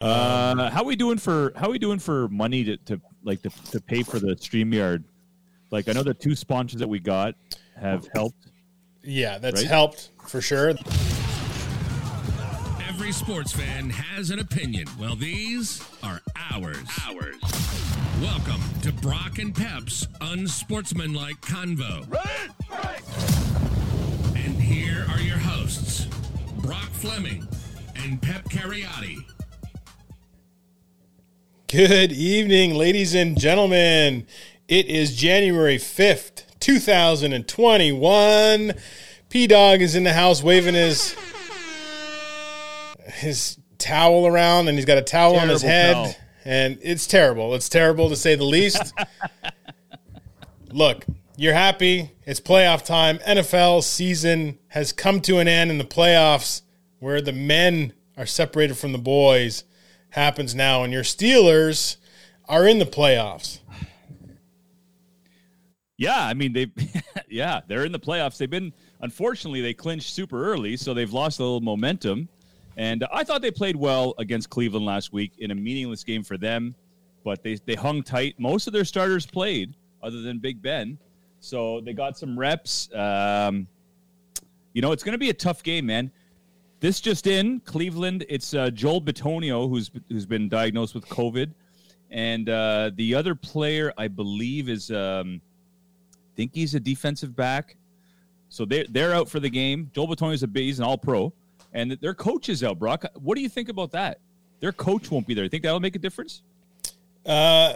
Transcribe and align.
Uh, 0.00 0.70
how 0.70 0.82
we 0.82 0.96
doing 0.96 1.18
for 1.18 1.52
how 1.56 1.70
we 1.70 1.78
doing 1.78 1.98
for 1.98 2.26
money 2.28 2.64
to, 2.64 2.76
to 2.78 3.00
like 3.22 3.42
to, 3.42 3.50
to 3.70 3.80
pay 3.80 4.02
for 4.02 4.18
the 4.18 4.34
Streamyard? 4.36 5.04
Like 5.70 5.88
I 5.88 5.92
know 5.92 6.02
the 6.02 6.14
two 6.14 6.34
sponsors 6.34 6.80
that 6.80 6.88
we 6.88 6.98
got 7.00 7.34
have 7.78 8.08
helped. 8.14 8.46
Yeah, 9.02 9.36
that's 9.38 9.60
Right? 9.62 9.70
helped 9.70 10.10
for 10.26 10.40
sure. 10.40 10.70
Every 12.88 13.12
sports 13.12 13.52
fan 13.52 13.90
has 13.90 14.30
an 14.30 14.38
opinion. 14.38 14.86
Well, 14.98 15.16
these 15.16 15.82
are 16.02 16.20
ours. 16.50 16.78
Ours. 17.06 17.36
Welcome 18.22 18.60
to 18.82 18.92
Brock 18.92 19.38
and 19.38 19.54
Pep's 19.54 20.06
unsportsmanlike 20.20 21.40
convo. 21.42 22.10
Right. 22.10 23.02
And 24.36 24.60
here 24.60 25.06
are 25.10 25.20
your 25.20 25.38
hosts, 25.38 26.06
Brock 26.58 26.88
Fleming 26.90 27.46
and 27.96 28.20
Pep 28.20 28.44
Cariotti. 28.44 29.24
Good 31.70 32.10
evening, 32.10 32.74
ladies 32.74 33.14
and 33.14 33.38
gentlemen. 33.38 34.26
It 34.66 34.86
is 34.86 35.14
January 35.14 35.76
5th, 35.76 36.42
2021. 36.58 38.72
P 39.28 39.46
Dog 39.46 39.80
is 39.80 39.94
in 39.94 40.02
the 40.02 40.12
house 40.12 40.42
waving 40.42 40.74
his 40.74 41.14
his 43.04 43.56
towel 43.78 44.26
around 44.26 44.66
and 44.66 44.76
he's 44.76 44.84
got 44.84 44.98
a 44.98 45.02
towel 45.02 45.36
on 45.36 45.48
his 45.48 45.62
head 45.62 45.92
towel. 45.92 46.12
and 46.44 46.76
it's 46.82 47.06
terrible. 47.06 47.54
It's 47.54 47.68
terrible 47.68 48.08
to 48.08 48.16
say 48.16 48.34
the 48.34 48.42
least. 48.42 48.92
Look, 50.72 51.04
you're 51.36 51.54
happy. 51.54 52.10
It's 52.26 52.40
playoff 52.40 52.84
time. 52.84 53.18
NFL 53.18 53.84
season 53.84 54.58
has 54.70 54.92
come 54.92 55.20
to 55.20 55.38
an 55.38 55.46
end 55.46 55.70
in 55.70 55.78
the 55.78 55.84
playoffs 55.84 56.62
where 56.98 57.20
the 57.20 57.32
men 57.32 57.92
are 58.16 58.26
separated 58.26 58.76
from 58.76 58.90
the 58.90 58.98
boys 58.98 59.62
happens 60.10 60.54
now 60.54 60.82
and 60.82 60.92
your 60.92 61.02
Steelers 61.02 61.96
are 62.48 62.66
in 62.66 62.78
the 62.78 62.84
playoffs. 62.84 63.60
Yeah, 65.96 66.24
I 66.24 66.34
mean 66.34 66.52
they, 66.52 66.72
yeah, 67.28 67.60
they're 67.68 67.84
in 67.84 67.92
the 67.92 68.00
playoffs. 68.00 68.38
They've 68.38 68.50
been 68.50 68.72
unfortunately 69.00 69.60
they 69.60 69.74
clinched 69.74 70.14
super 70.14 70.50
early, 70.50 70.76
so 70.76 70.94
they've 70.94 71.12
lost 71.12 71.38
a 71.40 71.42
little 71.42 71.60
momentum. 71.60 72.28
And 72.76 73.04
I 73.12 73.24
thought 73.24 73.42
they 73.42 73.50
played 73.50 73.76
well 73.76 74.14
against 74.18 74.48
Cleveland 74.48 74.86
last 74.86 75.12
week 75.12 75.32
in 75.38 75.50
a 75.50 75.54
meaningless 75.54 76.02
game 76.02 76.22
for 76.22 76.38
them, 76.38 76.74
but 77.24 77.42
they 77.42 77.56
they 77.66 77.74
hung 77.74 78.02
tight. 78.02 78.36
Most 78.38 78.66
of 78.66 78.72
their 78.72 78.84
starters 78.86 79.26
played, 79.26 79.74
other 80.02 80.22
than 80.22 80.38
Big 80.38 80.62
Ben, 80.62 80.98
so 81.40 81.80
they 81.80 81.92
got 81.92 82.16
some 82.16 82.38
reps. 82.38 82.88
Um, 82.94 83.66
you 84.72 84.80
know, 84.80 84.92
it's 84.92 85.02
going 85.02 85.12
to 85.12 85.18
be 85.18 85.30
a 85.30 85.34
tough 85.34 85.62
game, 85.62 85.86
man. 85.86 86.10
This 86.80 87.00
just 87.00 87.26
in, 87.26 87.60
Cleveland. 87.60 88.24
It's 88.28 88.54
uh, 88.54 88.70
Joel 88.70 89.02
Bitonio 89.02 89.68
who's 89.68 89.90
who's 90.08 90.26
been 90.26 90.48
diagnosed 90.48 90.94
with 90.94 91.06
COVID, 91.08 91.52
and 92.10 92.48
uh, 92.48 92.90
the 92.94 93.14
other 93.14 93.34
player 93.34 93.92
I 93.96 94.08
believe 94.08 94.68
is. 94.68 94.90
Um, 94.90 95.40
think 96.40 96.54
he's 96.54 96.74
a 96.74 96.80
defensive 96.80 97.36
back. 97.36 97.76
So 98.48 98.64
they're, 98.64 98.86
they're 98.88 99.14
out 99.14 99.28
for 99.28 99.40
the 99.40 99.50
game. 99.50 99.90
Joel 99.94 100.08
Bitonio's 100.08 100.42
a 100.42 100.48
he's 100.54 100.78
an 100.78 100.84
all 100.86 100.96
pro. 100.96 101.32
And 101.72 101.92
their 101.92 102.14
coach 102.14 102.48
is 102.48 102.64
out, 102.64 102.78
Brock. 102.78 103.04
What 103.14 103.36
do 103.36 103.42
you 103.42 103.48
think 103.48 103.68
about 103.68 103.92
that? 103.92 104.18
Their 104.60 104.72
coach 104.72 105.10
won't 105.10 105.26
be 105.26 105.34
there. 105.34 105.44
You 105.44 105.50
think 105.50 105.62
that'll 105.62 105.80
make 105.80 105.96
a 105.96 106.00
difference? 106.00 106.42
Uh, 107.26 107.74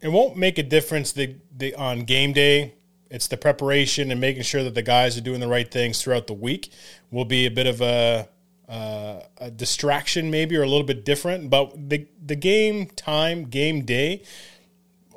it 0.00 0.08
won't 0.08 0.36
make 0.36 0.58
a 0.58 0.62
difference 0.62 1.12
the, 1.12 1.36
the 1.56 1.74
on 1.76 2.00
game 2.00 2.32
day. 2.32 2.74
It's 3.08 3.28
the 3.28 3.36
preparation 3.36 4.10
and 4.10 4.20
making 4.20 4.42
sure 4.42 4.64
that 4.64 4.74
the 4.74 4.82
guys 4.82 5.16
are 5.16 5.20
doing 5.20 5.40
the 5.40 5.48
right 5.48 5.70
things 5.70 6.02
throughout 6.02 6.26
the 6.26 6.34
week. 6.34 6.70
Will 7.10 7.24
be 7.24 7.46
a 7.46 7.50
bit 7.50 7.66
of 7.66 7.80
a 7.80 8.28
uh, 8.72 9.20
a 9.36 9.50
distraction, 9.50 10.30
maybe, 10.30 10.56
or 10.56 10.62
a 10.62 10.68
little 10.68 10.86
bit 10.86 11.04
different. 11.04 11.50
But 11.50 11.90
the 11.90 12.06
the 12.24 12.36
game 12.36 12.86
time, 12.86 13.44
game 13.44 13.84
day, 13.84 14.22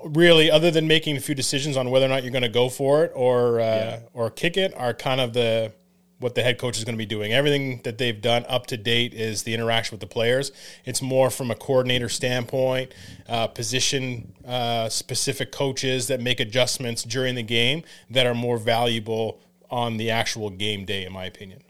really, 0.04 0.52
other 0.52 0.72
than 0.72 0.88
making 0.88 1.16
a 1.16 1.22
few 1.22 1.36
decisions 1.36 1.78
on 1.78 1.90
whether 1.90 2.06
or 2.06 2.10
not 2.10 2.24
you're 2.24 2.34
going 2.34 2.42
to 2.44 2.50
go 2.50 2.68
for 2.68 3.06
it 3.06 3.14
or 3.16 3.62
uh, 3.62 4.00
or 4.14 4.30
kick 4.30 4.58
it, 4.58 4.74
are 4.76 4.94
kind 4.94 5.22
of 5.22 5.32
the 5.32 5.72
what 6.20 6.36
the 6.36 6.44
head 6.44 6.58
coach 6.58 6.78
is 6.78 6.84
going 6.84 6.96
to 6.96 6.98
be 6.98 7.06
doing. 7.06 7.32
Everything 7.32 7.82
that 7.84 7.98
they've 7.98 8.22
done 8.22 8.46
up 8.50 8.68
to 8.68 8.78
date 8.78 9.14
is 9.14 9.44
the 9.44 9.54
interaction 9.54 9.94
with 9.94 10.02
the 10.02 10.08
players. 10.08 10.52
It's 10.84 11.02
more 11.02 11.30
from 11.30 11.50
a 11.50 11.56
coordinator 11.56 12.10
standpoint, 12.10 12.94
uh, 13.30 13.48
position 13.48 14.34
uh, 14.46 14.90
specific 14.90 15.54
coaches 15.54 16.08
that 16.08 16.20
make 16.20 16.42
adjustments 16.42 17.04
during 17.04 17.36
the 17.36 17.44
game 17.44 17.84
that 18.10 18.26
are 18.26 18.34
more 18.34 18.58
valuable 18.58 19.40
on 19.70 19.98
the 19.98 20.10
actual 20.12 20.50
game 20.50 20.84
day, 20.86 21.06
in 21.06 21.14
my 21.14 21.26
opinion. 21.26 21.62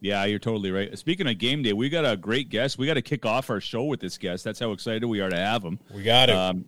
Yeah, 0.00 0.24
you're 0.24 0.38
totally 0.38 0.70
right. 0.70 0.96
Speaking 0.98 1.26
of 1.26 1.38
game 1.38 1.62
day, 1.62 1.72
we 1.72 1.88
got 1.88 2.04
a 2.04 2.16
great 2.16 2.50
guest. 2.50 2.78
We 2.78 2.86
got 2.86 2.94
to 2.94 3.02
kick 3.02 3.26
off 3.26 3.50
our 3.50 3.60
show 3.60 3.84
with 3.84 4.00
this 4.00 4.16
guest. 4.16 4.44
That's 4.44 4.60
how 4.60 4.72
excited 4.72 5.04
we 5.04 5.20
are 5.20 5.28
to 5.28 5.36
have 5.36 5.62
him. 5.62 5.78
We 5.92 6.02
got 6.02 6.28
it. 6.28 6.36
Um, 6.36 6.66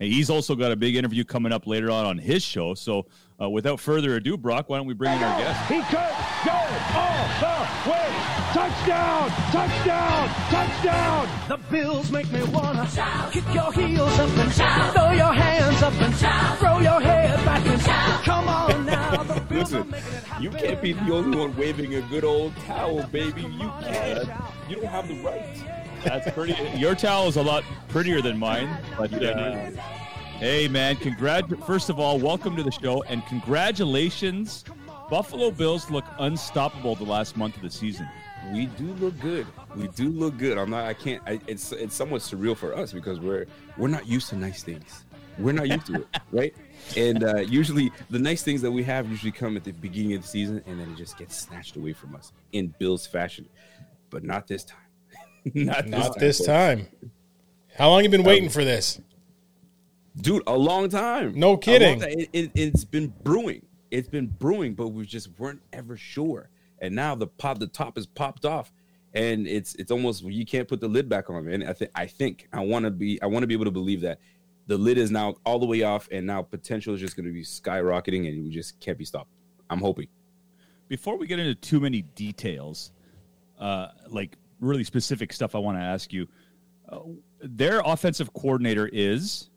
and 0.00 0.10
he's 0.10 0.30
also 0.30 0.54
got 0.54 0.72
a 0.72 0.76
big 0.76 0.96
interview 0.96 1.24
coming 1.24 1.52
up 1.52 1.66
later 1.66 1.90
on 1.90 2.06
on 2.06 2.16
his 2.16 2.42
show. 2.42 2.72
So, 2.74 3.06
uh, 3.40 3.50
without 3.50 3.80
further 3.80 4.16
ado, 4.16 4.38
Brock, 4.38 4.70
why 4.70 4.78
don't 4.78 4.86
we 4.86 4.94
bring 4.94 5.12
in 5.12 5.22
our 5.22 5.38
guest? 5.38 5.68
He 5.68 5.82
could 5.82 5.92
go 5.92 6.58
all 6.98 7.84
the 7.84 7.90
way. 7.90 7.99
Touchdown! 8.52 9.30
Touchdown! 9.52 10.28
Touchdown! 10.50 11.28
The 11.48 11.56
Bills 11.70 12.10
make 12.10 12.30
me 12.32 12.42
wanna 12.44 12.84
shout. 12.88 13.30
Kick 13.32 13.44
your 13.54 13.72
heels 13.72 14.18
up 14.18 14.28
and 14.38 14.52
shout. 14.52 14.92
Throw 14.92 15.12
your 15.12 15.32
hands 15.32 15.80
up 15.82 15.92
and 16.00 16.12
shout. 16.16 16.58
Throw 16.58 16.80
your 16.80 17.00
head 17.00 17.44
back 17.44 17.64
and 17.64 17.80
shout. 17.80 18.24
Come 18.24 18.48
on 18.48 18.86
now. 18.86 19.22
The 19.22 19.40
Bills 19.42 19.72
are 19.72 19.84
Listen, 19.84 19.90
making 19.90 20.12
it 20.14 20.24
happen. 20.24 20.42
you 20.42 20.50
can't 20.50 20.82
be 20.82 20.92
the 20.94 21.12
only 21.14 21.38
one 21.38 21.56
waving 21.56 21.94
a 21.94 22.00
good 22.02 22.24
old 22.24 22.56
towel, 22.66 23.04
baby. 23.04 23.42
You 23.42 23.70
can't. 23.82 24.28
You 24.68 24.76
don't 24.76 24.86
have 24.86 25.06
the 25.06 25.22
right. 25.22 25.46
That's 26.02 26.28
pretty. 26.32 26.56
Your 26.76 26.96
towel 26.96 27.28
is 27.28 27.36
a 27.36 27.42
lot 27.42 27.62
prettier 27.88 28.20
than 28.20 28.36
mine. 28.36 28.68
But 28.98 29.12
uh, 29.22 29.70
hey, 30.38 30.66
man, 30.66 30.96
congrat. 30.96 31.44
First 31.66 31.88
of 31.88 32.00
all, 32.00 32.18
welcome 32.18 32.56
to 32.56 32.64
the 32.64 32.72
show 32.72 33.04
and 33.04 33.24
congratulations. 33.26 34.64
Buffalo 35.08 35.52
Bills 35.52 35.88
look 35.90 36.04
unstoppable 36.18 36.96
the 36.96 37.04
last 37.04 37.36
month 37.36 37.54
of 37.56 37.62
the 37.62 37.70
season. 37.70 38.08
We 38.52 38.66
do 38.66 38.86
look 38.94 39.18
good. 39.20 39.46
We 39.76 39.88
do 39.88 40.08
look 40.08 40.38
good. 40.38 40.58
I'm 40.58 40.70
not. 40.70 40.84
I 40.86 40.94
can't. 40.94 41.22
I, 41.26 41.40
it's 41.46 41.72
it's 41.72 41.94
somewhat 41.94 42.22
surreal 42.22 42.56
for 42.56 42.74
us 42.74 42.92
because 42.92 43.20
we're 43.20 43.46
we're 43.76 43.88
not 43.88 44.06
used 44.06 44.28
to 44.30 44.36
nice 44.36 44.62
things. 44.62 45.04
We're 45.38 45.52
not 45.52 45.68
used 45.68 45.86
to 45.86 45.96
it, 45.96 46.06
right? 46.32 46.54
And 46.96 47.22
uh, 47.22 47.36
usually 47.38 47.92
the 48.08 48.18
nice 48.18 48.42
things 48.42 48.62
that 48.62 48.70
we 48.70 48.82
have 48.84 49.08
usually 49.08 49.32
come 49.32 49.56
at 49.56 49.64
the 49.64 49.72
beginning 49.72 50.14
of 50.14 50.22
the 50.22 50.28
season, 50.28 50.62
and 50.66 50.80
then 50.80 50.90
it 50.90 50.96
just 50.96 51.16
gets 51.18 51.36
snatched 51.36 51.76
away 51.76 51.92
from 51.92 52.14
us 52.16 52.32
in 52.52 52.74
Bills 52.78 53.06
fashion. 53.06 53.48
But 54.10 54.24
not 54.24 54.46
this 54.46 54.64
time. 54.64 54.78
not 55.54 55.84
this 55.84 55.90
Not 55.90 56.02
time. 56.14 56.14
this 56.18 56.44
time. 56.46 56.88
How 57.76 57.88
long 57.90 58.02
you 58.02 58.08
been 58.10 58.24
waiting 58.24 58.48
for 58.48 58.64
this? 58.64 59.00
dude 60.20 60.42
a 60.48 60.56
long 60.56 60.88
time 60.88 61.32
No 61.38 61.56
kidding. 61.56 62.00
time. 62.00 62.08
It, 62.10 62.28
it, 62.32 62.50
it's 62.54 62.84
been 62.84 63.14
brewing 63.22 63.62
it's 63.92 64.08
been 64.08 64.26
brewing 64.26 64.74
but 64.74 64.88
we 64.88 65.06
just 65.06 65.28
weren't 65.38 65.62
ever 65.72 65.96
sure 65.96 66.50
and 66.80 66.94
now 66.94 67.14
the 67.14 67.26
pop 67.26 67.58
the 67.58 67.66
top 67.66 67.98
is 67.98 68.06
popped 68.06 68.44
off 68.44 68.72
and 69.14 69.46
it's 69.46 69.74
it's 69.76 69.90
almost 69.90 70.22
you 70.24 70.46
can't 70.46 70.68
put 70.68 70.80
the 70.80 70.88
lid 70.88 71.08
back 71.08 71.30
on 71.30 71.48
and 71.48 71.64
i 71.64 71.72
think 71.72 71.90
i 71.94 72.06
think 72.06 72.48
i 72.52 72.60
want 72.60 72.84
to 72.84 72.90
be 72.90 73.20
i 73.22 73.26
want 73.26 73.42
to 73.42 73.46
be 73.46 73.54
able 73.54 73.64
to 73.64 73.70
believe 73.70 74.00
that 74.00 74.18
the 74.66 74.78
lid 74.78 74.98
is 74.98 75.10
now 75.10 75.34
all 75.44 75.58
the 75.58 75.66
way 75.66 75.82
off 75.82 76.08
and 76.12 76.26
now 76.26 76.42
potential 76.42 76.94
is 76.94 77.00
just 77.00 77.16
going 77.16 77.26
to 77.26 77.32
be 77.32 77.42
skyrocketing 77.42 78.28
and 78.28 78.44
we 78.44 78.50
just 78.50 78.78
can't 78.80 78.98
be 78.98 79.04
stopped 79.04 79.30
i'm 79.68 79.80
hoping 79.80 80.06
Before 80.88 81.16
we 81.16 81.26
get 81.26 81.38
into 81.38 81.54
too 81.54 81.80
many 81.80 82.02
details, 82.02 82.92
uh, 83.58 83.88
like 84.08 84.36
really 84.60 84.84
specific 84.84 85.32
stuff, 85.32 85.54
I 85.54 85.58
want 85.58 85.78
to 85.78 85.82
ask 85.82 86.12
you. 86.12 86.26
Uh, 86.88 87.00
their 87.40 87.80
offensive 87.84 88.32
coordinator 88.32 88.90
is 88.92 89.50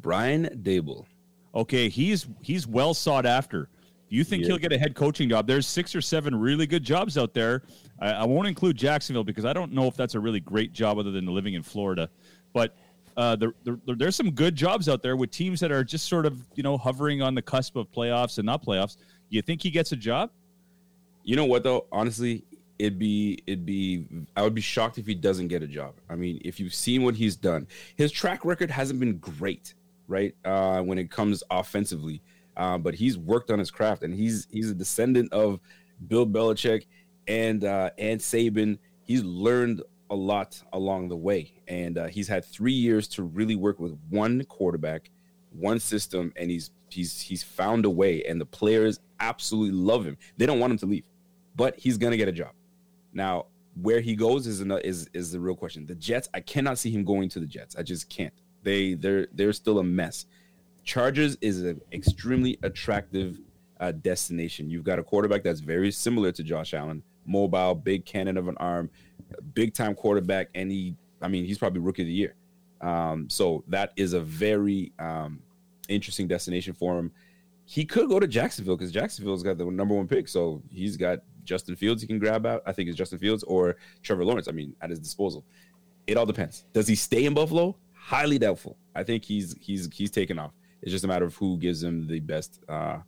brian 0.00 0.46
daboll 0.62 1.06
okay. 1.54 1.88
He's 1.88 2.26
he's 2.40 2.66
well 2.66 2.94
sought 2.94 3.26
after. 3.26 3.68
Do 4.12 4.18
you 4.18 4.24
think 4.24 4.42
Yeah. 4.42 4.48
he'll 4.48 4.58
get 4.58 4.74
a 4.74 4.78
head 4.78 4.94
coaching 4.94 5.30
job? 5.30 5.46
There's 5.46 5.66
six 5.66 5.96
or 5.96 6.02
seven 6.02 6.34
really 6.34 6.66
good 6.66 6.84
jobs 6.84 7.16
out 7.16 7.32
there. 7.32 7.62
I, 7.98 8.10
I 8.10 8.24
won't 8.26 8.46
include 8.46 8.76
Jacksonville 8.76 9.24
because 9.24 9.46
I 9.46 9.54
don't 9.54 9.72
know 9.72 9.86
if 9.86 9.96
that's 9.96 10.14
a 10.14 10.20
really 10.20 10.38
great 10.38 10.74
job 10.74 10.98
other 10.98 11.10
than 11.10 11.24
living 11.24 11.54
in 11.54 11.62
Florida. 11.62 12.10
But 12.52 12.76
uh, 13.16 13.36
there, 13.36 13.54
there, 13.64 13.78
there's 13.86 14.14
some 14.14 14.30
good 14.30 14.54
jobs 14.54 14.86
out 14.86 15.02
there 15.02 15.16
with 15.16 15.30
teams 15.30 15.60
that 15.60 15.72
are 15.72 15.82
just 15.82 16.10
sort 16.10 16.26
of 16.26 16.38
you 16.54 16.62
know 16.62 16.76
hovering 16.76 17.22
on 17.22 17.34
the 17.34 17.40
cusp 17.40 17.74
of 17.74 17.90
playoffs 17.90 18.36
and 18.36 18.44
not 18.44 18.62
playoffs. 18.62 18.98
You 19.30 19.40
think 19.40 19.62
he 19.62 19.70
gets 19.70 19.92
a 19.92 19.96
job? 19.96 20.30
You 21.24 21.34
know 21.36 21.46
what 21.46 21.62
though? 21.62 21.86
Honestly, 21.90 22.44
it'd 22.78 22.98
be 22.98 23.38
it'd 23.46 23.64
be 23.64 24.04
I 24.36 24.42
would 24.42 24.54
be 24.54 24.60
shocked 24.60 24.98
if 24.98 25.06
he 25.06 25.14
doesn't 25.14 25.48
get 25.48 25.62
a 25.62 25.66
job. 25.66 25.94
I 26.10 26.16
mean, 26.16 26.38
if 26.44 26.60
you've 26.60 26.74
seen 26.74 27.02
what 27.02 27.14
he's 27.14 27.34
done, 27.34 27.66
his 27.96 28.12
track 28.12 28.44
record 28.44 28.70
hasn't 28.70 29.00
been 29.00 29.16
great, 29.16 29.72
right? 30.06 30.34
Uh, 30.44 30.82
when 30.82 30.98
it 30.98 31.10
comes 31.10 31.42
offensively, 31.50 32.20
uh, 32.56 32.78
but 32.78 32.94
he's 32.94 33.18
worked 33.18 33.50
on 33.50 33.58
his 33.58 33.70
craft, 33.70 34.02
and 34.02 34.14
he's 34.14 34.46
he's 34.50 34.70
a 34.70 34.74
descendant 34.74 35.32
of 35.32 35.60
Bill 36.08 36.26
Belichick 36.26 36.86
and 37.26 37.64
uh, 37.64 37.90
and 37.98 38.20
Saban. 38.20 38.78
He's 39.04 39.22
learned 39.22 39.82
a 40.10 40.14
lot 40.14 40.62
along 40.72 41.08
the 41.08 41.16
way, 41.16 41.54
and 41.68 41.98
uh, 41.98 42.06
he's 42.06 42.28
had 42.28 42.44
three 42.44 42.72
years 42.72 43.08
to 43.08 43.22
really 43.22 43.56
work 43.56 43.80
with 43.80 43.98
one 44.10 44.44
quarterback, 44.44 45.10
one 45.52 45.80
system, 45.80 46.32
and 46.36 46.50
he's 46.50 46.70
he's 46.90 47.20
he's 47.20 47.42
found 47.42 47.84
a 47.84 47.90
way, 47.90 48.22
and 48.24 48.40
the 48.40 48.46
players 48.46 49.00
absolutely 49.20 49.76
love 49.76 50.04
him. 50.04 50.16
They 50.36 50.46
don't 50.46 50.60
want 50.60 50.72
him 50.72 50.78
to 50.78 50.86
leave, 50.86 51.08
but 51.56 51.78
he's 51.78 51.96
gonna 51.96 52.16
get 52.16 52.28
a 52.28 52.32
job. 52.32 52.52
Now, 53.14 53.46
where 53.80 54.00
he 54.00 54.14
goes 54.14 54.46
is 54.46 54.60
another, 54.60 54.82
is 54.82 55.08
is 55.14 55.32
the 55.32 55.40
real 55.40 55.56
question. 55.56 55.86
The 55.86 55.94
Jets, 55.94 56.28
I 56.34 56.40
cannot 56.40 56.78
see 56.78 56.90
him 56.90 57.04
going 57.04 57.28
to 57.30 57.40
the 57.40 57.46
Jets. 57.46 57.76
I 57.76 57.82
just 57.82 58.08
can't. 58.08 58.34
They 58.62 58.94
they're 58.94 59.28
they're 59.32 59.52
still 59.52 59.78
a 59.78 59.84
mess. 59.84 60.26
Chargers 60.84 61.36
is 61.40 61.62
an 61.62 61.80
extremely 61.92 62.58
attractive 62.62 63.40
uh, 63.80 63.92
destination. 63.92 64.70
You've 64.70 64.84
got 64.84 64.98
a 64.98 65.02
quarterback 65.02 65.42
that's 65.42 65.60
very 65.60 65.90
similar 65.90 66.32
to 66.32 66.42
Josh 66.42 66.74
Allen, 66.74 67.02
mobile, 67.26 67.74
big 67.74 68.04
cannon 68.04 68.36
of 68.36 68.48
an 68.48 68.56
arm, 68.58 68.90
big 69.54 69.74
time 69.74 69.94
quarterback, 69.94 70.48
and 70.54 70.70
he, 70.70 70.94
I 71.20 71.28
mean, 71.28 71.44
he's 71.44 71.58
probably 71.58 71.80
rookie 71.80 72.02
of 72.02 72.06
the 72.06 72.12
year. 72.12 72.34
Um, 72.80 73.28
so 73.30 73.62
that 73.68 73.92
is 73.96 74.12
a 74.12 74.20
very 74.20 74.92
um, 74.98 75.40
interesting 75.88 76.26
destination 76.26 76.74
for 76.74 76.98
him. 76.98 77.12
He 77.64 77.84
could 77.84 78.08
go 78.08 78.18
to 78.18 78.26
Jacksonville 78.26 78.76
because 78.76 78.90
Jacksonville's 78.90 79.42
got 79.42 79.56
the 79.56 79.64
number 79.64 79.94
one 79.94 80.08
pick, 80.08 80.28
so 80.28 80.62
he's 80.68 80.96
got 80.96 81.20
Justin 81.44 81.76
Fields 81.76 82.02
he 82.02 82.08
can 82.08 82.18
grab 82.18 82.44
out. 82.44 82.62
I 82.66 82.72
think 82.72 82.88
it's 82.88 82.98
Justin 82.98 83.18
Fields 83.18 83.44
or 83.44 83.76
Trevor 84.02 84.24
Lawrence. 84.24 84.48
I 84.48 84.52
mean, 84.52 84.74
at 84.82 84.90
his 84.90 84.98
disposal. 84.98 85.44
It 86.06 86.16
all 86.16 86.26
depends. 86.26 86.64
Does 86.72 86.88
he 86.88 86.96
stay 86.96 87.24
in 87.24 87.34
Buffalo? 87.34 87.76
Highly 87.94 88.38
doubtful. 88.38 88.76
I 88.94 89.04
think 89.04 89.24
he's 89.24 89.54
he's 89.60 89.88
he's 89.92 90.10
taken 90.10 90.38
off. 90.38 90.52
It's 90.82 90.90
just 90.90 91.04
a 91.04 91.08
matter 91.08 91.24
of 91.24 91.34
who 91.36 91.56
gives 91.58 91.82
him 91.82 92.06
the 92.08 92.20
best, 92.20 92.60
uh, 92.68 92.98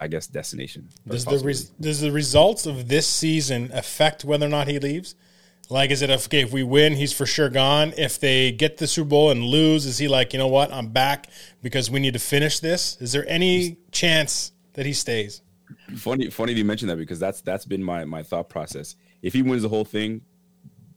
I 0.00 0.08
guess, 0.08 0.26
destination. 0.26 0.88
Does 1.06 1.24
the 1.24 1.38
res- 1.38 1.70
does 1.80 2.00
the 2.00 2.10
results 2.10 2.66
of 2.66 2.88
this 2.88 3.06
season 3.06 3.70
affect 3.72 4.24
whether 4.24 4.46
or 4.46 4.50
not 4.50 4.68
he 4.68 4.78
leaves? 4.78 5.14
Like, 5.70 5.90
is 5.90 6.02
it 6.02 6.10
okay 6.10 6.42
if 6.42 6.52
we 6.52 6.64
win, 6.64 6.94
he's 6.94 7.12
for 7.12 7.24
sure 7.24 7.48
gone? 7.48 7.94
If 7.96 8.18
they 8.18 8.52
get 8.52 8.76
the 8.76 8.86
Super 8.86 9.08
Bowl 9.08 9.30
and 9.30 9.42
lose, 9.44 9.86
is 9.86 9.98
he 9.98 10.08
like, 10.08 10.32
you 10.32 10.38
know 10.38 10.48
what, 10.48 10.72
I'm 10.72 10.88
back 10.88 11.28
because 11.62 11.90
we 11.90 12.00
need 12.00 12.12
to 12.12 12.18
finish 12.18 12.58
this? 12.58 12.98
Is 13.00 13.12
there 13.12 13.26
any 13.28 13.78
chance 13.90 14.52
that 14.74 14.84
he 14.84 14.92
stays? 14.92 15.40
funny 15.96 16.30
funny 16.30 16.52
you 16.52 16.64
mentioned 16.64 16.90
that 16.90 16.96
because 16.96 17.18
that's 17.18 17.40
that's 17.40 17.64
been 17.64 17.82
my 17.82 18.04
my 18.04 18.22
thought 18.22 18.48
process. 18.48 18.96
If 19.22 19.32
he 19.32 19.42
wins 19.42 19.62
the 19.62 19.68
whole 19.68 19.84
thing, 19.84 20.22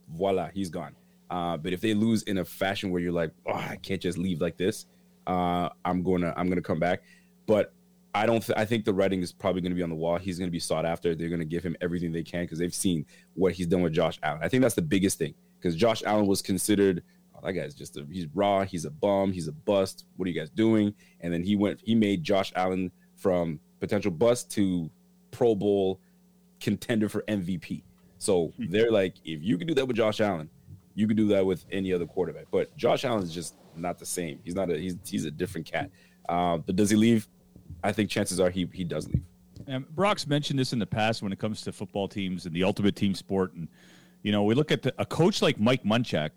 voila, 0.08 0.48
he's 0.52 0.70
gone. 0.70 0.94
Uh, 1.30 1.56
but 1.56 1.72
if 1.72 1.80
they 1.80 1.94
lose 1.94 2.22
in 2.24 2.38
a 2.38 2.44
fashion 2.44 2.90
where 2.90 3.00
you're 3.00 3.12
like, 3.12 3.32
oh, 3.46 3.52
I 3.52 3.76
can't 3.82 4.00
just 4.00 4.18
leave 4.18 4.40
like 4.40 4.56
this, 4.56 4.86
uh, 5.26 5.68
I'm 5.84 6.02
gonna 6.02 6.32
I'm 6.36 6.48
gonna 6.48 6.62
come 6.62 6.78
back. 6.78 7.02
But 7.46 7.72
I 8.16 8.24
don't. 8.24 8.40
Th- 8.40 8.58
I 8.58 8.64
think 8.64 8.86
the 8.86 8.94
writing 8.94 9.20
is 9.20 9.30
probably 9.30 9.60
going 9.60 9.72
to 9.72 9.76
be 9.76 9.82
on 9.82 9.90
the 9.90 9.96
wall. 9.96 10.16
He's 10.16 10.38
going 10.38 10.48
to 10.48 10.52
be 10.52 10.58
sought 10.58 10.86
after. 10.86 11.14
They're 11.14 11.28
going 11.28 11.40
to 11.40 11.44
give 11.44 11.62
him 11.62 11.76
everything 11.82 12.12
they 12.12 12.22
can 12.22 12.44
because 12.44 12.58
they've 12.58 12.74
seen 12.74 13.04
what 13.34 13.52
he's 13.52 13.66
done 13.66 13.82
with 13.82 13.92
Josh 13.92 14.18
Allen. 14.22 14.40
I 14.42 14.48
think 14.48 14.62
that's 14.62 14.74
the 14.74 14.82
biggest 14.82 15.18
thing 15.18 15.34
because 15.58 15.76
Josh 15.76 16.02
Allen 16.04 16.26
was 16.26 16.40
considered. 16.40 17.02
Oh, 17.34 17.40
that 17.44 17.52
guy's 17.52 17.74
just 17.74 17.98
a, 17.98 18.06
he's 18.10 18.26
raw. 18.34 18.64
He's 18.64 18.86
a 18.86 18.90
bum. 18.90 19.32
He's 19.32 19.48
a 19.48 19.52
bust. 19.52 20.06
What 20.16 20.26
are 20.26 20.30
you 20.30 20.40
guys 20.40 20.48
doing? 20.48 20.94
And 21.20 21.30
then 21.30 21.42
he 21.42 21.56
went. 21.56 21.80
He 21.84 21.94
made 21.94 22.24
Josh 22.24 22.52
Allen 22.56 22.90
from 23.16 23.60
potential 23.80 24.10
bust 24.10 24.50
to 24.52 24.90
Pro 25.30 25.54
Bowl 25.54 26.00
contender 26.58 27.10
for 27.10 27.22
MVP. 27.28 27.82
So 28.16 28.52
they're 28.58 28.90
like, 28.90 29.16
if 29.26 29.42
you 29.42 29.58
can 29.58 29.66
do 29.66 29.74
that 29.74 29.86
with 29.86 29.96
Josh 29.96 30.22
Allen, 30.22 30.48
you 30.94 31.06
can 31.06 31.18
do 31.18 31.28
that 31.28 31.44
with 31.44 31.66
any 31.70 31.92
other 31.92 32.06
quarterback. 32.06 32.46
But 32.50 32.74
Josh 32.78 33.04
Allen 33.04 33.22
is 33.22 33.34
just 33.34 33.56
not 33.76 33.98
the 33.98 34.06
same. 34.06 34.40
He's 34.44 34.54
not 34.54 34.70
a 34.70 34.78
he's 34.78 34.96
he's 35.06 35.24
a 35.24 35.30
different 35.30 35.66
cat. 35.66 35.90
Uh, 36.28 36.58
but 36.58 36.76
does 36.76 36.90
he 36.90 36.96
leave? 36.96 37.28
I 37.82 37.92
think 37.92 38.10
chances 38.10 38.40
are 38.40 38.50
he 38.50 38.68
he 38.72 38.84
does 38.84 39.08
leave. 39.08 39.22
And 39.66 39.88
Brock's 39.94 40.26
mentioned 40.26 40.58
this 40.58 40.72
in 40.72 40.78
the 40.78 40.86
past 40.86 41.22
when 41.22 41.32
it 41.32 41.38
comes 41.38 41.62
to 41.62 41.72
football 41.72 42.08
teams 42.08 42.46
and 42.46 42.54
the 42.54 42.62
ultimate 42.62 42.94
team 42.94 43.14
sport. 43.14 43.54
And, 43.54 43.68
you 44.22 44.30
know, 44.30 44.44
we 44.44 44.54
look 44.54 44.70
at 44.70 44.82
the, 44.82 44.94
a 44.98 45.06
coach 45.06 45.42
like 45.42 45.58
Mike 45.58 45.82
Munchak, 45.82 46.30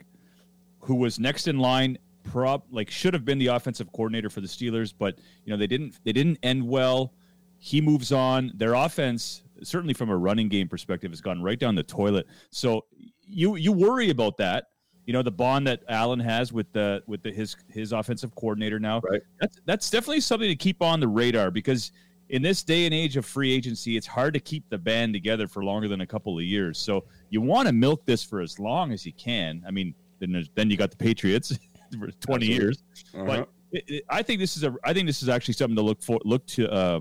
who 0.79 0.95
was 0.95 1.19
next 1.19 1.47
in 1.47 1.59
line, 1.59 1.97
prop 2.23 2.65
like 2.71 2.89
should 2.89 3.13
have 3.13 3.25
been 3.25 3.39
the 3.39 3.47
offensive 3.47 3.91
coordinator 3.91 4.29
for 4.29 4.41
the 4.41 4.47
Steelers, 4.47 4.93
but 4.97 5.17
you 5.45 5.51
know 5.51 5.57
they 5.57 5.67
didn't 5.67 5.99
they 6.03 6.11
didn't 6.11 6.37
end 6.43 6.67
well. 6.67 7.13
He 7.57 7.81
moves 7.81 8.11
on. 8.11 8.51
Their 8.55 8.73
offense, 8.73 9.43
certainly 9.63 9.93
from 9.93 10.09
a 10.09 10.17
running 10.17 10.47
game 10.47 10.67
perspective, 10.67 11.11
has 11.11 11.21
gone 11.21 11.41
right 11.41 11.59
down 11.59 11.75
the 11.75 11.83
toilet. 11.83 12.27
So 12.51 12.85
you 13.27 13.55
you 13.55 13.71
worry 13.71 14.09
about 14.09 14.37
that. 14.37 14.69
You 15.05 15.13
know 15.13 15.23
the 15.23 15.31
bond 15.31 15.65
that 15.67 15.81
Allen 15.89 16.19
has 16.19 16.53
with 16.53 16.71
the 16.71 17.01
with 17.07 17.23
the, 17.23 17.31
his 17.31 17.55
his 17.67 17.93
offensive 17.93 18.35
coordinator 18.35 18.79
now. 18.79 19.01
Right. 19.01 19.21
That's 19.39 19.59
that's 19.65 19.89
definitely 19.89 20.21
something 20.21 20.49
to 20.49 20.55
keep 20.55 20.81
on 20.81 20.99
the 20.99 21.07
radar 21.07 21.49
because 21.51 21.91
in 22.29 22.41
this 22.43 22.63
day 22.63 22.85
and 22.85 22.93
age 22.93 23.17
of 23.17 23.25
free 23.25 23.51
agency, 23.51 23.97
it's 23.97 24.05
hard 24.05 24.33
to 24.35 24.39
keep 24.39 24.69
the 24.69 24.77
band 24.77 25.13
together 25.13 25.47
for 25.47 25.63
longer 25.63 25.87
than 25.87 26.01
a 26.01 26.05
couple 26.05 26.37
of 26.37 26.43
years. 26.43 26.77
So 26.77 27.05
you 27.31 27.41
want 27.41 27.67
to 27.67 27.73
milk 27.73 28.05
this 28.05 28.23
for 28.23 28.39
as 28.39 28.59
long 28.59 28.91
as 28.91 29.05
you 29.05 29.13
can. 29.13 29.63
I 29.67 29.71
mean, 29.71 29.95
then 30.19 30.45
then 30.55 30.69
you 30.69 30.77
got 30.77 30.91
the 30.91 30.97
Patriots 30.97 31.57
for 31.99 32.11
20 32.11 32.45
years. 32.45 32.83
Uh-huh. 33.13 33.25
But 33.25 33.49
it, 33.71 33.83
it, 33.87 34.05
I 34.09 34.21
think 34.21 34.39
this 34.39 34.57
is 34.57 34.63
a 34.63 34.75
I 34.83 34.93
think 34.93 35.07
this 35.07 35.23
is 35.23 35.29
actually 35.29 35.55
something 35.55 35.75
to 35.75 35.81
look 35.81 36.01
for 36.01 36.19
look 36.23 36.45
to 36.47 36.71
uh, 36.71 36.99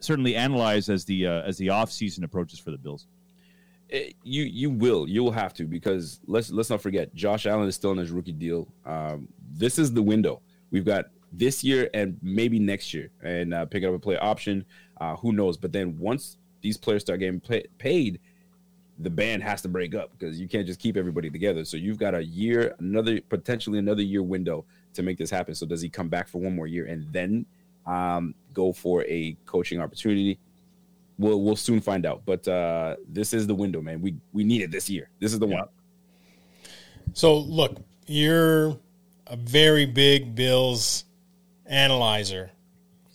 certainly 0.00 0.36
analyze 0.36 0.88
as 0.88 1.04
the 1.04 1.26
uh, 1.26 1.42
as 1.42 1.56
the 1.56 1.70
off 1.70 1.90
season 1.90 2.24
approaches 2.24 2.58
for 2.58 2.70
the 2.70 2.78
Bills. 2.78 3.06
You 4.22 4.44
you 4.44 4.70
will 4.70 5.08
you 5.08 5.24
will 5.24 5.32
have 5.32 5.52
to 5.54 5.64
because 5.64 6.20
let's 6.26 6.50
let's 6.50 6.70
not 6.70 6.80
forget 6.80 7.14
Josh 7.14 7.46
Allen 7.46 7.68
is 7.68 7.74
still 7.74 7.92
in 7.92 7.98
his 7.98 8.10
rookie 8.10 8.32
deal. 8.32 8.68
Um, 8.86 9.28
this 9.52 9.78
is 9.78 9.92
the 9.92 10.02
window 10.02 10.40
we've 10.70 10.84
got 10.84 11.06
this 11.32 11.62
year 11.62 11.88
and 11.94 12.18
maybe 12.22 12.58
next 12.58 12.92
year, 12.94 13.10
and 13.22 13.54
uh, 13.54 13.66
picking 13.66 13.88
up 13.88 13.94
a 13.94 13.98
player 13.98 14.22
option. 14.22 14.64
Uh, 15.00 15.16
who 15.16 15.32
knows? 15.32 15.56
But 15.56 15.72
then 15.72 15.98
once 15.98 16.38
these 16.60 16.76
players 16.76 17.02
start 17.02 17.20
getting 17.20 17.40
pay- 17.40 17.66
paid, 17.78 18.20
the 18.98 19.10
band 19.10 19.42
has 19.42 19.62
to 19.62 19.68
break 19.68 19.94
up 19.94 20.10
because 20.16 20.40
you 20.40 20.48
can't 20.48 20.66
just 20.66 20.80
keep 20.80 20.96
everybody 20.96 21.30
together. 21.30 21.64
So 21.64 21.76
you've 21.76 21.98
got 21.98 22.14
a 22.14 22.24
year, 22.24 22.74
another 22.78 23.20
potentially 23.20 23.78
another 23.78 24.02
year 24.02 24.22
window 24.22 24.64
to 24.94 25.02
make 25.02 25.18
this 25.18 25.30
happen. 25.30 25.54
So 25.54 25.66
does 25.66 25.80
he 25.80 25.88
come 25.88 26.08
back 26.08 26.28
for 26.28 26.38
one 26.38 26.54
more 26.54 26.66
year 26.66 26.86
and 26.86 27.10
then 27.12 27.46
um, 27.86 28.34
go 28.52 28.72
for 28.72 29.04
a 29.04 29.36
coaching 29.46 29.80
opportunity? 29.80 30.38
We'll 31.20 31.40
we'll 31.42 31.56
soon 31.56 31.80
find 31.80 32.06
out. 32.06 32.22
But 32.24 32.48
uh, 32.48 32.96
this 33.06 33.32
is 33.34 33.46
the 33.46 33.54
window, 33.54 33.80
man. 33.82 34.00
We 34.00 34.16
we 34.32 34.42
need 34.42 34.62
it 34.62 34.70
this 34.70 34.88
year. 34.88 35.10
This 35.20 35.32
is 35.32 35.38
the 35.38 35.46
one. 35.46 35.66
So 37.12 37.36
look, 37.38 37.76
you're 38.06 38.78
a 39.26 39.36
very 39.36 39.84
big 39.84 40.34
Bills 40.34 41.04
analyzer. 41.66 42.50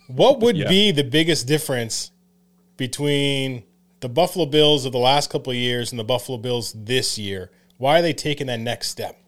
What 0.07 0.39
would 0.41 0.55
Yeah. 0.55 0.69
be 0.69 0.91
the 0.91 1.03
biggest 1.03 1.47
difference 1.47 2.11
between 2.77 3.63
the 4.01 4.09
Buffalo 4.09 4.45
Bills 4.45 4.85
of 4.85 4.91
the 4.91 4.99
last 4.99 5.31
couple 5.31 5.51
of 5.51 5.57
years 5.57 5.91
and 5.91 5.99
the 5.99 6.03
Buffalo 6.03 6.37
Bills 6.37 6.73
this 6.77 7.17
year? 7.17 7.49
Why 7.77 7.99
are 7.99 8.01
they 8.03 8.13
taking 8.13 8.47
that 8.47 8.59
next 8.59 8.89
step? 8.89 9.19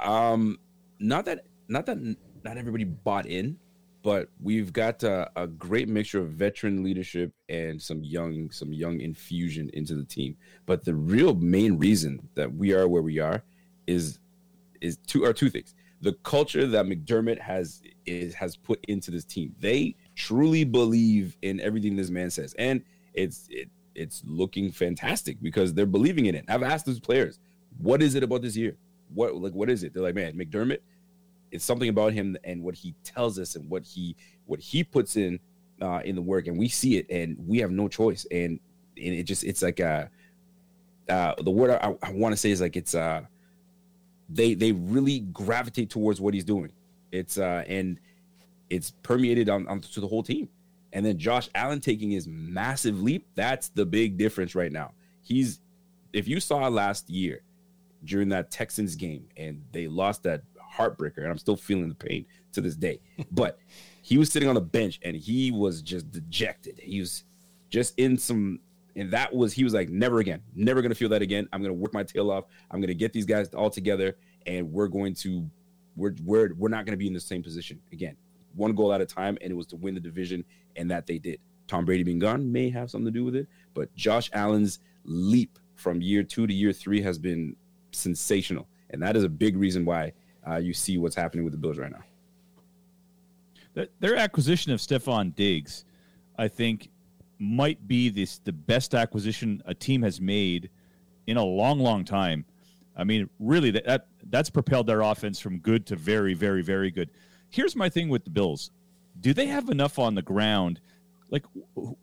Um, 0.00 0.58
not 0.98 1.24
that 1.24 1.46
not 1.68 1.86
that 1.86 1.96
not 2.44 2.58
everybody 2.58 2.84
bought 2.84 3.26
in, 3.26 3.58
but 4.06 4.28
we've 4.40 4.72
got 4.72 5.02
a, 5.02 5.28
a 5.34 5.48
great 5.48 5.88
mixture 5.88 6.20
of 6.20 6.28
veteran 6.28 6.84
leadership 6.84 7.32
and 7.48 7.82
some 7.82 8.04
young 8.04 8.52
some 8.52 8.72
young 8.72 9.00
infusion 9.00 9.68
into 9.72 9.96
the 9.96 10.04
team. 10.04 10.36
But 10.64 10.84
the 10.84 10.94
real 10.94 11.34
main 11.34 11.76
reason 11.76 12.28
that 12.36 12.54
we 12.54 12.72
are 12.72 12.86
where 12.86 13.02
we 13.02 13.18
are 13.18 13.42
is 13.88 14.20
is 14.80 14.98
two 15.08 15.24
are 15.24 15.32
two 15.32 15.50
things. 15.50 15.74
The 16.02 16.12
culture 16.22 16.68
that 16.68 16.86
McDermott 16.86 17.40
has 17.40 17.82
is 18.06 18.32
has 18.34 18.56
put 18.56 18.78
into 18.86 19.10
this 19.10 19.24
team. 19.24 19.56
They 19.58 19.96
truly 20.14 20.62
believe 20.62 21.36
in 21.42 21.58
everything 21.58 21.96
this 21.96 22.08
man 22.08 22.30
says, 22.30 22.54
and 22.60 22.84
it's 23.12 23.48
it 23.50 23.68
it's 23.96 24.22
looking 24.24 24.70
fantastic 24.70 25.42
because 25.42 25.74
they're 25.74 25.84
believing 25.84 26.26
in 26.26 26.36
it. 26.36 26.44
I've 26.46 26.62
asked 26.62 26.86
those 26.86 27.00
players, 27.00 27.40
what 27.78 28.04
is 28.04 28.14
it 28.14 28.22
about 28.22 28.42
this 28.42 28.56
year? 28.56 28.76
What 29.12 29.34
like 29.34 29.52
what 29.52 29.68
is 29.68 29.82
it? 29.82 29.94
They're 29.94 30.04
like, 30.04 30.14
man, 30.14 30.34
McDermott. 30.34 30.78
It's 31.50 31.64
something 31.64 31.88
about 31.88 32.12
him 32.12 32.36
and 32.44 32.62
what 32.62 32.74
he 32.74 32.94
tells 33.04 33.38
us 33.38 33.56
and 33.56 33.68
what 33.70 33.84
he 33.84 34.16
what 34.46 34.60
he 34.60 34.84
puts 34.84 35.16
in 35.16 35.38
uh, 35.80 36.00
in 36.04 36.14
the 36.14 36.22
work, 36.22 36.46
and 36.46 36.58
we 36.58 36.68
see 36.68 36.96
it, 36.96 37.06
and 37.10 37.36
we 37.46 37.58
have 37.58 37.70
no 37.70 37.88
choice. 37.88 38.26
And 38.30 38.60
and 38.96 39.14
it 39.14 39.24
just 39.24 39.44
it's 39.44 39.62
like 39.62 39.80
uh, 39.80 40.06
uh 41.08 41.34
the 41.42 41.50
word 41.50 41.70
I, 41.70 41.94
I 42.02 42.12
want 42.12 42.32
to 42.32 42.36
say 42.36 42.50
is 42.50 42.60
like 42.60 42.76
it's 42.76 42.94
uh 42.94 43.22
they 44.28 44.54
they 44.54 44.72
really 44.72 45.20
gravitate 45.20 45.90
towards 45.90 46.20
what 46.20 46.34
he's 46.34 46.44
doing. 46.44 46.72
It's 47.12 47.38
uh 47.38 47.64
and 47.66 47.98
it's 48.70 48.92
permeated 49.02 49.48
on, 49.48 49.66
on 49.68 49.80
to 49.80 50.00
the 50.00 50.08
whole 50.08 50.22
team. 50.22 50.48
And 50.92 51.04
then 51.04 51.18
Josh 51.18 51.48
Allen 51.54 51.80
taking 51.80 52.10
his 52.10 52.26
massive 52.26 53.00
leap, 53.02 53.26
that's 53.34 53.68
the 53.68 53.84
big 53.84 54.16
difference 54.16 54.54
right 54.54 54.72
now. 54.72 54.92
He's 55.22 55.60
if 56.12 56.26
you 56.26 56.40
saw 56.40 56.68
last 56.68 57.10
year 57.10 57.42
during 58.04 58.28
that 58.30 58.50
Texans 58.50 58.94
game 58.94 59.28
and 59.36 59.62
they 59.72 59.88
lost 59.88 60.22
that 60.22 60.42
heartbreaker, 60.76 61.18
and 61.18 61.28
I'm 61.28 61.38
still 61.38 61.56
feeling 61.56 61.88
the 61.88 61.94
pain 61.94 62.26
to 62.52 62.60
this 62.60 62.76
day. 62.76 63.00
But 63.30 63.58
he 64.02 64.18
was 64.18 64.30
sitting 64.30 64.48
on 64.48 64.54
the 64.54 64.60
bench 64.60 65.00
and 65.02 65.16
he 65.16 65.50
was 65.50 65.82
just 65.82 66.10
dejected. 66.10 66.78
He 66.78 67.00
was 67.00 67.24
just 67.70 67.94
in 67.98 68.16
some 68.16 68.60
and 68.94 69.10
that 69.10 69.34
was 69.34 69.52
he 69.52 69.64
was 69.64 69.74
like 69.74 69.88
never 69.88 70.20
again. 70.20 70.40
Never 70.54 70.80
gonna 70.80 70.94
feel 70.94 71.08
that 71.08 71.22
again. 71.22 71.48
I'm 71.52 71.60
gonna 71.60 71.74
work 71.74 71.92
my 71.92 72.04
tail 72.04 72.30
off. 72.30 72.44
I'm 72.70 72.80
gonna 72.80 72.94
get 72.94 73.12
these 73.12 73.26
guys 73.26 73.48
all 73.48 73.68
together 73.68 74.16
and 74.46 74.72
we're 74.72 74.86
going 74.86 75.14
to 75.14 75.48
we're 75.96 76.14
we're, 76.24 76.54
we're 76.54 76.68
not 76.68 76.86
gonna 76.86 76.96
be 76.96 77.08
in 77.08 77.12
the 77.12 77.20
same 77.20 77.42
position 77.42 77.80
again. 77.92 78.16
One 78.54 78.74
goal 78.74 78.92
at 78.92 79.00
a 79.00 79.06
time 79.06 79.36
and 79.40 79.50
it 79.50 79.54
was 79.54 79.66
to 79.68 79.76
win 79.76 79.94
the 79.94 80.00
division 80.00 80.44
and 80.76 80.90
that 80.90 81.06
they 81.06 81.18
did. 81.18 81.40
Tom 81.66 81.84
brady 81.84 82.04
being 82.04 82.20
gone 82.20 82.50
may 82.50 82.70
have 82.70 82.90
something 82.90 83.12
to 83.12 83.18
do 83.18 83.24
with 83.24 83.34
it 83.34 83.48
but 83.74 83.92
josh 83.96 84.30
allen's 84.32 84.78
leap 85.04 85.58
from 85.74 86.00
year 86.00 86.22
two 86.22 86.46
to 86.46 86.54
year 86.54 86.72
three 86.72 87.02
has 87.02 87.18
been 87.18 87.56
sensational 87.92 88.68
and 88.90 89.02
that 89.02 89.16
is 89.16 89.24
a 89.24 89.28
big 89.28 89.56
reason 89.56 89.84
why 89.84 90.12
uh, 90.48 90.56
you 90.56 90.72
see 90.72 90.98
what's 90.98 91.16
happening 91.16 91.44
with 91.44 91.52
the 91.52 91.58
bills 91.58 91.78
right 91.78 91.92
now 91.92 93.86
Their- 94.00 94.16
acquisition 94.16 94.72
of 94.72 94.80
Stefon 94.80 95.34
Diggs, 95.34 95.84
I 96.38 96.48
think, 96.48 96.90
might 97.38 97.86
be 97.86 98.08
this 98.08 98.38
the 98.38 98.52
best 98.52 98.94
acquisition 98.94 99.62
a 99.66 99.74
team 99.74 100.02
has 100.02 100.20
made 100.20 100.70
in 101.26 101.36
a 101.36 101.44
long, 101.44 101.78
long 101.78 102.04
time. 102.04 102.44
I 102.96 103.04
mean, 103.04 103.28
really, 103.38 103.70
that, 103.72 103.84
that 103.84 104.06
that's 104.30 104.48
propelled 104.48 104.86
their 104.86 105.02
offense 105.02 105.38
from 105.38 105.58
good 105.58 105.84
to 105.86 105.96
very, 105.96 106.32
very, 106.32 106.62
very 106.62 106.90
good. 106.90 107.10
Here's 107.50 107.76
my 107.76 107.90
thing 107.90 108.08
with 108.08 108.24
the 108.24 108.30
Bills: 108.30 108.70
Do 109.20 109.34
they 109.34 109.46
have 109.46 109.68
enough 109.68 109.98
on 109.98 110.14
the 110.14 110.22
ground? 110.22 110.80
Like, 111.28 111.44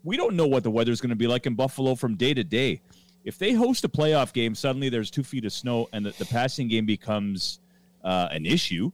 we 0.04 0.16
don't 0.16 0.36
know 0.36 0.46
what 0.46 0.62
the 0.62 0.70
weather's 0.70 1.00
going 1.00 1.10
to 1.10 1.16
be 1.16 1.26
like 1.26 1.46
in 1.46 1.54
Buffalo 1.54 1.94
from 1.94 2.14
day 2.14 2.34
to 2.34 2.44
day. 2.44 2.80
If 3.24 3.38
they 3.38 3.52
host 3.52 3.84
a 3.84 3.88
playoff 3.88 4.32
game, 4.34 4.54
suddenly 4.54 4.90
there's 4.90 5.10
two 5.10 5.24
feet 5.24 5.46
of 5.46 5.52
snow 5.52 5.88
and 5.94 6.04
the, 6.04 6.10
the 6.18 6.26
passing 6.26 6.68
game 6.68 6.84
becomes 6.84 7.58
uh, 8.04 8.28
an 8.30 8.46
issue. 8.46 8.90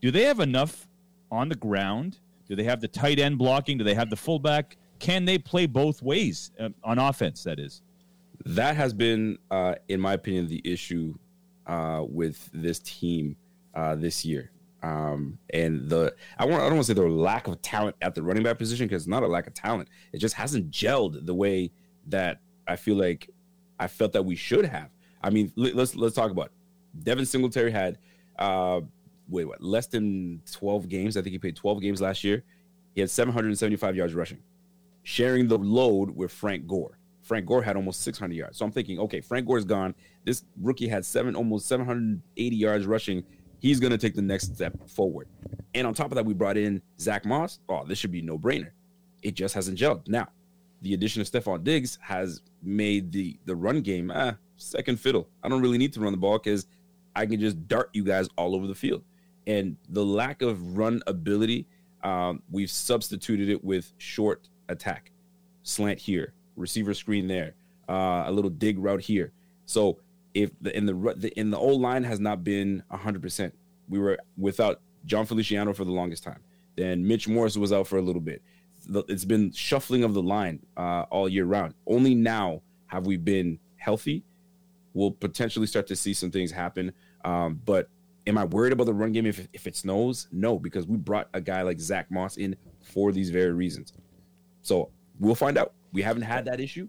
Do 0.00 0.10
they 0.10 0.22
have 0.22 0.40
enough 0.40 0.86
on 1.30 1.48
the 1.48 1.54
ground? 1.54 2.18
Do 2.48 2.54
they 2.54 2.64
have 2.64 2.80
the 2.80 2.88
tight 2.88 3.18
end 3.18 3.38
blocking? 3.38 3.78
Do 3.78 3.84
they 3.84 3.94
have 3.94 4.10
the 4.10 4.16
fullback? 4.16 4.76
Can 4.98 5.24
they 5.24 5.36
play 5.38 5.66
both 5.66 6.02
ways 6.02 6.52
uh, 6.58 6.70
on 6.84 6.98
offense? 6.98 7.42
That 7.42 7.58
is. 7.58 7.82
That 8.44 8.76
has 8.76 8.94
been, 8.94 9.38
uh, 9.50 9.74
in 9.88 10.00
my 10.00 10.12
opinion, 10.14 10.46
the 10.46 10.62
issue 10.64 11.14
uh, 11.66 12.04
with 12.06 12.48
this 12.52 12.78
team 12.78 13.36
uh, 13.74 13.96
this 13.96 14.24
year. 14.24 14.50
Um, 14.82 15.38
and 15.52 15.88
the 15.88 16.14
I 16.38 16.44
want 16.44 16.62
I 16.62 16.66
don't 16.66 16.74
want 16.74 16.86
to 16.86 16.94
say 16.94 17.00
the 17.00 17.08
lack 17.08 17.48
of 17.48 17.60
talent 17.62 17.96
at 18.02 18.14
the 18.14 18.22
running 18.22 18.44
back 18.44 18.58
position 18.58 18.86
because 18.86 19.02
it's 19.02 19.08
not 19.08 19.22
a 19.24 19.26
lack 19.26 19.46
of 19.46 19.54
talent. 19.54 19.88
It 20.12 20.18
just 20.18 20.34
hasn't 20.34 20.70
gelled 20.70 21.26
the 21.26 21.34
way 21.34 21.72
that 22.06 22.40
I 22.68 22.76
feel 22.76 22.96
like 22.96 23.28
I 23.80 23.88
felt 23.88 24.12
that 24.12 24.24
we 24.24 24.36
should 24.36 24.64
have. 24.64 24.90
I 25.22 25.30
mean, 25.30 25.52
let's 25.56 25.96
let's 25.96 26.14
talk 26.14 26.30
about 26.30 26.46
it. 26.46 26.52
Devin 27.04 27.26
Singletary 27.26 27.70
had 27.70 27.98
uh, 28.38 28.80
wait 29.28 29.46
what 29.46 29.62
less 29.62 29.86
than 29.86 30.42
12 30.50 30.88
games. 30.88 31.16
I 31.16 31.22
think 31.22 31.32
he 31.32 31.38
played 31.38 31.56
12 31.56 31.80
games 31.80 32.00
last 32.00 32.24
year. 32.24 32.44
He 32.94 33.00
had 33.00 33.10
775 33.10 33.96
yards 33.96 34.14
rushing, 34.14 34.38
sharing 35.02 35.48
the 35.48 35.58
load 35.58 36.10
with 36.10 36.32
Frank 36.32 36.66
Gore. 36.66 36.98
Frank 37.22 37.44
Gore 37.46 37.62
had 37.62 37.76
almost 37.76 38.02
600 38.02 38.34
yards. 38.34 38.58
So 38.58 38.64
I'm 38.64 38.70
thinking, 38.70 39.00
okay, 39.00 39.20
Frank 39.20 39.46
Gore's 39.46 39.64
gone. 39.64 39.94
This 40.24 40.44
rookie 40.62 40.86
had 40.86 41.04
seven, 41.04 41.34
almost 41.34 41.66
780 41.66 42.56
yards 42.56 42.86
rushing. 42.86 43.24
He's 43.58 43.80
going 43.80 43.90
to 43.90 43.98
take 43.98 44.14
the 44.14 44.22
next 44.22 44.54
step 44.54 44.88
forward. 44.88 45.28
And 45.74 45.86
on 45.86 45.92
top 45.92 46.12
of 46.12 46.14
that, 46.14 46.24
we 46.24 46.34
brought 46.34 46.56
in 46.56 46.80
Zach 47.00 47.26
Moss. 47.26 47.58
Oh, 47.68 47.84
this 47.84 47.98
should 47.98 48.12
be 48.12 48.22
no 48.22 48.38
brainer. 48.38 48.70
It 49.22 49.34
just 49.34 49.54
hasn't 49.54 49.76
gelled. 49.76 50.06
Now, 50.08 50.28
the 50.82 50.94
addition 50.94 51.20
of 51.20 51.28
Stefon 51.28 51.64
Diggs 51.64 51.98
has 52.00 52.42
made 52.62 53.10
the 53.10 53.38
the 53.44 53.56
run 53.56 53.80
game 53.80 54.12
ah, 54.14 54.36
second 54.56 55.00
fiddle. 55.00 55.28
I 55.42 55.48
don't 55.48 55.62
really 55.62 55.78
need 55.78 55.92
to 55.94 56.00
run 56.00 56.12
the 56.12 56.18
ball 56.18 56.38
because 56.38 56.66
I 57.16 57.26
can 57.26 57.40
just 57.40 57.66
dart 57.66 57.90
you 57.92 58.04
guys 58.04 58.28
all 58.36 58.54
over 58.54 58.66
the 58.66 58.74
field. 58.74 59.02
And 59.46 59.76
the 59.88 60.04
lack 60.04 60.42
of 60.42 60.76
run 60.76 61.02
ability, 61.06 61.66
um, 62.04 62.42
we've 62.50 62.70
substituted 62.70 63.48
it 63.48 63.64
with 63.64 63.92
short 63.98 64.48
attack, 64.68 65.12
slant 65.62 65.98
here, 65.98 66.34
receiver 66.56 66.94
screen 66.94 67.26
there, 67.26 67.54
uh, 67.88 68.24
a 68.26 68.30
little 68.30 68.50
dig 68.50 68.78
route 68.78 69.00
here. 69.00 69.32
So 69.64 69.98
if 70.34 70.50
the 70.60 70.76
in 70.76 70.86
the, 70.86 71.32
in 71.36 71.50
the 71.50 71.58
old 71.58 71.80
line 71.80 72.04
has 72.04 72.20
not 72.20 72.44
been 72.44 72.82
hundred 72.90 73.22
percent, 73.22 73.54
we 73.88 73.98
were 73.98 74.18
without 74.36 74.80
Jon 75.06 75.24
Feliciano 75.26 75.72
for 75.72 75.84
the 75.84 75.92
longest 75.92 76.22
time. 76.22 76.40
Then 76.76 77.06
Mitch 77.06 77.26
Morse 77.26 77.56
was 77.56 77.72
out 77.72 77.86
for 77.86 77.96
a 77.96 78.02
little 78.02 78.20
bit. 78.20 78.42
It's 79.08 79.24
been 79.24 79.50
shuffling 79.52 80.04
of 80.04 80.12
the 80.12 80.22
line 80.22 80.60
uh, 80.76 81.06
all 81.10 81.28
year 81.28 81.44
round. 81.46 81.74
Only 81.86 82.14
now 82.14 82.62
have 82.86 83.06
we 83.06 83.16
been 83.16 83.58
healthy. 83.76 84.24
We'll 84.92 85.12
potentially 85.12 85.66
start 85.66 85.86
to 85.88 85.96
see 85.96 86.14
some 86.14 86.30
things 86.30 86.50
happen. 86.50 86.92
Um, 87.26 87.60
but 87.64 87.90
am 88.26 88.38
I 88.38 88.44
worried 88.44 88.72
about 88.72 88.84
the 88.84 88.94
run 88.94 89.12
game 89.12 89.26
if, 89.26 89.46
if 89.52 89.66
it 89.66 89.76
snows? 89.76 90.28
No, 90.32 90.58
because 90.58 90.86
we 90.86 90.96
brought 90.96 91.28
a 91.34 91.40
guy 91.40 91.62
like 91.62 91.80
Zach 91.80 92.10
Moss 92.10 92.36
in 92.36 92.56
for 92.80 93.12
these 93.12 93.30
very 93.30 93.52
reasons. 93.52 93.92
So 94.62 94.90
we'll 95.18 95.34
find 95.34 95.58
out. 95.58 95.74
We 95.92 96.02
haven't 96.02 96.22
had 96.22 96.44
that 96.44 96.60
issue, 96.60 96.88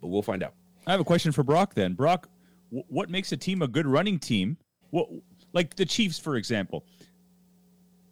but 0.00 0.08
we'll 0.08 0.22
find 0.22 0.42
out. 0.42 0.54
I 0.86 0.92
have 0.92 1.00
a 1.00 1.04
question 1.04 1.32
for 1.32 1.42
Brock 1.42 1.74
then. 1.74 1.94
Brock, 1.94 2.28
w- 2.70 2.84
what 2.88 3.10
makes 3.10 3.32
a 3.32 3.36
team 3.36 3.62
a 3.62 3.68
good 3.68 3.86
running 3.86 4.18
team? 4.18 4.56
What, 4.90 5.08
like 5.52 5.74
the 5.74 5.84
Chiefs, 5.84 6.18
for 6.18 6.36
example. 6.36 6.84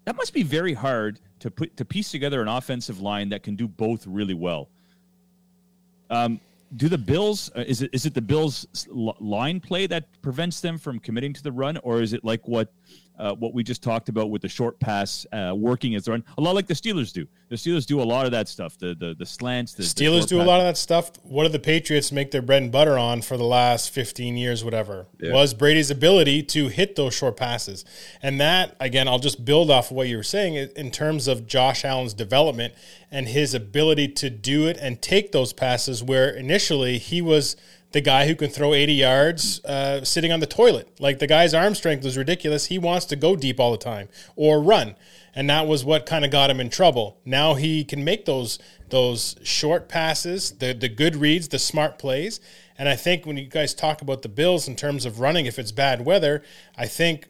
That 0.05 0.17
must 0.17 0.35
be 0.35 0.43
very 0.43 0.75
hard 0.75 1.21
to 1.39 1.51
put 1.51 1.77
to 1.77 1.85
piece 1.85 2.11
together 2.11 2.43
an 2.43 2.49
offensive 2.49 3.01
line 3.01 3.29
that 3.29 3.45
can 3.45 3.55
do 3.55 3.69
both 3.69 4.05
really 4.07 4.35
well. 4.35 4.69
Um, 6.11 6.41
do 6.77 6.89
the 6.89 6.99
Bills 6.99 7.51
uh, 7.57 7.65
is 7.67 7.83
it 7.83 7.91
is 7.93 8.07
it 8.07 8.15
the 8.15 8.23
Bills 8.23 8.67
line 8.89 9.61
play 9.61 9.87
that 9.87 10.05
prevents 10.23 10.61
them 10.61 10.79
from 10.79 10.99
committing 10.99 11.33
to 11.33 11.43
the 11.43 11.53
run, 11.53 11.77
or 11.79 12.01
is 12.01 12.13
it 12.13 12.25
like 12.25 12.47
what 12.49 12.73
uh, 13.19 13.35
what 13.35 13.55
we 13.55 13.63
just 13.63 13.83
talked 13.83 14.09
about 14.09 14.31
with 14.31 14.43
the 14.43 14.49
short 14.49 14.79
pass 14.81 15.27
uh, 15.33 15.53
working 15.55 15.95
as 15.95 16.09
run, 16.09 16.25
a 16.39 16.41
lot 16.41 16.55
like 16.55 16.67
the 16.67 16.75
Steelers 16.75 17.13
do. 17.13 17.27
The 17.49 17.57
Steelers 17.57 17.85
do 17.85 18.01
a 18.01 18.05
lot 18.05 18.25
of 18.25 18.33
that 18.33 18.49
stuff. 18.49 18.79
The 18.79 18.95
the, 18.95 19.15
the 19.15 19.27
slants. 19.27 19.75
The, 19.75 19.83
Steelers 19.83 20.23
the 20.23 20.29
do 20.29 20.39
pass. 20.39 20.45
a 20.45 20.49
lot 20.49 20.61
of 20.61 20.67
that 20.67 20.77
stuff. 20.77 21.13
What 21.23 21.45
do 21.45 21.51
the 21.51 21.59
Patriots 21.59 22.11
make 22.11 22.31
their 22.31 22.43
bread 22.43 22.63
and 22.63 22.73
butter 22.73 22.97
on 22.97 23.23
for 23.23 23.37
the 23.37 23.45
last 23.45 23.91
fifteen 23.91 24.37
years? 24.37 24.65
Whatever 24.65 25.07
yeah. 25.21 25.33
was 25.33 25.55
Brady's 25.55 25.91
ability 25.91 26.43
to 26.45 26.69
hit 26.69 26.97
those 26.97 27.15
short 27.15 27.37
passes, 27.37 27.85
and 28.23 28.41
that 28.41 28.77
again, 28.81 29.09
I'll 29.09 29.19
just 29.19 29.45
build 29.45 29.71
off 29.71 29.91
of 29.91 29.97
what 29.97 30.09
you 30.09 30.17
were 30.17 30.23
saying 30.23 30.55
in 30.55 30.91
terms 30.91 31.29
of 31.29 31.47
Josh 31.47 31.85
Allen's 31.85 32.15
development 32.15 32.75
and 33.11 33.29
his 33.29 33.53
ability 33.53 34.09
to 34.09 34.31
do 34.31 34.67
it 34.67 34.79
and 34.81 35.03
take 35.03 35.33
those 35.33 35.53
passes 35.53 36.03
where 36.03 36.31
initially 36.31 36.99
he 36.99 37.21
was 37.21 37.57
the 37.93 38.01
guy 38.01 38.27
who 38.27 38.35
can 38.35 38.51
throw 38.51 38.75
80 38.75 38.93
yards 38.93 39.65
uh, 39.65 40.05
sitting 40.05 40.33
on 40.33 40.41
the 40.41 40.47
toilet. 40.47 40.89
Like 41.01 41.19
the 41.19 41.27
guy's 41.27 41.55
arm 41.55 41.75
strength 41.75 42.05
was 42.05 42.17
ridiculous. 42.17 42.67
He 42.67 42.79
wants 42.79 43.07
to 43.07 43.17
go 43.17 43.37
deep 43.37 43.61
all 43.61 43.73
the 43.73 43.79
time 43.79 44.09
or 44.37 44.61
run. 44.63 44.97
And 45.35 45.49
that 45.49 45.67
was 45.67 45.85
what 45.85 46.05
kind 46.05 46.25
of 46.25 46.31
got 46.31 46.51
him 46.51 46.61
in 46.61 46.69
trouble. 46.69 47.19
Now 47.25 47.55
he 47.55 47.85
can 47.85 48.05
make 48.05 48.27
those 48.27 48.59
those 48.91 49.37
short 49.43 49.89
passes, 49.89 50.53
the 50.53 50.75
the 50.75 50.89
good 50.89 51.17
reads, 51.17 51.49
the 51.49 51.59
smart 51.59 51.99
plays. 51.99 52.41
And 52.79 52.89
I 52.89 52.97
think 52.97 53.25
when 53.25 53.37
you 53.37 53.47
guys 53.47 53.75
talk 53.75 54.03
about 54.03 54.23
the 54.23 54.29
Bills 54.29 54.69
in 54.69 54.77
terms 54.77 55.07
of 55.07 55.21
running, 55.21 55.47
if 55.47 55.59
it's 55.59 55.73
bad 55.73 56.05
weather, 56.05 56.43
I 56.77 56.87
think 56.87 57.29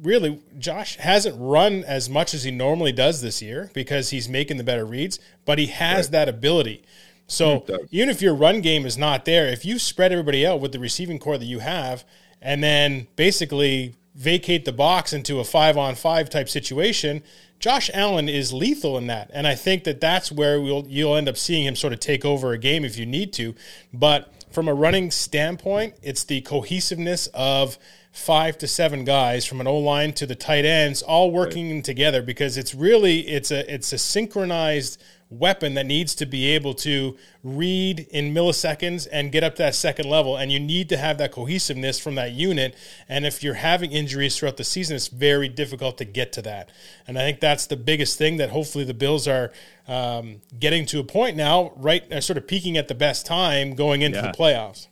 really 0.00 0.40
Josh 0.58 0.96
hasn't 0.96 1.36
run 1.38 1.84
as 1.84 2.08
much 2.08 2.34
as 2.34 2.44
he 2.44 2.50
normally 2.50 2.92
does 2.92 3.20
this 3.20 3.42
year 3.42 3.70
because 3.74 4.10
he's 4.10 4.28
making 4.28 4.56
the 4.56 4.64
better 4.64 4.84
reads, 4.84 5.18
but 5.44 5.58
he 5.58 5.66
has 5.66 6.06
right. 6.06 6.12
that 6.12 6.28
ability. 6.28 6.84
So 7.30 7.64
even 7.90 8.08
if 8.08 8.20
your 8.20 8.34
run 8.34 8.60
game 8.60 8.84
is 8.84 8.98
not 8.98 9.24
there, 9.24 9.46
if 9.46 9.64
you 9.64 9.78
spread 9.78 10.10
everybody 10.10 10.44
out 10.44 10.60
with 10.60 10.72
the 10.72 10.80
receiving 10.80 11.18
core 11.18 11.38
that 11.38 11.44
you 11.44 11.60
have, 11.60 12.04
and 12.42 12.62
then 12.62 13.06
basically 13.14 13.94
vacate 14.16 14.64
the 14.64 14.72
box 14.72 15.12
into 15.12 15.38
a 15.38 15.44
five 15.44 15.78
on 15.78 15.94
five 15.94 16.28
type 16.28 16.48
situation, 16.48 17.22
Josh 17.60 17.88
Allen 17.94 18.28
is 18.28 18.52
lethal 18.52 18.98
in 18.98 19.06
that. 19.06 19.30
And 19.32 19.46
I 19.46 19.54
think 19.54 19.84
that 19.84 20.00
that's 20.00 20.32
where 20.32 20.60
we'll, 20.60 20.86
you'll 20.88 21.14
end 21.14 21.28
up 21.28 21.36
seeing 21.36 21.64
him 21.66 21.76
sort 21.76 21.92
of 21.92 22.00
take 22.00 22.24
over 22.24 22.52
a 22.52 22.58
game 22.58 22.84
if 22.84 22.98
you 22.98 23.06
need 23.06 23.32
to. 23.34 23.54
But 23.92 24.32
from 24.50 24.66
a 24.66 24.74
running 24.74 25.12
standpoint, 25.12 25.94
it's 26.02 26.24
the 26.24 26.40
cohesiveness 26.40 27.28
of 27.28 27.78
five 28.10 28.58
to 28.58 28.66
seven 28.66 29.04
guys 29.04 29.46
from 29.46 29.60
an 29.60 29.68
O 29.68 29.78
line 29.78 30.12
to 30.14 30.26
the 30.26 30.34
tight 30.34 30.64
ends 30.64 31.00
all 31.00 31.30
working 31.30 31.74
right. 31.74 31.84
together 31.84 32.22
because 32.22 32.56
it's 32.56 32.74
really 32.74 33.20
it's 33.28 33.52
a 33.52 33.72
it's 33.72 33.92
a 33.92 33.98
synchronized 33.98 35.00
weapon 35.30 35.74
that 35.74 35.86
needs 35.86 36.14
to 36.16 36.26
be 36.26 36.46
able 36.48 36.74
to 36.74 37.16
read 37.44 38.00
in 38.10 38.34
milliseconds 38.34 39.06
and 39.12 39.30
get 39.30 39.44
up 39.44 39.54
to 39.54 39.62
that 39.62 39.76
second 39.76 40.10
level. 40.10 40.36
And 40.36 40.50
you 40.50 40.58
need 40.58 40.88
to 40.88 40.96
have 40.96 41.18
that 41.18 41.30
cohesiveness 41.30 42.00
from 42.00 42.16
that 42.16 42.32
unit. 42.32 42.74
And 43.08 43.24
if 43.24 43.42
you're 43.42 43.54
having 43.54 43.92
injuries 43.92 44.36
throughout 44.36 44.56
the 44.56 44.64
season, 44.64 44.96
it's 44.96 45.06
very 45.06 45.48
difficult 45.48 45.98
to 45.98 46.04
get 46.04 46.32
to 46.32 46.42
that. 46.42 46.70
And 47.06 47.16
I 47.16 47.22
think 47.22 47.40
that's 47.40 47.66
the 47.66 47.76
biggest 47.76 48.18
thing 48.18 48.38
that 48.38 48.50
hopefully 48.50 48.84
the 48.84 48.94
Bills 48.94 49.28
are 49.28 49.52
um, 49.86 50.40
getting 50.58 50.84
to 50.86 50.98
a 50.98 51.04
point 51.04 51.36
now, 51.36 51.72
right, 51.76 52.10
uh, 52.12 52.20
sort 52.20 52.36
of 52.36 52.48
peaking 52.48 52.76
at 52.76 52.88
the 52.88 52.94
best 52.94 53.24
time 53.24 53.74
going 53.74 54.02
into 54.02 54.18
yeah. 54.18 54.32
the 54.32 54.36
playoffs. 54.36 54.88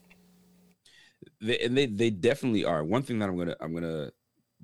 They, 1.41 1.59
and 1.59 1.77
they 1.77 1.87
they 1.87 2.11
definitely 2.11 2.65
are. 2.65 2.83
One 2.83 3.03
thing 3.03 3.21
that 3.21 3.29
I'm 3.29 3.39
gonna 3.39 3.55
I'm 3.61 3.73
gonna 3.73 4.11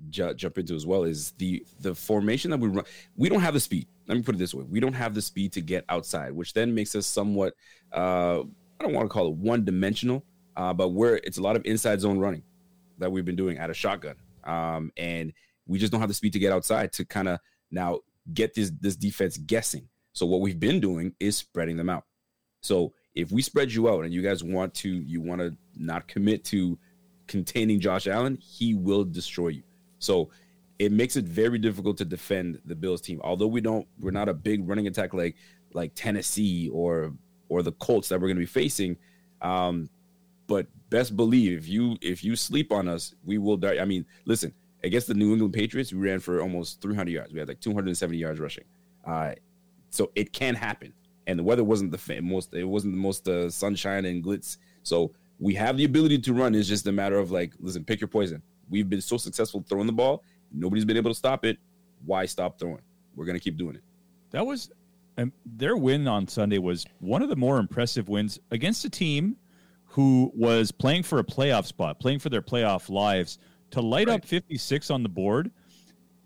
ju- 0.09 0.33
jump 0.33 0.57
into 0.57 0.75
as 0.75 0.85
well 0.85 1.03
is 1.03 1.31
the 1.37 1.65
the 1.79 1.95
formation 1.95 2.51
that 2.51 2.59
we 2.59 2.67
run. 2.67 2.83
We 3.15 3.29
don't 3.29 3.39
have 3.39 3.53
the 3.53 3.61
speed 3.61 3.87
let 4.07 4.15
me 4.15 4.23
put 4.23 4.35
it 4.35 4.37
this 4.37 4.53
way. 4.53 4.63
We 4.69 4.79
don't 4.79 4.93
have 4.93 5.13
the 5.13 5.21
speed 5.21 5.53
to 5.53 5.61
get 5.61 5.85
outside 5.89 6.31
which 6.31 6.53
then 6.53 6.73
makes 6.73 6.95
us 6.95 7.07
somewhat 7.07 7.53
uh, 7.93 8.41
i 8.41 8.83
don't 8.83 8.93
want 8.93 9.05
to 9.05 9.09
call 9.09 9.27
it 9.27 9.33
one 9.35 9.63
dimensional 9.65 10.23
uh, 10.57 10.73
but 10.73 10.89
we're 10.89 11.15
it's 11.17 11.37
a 11.37 11.41
lot 11.41 11.55
of 11.55 11.65
inside 11.65 12.01
zone 12.01 12.19
running 12.19 12.43
that 12.97 13.11
we've 13.11 13.25
been 13.25 13.35
doing 13.35 13.57
at 13.57 13.69
a 13.69 13.73
shotgun. 13.73 14.15
Um, 14.43 14.91
and 14.97 15.33
we 15.67 15.79
just 15.79 15.91
don't 15.91 16.01
have 16.01 16.09
the 16.09 16.15
speed 16.15 16.33
to 16.33 16.39
get 16.39 16.53
outside 16.53 16.93
to 16.93 17.05
kind 17.05 17.27
of 17.27 17.39
now 17.71 17.99
get 18.33 18.53
this 18.53 18.71
this 18.79 18.95
defense 18.95 19.37
guessing. 19.37 19.87
So 20.13 20.25
what 20.25 20.41
we've 20.41 20.59
been 20.59 20.79
doing 20.79 21.13
is 21.19 21.35
spreading 21.35 21.77
them 21.77 21.89
out. 21.89 22.03
So 22.61 22.93
if 23.13 23.31
we 23.31 23.41
spread 23.41 23.71
you 23.71 23.89
out 23.89 24.05
and 24.05 24.13
you 24.13 24.21
guys 24.21 24.43
want 24.43 24.73
to 24.75 24.89
you 24.89 25.21
want 25.21 25.41
to 25.41 25.55
not 25.75 26.07
commit 26.07 26.43
to 26.45 26.77
containing 27.27 27.79
josh 27.79 28.05
allen 28.05 28.37
he 28.37 28.75
will 28.75 29.03
destroy 29.03 29.49
you. 29.49 29.63
So 29.99 30.29
it 30.79 30.91
makes 30.91 31.15
it 31.15 31.25
very 31.25 31.57
difficult 31.57 31.97
to 31.97 32.05
defend 32.05 32.59
the 32.65 32.75
Bills 32.75 33.01
team. 33.01 33.21
Although 33.23 33.47
we 33.47 33.61
don't, 33.61 33.87
we're 33.99 34.11
not 34.11 34.29
a 34.29 34.33
big 34.33 34.67
running 34.67 34.87
attack 34.87 35.13
like 35.13 35.35
like 35.73 35.91
Tennessee 35.95 36.69
or 36.69 37.13
or 37.49 37.61
the 37.61 37.71
Colts 37.73 38.09
that 38.09 38.19
we're 38.19 38.27
going 38.27 38.37
to 38.37 38.41
be 38.41 38.45
facing. 38.45 38.97
Um, 39.41 39.89
but 40.47 40.67
best 40.89 41.15
believe 41.15 41.57
if 41.57 41.67
you 41.67 41.97
if 42.01 42.23
you 42.23 42.35
sleep 42.35 42.71
on 42.71 42.87
us, 42.87 43.15
we 43.23 43.37
will 43.37 43.57
die. 43.57 43.79
I 43.79 43.85
mean, 43.85 44.05
listen, 44.25 44.53
against 44.83 45.07
the 45.07 45.13
New 45.13 45.33
England 45.33 45.53
Patriots, 45.53 45.91
we 45.91 45.99
ran 45.99 46.19
for 46.19 46.41
almost 46.41 46.81
300 46.81 47.11
yards. 47.11 47.33
We 47.33 47.39
had 47.39 47.47
like 47.47 47.59
270 47.59 48.17
yards 48.17 48.39
rushing. 48.39 48.63
Uh, 49.05 49.33
so 49.89 50.11
it 50.15 50.33
can 50.33 50.55
happen. 50.55 50.93
And 51.27 51.39
the 51.39 51.43
weather 51.43 51.63
wasn't 51.63 51.91
the 51.91 52.21
most. 52.21 52.53
It 52.53 52.65
wasn't 52.65 52.93
the 52.93 52.99
most 52.99 53.27
uh, 53.27 53.49
sunshine 53.49 54.05
and 54.05 54.23
glitz. 54.23 54.57
So 54.83 55.13
We 55.39 55.55
have 55.55 55.77
the 55.77 55.85
ability 55.85 56.19
to 56.19 56.33
run. 56.33 56.53
It's 56.53 56.67
just 56.67 56.85
a 56.87 56.91
matter 56.91 57.17
of 57.17 57.31
like, 57.31 57.53
listen, 57.59 57.83
pick 57.83 57.99
your 57.99 58.07
poison. 58.07 58.41
We've 58.69 58.89
been 58.89 59.01
so 59.01 59.17
successful 59.17 59.65
throwing 59.67 59.87
the 59.87 59.93
ball. 59.93 60.23
Nobody's 60.55 60.85
been 60.85 60.97
able 60.97 61.11
to 61.11 61.15
stop 61.15 61.45
it. 61.45 61.57
Why 62.05 62.25
stop 62.25 62.59
throwing? 62.59 62.81
We're 63.15 63.25
gonna 63.25 63.39
keep 63.39 63.57
doing 63.57 63.75
it. 63.75 63.83
That 64.31 64.45
was 64.45 64.71
um, 65.17 65.31
their 65.45 65.77
win 65.77 66.07
on 66.07 66.27
Sunday 66.27 66.57
was 66.57 66.85
one 66.99 67.21
of 67.21 67.29
the 67.29 67.35
more 67.35 67.57
impressive 67.59 68.09
wins 68.09 68.39
against 68.51 68.83
a 68.85 68.89
team 68.89 69.37
who 69.85 70.31
was 70.35 70.71
playing 70.71 71.03
for 71.03 71.19
a 71.19 71.23
playoff 71.23 71.65
spot, 71.65 71.99
playing 71.99 72.19
for 72.19 72.29
their 72.29 72.41
playoff 72.41 72.89
lives. 72.89 73.37
To 73.71 73.81
light 73.81 74.07
Right. 74.07 74.15
up 74.21 74.25
56 74.25 74.89
on 74.89 75.03
the 75.03 75.09
board, 75.09 75.51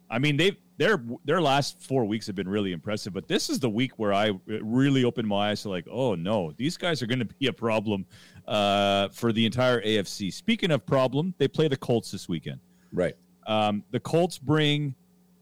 I 0.10 0.20
mean 0.20 0.38
they 0.38 0.58
their 0.78 1.04
their 1.26 1.42
last 1.42 1.82
four 1.82 2.06
weeks 2.06 2.26
have 2.28 2.36
been 2.36 2.48
really 2.50 2.72
impressive, 2.72 3.14
but 3.14 3.28
this 3.28 3.50
is 3.50 3.60
the 3.60 3.70
week 3.70 3.92
where 3.98 4.14
I 4.14 4.32
really 4.48 5.04
opened 5.04 5.28
my 5.28 5.50
eyes 5.52 5.62
to 5.64 5.70
like, 5.70 5.86
oh 5.92 6.16
no, 6.16 6.52
these 6.58 6.78
guys 6.78 7.02
are 7.02 7.06
going 7.08 7.20
to 7.20 7.26
be 7.26 7.48
a 7.48 7.54
problem 7.54 8.06
uh, 8.48 9.10
for 9.10 9.32
the 9.34 9.46
entire 9.46 9.82
AFC. 9.82 10.32
Speaking 10.34 10.72
of 10.72 10.86
problem, 10.86 11.34
they 11.38 11.48
play 11.48 11.68
the 11.68 11.78
Colts 11.78 12.12
this 12.12 12.28
weekend. 12.30 12.60
Right. 12.94 13.16
Um, 13.50 13.84
the 13.90 14.00
Colts 14.00 14.38
bring 14.38 14.94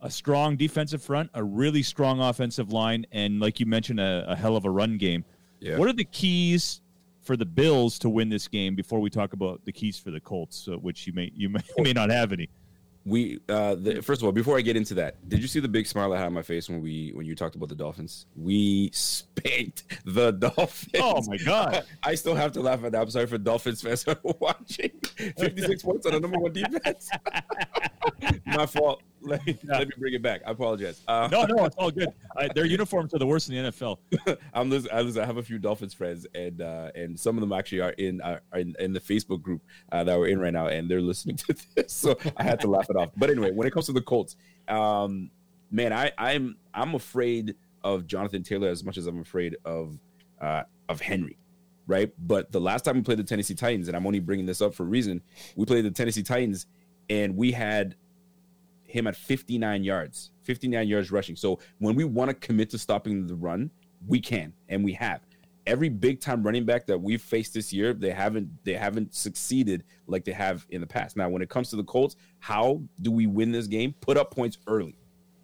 a 0.02 0.10
strong 0.10 0.56
defensive 0.56 1.04
front, 1.04 1.30
a 1.34 1.44
really 1.44 1.84
strong 1.84 2.22
offensive 2.22 2.72
line, 2.72 3.06
and 3.12 3.42
like 3.42 3.60
you 3.60 3.66
mentioned, 3.66 4.00
a, 4.00 4.26
a 4.30 4.36
hell 4.36 4.56
of 4.56 4.64
a 4.64 4.70
run 4.70 4.98
game. 4.98 5.26
Yeah. 5.60 5.78
What 5.78 5.90
are 5.90 5.94
the 5.94 6.06
keys 6.06 6.82
for 7.22 7.36
the 7.36 7.46
Bills 7.46 8.00
to 8.00 8.10
win 8.10 8.30
this 8.30 8.48
game? 8.48 8.76
Before 8.76 9.02
we 9.02 9.10
talk 9.10 9.34
about 9.34 9.66
the 9.66 9.74
keys 9.74 10.00
for 10.00 10.12
the 10.12 10.22
Colts, 10.22 10.70
uh, 10.72 10.78
which 10.78 11.06
you 11.06 11.14
may 11.14 11.32
you 11.36 11.50
may, 11.50 11.60
may 11.80 11.92
not 11.92 12.10
have 12.10 12.32
any. 12.32 12.50
We 13.08 13.40
uh 13.48 13.76
the, 13.76 14.02
first 14.02 14.22
of 14.22 14.26
all, 14.26 14.34
before 14.34 14.58
I 14.58 14.62
get 14.62 14.76
into 14.76 14.94
that, 14.96 15.28
did 15.30 15.42
you 15.42 15.48
see 15.48 15.62
the 15.62 15.68
big 15.70 15.88
smile 15.88 16.12
I 16.14 16.18
had 16.18 16.26
on 16.26 16.34
my 16.34 16.42
face 16.42 16.68
when 16.68 16.82
we 16.82 17.12
when 17.16 17.26
you 17.26 17.36
talked 17.36 17.56
about 17.56 17.70
the 17.70 17.76
Dolphins? 17.76 18.26
We 18.36 18.90
spanked 18.94 19.84
the 20.06 20.32
Dolphins. 20.46 21.02
Oh 21.02 21.22
my 21.26 21.38
god! 21.38 21.86
I 22.04 22.16
still 22.16 22.36
have 22.36 22.52
to 22.54 22.62
laugh 22.62 22.84
at 22.84 22.92
that. 22.92 23.02
I'm 23.02 23.10
sorry 23.10 23.28
for 23.28 23.38
Dolphins 23.38 23.82
fans 23.82 24.04
who 24.04 24.12
are 24.12 24.18
watching. 24.40 24.92
56 25.40 25.84
points 25.84 26.06
on 26.06 26.14
the 26.14 26.20
number 26.20 26.38
one 26.38 26.52
defense. 26.52 27.10
My 28.46 28.66
fault. 28.66 29.02
Let 29.20 29.46
me, 29.46 29.58
let 29.66 29.88
me 29.88 29.94
bring 29.98 30.14
it 30.14 30.22
back. 30.22 30.42
I 30.46 30.52
apologize. 30.52 31.02
Uh, 31.08 31.28
No, 31.32 31.44
no, 31.46 31.66
it's 31.66 31.76
all 31.78 31.92
good. 31.92 32.10
I, 32.38 32.50
their 32.54 32.66
uniforms 32.66 33.14
are 33.14 33.20
the 33.20 33.26
worst 33.26 33.50
in 33.50 33.56
the 33.56 33.72
NFL. 33.72 33.98
I'm 34.54 34.70
listen, 34.70 34.90
I, 34.94 35.02
listen, 35.02 35.22
I 35.24 35.26
have 35.26 35.38
a 35.38 35.44
few 35.44 35.58
Dolphins 35.58 35.94
friends, 35.94 36.26
and 36.36 36.62
uh, 36.62 36.92
and 36.96 37.20
some 37.20 37.36
of 37.36 37.42
them 37.42 37.52
actually 37.52 37.82
are 37.82 37.92
in 37.92 38.22
are 38.22 38.42
in, 38.54 38.76
in 38.80 38.94
the 38.94 39.00
Facebook 39.00 39.42
group 39.42 39.64
uh, 39.92 40.04
that 40.04 40.18
we're 40.18 40.28
in 40.28 40.40
right 40.40 40.54
now, 40.54 40.68
and 40.68 40.90
they're 40.90 41.02
listening 41.02 41.36
to 41.38 41.56
this, 41.76 41.92
so 41.92 42.18
I 42.38 42.44
had 42.44 42.60
to 42.62 42.68
laugh 42.68 42.90
it 42.90 42.96
off. 42.98 43.10
But 43.16 43.30
anyway, 43.30 43.52
when 43.52 43.68
it 43.68 43.72
comes 43.72 43.86
to 43.88 43.94
the 43.94 44.02
Colts, 44.02 44.36
um, 44.68 45.30
man, 45.72 45.94
I, 45.94 46.12
I'm 46.18 46.58
I'm 46.74 46.96
afraid 46.96 47.56
of 47.84 48.08
Jonathan 48.08 48.44
Taylor 48.44 48.70
as 48.70 48.84
much 48.84 48.98
as 48.98 49.08
I'm 49.08 49.20
afraid 49.20 49.56
of 49.66 49.98
uh, 50.42 50.64
of 50.90 51.02
Henry, 51.02 51.38
right? 51.88 52.12
But 52.20 52.52
the 52.52 52.62
last 52.62 52.86
time 52.86 52.96
we 52.96 53.02
played 53.02 53.20
the 53.20 53.24
Tennessee 53.24 53.56
Titans, 53.56 53.88
and 53.88 53.96
I'm 53.96 54.06
only 54.06 54.20
bringing 54.20 54.46
this 54.46 54.62
up 54.62 54.74
for 54.74 54.84
a 54.84 54.88
reason, 54.88 55.22
we 55.56 55.66
played 55.66 55.86
the 55.86 55.92
Tennessee 55.92 56.24
Titans, 56.24 56.68
and 57.10 57.36
we 57.36 57.52
had 57.52 57.96
him 58.84 59.08
at 59.08 59.16
59 59.16 59.84
yards, 59.84 60.32
59 60.44 60.88
yards 60.88 61.12
rushing. 61.12 61.36
So 61.36 61.60
when 61.80 61.96
we 61.96 62.04
want 62.04 62.30
to 62.30 62.34
commit 62.34 62.70
to 62.72 62.78
stopping 62.78 63.28
the 63.28 63.36
run, 63.36 63.70
we 64.08 64.20
can 64.20 64.54
and 64.70 64.84
we 64.84 64.94
have. 64.94 65.22
Every 65.68 65.90
big 65.90 66.22
time 66.22 66.44
running 66.44 66.66
back 66.66 66.88
that 66.88 66.98
we've 66.98 67.22
faced 67.22 67.54
this 67.54 67.72
year, 67.74 67.94
they 67.94 68.12
haven't 68.12 68.50
they 68.64 68.74
haven't 68.74 69.14
succeeded 69.14 69.84
like 70.08 70.24
they 70.24 70.32
have 70.32 70.66
in 70.70 70.82
the 70.82 70.88
past. 70.88 71.18
Now, 71.18 71.30
when 71.30 71.42
it 71.42 71.50
comes 71.50 71.70
to 71.72 71.76
the 71.76 71.84
Colts, 71.84 72.16
how 72.40 72.82
do 73.02 73.12
we 73.12 73.28
win 73.28 73.52
this 73.52 73.68
game? 73.68 73.94
Put 74.02 74.18
up 74.18 74.32
points 74.32 74.58
early. 74.66 74.98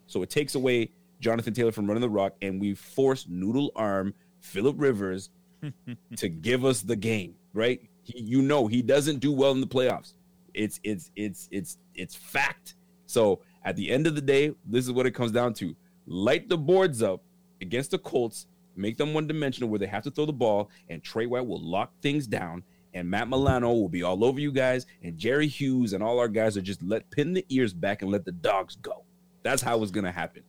So 0.06 0.22
it 0.22 0.30
takes 0.30 0.54
away 0.54 0.90
Jonathan 1.20 1.54
Taylor 1.54 1.72
from 1.72 1.86
running 1.86 2.00
the 2.00 2.08
rock, 2.08 2.34
and 2.42 2.60
we 2.60 2.74
force 2.74 3.26
noodle 3.28 3.70
arm 3.76 4.14
Philip 4.40 4.76
Rivers 4.78 5.30
to 6.16 6.28
give 6.28 6.64
us 6.64 6.82
the 6.82 6.96
game, 6.96 7.34
right? 7.52 7.80
He, 8.02 8.20
you 8.22 8.42
know 8.42 8.66
he 8.66 8.82
doesn't 8.82 9.20
do 9.20 9.32
well 9.32 9.52
in 9.52 9.60
the 9.60 9.66
playoffs. 9.66 10.14
It's 10.54 10.80
it's 10.84 11.10
it's 11.16 11.48
it's 11.50 11.78
it's 11.94 12.14
fact. 12.14 12.76
So 13.06 13.40
at 13.64 13.76
the 13.76 13.90
end 13.90 14.06
of 14.06 14.14
the 14.14 14.20
day, 14.20 14.54
this 14.64 14.84
is 14.84 14.92
what 14.92 15.06
it 15.06 15.12
comes 15.12 15.32
down 15.32 15.54
to: 15.54 15.76
light 16.06 16.48
the 16.48 16.58
boards 16.58 17.02
up 17.02 17.22
against 17.60 17.90
the 17.90 17.98
Colts, 17.98 18.46
make 18.76 18.96
them 18.96 19.14
one 19.14 19.26
dimensional 19.26 19.68
where 19.68 19.78
they 19.78 19.86
have 19.86 20.02
to 20.04 20.10
throw 20.10 20.26
the 20.26 20.32
ball, 20.32 20.70
and 20.88 21.02
Trey 21.02 21.26
White 21.26 21.46
will 21.46 21.62
lock 21.62 21.92
things 22.02 22.26
down. 22.26 22.62
And 22.92 23.10
Matt 23.10 23.28
Milano 23.28 23.72
will 23.72 23.88
be 23.88 24.02
all 24.04 24.24
over 24.24 24.38
you 24.38 24.52
guys, 24.52 24.86
and 25.02 25.18
Jerry 25.18 25.48
Hughes 25.48 25.92
and 25.94 26.02
all 26.02 26.18
our 26.20 26.28
guys 26.28 26.56
are 26.56 26.62
just 26.62 26.82
let 26.82 27.10
pin 27.10 27.32
the 27.32 27.44
ears 27.48 27.72
back 27.74 28.02
and 28.02 28.10
let 28.10 28.24
the 28.24 28.32
dogs 28.32 28.76
go. 28.76 29.04
That's 29.42 29.62
how 29.62 29.82
it's 29.82 29.90
gonna 29.90 30.12
happen. 30.12 30.42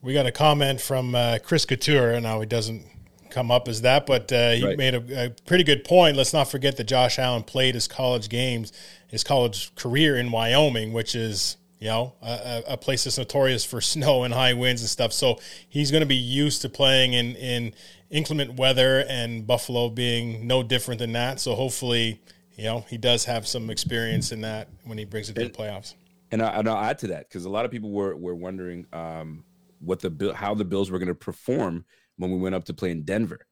We 0.00 0.12
got 0.14 0.26
a 0.26 0.32
comment 0.32 0.80
from 0.80 1.14
uh, 1.14 1.38
Chris 1.42 1.64
Couture. 1.64 2.10
And 2.12 2.22
now 2.22 2.40
he 2.40 2.46
doesn't 2.46 2.84
come 3.30 3.50
up 3.50 3.68
as 3.68 3.82
that, 3.82 4.06
but 4.06 4.32
uh, 4.32 4.52
he 4.52 4.64
Right. 4.64 4.78
made 4.78 4.94
a, 4.94 5.26
a 5.26 5.30
pretty 5.44 5.64
good 5.64 5.84
point. 5.84 6.16
Let's 6.16 6.32
not 6.32 6.50
forget 6.50 6.76
that 6.78 6.84
Josh 6.84 7.18
Allen 7.18 7.42
played 7.42 7.74
his 7.74 7.86
college 7.88 8.28
games, 8.30 8.72
his 9.08 9.22
college 9.24 9.74
career 9.74 10.16
in 10.16 10.30
Wyoming, 10.30 10.92
which 10.94 11.14
is 11.14 11.56
you 11.78 11.88
know 11.88 12.14
a, 12.22 12.62
a- 12.68 12.76
place 12.76 13.04
that's 13.04 13.18
notorious 13.18 13.64
for 13.64 13.80
snow 13.94 14.24
and 14.24 14.34
high 14.34 14.54
winds 14.54 14.82
and 14.82 14.88
stuff. 14.88 15.12
So 15.12 15.38
he's 15.68 15.90
going 15.90 16.02
to 16.02 16.06
be 16.06 16.16
used 16.16 16.62
to 16.62 16.68
playing 16.68 17.12
in 17.12 17.36
in 17.36 17.74
inclement 18.10 18.54
weather, 18.54 19.04
and 19.08 19.46
Buffalo 19.46 19.88
being 19.88 20.46
no 20.46 20.62
different 20.62 20.98
than 20.98 21.12
that. 21.12 21.40
So 21.40 21.54
hopefully, 21.54 22.20
you 22.56 22.64
know, 22.64 22.84
he 22.88 22.98
does 22.98 23.24
have 23.26 23.46
some 23.46 23.70
experience 23.70 24.32
in 24.32 24.40
that 24.42 24.68
when 24.84 24.98
he 24.98 25.04
brings 25.04 25.28
it 25.30 25.34
to 25.34 25.44
the 25.44 25.50
playoffs. 25.50 25.94
And, 26.30 26.42
I, 26.42 26.58
and 26.58 26.68
I'll 26.68 26.84
add 26.84 26.98
to 26.98 27.08
that 27.08 27.28
because 27.28 27.44
a 27.44 27.50
lot 27.50 27.64
of 27.64 27.70
people 27.70 27.90
were 27.90 28.16
were 28.16 28.34
wondering 28.34 28.86
um, 28.92 29.44
what 29.80 30.00
the 30.00 30.32
how 30.34 30.54
the 30.54 30.64
Bills 30.64 30.90
were 30.90 30.98
going 30.98 31.08
to 31.08 31.14
perform 31.14 31.84
when 32.16 32.30
we 32.30 32.38
went 32.38 32.54
up 32.54 32.64
to 32.64 32.74
play 32.74 32.90
in 32.90 33.02
Denver, 33.02 33.46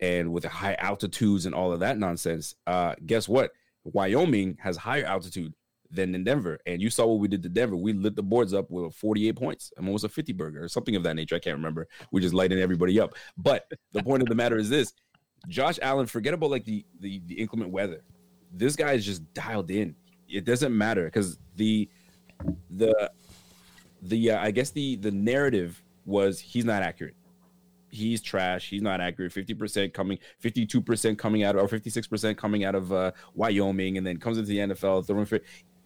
and 0.00 0.32
with 0.32 0.42
the 0.42 0.48
high 0.48 0.74
altitudes 0.78 1.46
and 1.46 1.54
all 1.54 1.72
of 1.72 1.80
that 1.80 1.98
nonsense. 1.98 2.54
Uh, 2.66 2.94
guess 3.06 3.28
what? 3.28 3.52
Wyoming 3.84 4.58
has 4.60 4.76
higher 4.76 5.06
altitude 5.06 5.54
than 5.90 6.14
in 6.14 6.24
Denver, 6.24 6.58
and 6.66 6.80
you 6.80 6.90
saw 6.90 7.06
what 7.06 7.18
we 7.18 7.28
did 7.28 7.42
to 7.42 7.48
Denver. 7.48 7.76
We 7.76 7.92
lit 7.92 8.16
the 8.16 8.22
boards 8.22 8.54
up 8.54 8.70
with 8.70 8.94
48 8.94 9.36
points, 9.36 9.72
and 9.76 9.88
was 9.88 10.04
a 10.04 10.08
50 10.08 10.32
burger 10.32 10.64
or 10.64 10.68
something 10.68 10.96
of 10.96 11.02
that 11.02 11.16
nature. 11.16 11.34
I 11.34 11.40
can't 11.40 11.56
remember. 11.56 11.88
We 12.12 12.20
just 12.20 12.34
lighting 12.34 12.58
everybody 12.58 13.00
up. 13.00 13.14
But 13.36 13.70
the 13.92 14.02
point 14.02 14.22
of 14.22 14.28
the 14.28 14.34
matter 14.34 14.56
is 14.56 14.68
this: 14.68 14.92
Josh 15.48 15.78
Allen, 15.82 16.06
forget 16.06 16.34
about 16.34 16.50
like 16.50 16.64
the 16.64 16.84
the, 17.00 17.20
the 17.26 17.34
inclement 17.34 17.70
weather. 17.70 18.02
This 18.52 18.76
guy 18.76 18.92
is 18.92 19.04
just 19.04 19.32
dialed 19.34 19.70
in. 19.70 19.94
It 20.28 20.44
doesn't 20.44 20.76
matter 20.76 21.04
because 21.04 21.38
the 21.56 21.88
the 22.70 23.10
the 24.02 24.32
uh, 24.32 24.40
I 24.40 24.50
guess 24.50 24.70
the 24.70 24.96
the 24.96 25.10
narrative 25.10 25.82
was 26.04 26.40
he's 26.40 26.64
not 26.64 26.82
accurate. 26.82 27.14
He's 27.90 28.22
trash. 28.22 28.70
He's 28.70 28.82
not 28.82 29.00
accurate. 29.00 29.32
Fifty 29.32 29.54
percent 29.54 29.92
coming, 29.92 30.18
fifty-two 30.38 30.80
percent 30.80 31.18
coming 31.18 31.42
out, 31.42 31.56
or 31.56 31.66
fifty-six 31.66 32.06
percent 32.06 32.38
coming 32.38 32.64
out 32.64 32.76
of 32.76 32.92
uh, 32.92 33.10
Wyoming, 33.34 33.98
and 33.98 34.06
then 34.06 34.18
comes 34.18 34.38
into 34.38 34.48
the 34.48 34.58
NFL 34.58 35.06
throwing 35.06 35.26
for 35.26 35.40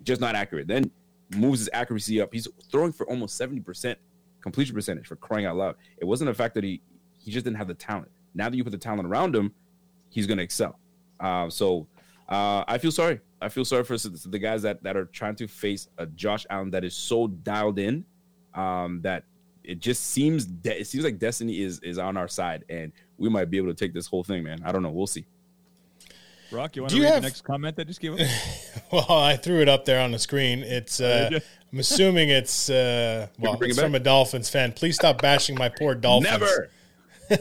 just 0.05 0.21
not 0.21 0.35
accurate. 0.35 0.69
Then 0.69 0.91
moves 1.35 1.59
his 1.61 1.71
accuracy 1.73 2.21
up. 2.21 2.33
He's 2.33 2.47
throwing 2.71 2.93
for 2.93 3.09
almost 3.09 3.37
seventy 3.37 3.61
percent 3.61 3.99
completion 4.41 4.75
percentage 4.75 5.07
for 5.07 5.17
crying 5.17 5.47
out 5.47 5.57
loud. 5.57 5.77
It 5.99 6.05
wasn't 6.05 6.29
the 6.31 6.35
fact 6.35 6.55
that 6.55 6.65
he 6.65 6.81
he 7.19 7.31
just 7.31 7.45
didn't 7.45 7.57
have 7.57 7.69
the 7.69 7.75
talent. 7.75 8.11
Now 8.35 8.49
that 8.51 8.57
you 8.57 8.65
put 8.65 8.71
the 8.71 8.79
talent 8.79 9.07
around 9.07 9.35
him, 9.35 9.53
he's 10.11 10.27
going 10.27 10.39
to 10.39 10.45
excel. 10.45 10.79
Uh, 11.21 11.49
so 11.49 11.87
uh, 12.29 12.65
I 12.67 12.79
feel 12.79 12.93
sorry. 12.93 13.21
I 13.41 13.49
feel 13.49 13.65
sorry 13.65 13.85
for 13.85 13.97
the 13.97 14.39
guys 14.39 14.63
that, 14.63 14.83
that 14.83 14.97
are 14.97 15.05
trying 15.07 15.37
to 15.37 15.47
face 15.47 15.89
a 15.99 16.07
Josh 16.07 16.47
Allen 16.51 16.71
that 16.71 16.83
is 16.85 16.95
so 16.95 17.29
dialed 17.29 17.79
in 17.79 18.05
um, 18.55 19.01
that 19.03 19.25
it 19.63 19.79
just 19.79 20.11
seems 20.11 20.45
de- 20.47 20.81
it 20.81 20.87
seems 20.87 21.05
like 21.05 21.19
destiny 21.19 21.61
is 21.63 21.81
is 21.81 21.99
on 21.99 22.17
our 22.17 22.29
side, 22.29 22.65
and 22.69 22.93
we 23.19 23.29
might 23.29 23.51
be 23.51 23.57
able 23.57 23.69
to 23.69 23.75
take 23.75 23.95
this 23.95 24.07
whole 24.07 24.25
thing, 24.25 24.43
man. 24.43 24.63
I 24.65 24.73
don't 24.73 24.83
know. 24.83 24.91
We'll 24.91 25.07
see. 25.07 25.27
Rock, 26.51 26.77
you 26.77 26.83
want 26.83 26.91
Do 26.91 26.97
to 26.97 27.01
you 27.03 27.05
read 27.05 27.13
have- 27.15 27.23
the 27.23 27.29
next 27.29 27.43
comment 27.43 27.77
that 27.77 27.87
just 27.87 28.01
came 28.01 28.15
up? 28.15 28.21
Well, 28.93 29.11
I 29.11 29.37
threw 29.37 29.61
it 29.61 29.69
up 29.69 29.85
there 29.87 30.01
on 30.01 30.13
the 30.13 30.19
screen. 30.21 30.61
It's 30.63 31.01
uh, 31.01 31.29
I'm 31.73 31.79
assuming 31.81 32.29
it's 32.29 32.71
uh, 32.71 33.27
well, 33.41 33.57
bring 33.57 33.71
it 33.71 33.73
it's 33.73 33.81
from 33.83 33.95
a 33.97 33.99
Dolphins 33.99 34.49
fan. 34.49 34.71
Please 34.73 34.95
stop 34.95 35.21
bashing 35.21 35.57
my 35.57 35.69
poor 35.69 35.97
Dolphins. 35.97 36.31
Never, 36.31 36.71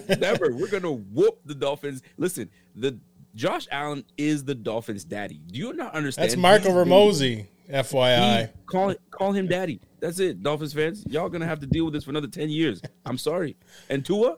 never. 0.19 0.53
We're 0.55 0.69
gonna 0.69 0.91
whoop 0.91 1.41
the 1.45 1.53
Dolphins. 1.53 2.01
Listen, 2.17 2.49
the 2.75 2.97
Josh 3.35 3.67
Allen 3.71 4.03
is 4.17 4.43
the 4.45 4.55
Dolphins' 4.55 5.03
daddy. 5.03 5.41
Do 5.47 5.59
you 5.59 5.73
not 5.73 5.93
understand? 5.93 6.29
That's 6.29 6.37
Marco 6.37 6.63
He's 6.65 6.73
the- 6.73 6.85
Ramosi, 6.85 7.45
He- 7.67 7.73
FYI. 7.73 8.49
call 8.65 8.95
call 9.11 9.31
him 9.33 9.45
daddy. 9.47 9.79
That's 9.99 10.19
it, 10.19 10.41
Dolphins 10.41 10.73
fans. 10.73 11.03
Y'all 11.07 11.29
gonna 11.29 11.45
have 11.45 11.59
to 11.59 11.67
deal 11.67 11.85
with 11.85 11.93
this 11.93 12.05
for 12.05 12.09
another 12.11 12.27
ten 12.27 12.49
years. 12.49 12.81
I'm 13.05 13.17
sorry. 13.19 13.55
And 13.89 14.03
Tua, 14.03 14.37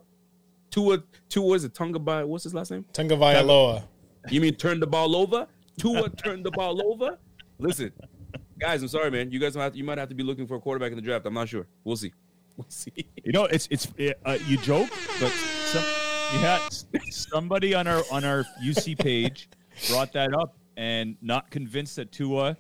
Tua, 0.69 1.01
Tua 1.29 1.55
is 1.55 1.63
a 1.63 1.69
Tonga 1.69 1.99
by 1.99 2.23
what's 2.25 2.43
his 2.43 2.53
last 2.53 2.71
name? 2.71 2.83
Tunga 2.91 3.15
Vailoa. 3.15 3.83
You 4.29 4.41
mean 4.41 4.55
turn 4.55 4.79
the 4.79 4.87
ball 4.87 5.15
over? 5.15 5.47
Tua 5.77 6.09
turned 6.09 6.45
the 6.45 6.51
ball 6.51 6.81
over. 6.85 7.17
Listen, 7.59 7.91
guys, 8.59 8.81
I'm 8.81 8.87
sorry, 8.87 9.11
man. 9.11 9.31
You 9.31 9.39
guys 9.39 9.55
might 9.55 9.63
have 9.63 9.71
to, 9.73 9.77
you 9.77 9.83
might 9.83 9.97
have 9.97 10.09
to 10.09 10.15
be 10.15 10.23
looking 10.23 10.47
for 10.47 10.55
a 10.55 10.59
quarterback 10.59 10.91
in 10.91 10.95
the 10.95 11.01
draft. 11.01 11.25
I'm 11.25 11.33
not 11.33 11.49
sure. 11.49 11.67
We'll 11.83 11.97
see. 11.97 12.13
We'll 12.57 12.65
see. 12.69 13.05
You 13.21 13.33
know, 13.33 13.43
it's 13.43 13.67
it's 13.69 13.85
uh, 14.25 14.37
you 14.47 14.55
joke, 14.55 14.87
but 15.19 15.29
some, 15.29 15.83
had 16.39 16.61
somebody 17.09 17.73
on 17.73 17.85
our 17.85 18.01
on 18.09 18.23
our 18.23 18.45
UC 18.63 18.97
page 18.97 19.49
brought 19.89 20.13
that 20.13 20.33
up 20.33 20.55
and 20.77 21.17
not 21.21 21.51
convinced 21.51 21.97
that 21.97 22.13
Tua 22.13 22.55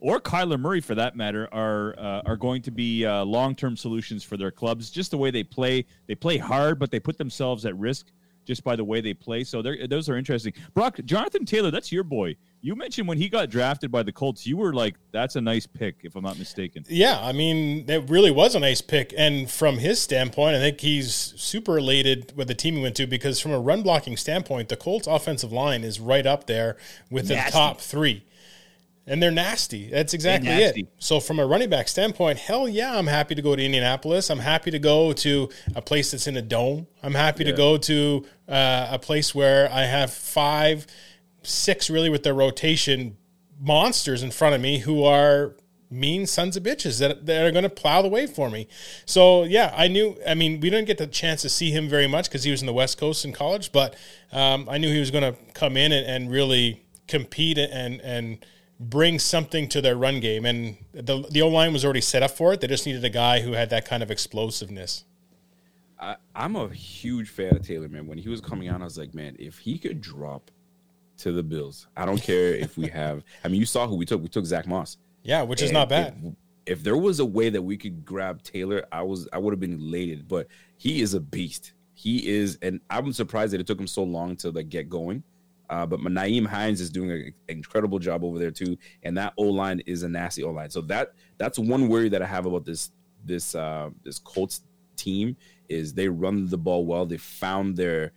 or 0.00 0.18
Kyler 0.18 0.58
Murray, 0.58 0.80
for 0.80 0.94
that 0.94 1.14
matter, 1.14 1.48
are 1.52 1.94
uh, 1.98 2.22
are 2.24 2.36
going 2.36 2.62
to 2.62 2.70
be 2.70 3.04
uh, 3.04 3.22
long 3.24 3.54
term 3.54 3.76
solutions 3.76 4.24
for 4.24 4.38
their 4.38 4.50
clubs. 4.50 4.88
Just 4.88 5.10
the 5.10 5.18
way 5.18 5.30
they 5.30 5.44
play, 5.44 5.84
they 6.06 6.14
play 6.14 6.38
hard, 6.38 6.78
but 6.78 6.90
they 6.90 7.00
put 7.00 7.18
themselves 7.18 7.66
at 7.66 7.76
risk 7.76 8.06
just 8.44 8.64
by 8.64 8.76
the 8.76 8.84
way 8.84 9.00
they 9.00 9.14
play. 9.14 9.44
So 9.44 9.62
those 9.62 10.08
are 10.08 10.16
interesting. 10.16 10.52
Brock, 10.74 10.98
Jonathan 11.04 11.44
Taylor, 11.44 11.70
that's 11.70 11.90
your 11.90 12.04
boy. 12.04 12.36
You 12.60 12.74
mentioned 12.74 13.06
when 13.06 13.18
he 13.18 13.28
got 13.28 13.50
drafted 13.50 13.92
by 13.92 14.02
the 14.02 14.12
Colts, 14.12 14.46
you 14.46 14.56
were 14.56 14.72
like, 14.72 14.94
"That's 15.12 15.36
a 15.36 15.40
nice 15.40 15.66
pick," 15.66 15.96
if 16.02 16.16
I'm 16.16 16.22
not 16.24 16.38
mistaken. 16.38 16.84
Yeah, 16.88 17.20
I 17.20 17.32
mean, 17.32 17.84
it 17.90 18.08
really 18.08 18.30
was 18.30 18.54
a 18.54 18.60
nice 18.60 18.80
pick. 18.80 19.12
And 19.18 19.50
from 19.50 19.76
his 19.76 20.00
standpoint, 20.00 20.56
I 20.56 20.60
think 20.60 20.80
he's 20.80 21.14
super 21.14 21.76
elated 21.76 22.34
with 22.36 22.48
the 22.48 22.54
team 22.54 22.76
he 22.76 22.82
went 22.82 22.96
to 22.96 23.06
because, 23.06 23.38
from 23.38 23.52
a 23.52 23.60
run 23.60 23.82
blocking 23.82 24.16
standpoint, 24.16 24.70
the 24.70 24.76
Colts' 24.76 25.06
offensive 25.06 25.52
line 25.52 25.84
is 25.84 26.00
right 26.00 26.24
up 26.24 26.46
there 26.46 26.78
with 27.10 27.28
the 27.28 27.36
top 27.50 27.82
three. 27.82 28.24
And 29.06 29.22
they're 29.22 29.30
nasty. 29.30 29.90
That's 29.90 30.14
exactly 30.14 30.48
nasty. 30.48 30.80
it. 30.82 30.88
So, 30.98 31.20
from 31.20 31.38
a 31.38 31.46
running 31.46 31.68
back 31.68 31.88
standpoint, 31.88 32.38
hell 32.38 32.66
yeah, 32.66 32.96
I'm 32.96 33.06
happy 33.06 33.34
to 33.34 33.42
go 33.42 33.54
to 33.54 33.62
Indianapolis. 33.62 34.30
I'm 34.30 34.38
happy 34.38 34.70
to 34.70 34.78
go 34.78 35.12
to 35.12 35.50
a 35.74 35.82
place 35.82 36.12
that's 36.12 36.26
in 36.26 36.36
a 36.36 36.42
dome. 36.42 36.86
I'm 37.02 37.14
happy 37.14 37.44
to 37.44 37.52
go 37.52 37.76
to 37.76 38.24
uh, 38.48 38.88
a 38.90 38.98
place 38.98 39.34
where 39.34 39.70
I 39.70 39.82
have 39.82 40.12
five, 40.12 40.86
six 41.42 41.90
really 41.90 42.08
with 42.08 42.22
their 42.22 42.34
rotation 42.34 43.18
monsters 43.60 44.22
in 44.22 44.30
front 44.30 44.54
of 44.54 44.60
me 44.60 44.78
who 44.78 45.04
are 45.04 45.54
mean 45.90 46.26
sons 46.26 46.56
of 46.56 46.62
bitches 46.62 46.98
that, 46.98 47.24
that 47.26 47.46
are 47.46 47.52
going 47.52 47.62
to 47.62 47.70
plow 47.70 48.02
the 48.02 48.08
way 48.08 48.26
for 48.26 48.50
me. 48.50 48.68
So 49.06 49.44
yeah, 49.44 49.72
I 49.76 49.88
knew. 49.88 50.16
I 50.26 50.34
mean, 50.34 50.60
we 50.60 50.70
didn't 50.70 50.86
get 50.86 50.98
the 50.98 51.06
chance 51.06 51.42
to 51.42 51.48
see 51.48 51.70
him 51.70 51.88
very 51.88 52.06
much 52.06 52.28
because 52.28 52.44
he 52.44 52.50
was 52.50 52.62
in 52.62 52.66
the 52.66 52.72
West 52.72 52.98
Coast 52.98 53.24
in 53.24 53.32
college, 53.32 53.70
but 53.70 53.94
um, 54.32 54.68
I 54.68 54.78
knew 54.78 54.92
he 54.92 55.00
was 55.00 55.10
going 55.10 55.34
to 55.34 55.38
come 55.52 55.76
in 55.76 55.92
and, 55.92 56.06
and 56.06 56.30
really 56.30 56.82
compete 57.06 57.58
and 57.58 58.00
and 58.00 58.44
bring 58.78 59.18
something 59.18 59.68
to 59.68 59.80
their 59.80 59.96
run 59.96 60.20
game. 60.20 60.44
And 60.44 60.76
the 60.92 61.26
the 61.30 61.42
O 61.42 61.48
line 61.48 61.72
was 61.72 61.84
already 61.84 62.00
set 62.00 62.22
up 62.22 62.32
for 62.32 62.52
it. 62.52 62.60
They 62.60 62.66
just 62.66 62.86
needed 62.86 63.04
a 63.04 63.10
guy 63.10 63.40
who 63.40 63.52
had 63.52 63.70
that 63.70 63.86
kind 63.86 64.02
of 64.02 64.10
explosiveness. 64.10 65.04
I, 65.98 66.16
I'm 66.34 66.56
a 66.56 66.68
huge 66.68 67.30
fan 67.30 67.56
of 67.56 67.66
Taylor, 67.66 67.88
man. 67.88 68.06
When 68.06 68.18
he 68.18 68.28
was 68.28 68.40
coming 68.40 68.68
out, 68.68 68.80
I 68.80 68.84
was 68.84 68.98
like, 68.98 69.14
man, 69.14 69.36
if 69.38 69.58
he 69.58 69.78
could 69.78 70.00
drop 70.00 70.50
to 71.18 71.32
the 71.32 71.42
Bills, 71.42 71.86
I 71.96 72.04
don't 72.04 72.20
care 72.20 72.54
if 72.54 72.76
we 72.76 72.88
have. 72.88 73.22
I 73.44 73.48
mean, 73.48 73.60
you 73.60 73.66
saw 73.66 73.86
who 73.86 73.96
we 73.96 74.04
took. 74.04 74.22
We 74.22 74.28
took 74.28 74.44
Zach 74.44 74.66
Moss. 74.66 74.98
Yeah, 75.22 75.42
which 75.42 75.62
is 75.62 75.72
not 75.72 75.88
bad. 75.88 76.16
If, 76.22 76.34
if 76.78 76.82
there 76.82 76.96
was 76.96 77.20
a 77.20 77.24
way 77.24 77.48
that 77.50 77.62
we 77.62 77.76
could 77.76 78.04
grab 78.04 78.42
Taylor, 78.42 78.84
I 78.92 79.02
was 79.02 79.28
I 79.32 79.38
would 79.38 79.52
have 79.52 79.60
been 79.60 79.74
elated. 79.74 80.28
But 80.28 80.48
he 80.76 81.00
is 81.00 81.14
a 81.14 81.20
beast. 81.20 81.72
He 81.94 82.28
is, 82.28 82.58
and 82.60 82.80
I'm 82.90 83.12
surprised 83.12 83.52
that 83.52 83.60
it 83.60 83.66
took 83.66 83.78
him 83.78 83.86
so 83.86 84.02
long 84.02 84.36
to 84.38 84.50
like 84.50 84.68
get 84.68 84.90
going. 84.90 85.22
Uh, 85.70 85.86
but 85.86 86.00
Nyheim 86.00 86.46
Hines 86.46 86.80
is 86.80 86.90
doing 86.90 87.10
an 87.10 87.34
incredible 87.48 87.98
job 87.98 88.24
over 88.24 88.38
there 88.38 88.50
too, 88.50 88.76
and 89.02 89.16
that 89.16 89.32
O 89.38 89.44
line 89.44 89.80
is 89.86 90.02
a 90.02 90.08
nasty 90.08 90.42
O 90.42 90.50
line. 90.50 90.70
So 90.70 90.80
that 90.82 91.14
that's 91.38 91.58
one 91.58 91.88
worry 91.88 92.08
that 92.10 92.22
I 92.22 92.26
have 92.26 92.46
about 92.46 92.64
this 92.64 92.90
this 93.24 93.54
uh, 93.54 93.90
this 94.04 94.18
Colts 94.18 94.62
team 94.96 95.36
is 95.68 95.94
they 95.94 96.08
run 96.08 96.48
the 96.48 96.58
ball 96.58 96.86
well. 96.86 97.06
They 97.06 97.16
found 97.16 97.76
their 97.76 98.12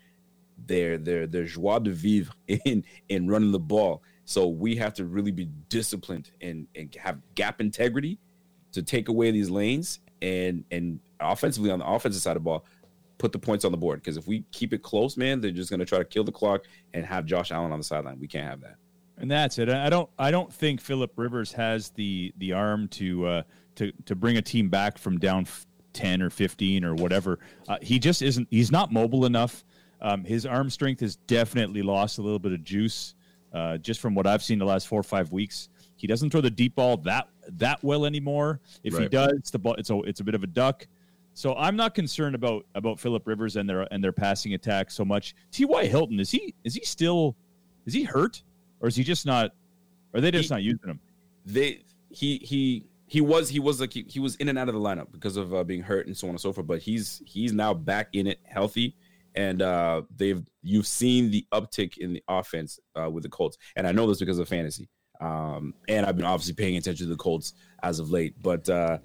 their 0.65 0.97
their 0.97 1.27
their 1.27 1.45
joie 1.45 1.79
de 1.79 1.91
vivre 1.91 2.33
in 2.47 2.83
in 3.09 3.27
running 3.27 3.51
the 3.51 3.59
ball. 3.59 4.03
So 4.25 4.47
we 4.47 4.75
have 4.75 4.93
to 4.95 5.05
really 5.05 5.31
be 5.31 5.49
disciplined 5.69 6.31
and 6.41 6.67
and 6.75 6.93
have 6.95 7.19
gap 7.35 7.61
integrity 7.61 8.19
to 8.73 8.83
take 8.83 9.07
away 9.09 9.31
these 9.31 9.49
lanes 9.49 9.99
and 10.21 10.63
and 10.71 10.99
offensively 11.19 11.71
on 11.71 11.79
the 11.79 11.87
offensive 11.87 12.21
side 12.21 12.35
of 12.35 12.43
the 12.43 12.45
ball, 12.45 12.65
put 13.17 13.31
the 13.31 13.39
points 13.39 13.65
on 13.65 13.71
the 13.71 13.77
board. 13.77 13.99
Because 14.01 14.17
if 14.17 14.27
we 14.27 14.43
keep 14.51 14.73
it 14.73 14.83
close, 14.83 15.17
man, 15.17 15.41
they're 15.41 15.51
just 15.51 15.69
going 15.69 15.79
to 15.79 15.85
try 15.85 15.97
to 15.97 16.05
kill 16.05 16.23
the 16.23 16.31
clock 16.31 16.63
and 16.93 17.05
have 17.05 17.25
Josh 17.25 17.51
Allen 17.51 17.71
on 17.71 17.79
the 17.79 17.83
sideline. 17.83 18.19
We 18.19 18.27
can't 18.27 18.47
have 18.47 18.61
that. 18.61 18.75
And 19.17 19.31
that's 19.31 19.57
it. 19.57 19.67
I 19.69 19.89
don't. 19.89 20.09
I 20.19 20.29
don't 20.29 20.53
think 20.53 20.79
Philip 20.79 21.11
Rivers 21.15 21.51
has 21.53 21.89
the 21.89 22.31
the 22.37 22.53
arm 22.53 22.87
to 22.89 23.25
uh, 23.25 23.41
to 23.75 23.91
to 24.05 24.15
bring 24.15 24.37
a 24.37 24.41
team 24.43 24.69
back 24.69 24.99
from 24.99 25.17
down 25.17 25.47
ten 25.93 26.21
or 26.21 26.29
fifteen 26.29 26.85
or 26.85 26.93
whatever. 26.93 27.39
Uh, 27.67 27.77
he 27.81 27.97
just 27.97 28.21
isn't. 28.21 28.47
He's 28.51 28.71
not 28.71 28.93
mobile 28.93 29.25
enough. 29.25 29.65
Um, 30.01 30.23
his 30.23 30.45
arm 30.45 30.69
strength 30.69 30.99
has 31.01 31.15
definitely 31.15 31.81
lost 31.81 32.19
a 32.19 32.21
little 32.21 32.37
bit 32.37 32.51
of 32.51 32.63
juice. 32.63 33.15
Uh, 33.51 33.77
just 33.79 34.01
from 34.01 34.13
what 34.13 34.27
I've 34.27 34.43
seen 34.43 34.59
the 34.59 34.65
last 34.65 34.87
four 34.87 34.99
or 34.99 35.03
five 35.03 35.31
weeks, 35.31 35.69
he 35.95 36.05
doesn't 36.05 36.29
throw 36.29 36.41
the 36.41 36.51
deep 36.51 36.75
ball 36.75 36.97
that 36.97 37.27
that 37.53 37.83
well 37.83 38.05
anymore. 38.05 38.59
If 38.83 38.93
he 38.93 38.99
Right. 38.99 39.09
does, 39.09 39.49
the 39.51 39.57
ball 39.57 39.73
it's 39.79 39.89
a 39.89 39.99
it's 40.01 40.19
a 40.19 40.23
bit 40.23 40.35
of 40.35 40.43
a 40.43 40.47
duck. 40.47 40.85
So 41.37 41.53
I'm 41.53 41.75
not 41.75 41.93
concerned 41.93 42.33
about 42.33 42.65
about 42.73 42.99
Philip 42.99 43.27
Rivers 43.27 43.57
and 43.57 43.69
their 43.69 43.87
and 43.93 44.03
their 44.03 44.11
passing 44.11 44.55
attack 44.55 44.89
so 44.89 45.05
much. 45.05 45.35
T.Y. 45.51 45.85
Hilton 45.85 46.19
is 46.19 46.31
he 46.31 46.55
is 46.63 46.73
he 46.73 46.83
still 46.83 47.35
is 47.85 47.93
he 47.93 48.01
hurt 48.01 48.41
or 48.79 48.87
is 48.87 48.95
he 48.95 49.03
just 49.03 49.23
not? 49.23 49.51
Are 50.15 50.19
they 50.19 50.31
just 50.31 50.49
He- 50.49 50.55
not 50.55 50.63
using 50.63 50.89
him? 50.89 50.99
they 51.45 51.83
he 52.09 52.39
he 52.39 52.85
he 53.05 53.21
was 53.21 53.49
he 53.49 53.59
was 53.59 53.79
like 53.79 53.93
he, 53.93 54.03
he 54.09 54.19
was 54.19 54.35
in 54.37 54.49
and 54.49 54.57
out 54.57 54.67
of 54.67 54.73
the 54.73 54.81
lineup 54.81 55.11
because 55.11 55.37
of 55.37 55.53
uh, 55.53 55.63
being 55.63 55.83
hurt 55.83 56.07
and 56.07 56.17
so 56.17 56.25
on 56.25 56.31
and 56.31 56.41
so 56.41 56.51
forth 56.51 56.65
but 56.65 56.79
he's 56.79 57.21
he's 57.27 57.53
now 57.53 57.71
back 57.71 58.09
in 58.13 58.25
it 58.25 58.39
healthy 58.43 58.95
and 59.35 59.61
uh 59.61 60.01
they've 60.17 60.43
you've 60.63 60.87
seen 60.87 61.29
the 61.29 61.45
uptick 61.53 61.97
in 61.99 62.13
the 62.13 62.23
offense 62.27 62.79
uh 62.99 63.09
with 63.09 63.23
the 63.23 63.29
colts 63.29 63.57
and 63.77 63.87
i 63.87 63.91
know 63.93 64.07
this 64.07 64.19
because 64.19 64.39
of 64.39 64.49
fantasy 64.49 64.89
um 65.21 65.73
and 65.87 66.05
i've 66.05 66.17
been 66.17 66.25
obviously 66.25 66.53
paying 66.53 66.75
attention 66.75 67.05
to 67.05 67.11
the 67.11 67.17
colts 67.17 67.53
as 67.83 67.99
of 67.99 68.09
late 68.11 68.33
but 68.41 68.67
uh 68.69 68.97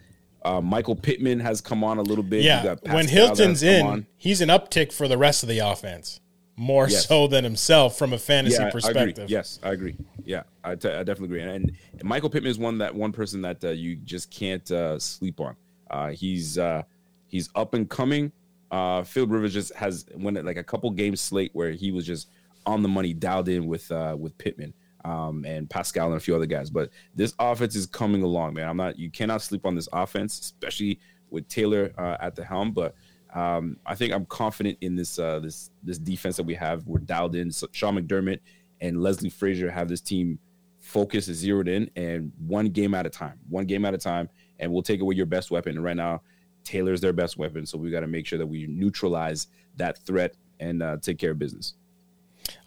uh, 0.44 0.60
Michael 0.60 0.96
Pittman 0.96 1.40
has 1.40 1.60
come 1.60 1.82
on 1.84 1.98
a 1.98 2.02
little 2.02 2.24
bit. 2.24 2.42
Yeah, 2.42 2.62
got 2.62 2.82
when 2.84 3.08
Hilton's 3.08 3.62
in, 3.62 4.06
he's 4.16 4.40
an 4.40 4.48
uptick 4.48 4.92
for 4.92 5.08
the 5.08 5.18
rest 5.18 5.42
of 5.42 5.48
the 5.48 5.58
offense, 5.60 6.20
more 6.56 6.88
Yes. 6.88 7.06
so 7.06 7.26
than 7.26 7.44
himself 7.44 7.96
from 7.96 8.12
a 8.12 8.18
fantasy 8.18 8.60
yeah, 8.60 8.68
I 8.68 8.70
perspective. 8.70 9.24
agree. 9.24 9.24
Yes, 9.28 9.58
I 9.62 9.70
agree. 9.72 9.96
Yeah, 10.24 10.42
I, 10.64 10.74
t- 10.74 10.88
I 10.88 11.02
definitely 11.02 11.38
agree. 11.38 11.42
And, 11.42 11.72
and 11.92 12.04
Michael 12.04 12.30
Pittman 12.30 12.50
is 12.50 12.58
one 12.58 12.78
that 12.78 12.94
one 12.94 13.12
person 13.12 13.42
that 13.42 13.62
uh, 13.64 13.70
you 13.70 13.96
just 13.96 14.30
can't 14.30 14.68
uh, 14.70 14.98
sleep 14.98 15.40
on. 15.40 15.56
Uh, 15.90 16.08
he's 16.10 16.58
uh, 16.58 16.82
he's 17.26 17.48
up 17.54 17.74
and 17.74 17.88
coming. 17.88 18.32
Uh, 18.70 19.02
Phil 19.02 19.26
Rivers 19.26 19.52
just 19.52 19.74
has 19.74 20.06
went 20.14 20.42
like 20.44 20.56
a 20.56 20.64
couple 20.64 20.90
games 20.90 21.20
slate 21.20 21.50
where 21.52 21.72
he 21.72 21.92
was 21.92 22.06
just 22.06 22.28
on 22.64 22.82
the 22.82 22.88
money, 22.88 23.12
dialed 23.12 23.48
in 23.48 23.66
with 23.66 23.90
uh, 23.92 24.16
with 24.18 24.36
Pittman 24.38 24.72
um, 25.04 25.44
and 25.44 25.68
Pascal 25.68 26.08
and 26.08 26.16
a 26.16 26.20
few 26.20 26.34
other 26.34 26.46
guys. 26.46 26.70
But 26.70 26.90
this 27.14 27.34
offense 27.38 27.74
is 27.76 27.86
coming 27.86 28.22
along, 28.22 28.54
man. 28.54 28.68
I'm 28.68 28.76
not. 28.76 28.98
You 28.98 29.10
cannot 29.10 29.42
sleep 29.42 29.66
on 29.66 29.74
this 29.74 29.88
offense, 29.92 30.38
especially 30.38 31.00
with 31.30 31.48
Taylor 31.48 31.92
uh, 31.98 32.16
at 32.20 32.34
the 32.34 32.44
helm. 32.44 32.72
But 32.72 32.94
um, 33.34 33.76
I 33.86 33.94
think 33.94 34.12
I'm 34.12 34.26
confident 34.26 34.78
in 34.80 34.94
this 34.96 35.18
uh, 35.18 35.40
this 35.40 35.70
this 35.82 35.98
defense 35.98 36.36
that 36.36 36.44
we 36.44 36.54
have. 36.54 36.86
We're 36.86 36.98
dialed 36.98 37.34
in. 37.34 37.50
So 37.50 37.68
Sean 37.72 37.96
McDermott 37.96 38.40
and 38.80 39.02
Leslie 39.02 39.30
Frazier 39.30 39.70
have 39.70 39.88
this 39.88 40.00
team 40.00 40.38
focused 40.80 41.28
and 41.28 41.36
zeroed 41.36 41.68
in, 41.68 41.90
and 41.96 42.32
one 42.46 42.66
game 42.66 42.94
at 42.94 43.06
a 43.06 43.10
time. 43.10 43.38
One 43.48 43.64
game 43.64 43.84
at 43.84 43.94
a 43.94 43.98
time, 43.98 44.28
and 44.58 44.72
we'll 44.72 44.82
take 44.82 45.00
away 45.00 45.14
your 45.14 45.26
best 45.26 45.50
weapon. 45.50 45.76
And 45.76 45.84
right 45.84 45.96
now, 45.96 46.22
Taylor's 46.64 47.00
their 47.00 47.12
best 47.12 47.36
weapon, 47.36 47.66
so 47.66 47.78
we 47.78 47.90
got 47.90 48.00
to 48.00 48.06
make 48.06 48.26
sure 48.26 48.38
that 48.38 48.46
we 48.46 48.66
neutralize 48.66 49.48
that 49.76 49.98
threat 49.98 50.36
and 50.60 50.82
uh, 50.82 50.96
take 51.00 51.18
care 51.18 51.30
of 51.30 51.38
business. 51.38 51.74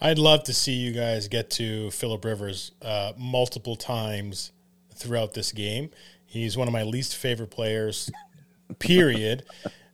I'd 0.02 0.18
love 0.20 0.44
to 0.46 0.54
see 0.54 0.74
you 0.74 0.92
guys 0.92 1.28
get 1.28 1.50
to 1.52 1.90
Philip 1.92 2.24
Rivers 2.26 2.72
uh, 2.82 3.14
multiple 3.18 3.76
times 3.76 4.52
throughout 4.94 5.34
this 5.34 5.52
game. 5.52 5.90
He's 6.26 6.58
one 6.58 6.68
of 6.68 6.74
my 6.74 6.84
least 6.84 7.16
favorite 7.16 7.52
players, 7.52 8.12
period. 8.80 9.44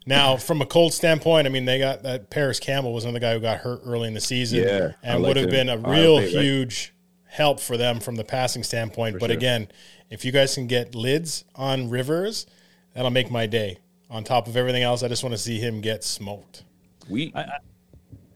now, 0.05 0.37
from 0.37 0.61
a 0.61 0.65
cold 0.65 0.93
standpoint, 0.93 1.45
I 1.47 1.49
mean, 1.49 1.65
they 1.65 1.79
got 1.79 2.03
that 2.03 2.29
Parris 2.29 2.59
Campbell 2.59 2.93
was 2.93 3.03
another 3.03 3.19
guy 3.19 3.33
who 3.33 3.39
got 3.39 3.59
hurt 3.59 3.81
early 3.85 4.07
in 4.07 4.13
the 4.13 4.21
season 4.21 4.63
Yeah, 4.63 4.91
and 5.03 5.21
like 5.21 5.29
would 5.35 5.37
have 5.37 5.49
been 5.51 5.69
a 5.69 5.77
real 5.77 6.15
like- 6.15 6.25
right. 6.25 6.31
huge 6.43 6.93
help 7.27 7.59
for 7.61 7.77
them 7.77 7.99
from 7.99 8.15
the 8.15 8.23
passing 8.25 8.63
standpoint. 8.63 9.17
but 9.19 9.27
sure. 9.29 9.37
again, 9.37 9.67
if 10.09 10.25
you 10.25 10.31
guys 10.33 10.55
can 10.55 10.67
get 10.67 10.95
lids 10.95 11.45
on 11.55 11.89
Rivers, 11.89 12.45
that'll 12.93 13.09
make 13.11 13.31
my 13.31 13.45
day. 13.45 13.77
On 14.09 14.25
top 14.25 14.47
of 14.47 14.57
everything 14.57 14.83
else, 14.83 15.03
I 15.03 15.07
just 15.07 15.23
want 15.23 15.31
to 15.33 15.37
see 15.37 15.57
him 15.59 15.79
get 15.79 16.03
smoked. 16.03 16.63
We 17.09 17.33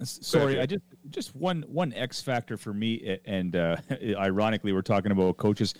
Sorry, 0.03 0.59
I 0.59 0.65
just 0.65 0.83
just 1.09 1.35
one 1.35 1.63
one 1.67 1.93
X 1.93 2.21
factor 2.21 2.57
for 2.57 2.73
me, 2.73 3.19
and 3.25 3.55
uh, 3.55 3.77
ironically, 4.17 4.73
we're 4.73 4.81
talking 4.81 5.11
about 5.11 5.37
coaches. 5.37 5.73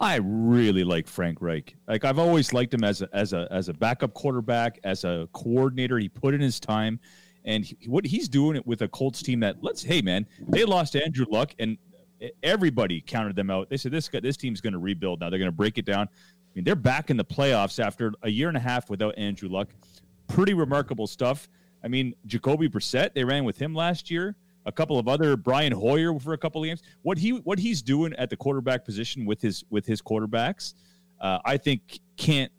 I 0.00 0.18
really 0.22 0.82
like 0.82 1.06
Frank 1.06 1.42
Reich. 1.42 1.76
Like 1.86 2.04
I've 2.04 2.18
always 2.18 2.52
liked 2.52 2.72
him 2.72 2.84
as 2.84 3.02
a 3.02 3.08
as 3.12 3.32
a 3.32 3.46
as 3.50 3.68
a 3.68 3.74
backup 3.74 4.14
quarterback, 4.14 4.78
as 4.84 5.04
a 5.04 5.28
coordinator. 5.32 5.98
He 5.98 6.08
put 6.08 6.34
in 6.34 6.40
his 6.40 6.58
time, 6.58 6.98
and 7.44 7.64
he, 7.64 7.76
what 7.86 8.06
he's 8.06 8.28
doing 8.28 8.56
it 8.56 8.66
with 8.66 8.82
a 8.82 8.88
Colts 8.88 9.22
team 9.22 9.40
that 9.40 9.62
let's 9.62 9.82
hey 9.82 10.00
man, 10.00 10.26
they 10.48 10.64
lost 10.64 10.96
Andrew 10.96 11.26
Luck, 11.28 11.54
and 11.58 11.76
everybody 12.42 13.02
counted 13.06 13.36
them 13.36 13.50
out. 13.50 13.68
They 13.68 13.76
said 13.76 13.92
this 13.92 14.08
this 14.08 14.36
team's 14.36 14.60
going 14.60 14.72
to 14.72 14.78
rebuild 14.78 15.20
now. 15.20 15.30
They're 15.30 15.38
going 15.38 15.50
to 15.50 15.56
break 15.56 15.78
it 15.78 15.84
down. 15.84 16.08
I 16.08 16.52
mean, 16.54 16.64
they're 16.64 16.74
back 16.74 17.10
in 17.10 17.16
the 17.16 17.24
playoffs 17.24 17.82
after 17.82 18.12
a 18.22 18.28
year 18.28 18.48
and 18.48 18.56
a 18.56 18.60
half 18.60 18.90
without 18.90 19.16
Andrew 19.16 19.48
Luck. 19.48 19.68
Pretty 20.28 20.54
remarkable 20.54 21.06
stuff. 21.06 21.48
I 21.82 21.88
mean, 21.88 22.14
Jacoby 22.26 22.68
Brissett, 22.68 23.14
they 23.14 23.24
ran 23.24 23.44
with 23.44 23.58
him 23.58 23.74
last 23.74 24.10
year. 24.10 24.36
A 24.66 24.72
couple 24.72 24.98
of 24.98 25.08
other 25.08 25.36
Brian 25.36 25.72
Hoyer 25.72 26.18
for 26.18 26.34
a 26.34 26.38
couple 26.38 26.62
of 26.62 26.66
games. 26.66 26.82
What 27.02 27.18
he 27.18 27.30
what 27.30 27.58
he's 27.58 27.82
doing 27.82 28.12
at 28.14 28.30
the 28.30 28.36
quarterback 28.36 28.84
position 28.84 29.24
with 29.24 29.40
his 29.40 29.64
with 29.70 29.86
his 29.86 30.02
quarterbacks, 30.02 30.74
uh, 31.20 31.38
I 31.44 31.56
think 31.56 32.00
can't 32.16 32.52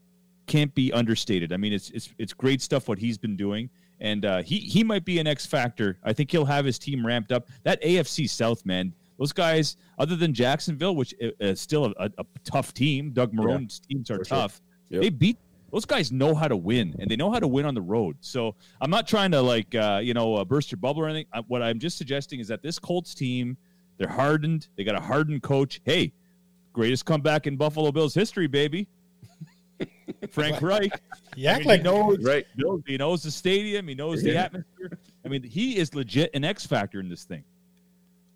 can't 0.48 0.74
be 0.74 0.92
understated. 0.92 1.54
I 1.54 1.58
mean, 1.58 1.74
it's 1.74 1.90
it's 1.92 2.10
it's 2.18 2.34
great 2.34 2.62
stuff 2.62 2.88
what 2.88 2.98
he's 2.98 3.18
been 3.18 3.36
doing, 3.36 3.70
and 4.00 4.26
uh, 4.26 4.42
he 4.42 4.58
he 4.58 4.84
might 4.84 5.06
be 5.06 5.20
an 5.20 5.28
X 5.28 5.46
factor. 5.46 5.98
I 6.04 6.14
think 6.14 6.32
he'll 6.32 6.46
have 6.46 6.66
his 6.66 6.80
team 6.80 7.06
ramped 7.06 7.32
up. 7.32 7.48
That 7.64 7.82
AFC 7.84 8.30
South 8.30 8.66
man, 8.66 8.94
those 9.18 9.32
guys, 9.32 9.78
other 10.00 10.16
than 10.16 10.34
Jacksonville, 10.34 10.96
which 10.96 11.14
is 11.20 11.62
still 11.62 11.94
a, 11.98 12.10
a, 12.18 12.26
tough 12.44 12.74
team. 12.74 13.12
Doug 13.12 13.34
Marrone's 13.34 13.80
teams 13.80 14.10
are 14.10 14.18
for 14.18 14.26
sure. 14.26 14.38
tough. 14.38 14.62
Yep. 14.90 15.02
They 15.02 15.10
beat 15.10 15.38
those 15.72 15.86
guys 15.86 16.12
know 16.12 16.36
how 16.36 16.48
to 16.48 16.56
win, 16.58 16.96
and 17.00 17.10
they 17.10 17.16
know 17.16 17.32
how 17.32 17.40
to 17.40 17.48
win 17.48 17.66
on 17.66 17.74
the 17.74 17.82
road. 17.82 18.18
So 18.22 18.56
I'm 18.82 18.90
not 18.90 19.08
trying 19.08 19.32
to 19.32 19.42
like 19.42 19.74
uh, 19.74 20.02
you 20.04 20.14
know 20.14 20.36
uh, 20.36 20.46
burst 20.46 20.72
your 20.72 20.78
bubble 20.78 21.02
or 21.02 21.08
anything. 21.08 21.28
I, 21.34 21.40
what 21.42 21.62
I'm 21.62 21.80
just 21.80 21.98
suggesting 21.98 22.40
is 22.40 22.48
that 22.50 22.62
this 22.62 22.78
Colts 22.80 23.14
team, 23.14 23.58
they're 23.98 24.10
hardened. 24.10 24.68
They 24.76 24.84
got 24.84 24.96
a 24.96 25.02
hardened 25.02 25.44
coach. 25.44 25.82
Hey, 25.86 26.12
greatest 26.74 27.06
comeback 27.06 27.48
in 27.48 27.56
Buffalo 27.58 27.92
Bills 27.92 28.14
history, 28.14 28.48
baby. 28.48 28.88
Frank 30.32 30.62
Reich. 30.62 30.92
You 31.36 31.50
I 31.50 31.60
mean, 31.60 31.68
like 31.68 31.80
he 31.80 31.84
knows, 31.84 32.20
Right. 32.24 32.46
Bill- 32.56 32.84
he 32.86 32.98
knows 32.98 33.24
the 33.24 33.32
stadium. 33.32 33.88
He 33.88 33.96
knows 33.96 34.22
the 34.22 34.38
atmosphere. 34.38 34.98
I 35.26 35.30
mean, 35.30 35.44
he 35.44 35.78
is 35.78 35.96
legit 35.96 36.30
an 36.34 36.44
X 36.44 36.66
factor 36.66 37.00
in 37.00 37.10
this 37.10 37.24
thing. 37.24 37.44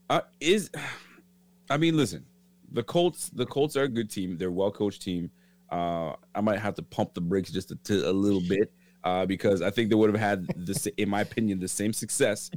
Uh, 0.09 0.21
is 0.39 0.69
I 1.69 1.77
mean, 1.77 1.97
listen, 1.97 2.25
the 2.71 2.83
Colts. 2.83 3.29
The 3.29 3.45
Colts 3.45 3.75
are 3.75 3.83
a 3.83 3.87
good 3.89 4.09
team. 4.09 4.37
They're 4.37 4.49
a 4.49 4.51
well 4.51 4.71
coached 4.71 5.01
team. 5.01 5.29
Uh, 5.71 6.13
I 6.33 6.41
might 6.41 6.59
have 6.59 6.75
to 6.75 6.83
pump 6.83 7.13
the 7.13 7.21
brakes 7.21 7.51
just 7.51 7.71
a, 7.71 7.75
t- 7.77 8.03
a 8.03 8.11
little 8.11 8.41
bit 8.41 8.71
uh, 9.03 9.25
because 9.25 9.61
I 9.61 9.69
think 9.69 9.89
they 9.89 9.95
would 9.95 10.09
have 10.09 10.19
had 10.19 10.47
this, 10.55 10.87
in 10.97 11.09
my 11.09 11.21
opinion, 11.21 11.59
the 11.59 11.67
same 11.67 11.93
success 11.93 12.51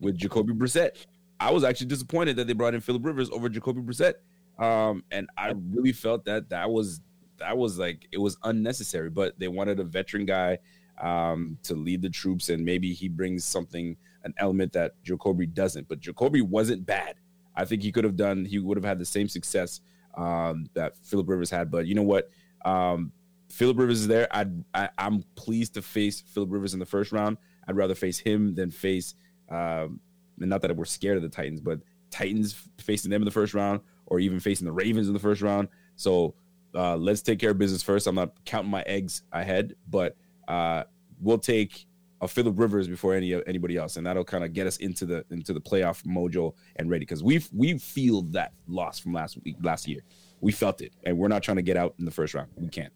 with 0.00 0.16
Jacoby 0.16 0.52
Brissett. 0.52 1.06
I 1.40 1.50
was 1.50 1.64
actually 1.64 1.88
disappointed 1.88 2.36
that 2.36 2.46
they 2.46 2.52
brought 2.52 2.74
in 2.74 2.80
Philip 2.80 3.04
Rivers 3.04 3.30
over 3.30 3.48
Jacoby 3.48 3.80
Brissett, 3.80 4.14
um, 4.58 5.02
and 5.10 5.28
I 5.36 5.52
really 5.70 5.92
felt 5.92 6.24
that 6.26 6.50
that 6.50 6.70
was 6.70 7.00
that 7.38 7.56
was 7.56 7.78
like 7.78 8.06
it 8.12 8.18
was 8.18 8.36
unnecessary. 8.44 9.10
But 9.10 9.38
they 9.38 9.48
wanted 9.48 9.80
a 9.80 9.84
veteran 9.84 10.26
guy 10.26 10.58
um, 11.00 11.58
to 11.64 11.74
lead 11.74 12.02
the 12.02 12.10
troops, 12.10 12.48
and 12.50 12.64
maybe 12.64 12.92
he 12.92 13.08
brings 13.08 13.44
something, 13.44 13.96
an 14.24 14.34
element 14.38 14.72
that 14.74 15.02
Jacoby 15.02 15.46
doesn't. 15.46 15.88
But 15.88 16.00
Jacoby 16.00 16.40
wasn't 16.40 16.86
bad. 16.86 17.16
I 17.56 17.64
think 17.64 17.82
he 17.82 17.92
could 17.92 18.04
have 18.04 18.16
done. 18.16 18.44
He 18.44 18.58
would 18.58 18.76
have 18.76 18.84
had 18.84 18.98
the 18.98 19.04
same 19.04 19.28
success 19.28 19.80
um, 20.16 20.68
that 20.74 20.96
Philip 20.98 21.28
Rivers 21.28 21.50
had. 21.50 21.70
But 21.70 21.86
you 21.86 21.94
know 21.94 22.02
what? 22.02 22.30
Um, 22.64 23.12
Philip 23.50 23.78
Rivers 23.78 24.00
is 24.00 24.08
there. 24.08 24.26
I'd, 24.30 24.64
I, 24.74 24.88
I'm 24.98 25.22
pleased 25.36 25.74
to 25.74 25.82
face 25.82 26.20
Philip 26.20 26.50
Rivers 26.50 26.74
in 26.74 26.80
the 26.80 26.86
first 26.86 27.12
round. 27.12 27.36
I'd 27.68 27.76
rather 27.76 27.94
face 27.94 28.18
him 28.18 28.54
than 28.54 28.70
face. 28.70 29.14
Um, 29.48 30.00
and 30.40 30.50
not 30.50 30.62
that 30.62 30.74
we're 30.76 30.84
scared 30.84 31.16
of 31.16 31.22
the 31.22 31.28
Titans, 31.28 31.60
but 31.60 31.80
Titans 32.10 32.54
facing 32.78 33.10
them 33.10 33.22
in 33.22 33.26
the 33.26 33.30
first 33.30 33.54
round, 33.54 33.80
or 34.06 34.18
even 34.18 34.40
facing 34.40 34.64
the 34.64 34.72
Ravens 34.72 35.06
in 35.06 35.14
the 35.14 35.20
first 35.20 35.42
round. 35.42 35.68
So 35.96 36.34
uh, 36.74 36.96
let's 36.96 37.22
take 37.22 37.38
care 37.38 37.50
of 37.50 37.58
business 37.58 37.82
first. 37.82 38.06
I'm 38.06 38.14
not 38.14 38.32
counting 38.44 38.70
my 38.70 38.82
eggs 38.82 39.22
ahead, 39.32 39.74
but 39.88 40.16
uh, 40.48 40.84
we'll 41.20 41.38
take 41.38 41.86
a 42.20 42.28
Philip 42.28 42.58
Rivers 42.58 42.88
before 42.88 43.14
any 43.14 43.34
anybody 43.46 43.76
else, 43.76 43.96
and 43.96 44.06
that'll 44.06 44.24
kind 44.24 44.44
of 44.44 44.52
get 44.52 44.66
us 44.66 44.78
into 44.78 45.06
the 45.06 45.24
into 45.30 45.52
the 45.52 45.60
playoff 45.60 46.02
mojo 46.04 46.54
and 46.76 46.90
ready 46.90 47.02
because 47.02 47.22
we 47.22 47.44
we 47.52 47.78
feel 47.78 48.22
that 48.22 48.52
loss 48.66 48.98
from 48.98 49.12
last 49.12 49.38
week 49.44 49.56
last 49.62 49.86
year. 49.86 50.00
We 50.44 50.52
felt 50.52 50.82
it, 50.82 50.92
and 51.04 51.16
we're 51.16 51.28
not 51.28 51.42
trying 51.42 51.56
to 51.56 51.62
get 51.62 51.78
out 51.78 51.94
in 51.98 52.04
the 52.04 52.10
first 52.10 52.34
round. 52.34 52.50
We 52.56 52.68
can't. 52.68 52.92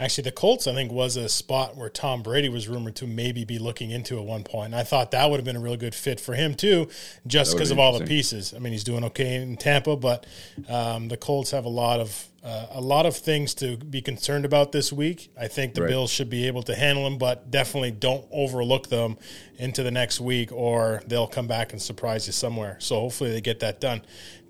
Actually, 0.00 0.22
the 0.22 0.32
Colts, 0.32 0.66
I 0.66 0.72
think, 0.72 0.90
was 0.90 1.16
a 1.16 1.28
spot 1.28 1.76
where 1.76 1.90
Tom 1.90 2.22
Brady 2.22 2.48
was 2.48 2.68
rumored 2.68 2.96
to 2.96 3.06
maybe 3.06 3.44
be 3.44 3.58
looking 3.58 3.90
into 3.90 4.18
at 4.18 4.24
one 4.24 4.44
point. 4.44 4.66
And 4.66 4.74
I 4.74 4.82
thought 4.82 5.10
that 5.10 5.28
would 5.30 5.36
have 5.36 5.44
been 5.44 5.56
a 5.56 5.60
really 5.60 5.76
good 5.76 5.94
fit 5.94 6.18
for 6.18 6.34
him, 6.34 6.54
too, 6.54 6.88
just 7.26 7.52
because 7.52 7.70
of 7.70 7.78
all 7.78 7.98
the 7.98 8.06
pieces. 8.06 8.54
I 8.54 8.60
mean, 8.60 8.72
he's 8.72 8.84
doing 8.84 9.04
okay 9.04 9.34
in 9.34 9.58
Tampa, 9.58 9.96
but 9.96 10.26
um, 10.70 11.08
the 11.08 11.18
Colts 11.18 11.50
have 11.50 11.66
a 11.66 11.70
lot 11.70 12.00
of 12.00 12.26
uh, 12.42 12.68
a 12.70 12.80
lot 12.80 13.04
of 13.04 13.14
things 13.14 13.52
to 13.52 13.76
be 13.76 14.00
concerned 14.00 14.46
about 14.46 14.72
this 14.72 14.90
week. 14.90 15.30
I 15.38 15.46
think 15.46 15.74
the 15.74 15.82
Right. 15.82 15.90
Bills 15.90 16.10
should 16.10 16.30
be 16.30 16.46
able 16.46 16.62
to 16.62 16.74
handle 16.74 17.04
them, 17.04 17.18
but 17.18 17.50
definitely 17.50 17.90
don't 17.90 18.24
overlook 18.30 18.88
them 18.88 19.18
into 19.58 19.82
the 19.82 19.90
next 19.90 20.20
week, 20.20 20.50
or 20.50 21.02
they'll 21.06 21.26
come 21.26 21.46
back 21.46 21.72
and 21.72 21.82
surprise 21.82 22.26
you 22.26 22.32
somewhere. 22.32 22.76
So 22.80 22.98
hopefully 22.98 23.30
they 23.30 23.42
get 23.42 23.60
that 23.60 23.78
done. 23.78 24.00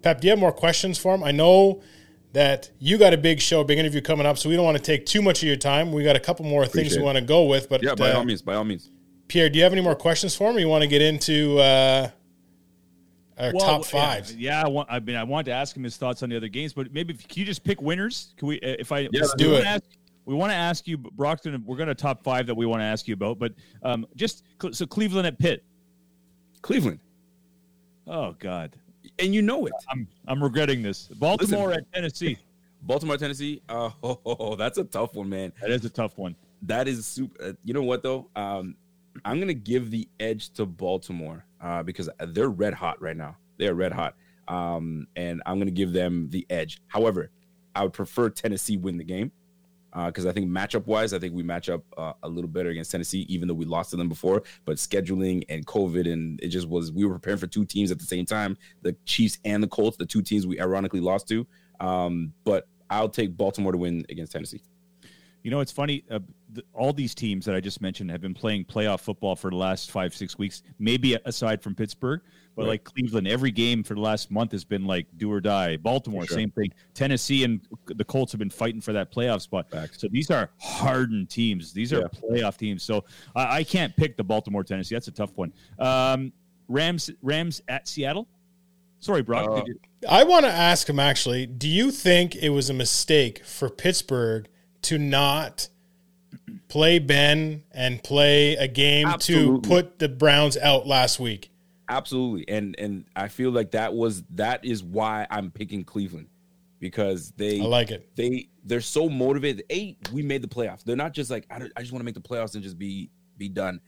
Pep, 0.02 0.20
do 0.20 0.28
you 0.28 0.30
have 0.30 0.38
more 0.38 0.52
questions 0.52 0.98
for 0.98 1.14
him? 1.14 1.24
I 1.24 1.32
know 1.32 1.82
that 2.33 2.71
you 2.79 2.97
got 2.99 3.12
a 3.12 3.19
big 3.19 3.40
show, 3.40 3.64
big 3.64 3.79
interview 3.79 4.01
coming 4.01 4.27
up, 4.27 4.38
so 4.38 4.49
we 4.49 4.57
don't 4.57 4.64
want 4.64 4.77
to 4.77 4.83
take 4.83 5.05
too 5.07 5.21
much 5.23 5.43
of 5.43 5.47
your 5.49 5.57
time. 5.57 5.93
We 5.93 6.05
got 6.05 6.16
a 6.16 6.21
couple 6.21 6.45
more 6.45 6.64
things 6.66 6.93
we 6.93 6.99
it. 7.03 7.05
want 7.05 7.16
to 7.19 7.23
go 7.25 7.45
with, 7.47 7.69
but 7.69 7.83
Yeah, 7.83 7.95
by 7.95 8.11
uh, 8.12 8.19
all 8.19 8.25
means, 8.25 8.43
by 8.43 8.55
all 8.55 8.64
means. 8.64 8.90
Pierre, 9.29 9.49
do 9.49 9.59
you 9.59 9.62
have 9.64 9.73
any 9.73 9.83
more 9.83 9.95
questions 9.95 10.35
for 10.35 10.53
me? 10.53 10.62
You 10.62 10.69
want 10.69 10.83
to 10.83 10.88
get 10.88 11.03
into 11.03 11.59
uh, 11.59 12.11
our 13.38 13.53
Well, 13.55 13.66
top 13.66 13.85
five? 13.85 14.31
Yeah, 14.33 14.62
I 14.62 14.69
want. 14.69 14.88
I 14.90 15.01
mean, 15.01 15.16
I 15.16 15.23
wanted 15.25 15.47
to 15.47 15.53
ask 15.53 15.77
him 15.77 15.83
his 15.85 15.97
thoughts 15.97 16.23
on 16.23 16.29
the 16.31 16.37
other 16.37 16.49
games, 16.49 16.73
but 16.73 16.93
maybe 16.93 17.14
if, 17.14 17.27
can 17.29 17.40
you 17.40 17.47
just 17.47 17.64
pick 17.64 17.81
winners? 17.81 18.35
Can 18.37 18.49
we? 18.49 18.57
uh, 18.61 18.77
If 18.79 18.93
I 18.93 19.09
let's 19.12 19.35
do 19.35 19.51
we 19.51 19.55
it. 19.55 19.59
wanna 19.59 19.69
Ask, 19.71 19.85
we 20.27 20.35
want 20.35 20.53
to 20.53 20.57
ask 20.57 20.87
you, 20.87 20.99
Brockton. 20.99 21.62
We're 21.66 21.77
going 21.77 21.88
to 21.88 21.95
top 21.95 22.23
five 22.23 22.47
that 22.47 22.55
we 22.55 22.66
want 22.66 22.81
to 22.81 22.85
ask 22.85 23.09
you 23.09 23.14
about, 23.14 23.38
but 23.38 23.53
um, 23.83 24.07
just 24.16 24.45
so 24.73 24.87
Cleveland 24.87 25.27
at 25.27 25.38
Pitt. 25.38 25.64
Cleveland, 26.62 27.01
Oh 28.07 28.35
God, 28.38 28.77
and 29.20 29.35
you 29.35 29.42
know 29.42 29.66
it. 29.66 29.72
I'm 29.88 30.09
I'm 30.26 30.42
regretting 30.42 30.83
this. 30.83 31.09
Baltimore 31.09 31.72
at 31.72 31.92
Tennessee. 31.92 32.38
Baltimore, 32.83 33.18
Tennessee. 33.18 33.61
Uh, 33.68 33.90
oh, 34.02 34.54
that's 34.59 34.78
a 34.78 34.85
tough 34.85 35.14
one, 35.14 35.28
man. 35.28 35.52
That 35.61 35.70
is 35.70 35.85
a 35.85 35.90
tough 35.90 36.16
one. 36.16 36.35
That 36.62 36.88
is 36.88 37.06
super. 37.06 37.42
Uh, 37.42 37.52
you 37.64 37.74
know 37.74 37.83
what 37.83 38.02
though? 38.02 38.28
Um, 38.37 38.74
I'm 39.24 39.38
gonna 39.38 39.54
give 39.54 39.90
the 39.90 40.09
edge 40.18 40.50
to 40.50 40.66
Baltimore 40.66 41.44
uh, 41.61 41.83
because 41.83 42.09
they're 42.28 42.48
red 42.48 42.74
hot 42.74 43.00
right 43.00 43.16
now. 43.16 43.37
They 43.59 43.68
are 43.68 43.74
red 43.74 43.92
hot, 43.92 44.14
um, 44.48 45.06
and 45.16 45.42
I'm 45.46 45.59
gonna 45.59 45.70
give 45.70 45.92
them 45.92 46.28
the 46.30 46.46
edge. 46.48 46.80
However, 46.88 47.30
I 47.74 47.83
would 47.83 47.92
prefer 47.92 48.30
Tennessee 48.30 48.76
win 48.76 48.96
the 48.96 49.04
game 49.04 49.33
because 50.07 50.26
I 50.26 50.33
think 50.33 50.48
matchup 50.48 50.87
wise, 50.87 51.12
I 51.12 51.18
think 51.18 51.35
we 51.35 51.42
match 51.42 51.68
up 51.68 51.83
uh, 51.96 52.12
a 52.22 52.29
little 52.29 52.48
better 52.48 52.70
against 52.70 52.90
Tennessee, 52.90 53.26
even 53.29 53.48
though 53.48 53.55
we 53.55 53.64
lost 53.64 53.90
to 53.90 53.96
them 53.96 54.09
before. 54.09 54.42
But 54.64 54.76
scheduling 54.76 55.44
and 55.48 55.66
COVID, 55.66 56.11
and 56.11 56.40
it 56.40 56.48
just 56.48 56.68
was 56.68 56.92
we 56.92 57.05
were 57.05 57.14
preparing 57.14 57.38
for 57.38 57.46
two 57.46 57.64
teams 57.64 57.90
at 57.90 57.98
the 57.98 58.07
same 58.07 58.26
time: 58.26 58.57
the 58.83 58.94
Chiefs 59.05 59.38
and 59.44 59.62
the 59.62 59.68
Colts, 59.68 59.96
the 59.96 60.07
two 60.07 60.22
teams 60.22 60.46
we 60.46 60.61
ironically 60.61 61.00
lost 61.00 61.29
to. 61.29 61.46
Um, 61.81 62.33
but 62.44 62.68
I'll 62.88 63.09
take 63.09 63.37
Baltimore 63.37 63.72
to 63.72 63.79
win 63.79 64.05
against 64.11 64.33
Tennessee. 64.33 64.62
You 65.42 65.50
know, 65.50 65.61
it's 65.61 65.72
funny. 65.72 66.05
Uh, 66.11 66.20
th- 66.54 66.66
all 66.74 66.92
these 66.92 67.14
teams 67.14 67.44
that 67.46 67.54
I 67.54 67.60
just 67.60 67.80
mentioned 67.80 68.10
have 68.10 68.20
been 68.20 68.34
playing 68.34 68.64
playoff 68.64 69.00
football 69.00 69.36
for 69.36 69.50
the 69.50 69.56
last 69.56 69.90
five, 69.90 70.14
six 70.14 70.38
weeks. 70.38 70.62
Maybe 70.78 71.16
aside 71.24 71.62
from 71.62 71.74
Pittsburgh, 71.74 72.20
but 72.56 72.62
Right. 72.62 72.68
like 72.68 72.84
Cleveland, 72.84 73.28
every 73.28 73.50
game 73.50 73.82
for 73.82 73.94
the 73.94 74.00
last 74.00 74.30
month 74.30 74.52
has 74.52 74.64
been 74.64 74.84
like 74.84 75.06
do 75.16 75.30
or 75.32 75.40
die. 75.40 75.76
Baltimore, 75.76 76.26
sure. 76.26 76.36
same 76.36 76.50
thing. 76.50 76.72
Tennessee 76.94 77.44
and 77.44 77.60
the 77.86 78.04
Colts 78.04 78.32
have 78.32 78.38
been 78.38 78.50
fighting 78.50 78.80
for 78.80 78.92
that 78.92 79.12
playoff 79.12 79.40
spot. 79.42 79.70
Facts. 79.70 80.00
So 80.00 80.08
these 80.10 80.30
are 80.30 80.50
hardened 80.58 81.30
teams. 81.30 81.72
These 81.72 81.92
are 81.92 82.00
Yeah. 82.00 82.08
playoff 82.30 82.56
teams. 82.56 82.82
So 82.82 83.04
I, 83.34 83.58
I 83.58 83.64
can't 83.64 83.94
pick 83.96 84.16
the 84.16 84.24
Baltimore, 84.24 84.64
Tennessee. 84.64 84.94
That's 84.94 85.08
a 85.08 85.12
tough 85.12 85.36
one. 85.36 85.52
Um, 85.78 86.32
Rams, 86.68 87.10
Rams 87.22 87.62
at 87.68 87.88
Seattle. 87.88 88.28
Sorry, 89.00 89.22
Brock. 89.22 89.48
Uh, 89.48 89.62
you- 89.66 89.80
I 90.08 90.24
want 90.24 90.44
to 90.44 90.50
ask 90.52 90.88
him 90.88 90.98
actually. 90.98 91.46
Do 91.46 91.68
you 91.68 91.90
think 91.90 92.36
it 92.36 92.50
was 92.50 92.68
a 92.70 92.74
mistake 92.74 93.44
for 93.44 93.68
Pittsburgh 93.70 94.46
to 94.82 94.98
not 94.98 95.68
play 96.70 96.98
Ben 96.98 97.64
and 97.72 98.02
play 98.02 98.54
a 98.56 98.66
game 98.68 99.06
Absolutely. 99.09 99.61
to 99.62 99.68
put 99.68 99.98
the 99.98 100.09
Browns 100.09 100.56
out 100.56 100.87
last 100.87 101.20
week? 101.20 101.50
Absolutely, 101.88 102.48
and 102.48 102.74
and 102.78 103.04
I 103.16 103.28
feel 103.28 103.50
like 103.50 103.72
that 103.72 103.92
was 103.94 104.22
that 104.30 104.64
is 104.64 104.83
why 104.83 105.26
I'm 105.30 105.50
picking 105.50 105.83
Cleveland 105.85 106.28
because 106.78 107.33
they 107.33 107.61
I 107.61 107.64
like 107.64 107.90
it. 107.90 108.09
they 108.14 108.48
they're 108.64 108.80
so 108.80 109.09
motivated. 109.09 109.64
A, 109.72 109.96
we 110.12 110.22
made 110.22 110.40
the 110.42 110.48
playoffs. 110.48 110.85
They're 110.85 110.94
not 110.96 111.12
just 111.12 111.30
like 111.30 111.46
I, 111.50 111.59
don't- 111.59 111.72
I 111.76 111.80
just 111.80 111.92
want 111.92 112.00
to 112.00 112.04
make 112.04 112.14
the 112.14 112.20
playoffs 112.20 112.54
and 112.54 112.62
just 112.62 112.78
be 112.78 113.11
be 113.37 113.48
done. 113.48 113.80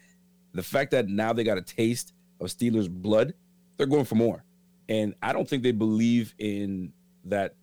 The 0.53 0.62
fact 0.64 0.90
that 0.90 1.09
now 1.09 1.33
they 1.33 1.45
got 1.45 1.59
a 1.59 1.62
taste 1.62 2.12
of 2.40 2.49
Steelers 2.49 2.90
blood, 2.90 3.35
they're 3.77 3.87
going 3.87 4.05
for 4.05 4.16
more, 4.16 4.45
and 4.88 5.14
I 5.23 5.33
don't 5.33 5.49
think 5.49 5.62
they 5.62 5.73
believe 5.73 6.35
in 6.38 6.92
that 7.27 7.55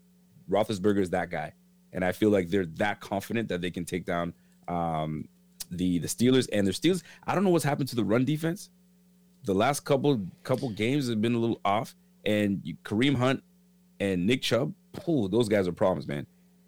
Roethlisberger 0.49 0.99
is 0.99 1.09
that 1.09 1.29
guy, 1.29 1.53
and 1.91 2.03
I 2.05 2.13
feel 2.13 2.29
like 2.29 2.49
they're 2.49 2.65
that 2.77 3.01
confident 3.01 3.49
that 3.49 3.59
they 3.59 3.71
can 3.71 3.83
take 3.83 4.05
down 4.05 4.33
um, 4.69 5.27
the 5.71 5.99
the 5.99 6.07
Steelers 6.07 6.47
and 6.53 6.65
their 6.65 6.73
Steelers. 6.73 7.03
I 7.27 7.35
don't 7.35 7.43
know 7.43 7.49
what's 7.49 7.65
happened 7.65 7.89
to 7.89 7.95
the 7.95 8.03
run 8.03 8.25
defense. 8.25 8.69
The 9.45 9.53
last 9.53 9.81
couple 9.85 10.21
couple 10.43 10.69
games 10.69 11.07
have 11.09 11.21
been 11.21 11.35
a 11.35 11.39
little 11.39 11.59
off, 11.65 11.95
and 12.25 12.61
you- 12.63 12.75
Kareem 12.83 13.15
Hunt 13.15 13.43
and 13.99 14.25
Nick 14.27 14.41
Chubb, 14.41 14.73
oh, 15.07 15.27
those 15.27 15.47
guys 15.49 15.67
are 15.67 15.71
problems, 15.71 16.07
man. 16.07 16.25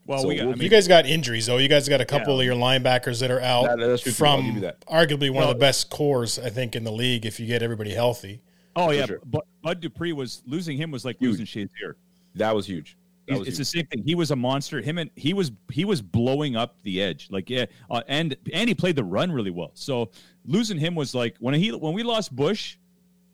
well, 0.08 0.20
so 0.22 0.28
we 0.28 0.36
got. 0.36 0.46
We'll- 0.48 0.54
mean, 0.56 0.64
You 0.64 0.70
guys 0.70 0.88
got 0.88 1.06
injuries 1.06 1.46
though. 1.46 1.58
You 1.58 1.68
guys 1.70 1.88
got 1.90 2.02
a 2.02 2.06
couple 2.06 2.34
Yeah. 2.36 2.40
of 2.42 2.46
your 2.46 2.56
linebackers 2.56 3.20
that 3.22 3.30
are 3.32 3.40
out 3.42 3.64
That- 3.78 3.80
that's 3.88 4.02
true, 4.04 4.12
too. 4.12 4.26
I'll 4.26 4.42
give 4.42 4.54
from 4.56 4.72
arguably 4.88 5.30
one 5.30 5.40
Well- 5.44 5.52
of 5.52 5.56
the 5.58 5.60
best 5.60 5.90
cores 5.90 6.40
I 6.40 6.50
think 6.50 6.76
in 6.76 6.84
the 6.84 6.92
league. 6.92 7.26
If 7.26 7.40
you 7.40 7.46
get 7.48 7.62
everybody 7.62 7.92
healthy, 7.92 8.42
oh 8.76 8.92
yeah, 8.92 9.06
sure. 9.06 9.20
but 9.26 9.46
Bud 9.62 9.80
Dupree 9.82 10.14
was 10.14 10.42
losing 10.48 10.78
him 10.78 10.92
was 10.92 11.04
like 11.06 11.18
losing 11.22 11.46
Shazier. 11.46 11.94
That 12.36 12.56
was 12.56 12.66
huge. 12.68 12.96
It's 13.32 13.58
the 13.58 13.66
same 13.66 13.86
thing. 13.88 14.04
He 14.04 14.16
was 14.16 14.32
a 14.32 14.36
monster. 14.36 14.82
Him 14.82 14.98
and 14.98 15.10
he 15.16 15.34
was 15.34 15.52
he 15.72 15.86
was 15.86 16.02
blowing 16.02 16.56
up 16.56 16.76
the 16.84 17.02
edge. 17.02 17.28
Like 17.32 17.50
yeah, 17.50 17.66
uh, 17.90 18.02
and 18.08 18.36
and 18.54 18.68
he 18.68 18.76
played 18.76 18.96
the 18.96 19.04
run 19.04 19.32
really 19.32 19.52
well. 19.52 19.72
So 19.74 20.12
losing 20.46 20.78
him 20.78 20.96
was 20.96 21.14
like 21.16 21.36
when 21.40 21.54
he 21.54 21.72
when 21.72 21.94
we 21.94 22.04
lost 22.04 22.36
Bush, 22.36 22.78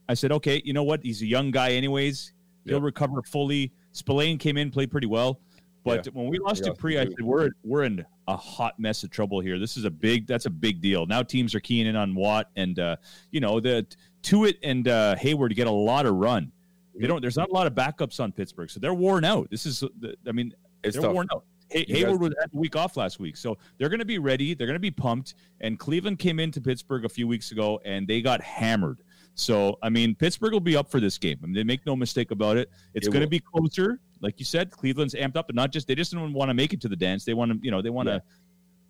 I 0.10 0.14
said 0.14 0.32
okay, 0.34 0.62
you 0.66 0.74
know 0.74 0.84
what? 0.84 1.04
He's 1.04 1.22
a 1.22 1.26
young 1.26 1.52
guy 1.52 1.72
anyways. 1.72 2.34
He'll 2.66 2.80
Yeah. 2.80 2.84
recover 2.84 3.22
fully. 3.24 3.72
Spillane 3.94 4.38
came 4.38 4.58
in, 4.58 4.70
played 4.72 4.92
pretty 4.92 5.08
well. 5.08 5.40
But 5.84 6.06
Yeah. 6.06 6.12
when 6.14 6.28
we 6.28 6.38
lost 6.40 6.64
Yeah, 6.66 6.72
Dupree, 6.72 6.98
I 7.00 7.06
said 7.06 7.22
we're 7.22 7.50
we're 7.64 7.84
in 7.84 8.06
a 8.28 8.36
hot 8.36 8.78
mess 8.78 9.04
of 9.04 9.10
trouble 9.10 9.40
here. 9.40 9.58
This 9.58 9.78
is 9.78 9.86
a 9.86 9.90
big 9.90 10.28
that's 10.28 10.46
a 10.46 10.50
big 10.50 10.82
deal. 10.82 11.06
Now 11.06 11.24
teams 11.24 11.56
are 11.56 11.62
keying 11.62 11.88
in 11.88 11.96
on 11.96 12.14
Watt 12.14 12.50
and 12.58 12.78
uh, 12.78 12.98
you 13.32 13.40
know 13.40 13.60
the 13.60 13.86
Tuitt 14.22 14.58
and 14.64 14.88
uh, 14.88 15.16
Heyward 15.16 15.56
get 15.56 15.68
a 15.68 15.72
lot 15.72 16.06
of 16.06 16.16
run. 16.16 16.52
They 17.00 17.08
don't. 17.08 17.22
There's 17.22 17.38
not 17.38 17.50
a 17.50 17.54
lot 17.54 17.68
of 17.68 17.74
backups 17.74 18.20
on 18.20 18.32
Pittsburgh, 18.32 18.70
so 18.70 18.80
they're 18.80 18.94
worn 18.94 19.24
out. 19.26 19.50
This 19.52 19.66
is, 19.66 19.84
I 20.28 20.32
mean, 20.32 20.54
It's 20.84 20.96
they're 20.96 21.04
tough. 21.04 21.14
worn 21.14 21.28
out. 21.34 21.44
You 21.74 21.86
Heyward 21.86 22.02
guys- 22.12 22.20
was 22.20 22.34
had 22.42 22.50
a 22.54 22.58
week 22.58 22.76
off 22.78 22.96
last 22.96 23.20
week, 23.20 23.36
so 23.36 23.58
they're 23.78 23.90
going 23.90 24.00
to 24.00 24.06
be 24.06 24.20
ready. 24.20 24.54
They're 24.54 24.68
going 24.68 24.76
to 24.76 24.80
be 24.80 24.90
pumped. 24.92 25.36
And 25.60 25.78
Cleveland 25.78 26.18
came 26.18 26.40
into 26.40 26.62
Pittsburgh 26.62 27.04
a 27.04 27.10
few 27.10 27.28
weeks 27.28 27.52
ago, 27.52 27.80
and 27.84 28.08
they 28.08 28.22
got 28.22 28.42
hammered. 28.42 29.02
So 29.36 29.78
I 29.84 29.90
mean, 29.90 30.16
Pittsburgh 30.16 30.54
will 30.54 30.60
be 30.60 30.76
up 30.78 30.90
for 30.90 31.00
this 31.00 31.18
game. 31.18 31.38
I 31.44 31.46
mean, 31.46 31.54
they 31.56 31.64
make 31.64 31.86
no 31.86 31.96
mistake 31.96 32.32
about 32.32 32.58
it. 32.58 32.70
It's 32.94 33.08
It 33.08 33.12
going 33.12 33.22
to 33.22 33.30
be 33.30 33.40
closer, 33.40 34.00
like 34.22 34.40
you 34.40 34.46
said. 34.46 34.72
Cleveland's 34.72 35.14
amped 35.14 35.36
up, 35.36 35.50
and 35.50 35.56
not 35.56 35.72
just 35.72 35.88
they 35.88 35.94
just 35.96 36.12
don't 36.14 36.34
want 36.34 36.50
to 36.50 36.54
make 36.56 36.74
it 36.74 36.82
to 36.82 36.88
the 36.88 36.96
dance. 36.96 37.24
They 37.26 37.34
want 37.36 37.52
to, 37.52 37.60
you 37.62 37.70
know, 37.70 37.82
they 37.82 37.90
want 37.92 38.08
to 38.08 38.14
Yeah. 38.14 38.20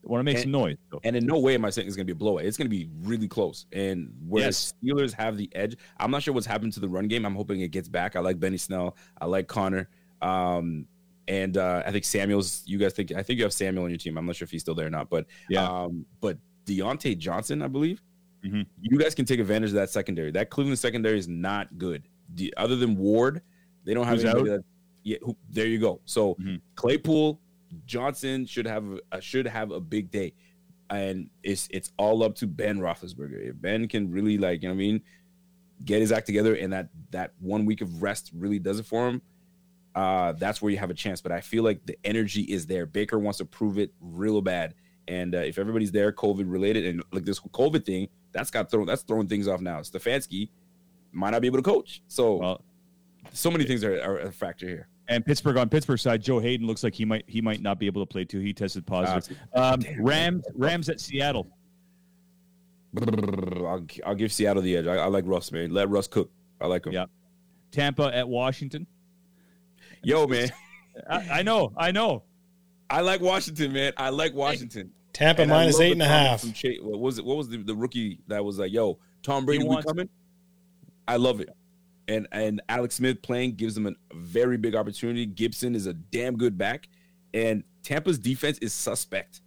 Want 0.04 0.20
to 0.22 0.24
make 0.24 0.36
And- 0.36 0.44
some 0.44 0.52
noise. 0.52 0.78
So, 0.92 1.00
And 1.04 1.16
in 1.16 1.26
no 1.26 1.38
way 1.40 1.56
am 1.56 1.66
I 1.66 1.70
saying 1.70 1.88
it's 1.88 1.96
going 1.98 2.08
to 2.08 2.14
be 2.14 2.16
a 2.16 2.20
blowout. 2.20 2.46
It's 2.46 2.56
going 2.58 2.70
to 2.70 2.76
be 2.76 2.90
really 3.02 3.28
close. 3.28 3.66
And 3.74 4.14
whereas 4.28 4.74
Steelers 4.82 5.12
have 5.14 5.36
the 5.38 5.50
edge, 5.54 5.76
I'm 6.00 6.12
not 6.12 6.24
sure 6.24 6.34
what's 6.34 6.48
happened 6.48 6.72
to 6.74 6.80
the 6.80 6.88
run 6.88 7.08
game. 7.08 7.26
I'm 7.26 7.36
hoping 7.36 7.60
it 7.62 7.70
gets 7.72 7.90
back. 7.90 8.16
I 8.16 8.20
like 8.22 8.40
Benny 8.40 8.58
Snell. 8.58 8.96
I 9.20 9.26
like 9.26 9.48
Connor. 9.48 9.90
Um, 10.22 10.86
and 11.28 11.58
uh, 11.58 11.84
I 11.86 11.92
think 11.92 12.06
Samuel's. 12.06 12.64
You 12.66 12.78
guys 12.78 12.94
think? 12.94 13.12
I 13.12 13.22
think 13.22 13.38
you 13.38 13.44
have 13.44 13.52
Samuel 13.52 13.84
on 13.84 13.90
your 13.90 13.98
team. 13.98 14.18
I'm 14.18 14.26
not 14.26 14.36
sure 14.38 14.46
if 14.46 14.52
he's 14.52 14.62
still 14.62 14.76
there 14.76 14.88
or 14.88 14.90
not. 14.90 15.10
But 15.10 15.26
Yeah. 15.50 15.68
Um, 15.68 16.06
but 16.22 16.38
Diontae 16.66 17.18
Johnson, 17.18 17.62
I 17.62 17.68
believe. 17.68 18.02
Mhm. 18.46 18.66
You 18.82 18.98
guys 18.98 19.14
can 19.14 19.26
take 19.26 19.40
advantage 19.42 19.72
of 19.72 19.76
that 19.76 19.90
secondary. 19.90 20.32
That 20.32 20.50
Cleveland 20.50 20.80
secondary 20.80 21.18
is 21.20 21.28
not 21.28 21.78
good. 21.78 22.08
The, 22.36 22.54
other 22.56 22.76
than 22.78 22.96
Ward, 22.96 23.42
they 23.84 23.94
don't 23.94 24.06
have 24.06 24.16
Who's 24.22 24.26
anybody 24.26 24.50
that. 24.52 24.64
Yeah, 25.04 25.18
who, 25.22 25.36
there 25.50 25.66
you 25.68 25.80
go. 25.80 26.00
So 26.06 26.36
Mhm. 26.36 26.62
Claypool, 26.76 27.42
Johnson 27.86 28.46
should 28.46 28.66
have 28.66 28.86
a, 29.12 29.22
should 29.22 29.48
have 29.48 29.72
a 29.72 29.80
big 29.80 30.12
day 30.12 30.34
and 30.90 31.30
it's 31.44 31.68
it's 31.72 31.92
all 31.98 32.24
up 32.24 32.36
to 32.36 32.48
Ben 32.48 32.80
Roethlisberger. 32.80 33.50
If 33.50 33.62
Ben 33.62 33.88
can 33.88 34.12
really 34.12 34.38
like, 34.38 34.62
you 34.62 34.70
know 34.70 34.74
what 34.74 34.80
I 34.80 34.86
mean, 34.86 35.02
get 35.84 36.02
his 36.02 36.12
act 36.12 36.26
together, 36.26 36.56
and 36.56 36.72
that 36.74 36.90
that 37.12 37.34
one 37.40 37.66
week 37.66 37.82
of 37.82 38.02
rest 38.02 38.32
really 38.34 38.60
does 38.60 38.80
it 38.80 38.86
for 38.86 39.08
him, 39.08 39.22
uh, 39.96 40.34
that's 40.34 40.62
where 40.62 40.72
you 40.72 40.78
have 40.78 40.90
a 40.90 40.96
chance. 40.96 41.22
But 41.22 41.32
I 41.32 41.42
feel 41.42 41.64
like 41.64 41.86
the 41.86 41.98
energy 42.04 42.42
is 42.44 42.66
there. 42.66 42.86
Baker 42.86 43.20
wants 43.20 43.40
to 43.40 43.46
prove 43.46 43.78
it 43.78 43.92
real 44.00 44.42
bad, 44.42 44.76
and 45.08 45.36
uh, 45.36 45.40
if 45.40 45.58
everybody's 45.58 45.92
there, 45.92 46.12
COVID 46.12 46.52
related, 46.52 46.86
and 46.86 47.04
like 47.12 47.26
this 47.26 47.40
COVID 47.40 47.86
thing, 47.86 48.08
that's 48.32 48.52
got 48.52 48.72
thrown 48.72 48.86
that's 48.86 49.04
throwing 49.04 49.28
things 49.28 49.48
off 49.48 49.62
now. 49.62 49.80
Stefanski 49.80 50.50
might 51.12 51.32
not 51.32 51.42
be 51.42 51.48
able 51.48 51.60
to 51.60 51.64
coach, 51.64 52.02
so 52.08 52.36
well, 52.36 52.62
so 53.34 53.52
many 53.52 53.66
things 53.66 53.84
are, 53.84 54.02
are 54.02 54.20
a 54.20 54.32
factor 54.32 54.68
here. 54.68 54.88
And 55.10 55.26
Pittsburgh 55.26 55.58
on 55.58 55.70
Pittsburgh 55.70 56.00
side, 56.00 56.22
Joe 56.22 56.40
Haden 56.40 56.68
looks 56.68 56.84
like 56.84 56.94
he 56.94 57.06
might 57.06 57.24
he 57.28 57.42
might 57.42 57.62
not 57.62 57.80
be 57.80 57.86
able 57.86 58.02
to 58.02 58.06
play 58.06 58.26
too. 58.26 58.40
He 58.40 58.54
tested 58.54 58.86
positive. 58.86 59.38
um, 59.54 59.80
Rams 60.00 60.44
Rams 60.54 60.90
at 60.90 61.00
Seattle. 61.00 61.48
I'll, 63.00 63.86
I'll 64.06 64.16
give 64.16 64.32
Seattle 64.32 64.62
the 64.64 64.76
edge. 64.78 64.88
I, 64.88 64.96
I 64.96 65.06
like 65.06 65.24
Russ, 65.28 65.52
man. 65.52 65.72
Let 65.72 65.90
Russ 65.90 66.08
cook. 66.08 66.32
I 66.60 66.68
like 66.68 66.86
him. 66.86 66.94
Yeah. 66.94 67.06
Tampa 67.72 68.04
at 68.14 68.28
Washington. 68.28 68.88
Yo, 70.04 70.26
man. 70.28 70.50
I, 71.10 71.28
I 71.40 71.42
know, 71.44 71.74
I 71.78 71.92
know. 71.92 72.24
I 72.90 73.02
like 73.02 73.22
Washington, 73.22 73.74
man. 73.74 73.94
I 73.98 74.10
like 74.10 74.34
Washington. 74.34 74.92
Tampa 75.14 75.42
And 75.44 75.52
I 75.52 75.58
minus 75.60 75.76
love 75.76 75.82
eight 75.84 75.88
the 75.90 75.92
and 75.94 76.02
a 76.02 76.06
comment 76.06 76.28
half. 76.30 76.42
from 76.42 76.54
Cha- 76.54 76.82
what 76.82 77.00
was 77.00 77.18
it? 77.20 77.26
What 77.26 77.38
was 77.38 77.50
the, 77.50 77.58
the 77.58 77.76
rookie 77.76 78.20
that 78.28 78.44
was 78.44 78.58
like, 78.60 78.72
"Yo, 78.72 79.00
Tom 79.24 79.46
Brady, 79.46 79.64
we 79.64 79.70
wants- 79.70 79.86
coming"? 79.86 80.10
I 81.08 81.18
love 81.18 81.40
it. 81.42 81.50
And 82.08 82.28
and 82.32 82.62
Alex 82.70 82.96
Smith 82.96 83.22
playing 83.22 83.56
gives 83.56 83.76
them 83.76 83.86
a 83.88 83.92
very 84.16 84.58
big 84.58 84.76
opportunity. 84.76 85.26
Gibson 85.26 85.76
is 85.76 85.88
a 85.88 85.94
damn 85.94 86.38
good 86.38 86.58
back, 86.58 86.88
and 87.34 87.64
Tampa's 87.84 88.18
defense 88.18 88.58
is 88.60 88.74
suspect. 88.74 89.42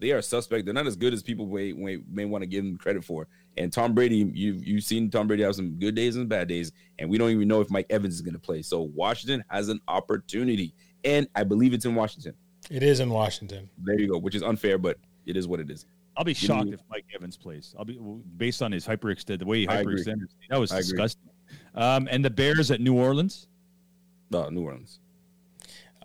They 0.00 0.12
are 0.12 0.22
suspect. 0.22 0.64
They're 0.64 0.74
not 0.74 0.86
as 0.86 0.96
good 0.96 1.12
as 1.12 1.22
people 1.22 1.46
may 1.46 1.72
may, 1.72 1.98
may 2.08 2.24
want 2.24 2.42
to 2.42 2.46
give 2.46 2.64
them 2.64 2.76
credit 2.76 3.04
for. 3.04 3.26
And 3.56 3.72
Tom 3.72 3.94
Brady, 3.94 4.30
you 4.34 4.54
you've 4.64 4.84
seen 4.84 5.10
Tom 5.10 5.26
Brady 5.26 5.42
have 5.42 5.54
some 5.56 5.72
good 5.78 5.94
days 5.94 6.16
and 6.16 6.28
bad 6.28 6.48
days, 6.48 6.72
and 6.98 7.08
we 7.10 7.18
don't 7.18 7.30
even 7.30 7.48
know 7.48 7.60
if 7.60 7.70
Mike 7.70 7.86
Evans 7.90 8.14
is 8.14 8.20
going 8.20 8.34
to 8.34 8.40
play. 8.40 8.62
So 8.62 8.82
Washington 8.94 9.42
has 9.48 9.68
an 9.68 9.80
opportunity, 9.88 10.72
and 11.04 11.26
I 11.34 11.42
believe 11.44 11.72
it's 11.74 11.84
in 11.84 11.94
Washington. 11.94 12.34
It 12.70 12.82
is 12.82 13.00
in 13.00 13.10
Washington. 13.10 13.68
There 13.78 13.98
you 14.00 14.08
go, 14.08 14.18
which 14.18 14.34
is 14.34 14.42
unfair, 14.42 14.78
but 14.78 14.98
it 15.26 15.36
is 15.36 15.46
what 15.48 15.60
it 15.60 15.70
is. 15.70 15.86
I'll 16.16 16.24
be 16.24 16.32
Give 16.32 16.38
shocked 16.42 16.66
me- 16.66 16.74
if 16.74 16.80
Mike 16.88 17.06
Evans 17.14 17.36
plays. 17.36 17.74
I'll 17.78 17.84
be 17.84 17.98
based 18.36 18.62
on 18.62 18.70
his 18.72 18.86
hyperextend 18.86 19.40
the 19.40 19.46
way 19.46 19.60
he 19.60 19.68
I 19.68 19.80
agree. 19.80 19.96
hyperextended. 19.96 20.26
That 20.48 20.60
was 20.60 20.70
disgusting. 20.70 21.30
Um, 21.74 22.08
and 22.10 22.24
the 22.24 22.30
Bears 22.30 22.70
at 22.70 22.80
New 22.80 22.94
Orleans. 22.94 23.46
Uh, 24.32 24.48
New 24.50 24.62
Orleans. 24.62 25.00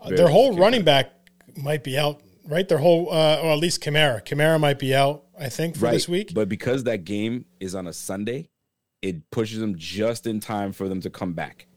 Uh, 0.02 0.10
Their 0.10 0.28
whole 0.30 0.58
running 0.58 0.84
back 0.84 1.12
might 1.56 1.84
be 1.84 1.98
out, 1.98 2.22
right? 2.46 2.68
Their 2.68 2.78
whole, 2.78 3.12
uh, 3.12 3.40
or 3.42 3.52
at 3.52 3.60
least 3.60 3.82
Kamara. 3.84 4.26
Kamara 4.26 4.60
might 4.60 4.80
be 4.80 4.96
out, 4.96 5.26
I 5.40 5.50
think, 5.50 5.76
for 5.76 5.92
this 5.92 6.08
week. 6.08 6.34
But 6.34 6.50
because 6.50 6.84
that 6.86 7.04
game 7.06 7.46
is 7.60 7.76
on 7.76 7.88
a 7.88 7.94
Sunday, 7.94 8.50
it 9.02 9.30
pushes 9.32 9.60
them 9.60 9.76
just 9.78 10.28
in 10.28 10.40
time 10.40 10.72
for 10.72 10.88
them 10.88 11.02
to 11.02 11.10
come 11.10 11.34
back. 11.34 11.68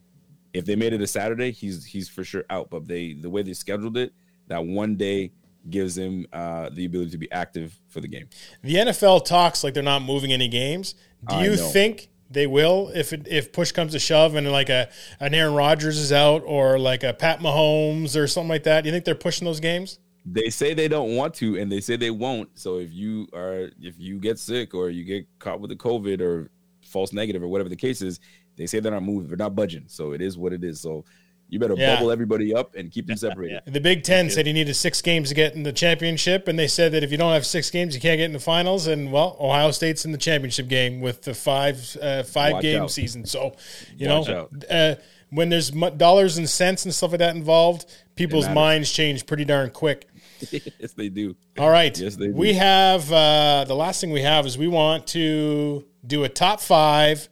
If 0.53 0.65
they 0.67 0.77
made 0.77 0.93
it 0.93 1.01
a 1.01 1.07
Saturday, 1.07 1.51
he's 1.51 1.85
he's 1.85 2.09
for 2.09 2.25
sure 2.25 2.45
out. 2.51 2.69
But 2.71 2.87
they 2.87 3.15
the 3.15 3.31
way 3.31 3.43
they 3.43 3.55
scheduled 3.55 3.97
it, 3.97 4.13
that 4.49 4.65
one 4.65 4.97
day 4.97 5.33
gives 5.71 5.97
him 5.97 6.27
uh, 6.33 6.69
the 6.73 6.85
ability 6.85 7.11
to 7.13 7.19
be 7.19 7.31
active 7.33 7.79
for 7.89 8.01
the 8.01 8.09
game. 8.09 8.29
The 8.63 8.75
NFL 8.75 9.25
talks 9.25 9.65
like 9.65 9.75
they're 9.75 9.83
not 9.83 10.03
moving 10.03 10.33
any 10.33 10.49
games. 10.49 10.95
Do 11.27 11.37
I 11.37 11.45
you 11.45 11.57
know. 11.57 11.69
think 11.69 12.09
they 12.33 12.47
will 12.47 12.91
if 12.95 13.13
it, 13.13 13.27
if 13.29 13.53
push 13.53 13.73
comes 13.73 13.93
to 13.93 13.99
shove 13.99 14.35
and 14.35 14.51
like 14.51 14.69
a 14.69 14.89
an 15.21 15.35
Aaron 15.35 15.55
Rodgers 15.55 15.99
is 15.99 16.13
out 16.13 16.43
or 16.45 16.79
like 16.79 17.03
a 17.03 17.13
Pat 17.13 17.41
Mahomes 17.41 18.17
or 18.17 18.27
something 18.27 18.49
like 18.49 18.65
that? 18.65 18.85
You 18.85 18.93
think 18.93 19.05
they're 19.05 19.15
pushing 19.15 19.45
those 19.45 19.61
games? 19.61 19.99
They 20.25 20.51
say 20.51 20.73
they 20.73 20.87
don't 20.87 21.17
want 21.17 21.35
to, 21.35 21.59
and 21.59 21.71
they 21.71 21.81
say 21.81 21.97
they 21.97 22.13
won't. 22.13 22.49
So 22.59 22.79
if 22.79 22.93
you 22.93 23.29
are 23.35 23.71
if 23.81 23.99
you 23.99 24.19
get 24.19 24.39
sick 24.39 24.75
or 24.75 24.91
you 24.91 25.05
get 25.05 25.27
caught 25.39 25.61
with 25.61 25.71
the 25.71 25.77
COVID 25.77 26.21
or 26.21 26.51
false 26.85 27.13
negative 27.13 27.43
or 27.43 27.49
whatever 27.49 27.69
the 27.69 27.77
case 27.77 28.03
is, 28.03 28.21
they 28.57 28.67
say 28.67 28.81
they're 28.81 28.93
not 28.93 29.03
moving, 29.03 29.29
they're 29.29 29.37
not 29.37 29.55
budging. 29.55 29.85
So 29.87 30.13
it 30.13 30.21
is 30.21 30.39
what 30.39 30.53
it 30.53 30.63
is. 30.63 30.81
So 30.81 31.05
you 31.53 31.59
better 31.59 31.75
Yeah. 31.77 31.95
bubble 31.97 32.11
everybody 32.11 32.55
up 32.55 32.75
and 32.75 32.91
keep 32.91 33.07
them 33.07 33.17
separated. 33.19 33.61
The 33.67 33.81
Big 33.81 34.03
Ten 34.05 34.31
said 34.31 34.47
he 34.47 34.53
needed 34.55 34.75
six 34.75 35.03
games 35.03 35.29
to 35.29 35.35
get 35.35 35.55
in 35.55 35.63
the 35.65 35.73
championship, 35.73 36.49
and 36.49 36.59
they 36.59 36.67
said 36.67 36.93
that 36.93 37.05
if 37.05 37.13
you 37.13 37.19
don't 37.19 37.33
have 37.35 37.45
six 37.45 37.71
games, 37.71 37.95
you 37.95 38.01
can't 38.01 38.17
get 38.19 38.25
in 38.25 38.33
the 38.33 38.39
finals. 38.41 38.87
And 38.87 39.13
well, 39.13 39.37
Ohio 39.39 39.71
State's 39.71 40.05
in 40.07 40.13
the 40.13 40.19
championship 40.19 40.67
game 40.69 41.01
with 41.03 41.23
the 41.23 41.35
five 41.35 41.97
uh, 42.01 42.23
five 42.23 42.55
Watch 42.55 42.63
game 42.63 42.83
out. 42.83 42.91
season. 42.91 43.27
So 43.27 43.55
you 43.97 44.09
Watch 44.09 44.29
know, 44.29 44.49
uh, 44.71 44.95
when 45.31 45.51
there's 45.51 45.73
mu- 45.75 45.91
dollars 45.91 46.39
and 46.39 46.49
cents 46.49 46.85
and 46.87 46.95
stuff 46.95 47.11
like 47.13 47.19
that 47.19 47.37
involved, 47.37 47.85
people's 48.17 48.49
minds 48.49 48.91
change 48.91 49.27
pretty 49.27 49.45
darn 49.45 49.69
quick. 49.71 50.09
yes, 50.51 50.93
they 50.97 51.09
do. 51.09 51.37
All 51.59 51.71
right. 51.71 51.97
Yes, 51.99 52.17
they 52.17 52.27
do. 52.29 52.33
we 52.35 52.55
have 52.55 53.13
uh, 53.13 53.65
the 53.69 53.75
last 53.77 54.01
thing 54.01 54.11
we 54.11 54.23
have 54.23 54.45
is 54.47 54.57
we 54.59 54.69
want 54.69 55.07
to 55.09 55.85
do 56.07 56.25
a 56.25 56.29
top 56.29 56.61
five, 56.61 57.19
Yep. 57.21 57.29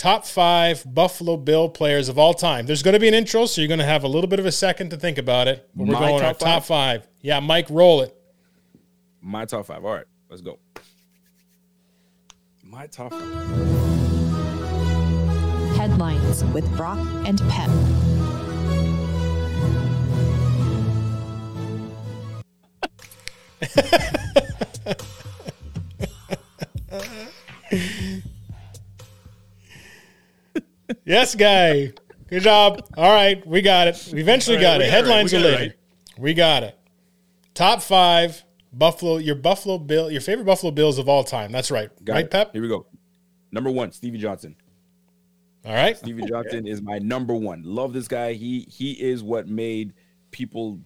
Top 0.00 0.24
five 0.24 0.82
Buffalo 0.86 1.36
Bill 1.36 1.68
players 1.68 2.08
of 2.08 2.18
all 2.18 2.32
time. 2.32 2.64
There's 2.64 2.82
going 2.82 2.94
to 2.94 2.98
be 2.98 3.06
an 3.06 3.12
intro, 3.12 3.44
so 3.44 3.60
you're 3.60 3.68
going 3.68 3.80
to 3.80 3.84
have 3.84 4.02
a 4.02 4.08
little 4.08 4.28
bit 4.28 4.38
of 4.38 4.46
a 4.46 4.52
second 4.52 4.88
to 4.90 4.96
think 4.96 5.18
about 5.18 5.46
it. 5.46 5.68
But 5.74 5.88
we're 5.88 5.92
My 5.92 6.00
going 6.00 6.24
our 6.24 6.32
top 6.32 6.38
top 6.38 6.64
five. 6.64 7.06
Yeah, 7.20 7.38
Mike, 7.40 7.66
roll 7.68 8.00
it. 8.00 8.16
My 9.20 9.44
top 9.44 9.66
five. 9.66 9.84
All 9.84 9.92
right, 9.92 10.06
let's 10.30 10.40
go. 10.40 10.58
My 12.64 12.86
top 12.86 13.12
five. 13.12 13.22
Headlines 15.76 16.44
with 16.46 16.66
Brock 16.78 16.98
and 17.26 17.38
Pep. 17.50 17.68
Yes, 31.04 31.34
guy. 31.34 31.92
Good 32.28 32.42
job. 32.42 32.82
All 32.96 33.10
right, 33.12 33.44
we 33.46 33.60
got 33.62 33.88
it. 33.88 34.10
We 34.12 34.20
eventually 34.20 34.56
All 34.56 34.62
right, 34.62 34.68
got 34.68 34.78
we 34.78 34.84
it. 34.84 34.88
got 34.88 34.94
it 34.94 34.98
right. 34.98 35.04
Headlines 35.06 35.34
are 35.34 35.40
later. 35.40 35.56
right. 35.56 35.72
We 36.18 36.34
got 36.34 36.62
it. 36.62 36.78
Top 37.54 37.82
five 37.82 38.44
Buffalo. 38.72 39.16
Your 39.16 39.34
Buffalo 39.34 39.78
Bill. 39.78 40.10
Your 40.10 40.20
favorite 40.20 40.44
Buffalo 40.44 40.70
Bills 40.70 40.98
of 40.98 41.08
all 41.08 41.24
time. 41.24 41.50
That's 41.50 41.70
right. 41.70 41.90
Got 42.04 42.12
right, 42.14 42.24
it. 42.24 42.30
Pep. 42.30 42.52
Here 42.52 42.62
we 42.62 42.68
go. 42.68 42.86
Number 43.52 43.70
one, 43.70 43.90
Stevie 43.92 44.18
Johnson. 44.18 44.54
All 45.64 45.74
right. 45.74 45.96
Stevie 45.96 46.24
Johnson 46.26 46.66
is 46.66 46.80
my 46.80 46.98
number 46.98 47.34
one. 47.34 47.62
Love 47.64 47.92
this 47.92 48.08
guy. 48.08 48.32
He 48.34 48.66
he 48.70 48.92
is 48.92 49.22
what 49.22 49.48
made 49.48 49.94
people 50.30 50.80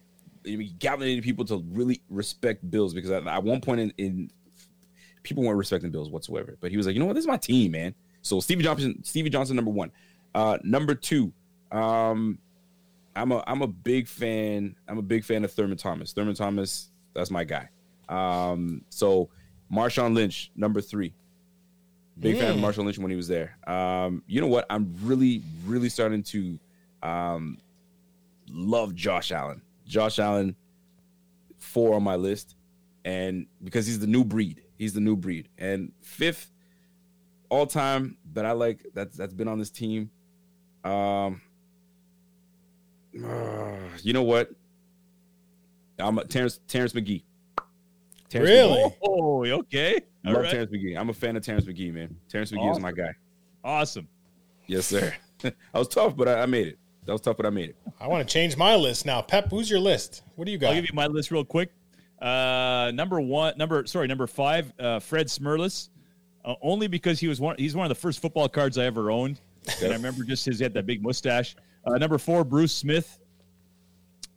galvanized 0.79 1.23
people 1.23 1.45
to 1.45 1.63
really 1.71 2.01
respect 2.09 2.69
Bills 2.69 2.93
because 2.93 3.11
at, 3.11 3.25
at 3.25 3.43
one 3.43 3.61
point 3.61 3.79
in, 3.79 3.93
in 3.97 4.31
people 5.23 5.43
weren't 5.43 5.57
respecting 5.57 5.91
Bills 5.91 6.09
whatsoever. 6.09 6.57
But 6.59 6.71
he 6.71 6.77
was 6.77 6.85
like, 6.85 6.93
you 6.93 6.99
know 6.99 7.05
what, 7.05 7.13
this 7.13 7.23
is 7.23 7.27
my 7.27 7.37
team, 7.37 7.71
man. 7.71 7.95
So 8.25 8.39
Stevie 8.39 8.63
Johnson, 8.63 9.03
Stevie 9.03 9.29
Johnson, 9.29 9.55
number 9.55 9.69
one. 9.71 9.91
Uh, 10.33 10.57
number 10.63 10.95
two, 10.95 11.31
um, 11.71 12.39
I'm 13.15 13.31
a 13.31 13.43
I'm 13.45 13.61
a 13.61 13.67
big 13.67 14.07
fan. 14.07 14.75
I'm 14.87 14.97
a 14.97 15.03
big 15.03 15.23
fan 15.23 15.45
of 15.45 15.51
Thurman 15.51 15.77
Thomas. 15.77 16.11
Thurman 16.11 16.33
Thomas, 16.33 16.89
that's 17.13 17.29
my 17.29 17.43
guy. 17.43 17.69
Um, 18.09 18.83
so 18.89 19.29
Marshawn 19.71 20.15
Lynch, 20.15 20.51
number 20.55 20.81
three. 20.81 21.13
Big 22.19 22.39
fan 22.39 22.51
of 22.51 22.57
Marshawn 22.57 22.85
Lynch 22.85 22.97
when 22.97 23.11
he 23.11 23.17
was 23.17 23.27
there. 23.27 23.57
Um, 23.67 24.23
you 24.25 24.41
know 24.41 24.47
what? 24.47 24.65
I'm 24.69 24.95
really, 25.03 25.43
really 25.65 25.89
starting 25.89 26.23
to 26.23 26.57
um, 27.03 27.59
love 28.49 28.95
Josh 28.95 29.31
Allen. 29.31 29.61
Josh 29.85 30.17
Allen, 30.17 30.55
four 31.57 31.93
on 31.93 32.03
my 32.03 32.15
list, 32.15 32.55
and 33.03 33.45
because 33.63 33.85
he's 33.85 33.99
the 33.99 34.07
new 34.07 34.23
breed, 34.23 34.61
he's 34.77 34.93
the 34.93 35.01
new 35.01 35.15
breed. 35.15 35.49
And 35.57 35.91
fifth, 36.01 36.51
all 37.55 37.65
time 37.65 38.17
that 38.33 38.45
I 38.45 38.51
like 38.51 38.85
that's 38.93 39.15
that's 39.15 39.33
been 39.33 39.47
on 39.47 39.57
this 39.59 39.69
team. 39.69 40.09
Um, 40.83 41.41
uh, 43.23 43.75
you 44.03 44.13
know 44.13 44.23
what? 44.23 44.51
I'm 45.97 46.17
a 46.17 46.25
Terrence 46.25 46.59
Terrence 46.67 46.93
McGee. 46.93 47.23
Terrence 48.29 48.49
Really? 48.49 48.81
McGee. 48.81 48.93
Oh, 49.03 49.45
okay. 49.59 50.01
All 50.25 50.33
Love 50.33 50.43
right. 50.43 50.51
Terrence 50.51 50.71
McGee. 50.71 50.97
I'm 50.97 51.09
a 51.09 51.13
fan 51.13 51.35
of 51.37 51.43
Terrence 51.43 51.65
McGee, 51.65 51.93
man. 51.93 52.15
Terrence 52.27 52.51
McGee 52.51 52.71
is 52.71 52.79
my 52.79 52.91
guy. 52.91 53.13
Awesome. 53.63 54.07
Yes, 54.67 54.87
sir. 54.87 55.13
I 55.43 55.79
was 55.79 55.87
tough, 55.87 56.15
but 56.17 56.27
I, 56.27 56.41
I 56.41 56.45
made 56.45 56.67
it. 56.67 56.79
That 57.05 57.13
was 57.13 57.21
tough, 57.21 57.37
but 57.37 57.45
I 57.45 57.51
made 57.51 57.69
it. 57.69 57.75
I 57.99 58.07
want 58.07 58.27
to 58.27 58.33
change 58.33 58.57
my 58.57 58.75
list 58.75 59.05
now. 59.05 59.21
Pep, 59.21 59.49
who's 59.51 59.69
your 59.69 59.79
list? 59.79 60.23
What 60.35 60.45
do 60.45 60.51
you 60.51 60.57
got? 60.57 60.69
I'll 60.69 60.75
give 60.75 60.85
you 60.89 60.95
my 60.95 61.07
list 61.07 61.31
real 61.31 61.45
quick. 61.45 61.71
Uh, 62.19 62.91
number 62.95 63.21
one, 63.21 63.53
number 63.57 63.85
sorry, 63.85 64.07
number 64.07 64.25
five, 64.25 64.73
uh, 64.79 64.99
Fred 64.99 65.27
Smerlas. 65.27 65.89
Uh, 66.45 66.53
only 66.61 66.87
because 66.87 67.19
he 67.19 67.27
was 67.27 67.41
one. 67.41 67.55
He's 67.57 67.75
one 67.75 67.85
of 67.85 67.89
the 67.89 67.99
first 67.99 68.21
football 68.21 68.47
cards 68.47 68.77
I 68.77 68.85
ever 68.85 69.09
owned, 69.09 69.41
and 69.81 69.91
I 69.91 69.95
remember 69.95 70.23
just 70.23 70.45
his 70.45 70.59
he 70.59 70.63
had 70.63 70.73
that 70.75 70.85
big 70.85 71.01
mustache. 71.01 71.55
Uh, 71.85 71.97
number 71.97 72.17
four, 72.19 72.43
Bruce 72.43 72.71
Smith. 72.71 73.19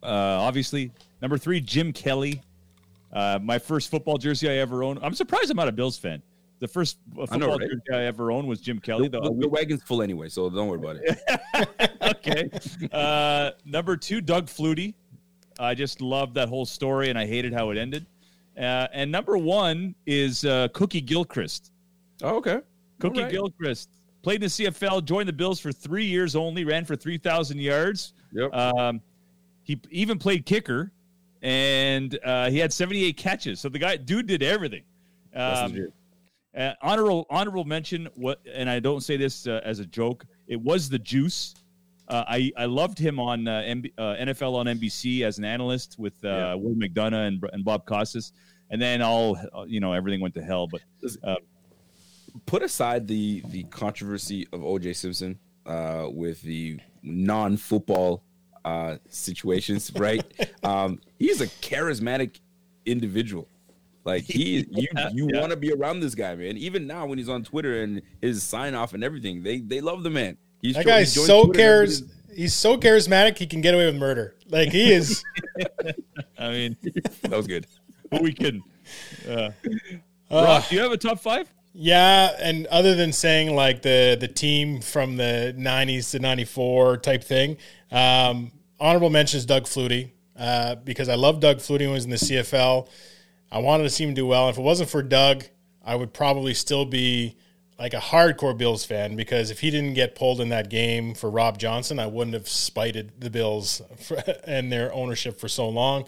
Uh, 0.01 0.07
obviously, 0.07 0.91
number 1.21 1.37
three, 1.37 1.59
Jim 1.61 1.93
Kelly. 1.93 2.41
Uh, 3.13 3.39
my 3.41 3.59
first 3.59 3.89
football 3.91 4.17
jersey 4.17 4.49
I 4.49 4.53
ever 4.57 4.83
owned. 4.83 4.99
I'm 5.03 5.13
surprised 5.13 5.51
I'm 5.51 5.57
not 5.57 5.67
a 5.67 5.71
Bills 5.71 5.97
fan. 5.97 6.21
The 6.59 6.67
first 6.67 6.97
uh, 7.17 7.25
I 7.31 7.37
know, 7.37 7.45
football 7.51 7.59
right? 7.59 7.69
jersey 7.69 7.81
I 7.93 8.03
ever 8.05 8.31
owned 8.31 8.47
was 8.47 8.59
Jim 8.59 8.79
Kelly. 8.79 9.07
The, 9.07 9.19
The- 9.21 9.29
the, 9.29 9.35
the 9.41 9.49
wagon's 9.49 9.83
full 9.83 10.01
anyway, 10.01 10.29
so 10.29 10.49
don't 10.49 10.67
worry 10.67 10.79
about 10.79 10.97
it. 10.97 11.91
okay. 12.17 12.49
Uh, 12.91 13.51
number 13.65 13.95
two, 13.97 14.19
Doug 14.21 14.47
Flutie. 14.47 14.93
I 15.59 15.75
just 15.75 16.01
loved 16.01 16.35
that 16.35 16.49
whole 16.49 16.65
story, 16.65 17.09
and 17.09 17.19
I 17.19 17.25
hated 17.27 17.53
how 17.53 17.69
it 17.69 17.77
ended. 17.77 18.05
Uh, 18.57 18.87
and 18.93 19.11
number 19.11 19.37
one 19.37 19.93
is 20.05 20.43
uh, 20.45 20.69
Cookie 20.73 21.01
Gilchrist. 21.01 21.71
Oh, 22.21 22.37
okay. 22.37 22.61
Cookie 22.99 23.23
right. 23.23 23.31
Gilchrist 23.31 23.89
played 24.21 24.35
in 24.35 24.41
the 24.41 24.47
CFL, 24.47 25.03
joined 25.05 25.29
the 25.29 25.33
Bills 25.33 25.59
for 25.59 25.71
three 25.71 26.05
years 26.05 26.35
only, 26.35 26.65
ran 26.65 26.85
for 26.85 26.95
three 26.95 27.17
thousand 27.17 27.59
yards. 27.59 28.13
Yep. 28.33 28.53
Um, 28.53 29.01
he 29.63 29.79
even 29.89 30.17
played 30.17 30.45
kicker, 30.45 30.91
and 31.41 32.17
uh, 32.23 32.49
he 32.49 32.57
had 32.57 32.73
seventy-eight 32.73 33.17
catches. 33.17 33.59
So 33.59 33.69
the 33.69 33.79
guy, 33.79 33.97
dude, 33.97 34.27
did 34.27 34.43
everything. 34.43 34.83
Um, 35.35 35.87
uh, 36.57 36.73
honorable 36.81 37.25
honorable 37.29 37.65
mention. 37.65 38.09
What, 38.15 38.39
and 38.51 38.69
I 38.69 38.79
don't 38.79 39.01
say 39.01 39.17
this 39.17 39.47
uh, 39.47 39.61
as 39.63 39.79
a 39.79 39.85
joke. 39.85 40.25
It 40.47 40.59
was 40.59 40.89
the 40.89 40.99
juice. 40.99 41.55
Uh, 42.07 42.23
I 42.27 42.51
I 42.57 42.65
loved 42.65 42.97
him 42.97 43.19
on 43.19 43.47
uh, 43.47 43.61
MB, 43.61 43.93
uh, 43.97 44.15
NFL 44.15 44.55
on 44.55 44.65
NBC 44.65 45.21
as 45.21 45.37
an 45.37 45.45
analyst 45.45 45.97
with 45.99 46.13
uh, 46.23 46.27
Yeah. 46.27 46.53
Will 46.55 46.73
McDonough 46.73 47.27
and, 47.27 47.43
and 47.53 47.63
Bob 47.63 47.85
Costas, 47.85 48.33
and 48.71 48.81
then 48.81 49.01
all 49.01 49.37
uh, 49.55 49.63
you 49.67 49.79
know 49.79 49.93
everything 49.93 50.19
went 50.19 50.33
to 50.33 50.41
hell. 50.41 50.67
But 50.67 50.81
uh, 51.23 51.35
Put 52.45 52.63
aside 52.63 53.07
the 53.07 53.43
the 53.47 53.63
controversy 53.65 54.47
of 54.51 54.61
OJ 54.61 54.95
Simpson 54.95 55.39
uh, 55.65 56.07
with 56.11 56.41
the 56.41 56.79
non-football 57.03 58.23
uh, 58.65 58.97
situations, 59.09 59.91
right? 59.95 60.23
um, 60.63 60.99
he's 61.17 61.41
a 61.41 61.47
charismatic 61.47 62.39
individual. 62.85 63.47
Like 64.05 64.23
he, 64.23 64.65
you, 64.71 64.87
you 65.13 65.29
yeah. 65.31 65.39
want 65.39 65.51
to 65.51 65.57
be 65.57 65.71
around 65.71 65.99
this 65.99 66.15
guy, 66.15 66.35
man. 66.35 66.57
Even 66.57 66.87
now, 66.87 67.05
when 67.05 67.17
he's 67.17 67.29
on 67.29 67.43
Twitter 67.43 67.83
and 67.83 68.01
his 68.21 68.41
sign 68.43 68.73
off 68.73 68.93
and 68.93 69.03
everything, 69.03 69.43
they 69.43 69.59
they 69.59 69.81
love 69.81 70.03
the 70.03 70.09
man. 70.09 70.37
He's 70.61 70.75
that 70.75 70.85
jo- 70.85 70.91
he 70.91 70.97
guy's 70.99 71.13
so 71.13 71.45
Twitter 71.45 71.59
cares. 71.59 72.03
He's 72.33 72.53
so 72.53 72.77
charismatic. 72.77 73.37
He 73.37 73.47
can 73.47 73.61
get 73.61 73.73
away 73.73 73.85
with 73.85 73.95
murder. 73.95 74.35
Like 74.47 74.69
he 74.71 74.93
is. 74.93 75.23
I 76.39 76.49
mean, 76.51 76.77
That 77.23 77.31
was 77.31 77.47
good. 77.47 77.67
who 78.11 78.21
we 78.23 78.33
kidding? 78.33 78.63
Uh, 79.27 79.49
Uh, 80.31 80.43
Rock, 80.43 80.69
do 80.69 80.75
you 80.75 80.81
have 80.81 80.91
a 80.91 80.97
top 80.97 81.19
five? 81.19 81.51
Yeah, 81.73 82.35
and 82.39 82.65
other 82.67 82.95
than 82.95 83.13
saying 83.13 83.55
like 83.55 83.81
the 83.83 84.17
the 84.19 84.27
team 84.27 84.81
from 84.81 85.17
the 85.17 85.53
'90s 85.57 86.11
to 86.11 86.19
'94 86.19 86.97
type 86.97 87.23
thing, 87.23 87.57
um, 87.91 88.51
honorable 88.79 89.09
mentions 89.09 89.45
Doug 89.45 89.63
Flutie 89.63 90.11
uh, 90.37 90.75
because 90.75 91.09
I 91.09 91.15
love 91.15 91.39
Doug 91.39 91.57
Flutie 91.57 91.81
when 91.81 91.89
he 91.89 91.93
was 91.93 92.05
in 92.05 92.11
the 92.11 92.15
CFL. 92.17 92.87
I 93.51 93.59
wanted 93.59 93.83
to 93.83 93.89
see 93.89 94.03
him 94.03 94.13
do 94.13 94.25
well. 94.25 94.49
If 94.49 94.57
it 94.57 94.61
wasn't 94.61 94.89
for 94.89 95.03
Doug, 95.03 95.43
I 95.83 95.95
would 95.95 96.13
probably 96.13 96.53
still 96.53 96.85
be 96.85 97.35
like 97.79 97.93
a 97.93 97.99
hardcore 97.99 98.57
Bills 98.57 98.83
fan 98.85 99.15
because 99.15 99.49
if 99.49 99.61
he 99.61 99.71
didn't 99.71 99.93
get 99.93 100.13
pulled 100.13 100.41
in 100.41 100.49
that 100.49 100.69
game 100.69 101.13
for 101.13 101.29
Rob 101.29 101.57
Johnson, 101.57 101.97
I 101.97 102.07
wouldn't 102.07 102.33
have 102.33 102.49
spited 102.49 103.13
the 103.19 103.29
Bills 103.29 103.81
for, 104.01 104.21
and 104.43 104.71
their 104.71 104.93
ownership 104.93 105.39
for 105.39 105.47
so 105.47 105.69
long. 105.69 106.03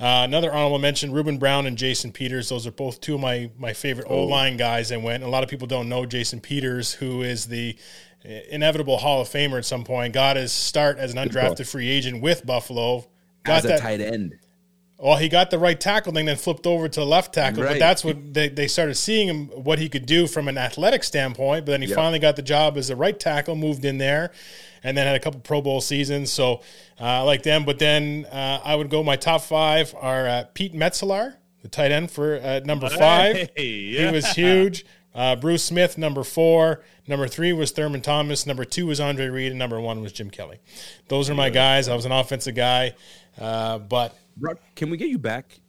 Uh, 0.00 0.22
another 0.24 0.52
honorable 0.52 0.80
mention: 0.80 1.12
Ruben 1.12 1.38
Brown 1.38 1.66
and 1.66 1.78
Jason 1.78 2.12
Peters. 2.12 2.48
Those 2.48 2.66
are 2.66 2.72
both 2.72 3.00
two 3.00 3.14
of 3.14 3.20
my 3.20 3.50
my 3.56 3.72
favorite 3.72 4.08
O 4.10 4.24
line 4.24 4.56
guys. 4.56 4.90
And 4.90 5.04
went. 5.04 5.22
A 5.22 5.28
lot 5.28 5.44
of 5.44 5.48
people 5.48 5.66
don't 5.66 5.88
know 5.88 6.04
Jason 6.04 6.40
Peters, 6.40 6.92
who 6.92 7.22
is 7.22 7.46
the 7.46 7.76
inevitable 8.24 8.98
Hall 8.98 9.20
of 9.20 9.28
Famer 9.28 9.58
at 9.58 9.64
some 9.64 9.84
point. 9.84 10.12
Got 10.12 10.36
his 10.36 10.52
start 10.52 10.98
as 10.98 11.12
an 11.12 11.18
undrafted 11.18 11.70
free 11.70 11.88
agent 11.88 12.22
with 12.22 12.44
Buffalo. 12.44 13.06
Got 13.44 13.58
As 13.58 13.64
a 13.64 13.68
that 13.68 13.80
tight 13.80 14.00
end. 14.00 14.38
Well, 15.02 15.16
he 15.16 15.28
got 15.28 15.50
the 15.50 15.58
right 15.58 15.78
tackle 15.80 16.12
thing, 16.12 16.26
then 16.26 16.36
flipped 16.36 16.64
over 16.64 16.88
to 16.88 17.00
the 17.00 17.04
left 17.06 17.34
tackle. 17.34 17.64
But 17.64 17.80
that's 17.80 18.04
what 18.04 18.32
they, 18.34 18.48
they 18.48 18.68
started 18.68 18.94
seeing 18.94 19.26
him 19.26 19.46
what 19.48 19.80
he 19.80 19.88
could 19.88 20.06
do 20.06 20.28
from 20.28 20.46
an 20.46 20.56
athletic 20.56 21.02
standpoint. 21.02 21.66
But 21.66 21.72
then 21.72 21.82
he 21.82 21.88
Yep. 21.88 21.96
finally 21.96 22.18
got 22.20 22.36
the 22.36 22.42
job 22.42 22.76
as 22.76 22.88
a 22.88 22.94
right 22.94 23.18
tackle, 23.18 23.56
moved 23.56 23.84
in 23.84 23.98
there, 23.98 24.30
and 24.84 24.96
then 24.96 25.04
had 25.08 25.16
a 25.16 25.18
couple 25.18 25.40
Pro 25.40 25.60
Bowl 25.60 25.80
seasons. 25.80 26.30
So 26.30 26.60
uh, 27.00 27.04
I 27.04 27.20
like 27.22 27.42
them. 27.42 27.64
But 27.64 27.80
then 27.80 28.26
uh, 28.30 28.60
I 28.64 28.76
would 28.76 28.90
go. 28.90 29.02
My 29.02 29.16
top 29.16 29.40
five 29.40 29.92
are 30.00 30.28
uh, 30.28 30.44
Pete 30.54 30.72
Metzelaars, 30.72 31.34
the 31.62 31.68
tight 31.68 31.90
end 31.90 32.12
for 32.12 32.36
uh, 32.36 32.60
number 32.64 32.88
five. 32.88 33.50
Hey, 33.56 33.96
He 33.96 34.04
was 34.12 34.26
huge. 34.28 34.86
Uh, 35.14 35.34
Bruce 35.34 35.64
Smith, 35.64 35.98
number 35.98 36.22
four. 36.22 36.84
Number 37.08 37.26
three 37.26 37.52
was 37.52 37.72
Thurman 37.72 38.02
Thomas. 38.02 38.46
Number 38.46 38.64
two 38.64 38.86
was 38.86 39.00
Andre 39.00 39.26
Reed. 39.26 39.50
And 39.50 39.58
number 39.58 39.80
one 39.80 40.00
was 40.00 40.12
Jim 40.12 40.30
Kelly. 40.30 40.58
Those 41.08 41.28
are 41.28 41.34
my 41.34 41.50
guys. 41.50 41.88
I 41.88 41.94
was 41.96 42.04
an 42.06 42.12
offensive 42.12 42.54
guy. 42.54 42.94
Uh, 43.38 43.78
but 43.78 44.16
Brock, 44.36 44.58
can 44.74 44.90
we 44.90 44.96
get 44.96 45.08
you 45.08 45.18
back? 45.18 45.60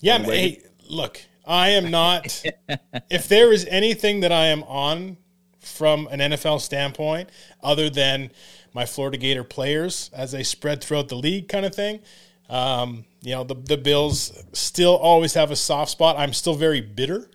yeah, 0.00 0.18
man, 0.18 0.30
hey, 0.30 0.62
look, 0.88 1.20
I 1.46 1.70
am 1.70 1.90
not. 1.90 2.44
if 3.10 3.28
there 3.28 3.52
is 3.52 3.66
anything 3.70 4.20
that 4.20 4.32
I 4.32 4.46
am 4.46 4.62
on 4.64 5.16
from 5.60 6.06
an 6.10 6.20
NFL 6.20 6.60
standpoint, 6.60 7.30
other 7.62 7.88
than 7.88 8.30
my 8.74 8.86
Florida 8.86 9.16
Gator 9.16 9.44
players 9.44 10.10
as 10.12 10.32
they 10.32 10.42
spread 10.42 10.82
throughout 10.82 11.08
the 11.08 11.16
league, 11.16 11.48
kind 11.48 11.64
of 11.64 11.74
thing, 11.74 12.00
um, 12.50 13.04
you 13.22 13.34
know, 13.34 13.44
the 13.44 13.54
the 13.54 13.78
Bills 13.78 14.32
still 14.52 14.96
always 14.96 15.34
have 15.34 15.50
a 15.50 15.56
soft 15.56 15.90
spot. 15.90 16.16
I'm 16.18 16.32
still 16.32 16.54
very 16.54 16.80
bitter 16.80 17.30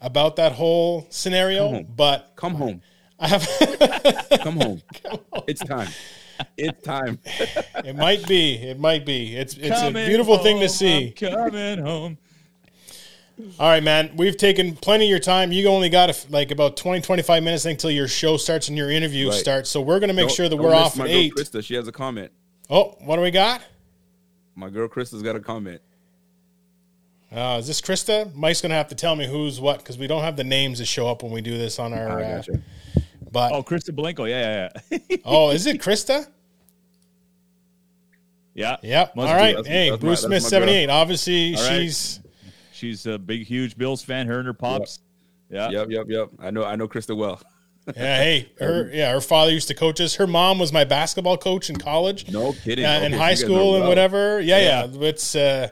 about 0.00 0.36
that 0.36 0.52
whole 0.52 1.06
scenario, 1.10 1.82
but 1.82 2.32
Come 2.36 2.54
home. 2.54 2.82
I 3.18 3.28
have. 3.28 3.48
Come 4.40 4.56
home. 4.56 4.82
It's 5.46 5.62
time. 5.62 5.88
It's 6.56 6.82
time. 6.82 7.18
it 7.84 7.96
might 7.96 8.26
be. 8.26 8.54
It 8.54 8.78
might 8.78 9.04
be. 9.06 9.36
It's 9.36 9.54
it's 9.56 9.68
Coming 9.80 10.02
a 10.02 10.06
beautiful 10.06 10.38
thing 10.38 10.60
to 10.60 10.68
see. 10.68 11.14
I'm 11.22 11.30
coming 11.50 11.78
home. 11.78 12.18
All 13.58 13.68
right, 13.68 13.82
man. 13.82 14.12
We've 14.16 14.36
taken 14.36 14.76
plenty 14.76 15.06
of 15.06 15.10
your 15.10 15.18
time. 15.18 15.50
You 15.52 15.66
only 15.68 15.88
got 15.88 16.10
a, 16.10 16.30
like 16.30 16.50
about 16.50 16.76
20, 16.76 17.00
25 17.00 17.42
minutes 17.42 17.64
until 17.64 17.90
your 17.90 18.06
show 18.06 18.36
starts 18.36 18.68
and 18.68 18.76
your 18.76 18.90
interview 18.90 19.30
Right. 19.30 19.34
starts. 19.38 19.70
So 19.70 19.80
we're 19.80 19.98
going 20.00 20.08
to 20.08 20.14
make 20.14 20.28
Don't- 20.28 20.36
sure 20.36 20.48
that 20.48 20.56
we're 20.56 20.74
off 20.74 20.96
my 20.96 21.04
at 21.04 21.10
eight. 21.10 21.34
Krista, 21.34 21.64
she 21.64 21.74
has 21.74 21.88
a 21.88 21.92
comment. 21.92 22.30
Oh, 22.70 22.96
what 23.00 23.16
do 23.16 23.22
we 23.22 23.30
got? 23.30 23.62
My 24.54 24.68
girl 24.70 24.86
Krista's 24.86 25.22
got 25.22 25.34
a 25.34 25.40
comment. 25.40 25.80
Uh, 27.34 27.56
is 27.58 27.66
this 27.66 27.80
Krista? 27.80 28.32
Mike's 28.34 28.60
going 28.60 28.70
to 28.70 28.76
have 28.76 28.88
to 28.88 28.94
tell 28.94 29.16
me 29.16 29.26
who's 29.26 29.58
what 29.60 29.78
because 29.78 29.96
we 29.96 30.06
don't 30.06 30.22
have 30.22 30.36
the 30.36 30.44
names 30.44 30.78
that 30.78 30.84
show 30.84 31.08
up 31.08 31.22
when 31.22 31.32
we 31.32 31.40
do 31.40 31.56
this 31.56 31.78
on 31.78 31.94
our. 31.94 32.20
I 32.20 32.22
Uh, 32.24 32.36
gotcha. 32.36 32.62
But 33.32 33.52
Oh, 33.52 33.62
Krista 33.62 33.94
Blanco. 33.94 34.24
Yeah, 34.26 34.68
yeah, 34.90 34.98
yeah. 35.08 35.16
Oh, 35.24 35.50
is 35.50 35.66
it 35.66 35.80
Krista? 35.82 36.26
yeah. 38.54 38.76
Yep. 38.82 39.16
Must 39.16 39.28
All 39.32 39.36
That's- 39.38 39.66
hey, 39.66 39.90
that's 39.90 40.00
Bruce 40.00 40.20
that's 40.20 40.26
Smith, 40.28 40.42
my 40.42 40.44
girl. 40.44 40.48
seventy-eight. 40.50 40.90
Obviously, 40.90 41.54
All 41.56 41.62
right. 41.68 41.80
she's 41.82 42.20
She's 42.72 43.06
a 43.06 43.16
big, 43.18 43.46
huge 43.46 43.78
Bills 43.78 44.02
fan. 44.02 44.26
Her 44.26 44.38
and 44.38 44.46
her 44.46 44.52
pops. 44.54 44.98
Yeah. 45.48 45.70
Yep, 45.70 45.86
yep, 45.90 46.06
yep. 46.08 46.28
I 46.40 46.50
know 46.50 46.64
I 46.64 46.74
know 46.76 46.88
Krista 46.88 47.16
well. 47.16 47.40
yeah. 47.86 47.92
Hey, 48.16 48.52
her 48.58 48.90
yeah. 48.92 49.12
Her 49.12 49.20
father 49.20 49.52
used 49.52 49.68
to 49.68 49.74
coach 49.74 50.00
us. 50.00 50.16
Her 50.16 50.26
mom 50.26 50.58
was 50.58 50.72
my 50.72 50.84
basketball 50.84 51.36
coach 51.38 51.70
in 51.70 51.76
college. 51.76 52.30
No 52.30 52.52
kidding. 52.52 52.84
uh, 52.84 52.96
Okay, 52.96 53.06
in 53.06 53.12
high 53.12 53.30
you 53.30 53.36
guys 53.36 53.42
know 53.42 53.46
school 53.48 53.74
and 53.74 53.80
well. 53.82 53.88
whatever. 53.88 54.40
Yeah, 54.40 54.58
yeah, 54.60 54.84
Yeah. 54.92 55.08
It's 55.08 55.34
uh, 55.36 55.68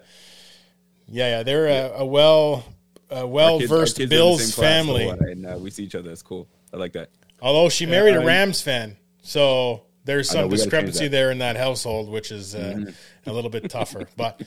yeah, 1.09 1.39
yeah. 1.39 1.43
They're 1.43 1.67
a, 1.67 2.01
a 2.01 2.05
well, 2.07 2.65
a 3.11 3.27
well 3.27 3.55
Our 3.55 3.61
kids- 3.61 3.73
our 3.73 3.79
versed 3.79 3.97
kids 3.97 4.01
are 4.01 4.03
in 4.05 4.09
the 4.11 4.15
Bills 4.17 4.45
same 4.45 4.53
class, 4.55 4.87
so, 4.87 4.93
family. 4.95 5.11
uh, 5.11 5.15
and 5.31 5.47
uh, 5.47 5.59
we 5.59 5.71
see 5.71 5.83
each 5.85 5.95
other. 5.97 6.09
That's 6.09 6.23
cool. 6.23 6.47
I 6.73 6.77
like 6.77 6.93
that. 6.93 7.11
Although 7.43 7.69
she 7.69 7.87
married 7.87 8.17
a 8.17 8.25
Rams 8.25 8.61
fan, 8.61 8.97
so 9.23 9.85
there's 10.05 10.31
I 10.31 10.35
know, 10.35 10.41
some 10.43 10.51
we 10.51 10.57
gotta 10.57 10.63
change 10.63 10.65
discrepancy. 10.65 11.05
Mm-hmm. 11.05 11.13
there 11.13 11.31
in 11.31 11.39
that 11.39 11.57
household, 11.57 12.11
which 12.11 12.31
is 12.33 12.55
uh, 12.55 12.93
a 13.27 13.33
little 13.33 13.51
bit 13.51 13.69
tougher. 13.71 14.09
But 14.17 14.43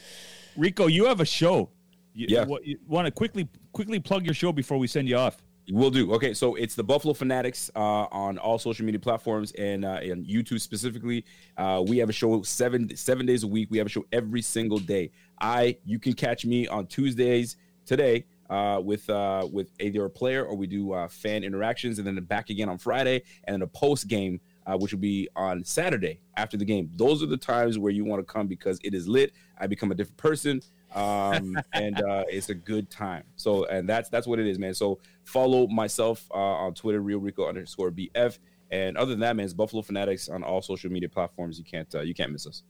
Rico, 0.55 0.87
you 0.87 1.05
have 1.05 1.19
a 1.19 1.25
show. 1.25 1.69
You, 2.13 2.27
Yeah. 2.29 2.45
What, 2.45 2.65
you 2.65 2.77
want 2.87 3.05
to 3.05 3.11
quickly, 3.11 3.47
quickly 3.71 3.99
plug 3.99 4.25
your 4.25 4.35
show 4.35 4.51
before 4.51 4.77
we 4.77 4.87
send 4.87 5.07
you 5.07 5.17
off? 5.17 5.41
We'll 5.71 5.91
do. 5.91 6.13
Okay, 6.13 6.33
so 6.33 6.55
it's 6.55 6.75
the 6.75 6.83
Buffalo 6.83 7.13
Fanatics 7.13 7.71
uh, 7.75 7.79
on 7.79 8.37
all 8.37 8.59
social 8.59 8.85
media 8.85 8.99
platforms 8.99 9.53
and 9.53 9.85
uh, 9.85 9.99
and 10.01 10.25
YouTube 10.25 10.59
specifically. 10.59 11.23
Uh, 11.57 11.81
we 11.87 11.97
have 11.99 12.09
a 12.09 12.13
show 12.13 12.41
seven 12.41 12.93
seven 12.97 13.25
days 13.25 13.43
a 13.43 13.47
week. 13.47 13.69
We 13.71 13.77
have 13.77 13.87
a 13.87 13.89
show 13.89 14.05
every 14.11 14.41
single 14.41 14.77
day. 14.77 15.11
I 15.39 15.77
you 15.85 15.99
can 15.99 16.13
catch 16.13 16.45
me 16.45 16.67
on 16.67 16.87
Tuesdays 16.87 17.55
today 17.85 18.25
uh, 18.49 18.81
with 18.83 19.09
uh, 19.09 19.47
with 19.51 19.71
either 19.79 20.05
a 20.05 20.09
player 20.09 20.45
or 20.45 20.55
we 20.55 20.67
do 20.67 20.93
uh, 20.93 21.07
fan 21.07 21.43
interactions, 21.43 21.97
and 21.97 22.07
then 22.07 22.21
back 22.23 22.49
again 22.49 22.69
on 22.69 22.77
Friday, 22.77 23.23
and 23.45 23.53
then 23.53 23.61
a 23.61 23.67
post 23.67 24.07
game 24.07 24.39
uh, 24.65 24.77
which 24.77 24.91
will 24.91 24.99
be 24.99 25.27
on 25.35 25.63
Saturday 25.63 26.19
after 26.37 26.57
the 26.57 26.65
game. 26.65 26.89
Those 26.95 27.21
are 27.23 27.27
the 27.27 27.37
times 27.37 27.77
where 27.77 27.91
you 27.91 28.05
want 28.05 28.25
to 28.25 28.31
come 28.31 28.47
because 28.47 28.79
it 28.83 28.93
is 28.93 29.07
lit. 29.07 29.33
I 29.57 29.67
become 29.67 29.91
a 29.91 29.95
different 29.95 30.17
person, 30.17 30.61
um, 30.93 31.57
and 31.73 32.01
uh, 32.01 32.23
it's 32.29 32.49
a 32.49 32.55
good 32.55 32.89
time. 32.89 33.23
So, 33.35 33.65
and 33.65 33.87
that's 33.87 34.09
that's 34.09 34.27
what 34.27 34.39
it 34.39 34.47
is, 34.47 34.59
man. 34.59 34.73
So, 34.73 34.99
follow 35.23 35.67
myself 35.67 36.25
uh, 36.33 36.37
on 36.37 36.73
Twitter, 36.73 37.01
Real 37.01 37.19
Rico 37.19 37.47
underscore 37.47 37.91
BF, 37.91 38.39
and 38.71 38.97
other 38.97 39.11
than 39.11 39.19
that, 39.21 39.35
man, 39.35 39.45
it's 39.45 39.53
Buffalo 39.53 39.81
Fanatics 39.81 40.29
on 40.29 40.43
all 40.43 40.61
social 40.61 40.91
media 40.91 41.09
platforms. 41.09 41.57
You 41.57 41.65
can't 41.65 41.93
uh, 41.95 42.01
you 42.01 42.13
can't 42.13 42.31
miss 42.31 42.47
us. 42.47 42.63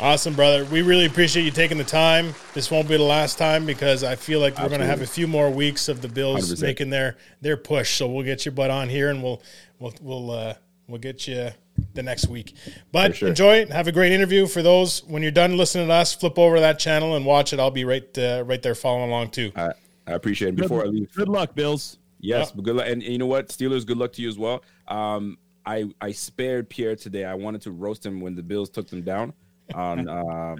Awesome, 0.00 0.34
brother. 0.34 0.64
We 0.66 0.82
really 0.82 1.06
appreciate 1.06 1.42
you 1.42 1.50
taking 1.50 1.76
the 1.76 1.82
time. 1.82 2.32
This 2.54 2.70
won't 2.70 2.86
be 2.88 2.96
the 2.96 3.02
last 3.02 3.36
time 3.36 3.66
because 3.66 4.04
I 4.04 4.14
feel 4.14 4.38
like 4.38 4.56
we're 4.56 4.68
going 4.68 4.80
to 4.80 4.86
have 4.86 5.02
a 5.02 5.06
few 5.06 5.26
more 5.26 5.50
weeks 5.50 5.88
of 5.88 6.02
the 6.02 6.08
Bills 6.08 6.52
100%. 6.52 6.62
making 6.62 6.90
their 6.90 7.16
their 7.40 7.56
push. 7.56 7.96
So 7.96 8.06
we'll 8.06 8.24
get 8.24 8.44
your 8.44 8.52
butt 8.52 8.70
on 8.70 8.88
here 8.88 9.10
and 9.10 9.24
we'll 9.24 9.42
we'll 9.80 9.94
we'll 10.00 10.30
uh, 10.30 10.54
we'll 10.86 11.00
get 11.00 11.26
you 11.26 11.50
the 11.94 12.02
next 12.04 12.28
week. 12.28 12.54
But 12.92 13.16
sure. 13.16 13.30
enjoy 13.30 13.56
it. 13.56 13.70
Have 13.70 13.88
a 13.88 13.92
great 13.92 14.12
interview. 14.12 14.46
For 14.46 14.62
those 14.62 15.02
when 15.04 15.22
you're 15.22 15.32
done 15.32 15.56
listening 15.56 15.88
to 15.88 15.92
us, 15.92 16.14
flip 16.14 16.38
over 16.38 16.54
to 16.56 16.60
that 16.60 16.78
channel 16.78 17.16
and 17.16 17.26
watch 17.26 17.52
it. 17.52 17.58
I'll 17.58 17.72
be 17.72 17.84
right 17.84 18.16
uh, 18.16 18.44
right 18.46 18.62
there 18.62 18.76
following 18.76 19.10
along 19.10 19.30
too. 19.30 19.50
I, 19.56 19.72
I 20.06 20.12
appreciate 20.12 20.50
it. 20.50 20.56
Before 20.56 20.82
I 20.82 20.86
leave, 20.86 21.12
Good 21.12 21.28
luck, 21.28 21.56
Bills. 21.56 21.98
Yes, 22.20 22.48
Yeah. 22.50 22.52
but 22.54 22.62
good 22.62 22.76
luck. 22.76 22.86
And, 22.86 23.02
and 23.02 23.12
you 23.12 23.18
know 23.18 23.26
what, 23.26 23.48
Steelers, 23.48 23.84
good 23.84 23.98
luck 23.98 24.12
to 24.12 24.22
you 24.22 24.28
as 24.28 24.38
well. 24.38 24.62
Um, 24.86 25.38
I 25.66 25.86
I 26.00 26.12
spared 26.12 26.70
Pierre 26.70 26.94
today. 26.94 27.24
I 27.24 27.34
wanted 27.34 27.62
to 27.62 27.72
roast 27.72 28.06
him 28.06 28.20
when 28.20 28.36
the 28.36 28.44
Bills 28.44 28.70
took 28.70 28.86
them 28.88 29.02
down 29.02 29.32
on 29.74 30.08
uh, 30.08 30.56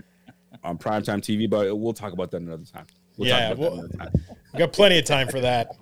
on 0.64 0.78
primetime 0.78 1.18
TV, 1.20 1.48
but 1.48 1.74
we'll 1.76 1.92
talk 1.92 2.12
about 2.12 2.30
that 2.32 2.42
another 2.42 2.64
time. 2.64 2.86
We'll 3.16 3.28
Yeah, 3.28 3.48
talk 3.50 3.58
about 3.58 3.72
well- 3.72 3.76
that 3.82 3.94
another 3.94 4.10
time. 4.10 4.24
We 4.52 4.58
got 4.58 4.72
plenty 4.72 4.98
of 4.98 5.04
time 5.04 5.28
for 5.28 5.40
that. 5.40 5.68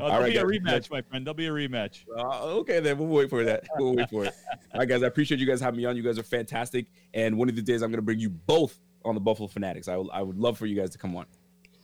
Oh, 0.00 0.08
there'll 0.08 0.22
right, 0.22 0.32
be 0.32 0.38
a 0.38 0.42
guys. 0.70 0.86
rematch, 0.86 0.90
my 0.90 1.02
friend. 1.02 1.26
There'll 1.26 1.34
be 1.34 1.46
a 1.46 1.50
rematch. 1.50 2.06
Uh, 2.16 2.42
okay, 2.60 2.80
then 2.80 2.96
we'll 2.96 3.06
wait 3.06 3.28
for 3.28 3.44
that. 3.44 3.64
We'll 3.76 3.94
wait 3.94 4.08
for 4.08 4.24
it. 4.24 4.32
All 4.72 4.80
right, 4.80 4.88
guys. 4.88 5.02
I 5.02 5.08
appreciate 5.08 5.38
you 5.40 5.46
guys 5.46 5.60
having 5.60 5.76
me 5.76 5.84
on. 5.84 5.94
You 5.94 6.02
guys 6.02 6.18
are 6.18 6.22
fantastic. 6.22 6.86
And 7.12 7.36
one 7.36 7.50
of 7.50 7.54
the 7.54 7.60
days, 7.60 7.82
I'm 7.82 7.90
going 7.90 7.98
to 7.98 8.02
bring 8.02 8.18
you 8.18 8.30
both 8.30 8.78
on 9.04 9.14
the 9.14 9.20
Buffalo 9.20 9.46
Fanatics. 9.46 9.86
I, 9.86 9.96
I 9.96 10.22
would 10.22 10.38
love 10.38 10.56
for 10.56 10.64
you 10.64 10.74
guys 10.74 10.88
to 10.92 10.98
come 10.98 11.14
on. 11.14 11.26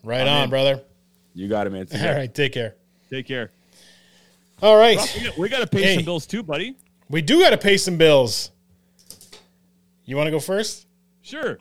Right 0.03 0.23
I'm 0.23 0.29
on, 0.29 0.45
in. 0.45 0.51
brother. 0.51 0.81
You 1.35 1.47
got 1.47 1.67
it, 1.67 1.71
man. 1.75 1.85
Take 1.89 2.01
All 2.01 2.07
care. 2.07 2.27
take 2.27 2.53
care. 2.55 2.75
Take 3.11 3.27
care. 3.27 3.51
All 4.63 4.79
right, 4.79 4.99
We 5.19 5.25
got, 5.27 5.39
we 5.39 5.49
got 5.51 5.59
to 5.61 5.67
pay 5.67 5.83
Hey. 5.83 5.95
some 5.97 6.05
bills 6.07 6.27
too, 6.27 6.43
buddy. 6.43 6.77
we 7.11 7.21
do 7.21 7.41
got 7.43 7.51
to 7.51 7.59
pay 7.59 7.77
some 7.77 7.99
bills. 7.99 8.51
You 10.11 10.17
want 10.17 10.27
to 10.27 10.33
go 10.33 10.41
first? 10.41 10.89
Sure. 11.23 11.61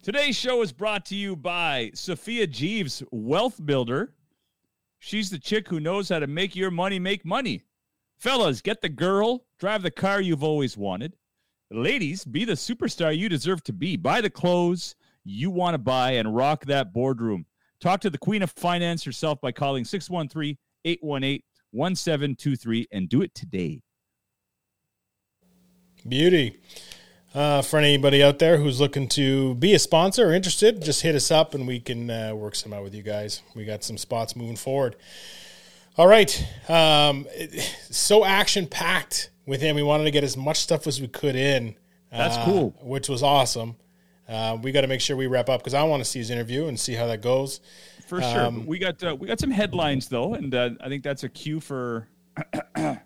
Today's 0.00 0.36
show 0.36 0.62
is 0.62 0.72
brought 0.72 1.04
to 1.06 1.14
you 1.14 1.36
by 1.36 1.90
Sophia 1.92 2.46
Jeeves, 2.46 3.02
Wealth 3.10 3.60
Builder. 3.62 4.14
She's 5.00 5.28
the 5.28 5.38
chick 5.38 5.68
who 5.68 5.80
knows 5.80 6.08
how 6.08 6.20
to 6.20 6.26
make 6.26 6.56
your 6.56 6.70
money 6.70 6.98
make 6.98 7.22
money. 7.26 7.64
Fellas, 8.16 8.62
get 8.62 8.80
the 8.80 8.88
girl, 8.88 9.44
drive 9.58 9.82
the 9.82 9.90
car 9.90 10.22
you've 10.22 10.42
always 10.42 10.78
wanted. 10.78 11.14
Ladies, 11.70 12.24
be 12.24 12.46
the 12.46 12.54
superstar 12.54 13.14
you 13.14 13.28
deserve 13.28 13.62
to 13.64 13.74
be. 13.74 13.98
Buy 13.98 14.22
the 14.22 14.30
clothes 14.30 14.96
you 15.24 15.50
want 15.50 15.74
to 15.74 15.78
buy 15.78 16.12
and 16.12 16.34
rock 16.34 16.64
that 16.64 16.94
boardroom. 16.94 17.44
Talk 17.80 18.00
to 18.00 18.08
the 18.08 18.16
queen 18.16 18.42
of 18.42 18.50
finance 18.52 19.04
herself 19.04 19.42
by 19.42 19.52
calling 19.52 19.84
613 19.84 20.56
818 20.86 21.42
1723 21.70 22.86
and 22.92 23.10
do 23.10 23.20
it 23.20 23.34
today. 23.34 23.82
Beauty. 26.06 26.60
Uh, 27.34 27.62
for 27.62 27.80
anybody 27.80 28.22
out 28.22 28.38
there 28.38 28.58
who's 28.58 28.80
looking 28.80 29.08
to 29.08 29.56
be 29.56 29.74
a 29.74 29.78
sponsor 29.78 30.28
or 30.28 30.32
interested, 30.32 30.80
just 30.80 31.02
hit 31.02 31.16
us 31.16 31.32
up 31.32 31.52
and 31.52 31.66
we 31.66 31.80
can 31.80 32.08
uh, 32.08 32.32
work 32.32 32.54
some 32.54 32.72
out 32.72 32.84
with 32.84 32.94
you 32.94 33.02
guys. 33.02 33.42
We 33.56 33.64
got 33.64 33.82
some 33.82 33.98
spots 33.98 34.36
moving 34.36 34.54
forward. 34.54 34.94
All 35.96 36.06
right. 36.06 36.46
Um, 36.68 37.26
so 37.90 38.24
action 38.24 38.68
packed 38.68 39.30
with 39.46 39.60
him. 39.60 39.74
We 39.74 39.82
wanted 39.82 40.04
to 40.04 40.12
get 40.12 40.22
as 40.22 40.36
much 40.36 40.58
stuff 40.58 40.86
as 40.86 41.00
we 41.00 41.08
could 41.08 41.34
in. 41.34 41.74
That's 42.12 42.36
uh, 42.36 42.44
cool. 42.44 42.74
Which 42.80 43.08
was 43.08 43.24
awesome. 43.24 43.76
Uh, 44.28 44.56
we 44.62 44.70
got 44.70 44.82
to 44.82 44.86
make 44.86 45.00
sure 45.00 45.16
we 45.16 45.26
wrap 45.26 45.48
up 45.48 45.60
because 45.60 45.74
I 45.74 45.82
want 45.82 46.02
to 46.02 46.08
see 46.08 46.20
his 46.20 46.30
interview 46.30 46.66
and 46.66 46.78
see 46.78 46.94
how 46.94 47.08
that 47.08 47.20
goes. 47.20 47.60
For 48.06 48.22
sure. 48.22 48.46
Um, 48.46 48.64
we 48.66 48.78
got 48.78 49.02
uh, 49.02 49.16
we 49.16 49.26
got 49.26 49.40
some 49.40 49.50
headlines 49.50 50.08
though, 50.08 50.34
and 50.34 50.54
uh, 50.54 50.70
I 50.80 50.88
think 50.88 51.02
that's 51.02 51.24
a 51.24 51.28
cue 51.28 51.60
for. 51.60 52.08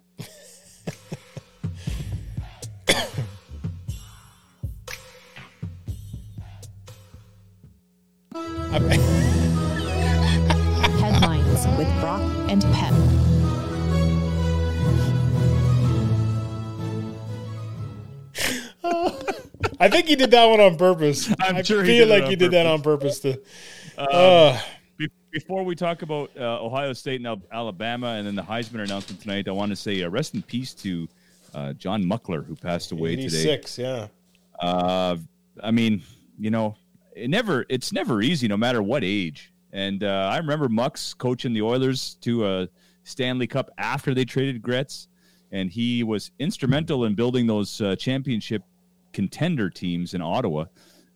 Headlines 11.00 11.66
with 11.78 11.88
Brock 12.00 12.22
and 12.48 12.62
Pep. 12.72 12.94
I 19.80 19.88
think 19.88 20.06
he 20.06 20.16
did 20.16 20.30
that 20.30 20.46
one 20.46 20.60
on 20.60 20.76
purpose. 20.76 21.28
I'm 21.40 21.56
I 21.56 21.62
sure 21.62 21.82
he 21.82 21.98
feel 21.98 22.06
did 22.06 22.12
like 22.12 22.24
on 22.24 22.30
he 22.30 22.36
did 22.36 22.50
that 22.52 22.66
on 22.66 22.82
purpose. 22.82 23.20
To, 23.20 23.40
uh, 23.96 24.60
Be- 24.96 25.08
Before 25.30 25.64
we 25.64 25.74
talk 25.74 26.02
about 26.02 26.30
uh, 26.38 26.64
Ohio 26.64 26.92
State 26.92 27.20
and 27.24 27.42
Alabama 27.52 28.08
and 28.08 28.26
then 28.26 28.34
the 28.34 28.42
Heisman 28.42 28.82
announcement 28.84 29.20
tonight, 29.20 29.48
I 29.48 29.52
want 29.52 29.70
to 29.70 29.76
say 29.76 30.02
uh, 30.02 30.08
rest 30.08 30.34
in 30.34 30.42
peace 30.42 30.74
to 30.74 31.08
uh, 31.54 31.72
John 31.74 32.04
Muckler, 32.04 32.44
who 32.44 32.54
passed 32.54 32.92
away 32.92 33.16
today. 33.16 33.26
86, 33.26 33.78
yeah. 33.78 34.06
Uh, 34.60 35.16
I 35.62 35.70
mean, 35.70 36.02
you 36.38 36.50
know, 36.50 36.76
it 37.18 37.28
never 37.28 37.66
it's 37.68 37.92
never 37.92 38.22
easy, 38.22 38.48
no 38.48 38.56
matter 38.56 38.82
what 38.82 39.04
age. 39.04 39.52
And 39.72 40.02
uh, 40.02 40.30
I 40.32 40.38
remember 40.38 40.68
Mucks 40.68 41.14
coaching 41.14 41.52
the 41.52 41.62
Oilers 41.62 42.16
to 42.22 42.46
a 42.46 42.68
Stanley 43.04 43.46
Cup 43.46 43.70
after 43.78 44.14
they 44.14 44.24
traded 44.24 44.62
Gretz, 44.62 45.08
and 45.52 45.70
he 45.70 46.02
was 46.02 46.30
instrumental 46.38 47.04
in 47.04 47.14
building 47.14 47.46
those 47.46 47.80
uh, 47.80 47.96
championship 47.96 48.62
contender 49.12 49.68
teams 49.68 50.14
in 50.14 50.22
Ottawa. 50.22 50.66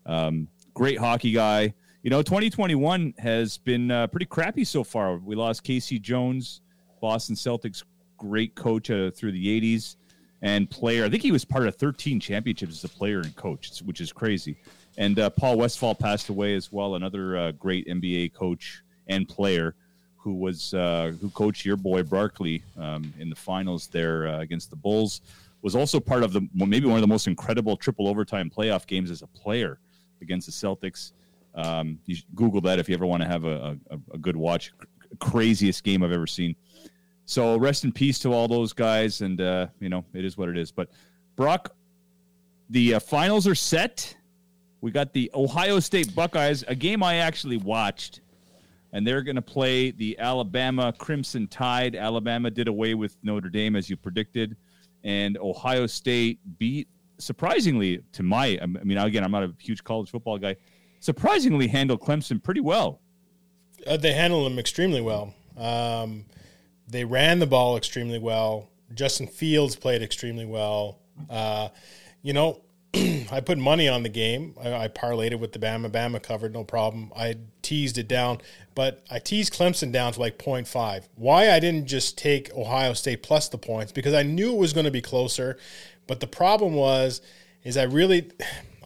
Um, 0.06 0.48
great 0.74 0.98
hockey 0.98 1.32
guy. 1.32 1.74
You 2.02 2.10
know, 2.10 2.20
2021 2.20 3.14
has 3.18 3.58
been 3.58 3.90
uh, 3.90 4.08
pretty 4.08 4.26
crappy 4.26 4.64
so 4.64 4.82
far. 4.82 5.16
We 5.18 5.36
lost 5.36 5.62
K.C. 5.62 5.98
Jones, 6.00 6.60
Boston 7.00 7.36
Celtics 7.36 7.84
great 8.18 8.54
coach 8.54 8.90
uh, 8.90 9.10
through 9.10 9.32
the 9.32 9.60
80s 9.60 9.96
and 10.42 10.68
player. 10.68 11.04
I 11.04 11.10
think 11.10 11.22
he 11.22 11.32
was 11.32 11.44
part 11.44 11.66
of 11.66 11.76
13 11.76 12.20
championships 12.20 12.72
as 12.72 12.84
a 12.84 12.88
player 12.88 13.20
and 13.20 13.34
coach, 13.36 13.80
which 13.84 14.00
is 14.00 14.12
crazy. 14.12 14.56
And 14.98 15.18
uh, 15.18 15.30
Paul 15.30 15.58
Westphal 15.58 15.94
passed 15.94 16.28
away 16.28 16.54
as 16.54 16.70
well, 16.70 16.94
another 16.94 17.36
uh, 17.36 17.52
great 17.52 17.86
NBA 17.86 18.34
coach 18.34 18.82
and 19.06 19.28
player 19.28 19.74
who 20.16 20.34
was 20.34 20.72
uh, 20.74 21.12
who 21.20 21.30
coached 21.30 21.64
your 21.64 21.76
boy 21.76 22.02
Barkley 22.02 22.62
um, 22.78 23.12
in 23.18 23.28
the 23.28 23.36
finals 23.36 23.88
there 23.88 24.28
uh, 24.28 24.40
against 24.40 24.70
the 24.70 24.76
Bulls. 24.76 25.20
Was 25.62 25.76
also 25.76 26.00
part 26.00 26.22
of 26.22 26.32
the 26.32 26.46
maybe 26.54 26.86
one 26.86 26.96
of 26.96 27.02
the 27.02 27.08
most 27.08 27.26
incredible 27.26 27.76
triple 27.76 28.08
overtime 28.08 28.50
playoff 28.50 28.86
games 28.86 29.10
as 29.10 29.22
a 29.22 29.26
player 29.28 29.78
against 30.20 30.46
the 30.46 30.52
Celtics. 30.52 31.12
Um, 31.54 31.98
you 32.06 32.16
Google 32.34 32.60
that 32.62 32.78
if 32.78 32.88
you 32.88 32.94
ever 32.94 33.06
want 33.06 33.22
to 33.22 33.28
have 33.28 33.44
a, 33.44 33.78
a, 33.90 33.98
a 34.14 34.18
good 34.18 34.36
watch. 34.36 34.72
Craziest 35.18 35.84
game 35.84 36.02
I've 36.02 36.12
ever 36.12 36.26
seen. 36.26 36.56
So 37.26 37.56
rest 37.56 37.84
in 37.84 37.92
peace 37.92 38.18
to 38.20 38.32
all 38.32 38.48
those 38.48 38.72
guys, 38.72 39.20
and 39.20 39.40
uh, 39.40 39.66
you 39.80 39.88
know 39.88 40.04
it 40.14 40.24
is 40.24 40.36
what 40.36 40.48
it 40.48 40.56
is. 40.56 40.70
But 40.70 40.88
Brock, 41.36 41.74
the 42.70 42.94
uh, 42.94 43.00
finals 43.00 43.46
are 43.46 43.54
set. 43.54 44.16
We 44.82 44.90
got 44.90 45.12
the 45.12 45.30
Ohio 45.32 45.78
State 45.78 46.12
Buckeyes, 46.12 46.64
a 46.66 46.74
game 46.74 47.04
I 47.04 47.16
actually 47.16 47.56
watched, 47.56 48.20
and 48.92 49.06
they're 49.06 49.22
going 49.22 49.36
to 49.36 49.42
play 49.42 49.92
the 49.92 50.18
Alabama 50.18 50.92
Crimson 50.98 51.46
Tide. 51.46 51.94
Alabama 51.94 52.50
did 52.50 52.66
away 52.66 52.94
with 52.94 53.16
Notre 53.22 53.48
Dame 53.48 53.76
as 53.76 53.88
you 53.88 53.96
predicted, 53.96 54.56
and 55.04 55.38
Ohio 55.38 55.86
State 55.86 56.40
beat 56.58 56.88
surprisingly 57.18 58.00
to 58.10 58.24
my. 58.24 58.58
I 58.60 58.66
mean, 58.66 58.98
again, 58.98 59.22
I'm 59.22 59.30
not 59.30 59.44
a 59.44 59.54
huge 59.60 59.84
college 59.84 60.10
football 60.10 60.36
guy. 60.36 60.56
Surprisingly, 60.98 61.68
handled 61.68 62.00
Clemson 62.00 62.42
pretty 62.42 62.60
well. 62.60 63.00
Uh, 63.86 63.96
they 63.96 64.12
handled 64.12 64.50
him 64.50 64.58
extremely 64.58 65.00
well. 65.00 65.32
Um, 65.56 66.24
they 66.88 67.04
ran 67.04 67.38
the 67.38 67.46
ball 67.46 67.76
extremely 67.76 68.18
well. 68.18 68.68
Justin 68.94 69.28
Fields 69.28 69.76
played 69.76 70.02
extremely 70.02 70.44
well. 70.44 70.98
Uh, 71.30 71.68
you 72.22 72.32
know, 72.32 72.62
I 73.32 73.40
put 73.40 73.58
money 73.58 73.88
on 73.88 74.02
the 74.02 74.08
game. 74.08 74.54
I, 74.62 74.84
I 74.84 74.88
parlayed 74.88 75.32
it 75.32 75.40
with 75.40 75.52
the 75.52 75.58
Bama. 75.58 75.90
Bama 75.90 76.22
covered, 76.22 76.52
no 76.52 76.64
problem. 76.64 77.10
I 77.16 77.36
teased 77.62 77.96
it 77.96 78.06
down, 78.06 78.40
but 78.74 79.02
I 79.10 79.18
teased 79.18 79.54
Clemson 79.54 79.92
down 79.92 80.12
to 80.12 80.20
like 80.20 80.38
0.5. 80.38 81.08
Why 81.16 81.50
I 81.50 81.58
didn't 81.58 81.86
just 81.86 82.18
take 82.18 82.52
Ohio 82.54 82.92
State 82.92 83.22
plus 83.22 83.48
the 83.48 83.58
points 83.58 83.92
because 83.92 84.12
I 84.12 84.22
knew 84.22 84.52
it 84.52 84.58
was 84.58 84.72
going 84.72 84.84
to 84.84 84.90
be 84.90 85.00
closer. 85.00 85.58
But 86.06 86.20
the 86.20 86.26
problem 86.26 86.74
was, 86.74 87.22
is 87.64 87.76
I 87.76 87.84
really, 87.84 88.30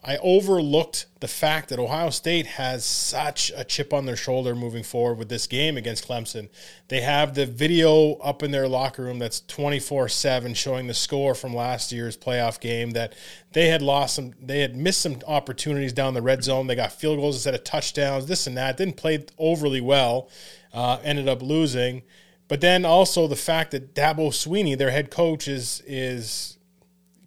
I 0.09 0.19
overlooked 0.19 1.07
the 1.19 1.27
fact 1.27 1.69
that 1.69 1.81
Ohio 1.81 2.11
State 2.11 2.47
has 2.47 2.85
such 2.85 3.51
a 3.57 3.65
chip 3.65 3.93
on 3.93 4.07
their 4.07 4.15
shoulder 4.15 4.55
moving 4.55 4.85
forward 4.85 5.19
with 5.19 5.29
this 5.29 5.49
game 5.49 5.77
against 5.77 6.07
Clemson. 6.07 6.49
They 6.87 7.01
have 7.01 7.35
the 7.35 7.45
video 7.45 8.13
up 8.15 8.45
in 8.45 8.53
their 8.53 8.69
locker 8.69 9.03
room 9.03 9.19
that's 9.19 9.41
24 9.41 10.09
7 10.09 10.55
showing 10.55 10.87
the 10.87 10.95
score 10.95 11.35
from 11.35 11.57
last 11.57 11.91
year's 11.91 12.17
playoff 12.17 12.61
game 12.61 12.93
that 12.93 13.15
they 13.53 13.67
had 13.67 13.83
lost 13.83 14.15
some, 14.15 14.33
they 14.41 14.61
had 14.61 14.77
missed 14.77 15.01
some 15.01 15.19
opportunities 15.27 15.93
down 15.93 16.15
the 16.15 16.23
red 16.23 16.45
zone. 16.45 16.69
They 16.69 16.77
got 16.77 16.93
field 16.93 17.19
goals 17.19 17.35
instead 17.35 17.55
of 17.55 17.65
touchdowns, 17.65 18.27
this 18.27 18.47
and 18.47 18.57
that. 18.57 18.77
Didn't 18.77 18.97
play 18.97 19.25
overly 19.39 19.81
well, 19.81 20.31
uh, 20.73 20.99
ended 21.03 21.29
up 21.29 21.43
losing. 21.43 22.03
but 22.47 22.61
then 22.61 22.85
also 22.85 23.27
the 23.27 23.35
fact 23.35 23.73
that 23.73 23.93
Dabo 23.93 24.29
Swinney, 24.29 24.79
their 24.79 24.93
head 24.93 25.11
coach, 25.11 25.49
is 25.49 25.83
is 25.85 26.56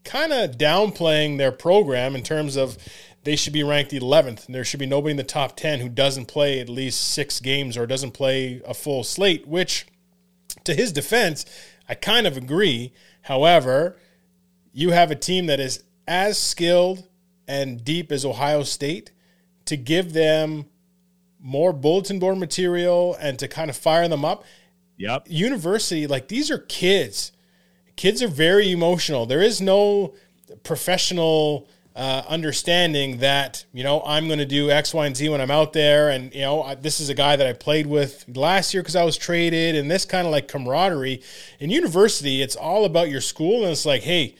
kind 0.03 0.33
of 0.33 0.57
downplaying 0.57 1.37
their 1.37 1.51
program 1.51 2.15
in 2.15 2.23
terms 2.23 2.55
of 2.55 2.77
they 3.23 3.35
should 3.35 3.53
be 3.53 3.63
ranked 3.63 3.91
11th. 3.91 4.45
And 4.45 4.55
there 4.55 4.63
should 4.63 4.79
be 4.79 4.85
nobody 4.85 5.11
in 5.11 5.17
the 5.17 5.23
top 5.23 5.55
10 5.55 5.79
who 5.79 5.89
doesn't 5.89 6.27
play 6.27 6.59
at 6.59 6.69
least 6.69 7.13
six 7.13 7.39
games 7.39 7.77
or 7.77 7.85
doesn't 7.85 8.11
play 8.11 8.61
a 8.65 8.73
full 8.73 9.03
slate, 9.03 9.47
which, 9.47 9.87
to 10.63 10.73
his 10.73 10.91
defense, 10.91 11.45
I 11.87 11.95
kind 11.95 12.27
of 12.27 12.37
agree. 12.37 12.93
However, 13.23 13.97
you 14.71 14.91
have 14.91 15.11
a 15.11 15.15
team 15.15 15.47
that 15.47 15.59
is 15.59 15.83
as 16.07 16.37
skilled 16.37 17.07
and 17.47 17.83
deep 17.83 18.11
as 18.11 18.23
Ohio 18.23 18.63
State 18.63 19.11
to 19.65 19.75
give 19.77 20.13
them 20.13 20.65
more 21.39 21.73
bulletin 21.73 22.19
board 22.19 22.37
material 22.37 23.15
and 23.19 23.39
to 23.39 23.47
kind 23.47 23.69
of 23.69 23.75
fire 23.75 24.07
them 24.07 24.25
up. 24.25 24.43
Yep. 24.97 25.27
University, 25.29 26.07
like 26.07 26.27
these 26.27 26.51
are 26.51 26.57
kids. 26.57 27.31
Kids 27.99 28.23
are 28.23 28.29
very 28.29 28.71
emotional. 28.71 29.25
There 29.25 29.41
is 29.41 29.59
no 29.59 30.13
professional 30.63 31.67
uh, 31.97 32.23
understanding 32.29 33.17
that 33.17 33.65
you 33.73 33.83
know 33.83 34.01
I'm 34.05 34.27
going 34.27 34.39
to 34.39 34.45
do 34.45 34.71
X, 34.71 34.93
Y, 34.93 35.05
and 35.05 35.17
Z 35.17 35.27
when 35.27 35.41
I'm 35.41 35.51
out 35.51 35.73
there, 35.73 36.09
and 36.09 36.33
you 36.33 36.39
know 36.39 36.63
I, 36.63 36.75
this 36.75 37.01
is 37.01 37.09
a 37.09 37.13
guy 37.13 37.35
that 37.35 37.45
I 37.45 37.51
played 37.51 37.87
with 37.87 38.23
last 38.37 38.73
year 38.73 38.81
because 38.81 38.95
I 38.95 39.03
was 39.03 39.17
traded, 39.17 39.75
and 39.75 39.91
this 39.91 40.05
kind 40.05 40.25
of 40.25 40.31
like 40.31 40.47
camaraderie. 40.47 41.21
In 41.59 41.71
university, 41.71 42.41
it's 42.41 42.55
all 42.55 42.85
about 42.85 43.09
your 43.09 43.19
school, 43.19 43.63
and 43.63 43.71
it's 43.73 43.85
like, 43.85 44.03
hey, 44.03 44.35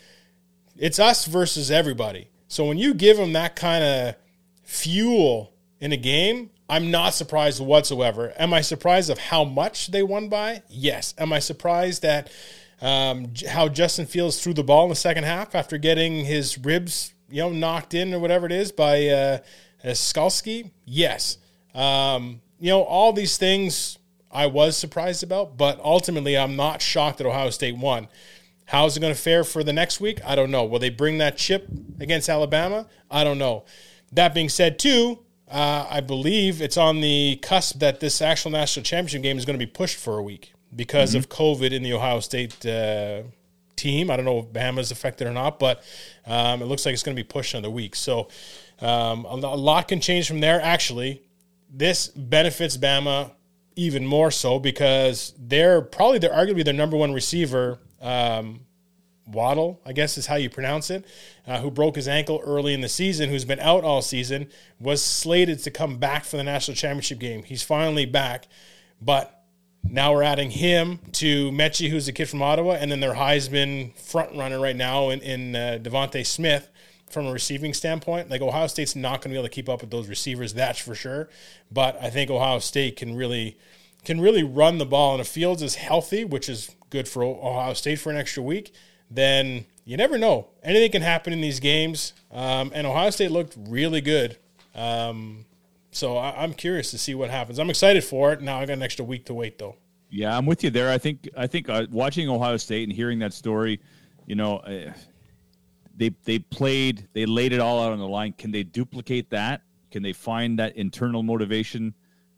it's 0.78 0.98
us 0.98 1.26
versus 1.26 1.70
everybody. 1.70 2.30
So 2.48 2.64
when 2.64 2.78
you 2.78 2.94
give 2.94 3.18
them 3.18 3.34
that 3.34 3.58
kind 3.58 3.84
of 3.84 4.16
fuel 4.64 5.52
in 5.82 5.92
a 5.92 5.98
game, 5.98 6.50
I'm 6.70 6.92
not 6.92 7.14
surprised 7.14 7.60
whatsoever. 7.60 8.32
Am 8.40 8.54
I 8.54 8.62
surprised 8.62 9.10
of 9.10 9.20
how 9.20 9.44
much 9.44 9.88
they 9.88 10.02
won 10.02 10.30
by? 10.30 10.64
Yes. 10.70 11.14
Am 11.18 11.34
I 11.34 11.40
surprised 11.40 12.04
that 12.04 12.32
um, 12.82 13.34
how 13.48 13.68
Justin 13.68 14.06
Fields 14.06 14.42
threw 14.42 14.54
the 14.54 14.64
ball 14.64 14.84
in 14.84 14.90
the 14.90 14.96
second 14.96 15.26
half 15.26 15.56
after 15.56 15.78
getting 15.78 16.26
his 16.26 16.58
ribs, 16.58 17.14
you 17.30 17.42
know, 17.42 17.50
knocked 17.50 17.94
in 17.94 18.14
or 18.14 18.20
whatever 18.20 18.46
it 18.46 18.52
is 18.52 18.72
by 18.72 19.08
uh, 19.08 19.40
Skalski? 19.84 20.72
Yes. 20.86 21.38
Um, 21.74 22.42
you 22.60 22.70
know, 22.70 22.82
all 22.84 23.14
these 23.14 23.38
things 23.38 23.98
I 24.32 24.48
was 24.48 24.78
surprised 24.78 25.24
about, 25.24 25.58
but 25.58 25.80
ultimately 25.84 26.38
I'm 26.38 26.56
not 26.56 26.82
shocked 26.82 27.18
that 27.18 27.28
Ohio 27.28 27.50
State 27.50 27.78
won. 27.78 28.08
How's 28.66 28.96
it 28.96 29.00
going 29.00 29.14
to 29.14 29.20
fare 29.20 29.44
for 29.44 29.64
the 29.64 29.74
next 29.74 30.00
week? 30.00 30.20
I 30.24 30.36
don't 30.36 30.52
know. 30.52 30.64
Will 30.64 30.80
they 30.80 30.92
bring 30.92 31.18
that 31.18 31.38
chip 31.38 31.68
against 32.00 32.30
Alabama? 32.30 32.86
I 33.10 33.24
don't 33.24 33.40
know. 33.40 33.66
That 34.12 34.34
being 34.34 34.50
said, 34.50 34.78
too, 34.78 35.20
uh, 35.50 35.88
I 35.90 36.02
believe 36.02 36.62
it's 36.62 36.78
on 36.78 37.02
the 37.02 37.40
cusp 37.42 37.80
that 37.80 38.00
this 38.00 38.22
actual 38.22 38.52
national 38.52 38.84
championship 38.84 39.24
game 39.24 39.38
is 39.38 39.46
going 39.46 39.58
to 39.58 39.66
be 39.66 39.70
pushed 39.70 39.98
for 39.98 40.20
a 40.20 40.24
week 40.24 40.54
because 40.76 41.16
of 41.16 41.30
COVID 41.30 41.72
in 41.72 41.84
the 41.84 41.94
Ohio 41.94 42.20
State 42.20 42.66
uh, 42.66 43.24
team. 43.76 44.12
I 44.12 44.16
don't 44.16 44.26
know 44.26 44.40
if 44.40 44.46
Bama's 44.48 44.92
affected 44.92 45.28
or 45.28 45.32
not, 45.32 45.60
but 45.60 45.84
um, 46.26 46.62
it 46.62 46.66
looks 46.66 46.86
like 46.86 46.94
it's 46.94 47.04
going 47.04 47.16
to 47.16 47.22
be 47.22 47.28
pushed 47.28 47.54
another 47.54 47.70
week. 47.70 47.96
So 47.96 48.28
um, 48.82 49.26
a, 49.26 49.36
a 49.36 49.56
lot 49.56 49.88
can 49.88 50.02
change 50.02 50.28
from 50.28 50.42
there. 50.42 50.62
Actually, 50.62 51.22
this 51.72 52.08
benefits 52.08 52.78
Bama 52.78 53.32
even 53.76 54.06
more 54.06 54.32
so 54.32 54.60
because 54.60 55.34
they're 55.38 55.82
probably 55.82 56.20
they're 56.20 56.32
arguably 56.34 56.66
their 56.66 56.74
number 56.74 56.98
one 56.98 57.14
receiver. 57.14 57.80
Um, 58.02 58.62
Waddle, 59.32 59.80
I 59.86 59.94
guess 59.94 60.18
is 60.18 60.26
how 60.26 60.38
you 60.38 60.50
pronounce 60.50 60.90
it, 60.90 61.06
uh, 61.46 61.60
who 61.60 61.70
broke 61.70 61.98
his 61.98 62.08
ankle 62.08 62.42
early 62.44 62.74
in 62.74 62.82
the 62.82 62.90
season, 62.90 63.30
who's 63.30 63.46
been 63.46 63.60
out 63.60 63.84
all 63.84 64.02
season, 64.02 64.50
was 64.80 65.04
slated 65.04 65.60
to 65.60 65.70
come 65.72 65.98
back 65.98 66.26
for 66.26 66.38
the 66.38 66.44
national 66.44 66.76
championship 66.76 67.20
game. 67.20 67.44
He's 67.44 67.62
finally 67.62 68.06
back, 68.06 68.48
but 69.00 69.39
now 69.84 70.14
we're 70.14 70.24
adding 70.24 70.52
him 70.52 71.00
to 71.14 71.52
Metchie, 71.52 71.90
who's 71.90 72.08
a 72.08 72.14
kid 72.14 72.28
from 72.28 72.42
Ottawa, 72.42 72.74
and 72.74 72.92
then 72.92 73.00
their 73.00 73.16
Heisman 73.16 73.96
front 73.98 74.36
runner 74.36 74.60
right 74.60 74.76
now 74.76 75.10
in, 75.10 75.22
in 75.22 75.56
uh, 75.56 75.80
DeVonta 75.82 76.26
Smith. 76.26 76.70
From 77.10 77.26
a 77.26 77.32
receiving 77.32 77.74
standpoint, 77.74 78.30
like 78.30 78.40
Ohio 78.40 78.68
State's 78.68 78.96
not 78.96 79.14
going 79.14 79.22
to 79.22 79.30
be 79.30 79.36
able 79.38 79.48
to 79.48 79.50
keep 79.50 79.68
up 79.68 79.82
with 79.82 79.90
those 79.90 80.08
receivers, 80.08 80.54
that's 80.54 80.78
for 80.78 80.94
sure. 80.94 81.28
But 81.72 82.00
I 82.00 82.12
think 82.12 82.30
Ohio 82.30 82.60
State 82.60 82.98
can 82.98 83.16
really 83.16 83.58
can 84.06 84.22
really 84.22 84.44
run 84.44 84.78
the 84.78 84.86
ball, 84.86 85.14
and 85.14 85.22
if 85.22 85.28
Fields 85.28 85.64
is 85.64 85.74
healthy, 85.74 86.24
which 86.24 86.48
is 86.48 86.76
good 86.92 87.08
for 87.08 87.24
Ohio 87.24 87.74
State 87.74 87.98
for 87.98 88.12
an 88.12 88.18
extra 88.18 88.44
week, 88.44 88.74
then 89.10 89.66
you 89.86 89.98
never 89.98 90.20
know. 90.20 90.50
Anything 90.62 90.92
can 90.92 91.02
happen 91.02 91.34
in 91.34 91.42
these 91.42 91.60
games. 91.60 92.14
Um, 92.32 92.72
and 92.76 92.86
Ohio 92.86 93.10
State 93.10 93.32
looked 93.32 93.58
really 93.58 94.02
good. 94.02 94.38
Um, 94.76 95.46
so 95.92 96.18
I, 96.18 96.44
am 96.44 96.54
curious 96.54 96.92
to 96.92 96.98
see 96.98 97.16
what 97.16 97.30
happens. 97.30 97.60
I'm 97.60 97.70
excited 97.70 98.04
for 98.04 98.34
it. 98.34 98.42
Now 98.42 98.60
I 98.60 98.66
got 98.66 98.74
an 98.74 98.84
extra 98.84 99.06
week 99.06 99.26
to 99.26 99.34
wait, 99.34 99.58
though. 99.58 99.76
Yeah, 100.10 100.36
I'm 100.36 100.46
with 100.46 100.64
you 100.64 100.70
there. 100.70 100.92
I 100.92 100.98
think 100.98 101.30
I 101.38 101.48
think 101.48 101.70
uh, 101.70 101.86
watching 101.92 102.30
Ohio 102.30 102.58
State 102.58 102.88
and 102.88 102.96
hearing 102.96 103.20
that 103.20 103.34
story, 103.34 103.80
you 104.26 104.36
know, 104.36 104.58
uh, 104.58 104.92
they 105.96 106.12
they 106.24 106.40
played, 106.40 107.08
they 107.14 107.26
laid 107.26 107.54
it 107.54 107.60
all 107.60 107.82
out 107.82 107.92
on 107.92 108.00
the 108.00 108.08
line. 108.08 108.34
Can 108.34 108.52
they 108.52 108.64
duplicate 108.64 109.30
that? 109.30 109.62
Can 109.92 110.02
they 110.02 110.14
find 110.14 110.58
that 110.60 110.76
internal 110.78 111.24
motivation 111.24 111.94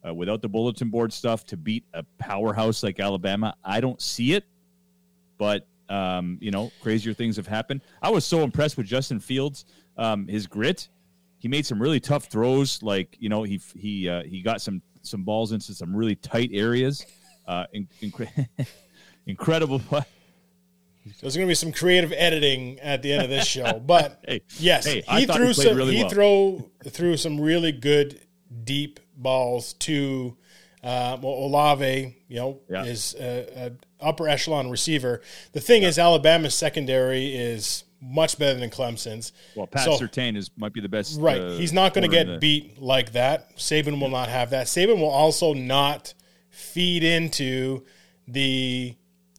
uh, 0.06 0.14
without 0.14 0.42
the 0.42 0.50
bulletin 0.50 0.90
board 0.90 1.14
stuff 1.14 1.46
to 1.48 1.58
beat 1.58 1.86
a 1.94 2.04
powerhouse 2.18 2.84
like 2.84 3.00
Alabama? 3.00 3.56
I 3.64 3.80
don't 3.80 4.02
see 4.02 4.34
it, 4.34 4.46
but 5.38 5.68
um, 5.90 6.38
you 6.42 6.52
know, 6.52 6.72
crazier 6.82 7.14
things 7.14 7.36
have 7.36 7.48
happened. 7.48 7.82
I 8.02 8.10
was 8.10 8.26
so 8.26 8.42
impressed 8.42 8.78
with 8.78 8.86
Justin 8.86 9.20
Fields, 9.20 9.66
um, 9.98 10.28
his 10.28 10.48
grit. 10.48 10.90
He 11.42 11.48
made 11.48 11.66
some 11.66 11.82
really 11.82 12.00
tough 12.00 12.26
throws. 12.26 12.82
Like 12.84 13.18
you 13.20 13.28
know, 13.30 13.44
he 13.44 13.60
he 13.76 14.08
uh, 14.08 14.24
he 14.24 14.42
got 14.42 14.62
some 14.62 14.82
some 15.02 15.24
balls 15.24 15.52
into 15.52 15.74
some 15.74 15.94
really 15.96 16.16
tight 16.16 16.52
areas. 16.54 17.06
Uh, 17.48 17.66
in, 17.74 17.88
incre- 18.02 18.48
incredible. 19.26 19.82
There's 21.20 21.36
going 21.36 21.48
to 21.48 21.52
be 21.52 21.56
some 21.56 21.72
creative 21.72 22.14
editing 22.16 22.80
at 22.80 23.02
the 23.02 23.12
end 23.12 23.24
of 23.24 23.30
this 23.30 23.48
show, 23.48 23.80
but 23.86 24.24
Hey, 24.28 24.42
yes, 24.60 24.86
hey, 24.86 25.02
he 25.02 25.26
threw 25.26 25.48
he 25.48 25.54
some. 25.54 25.76
really 25.76 25.96
he 25.96 26.04
well. 26.04 26.10
throw 26.12 26.72
threw 26.86 27.18
some 27.18 27.42
really 27.42 27.72
good 27.72 28.22
deep 28.64 29.00
balls 29.18 29.74
to 29.74 30.38
uh, 30.84 31.18
well, 31.22 31.34
Olave. 31.34 32.16
You 32.28 32.36
know, 32.36 32.60
Yeah. 32.70 32.84
is 32.86 33.16
a, 33.20 33.72
a 34.00 34.06
upper 34.06 34.28
echelon 34.30 34.70
receiver. 34.70 35.22
The 35.54 35.60
thing 35.60 35.82
is, 35.84 35.98
Alabama's 35.98 36.54
secondary 36.56 37.36
is 37.36 37.84
much 38.02 38.38
better 38.40 38.60
than 38.60 38.70
Clemson's. 38.70 39.32
Well, 39.56 39.68
Pat 39.68 39.86
So- 39.86 39.98
Surtain 39.98 40.36
is 40.36 40.50
might 40.58 40.74
be 40.74 40.82
the 40.82 40.90
best. 40.90 41.20
Right. 41.20 41.40
uh, 41.42 41.52
He's 41.52 41.72
not 41.74 41.94
going 41.94 42.10
to 42.10 42.14
get 42.16 42.28
the- 42.28 42.38
beat 42.38 42.82
like 42.82 43.12
that. 43.14 43.56
Saban 43.58 44.00
will 44.02 44.10
not 44.10 44.28
have 44.30 44.50
that. 44.50 44.68
Saban 44.68 44.98
will 44.98 45.10
also 45.10 45.54
not 45.54 46.14
feed 46.50 47.04
into 47.04 47.84
the 48.28 48.96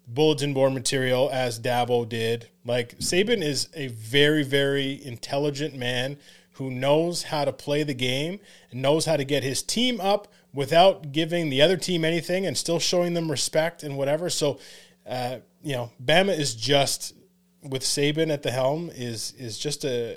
bulletin 0.06 0.52
board 0.54 0.72
material 0.72 1.28
as 1.32 1.58
Dabo 1.58 2.08
did. 2.08 2.48
Like 2.64 2.98
Saban 2.98 3.42
is 3.42 3.68
a 3.74 3.88
very, 3.88 4.42
very 4.44 5.04
intelligent 5.04 5.74
man 5.74 6.18
who 6.56 6.70
knows 6.70 7.24
how 7.24 7.44
to 7.44 7.52
play 7.52 7.82
the 7.82 7.94
game 7.94 8.38
and 8.70 8.82
knows 8.82 9.06
how 9.06 9.16
to 9.16 9.24
get 9.24 9.42
his 9.42 9.62
team 9.62 10.00
up 10.00 10.28
without 10.54 11.12
giving 11.12 11.48
the 11.48 11.62
other 11.62 11.76
team 11.78 12.04
anything 12.04 12.44
and 12.46 12.56
still 12.58 12.78
showing 12.78 13.14
them 13.14 13.30
respect 13.30 13.82
and 13.82 13.96
whatever. 13.96 14.28
So, 14.28 14.58
uh, 15.06 15.38
you 15.62 15.72
know, 15.72 15.90
Bama 16.04 16.38
is 16.38 16.54
just 16.54 17.14
with 17.62 17.82
Saban 17.82 18.32
at 18.32 18.42
the 18.42 18.50
helm 18.50 18.90
is 18.94 19.32
is 19.38 19.58
just 19.58 19.84
a 19.84 20.16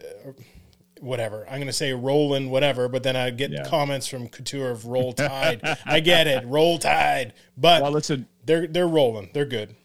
whatever. 1.02 1.46
I'm 1.48 1.56
going 1.58 1.68
to 1.68 1.74
say 1.74 1.92
rolling 1.94 2.50
whatever, 2.50 2.88
but 2.88 3.04
then 3.04 3.16
I 3.16 3.30
get 3.30 3.52
Yeah. 3.52 3.64
comments 3.66 4.08
from 4.08 4.28
Couture 4.30 4.72
of 4.72 4.86
roll 4.86 5.14
tide. 5.14 5.60
I 5.86 6.00
get 6.00 6.26
it, 6.28 6.46
roll 6.48 6.78
tide, 6.80 7.34
but 7.58 7.82
Well, 7.82 7.92
listen. 7.92 8.28
they're 8.46 8.68
they're 8.68 8.88
rolling. 8.88 9.30
They're 9.34 9.46
good. 9.46 9.76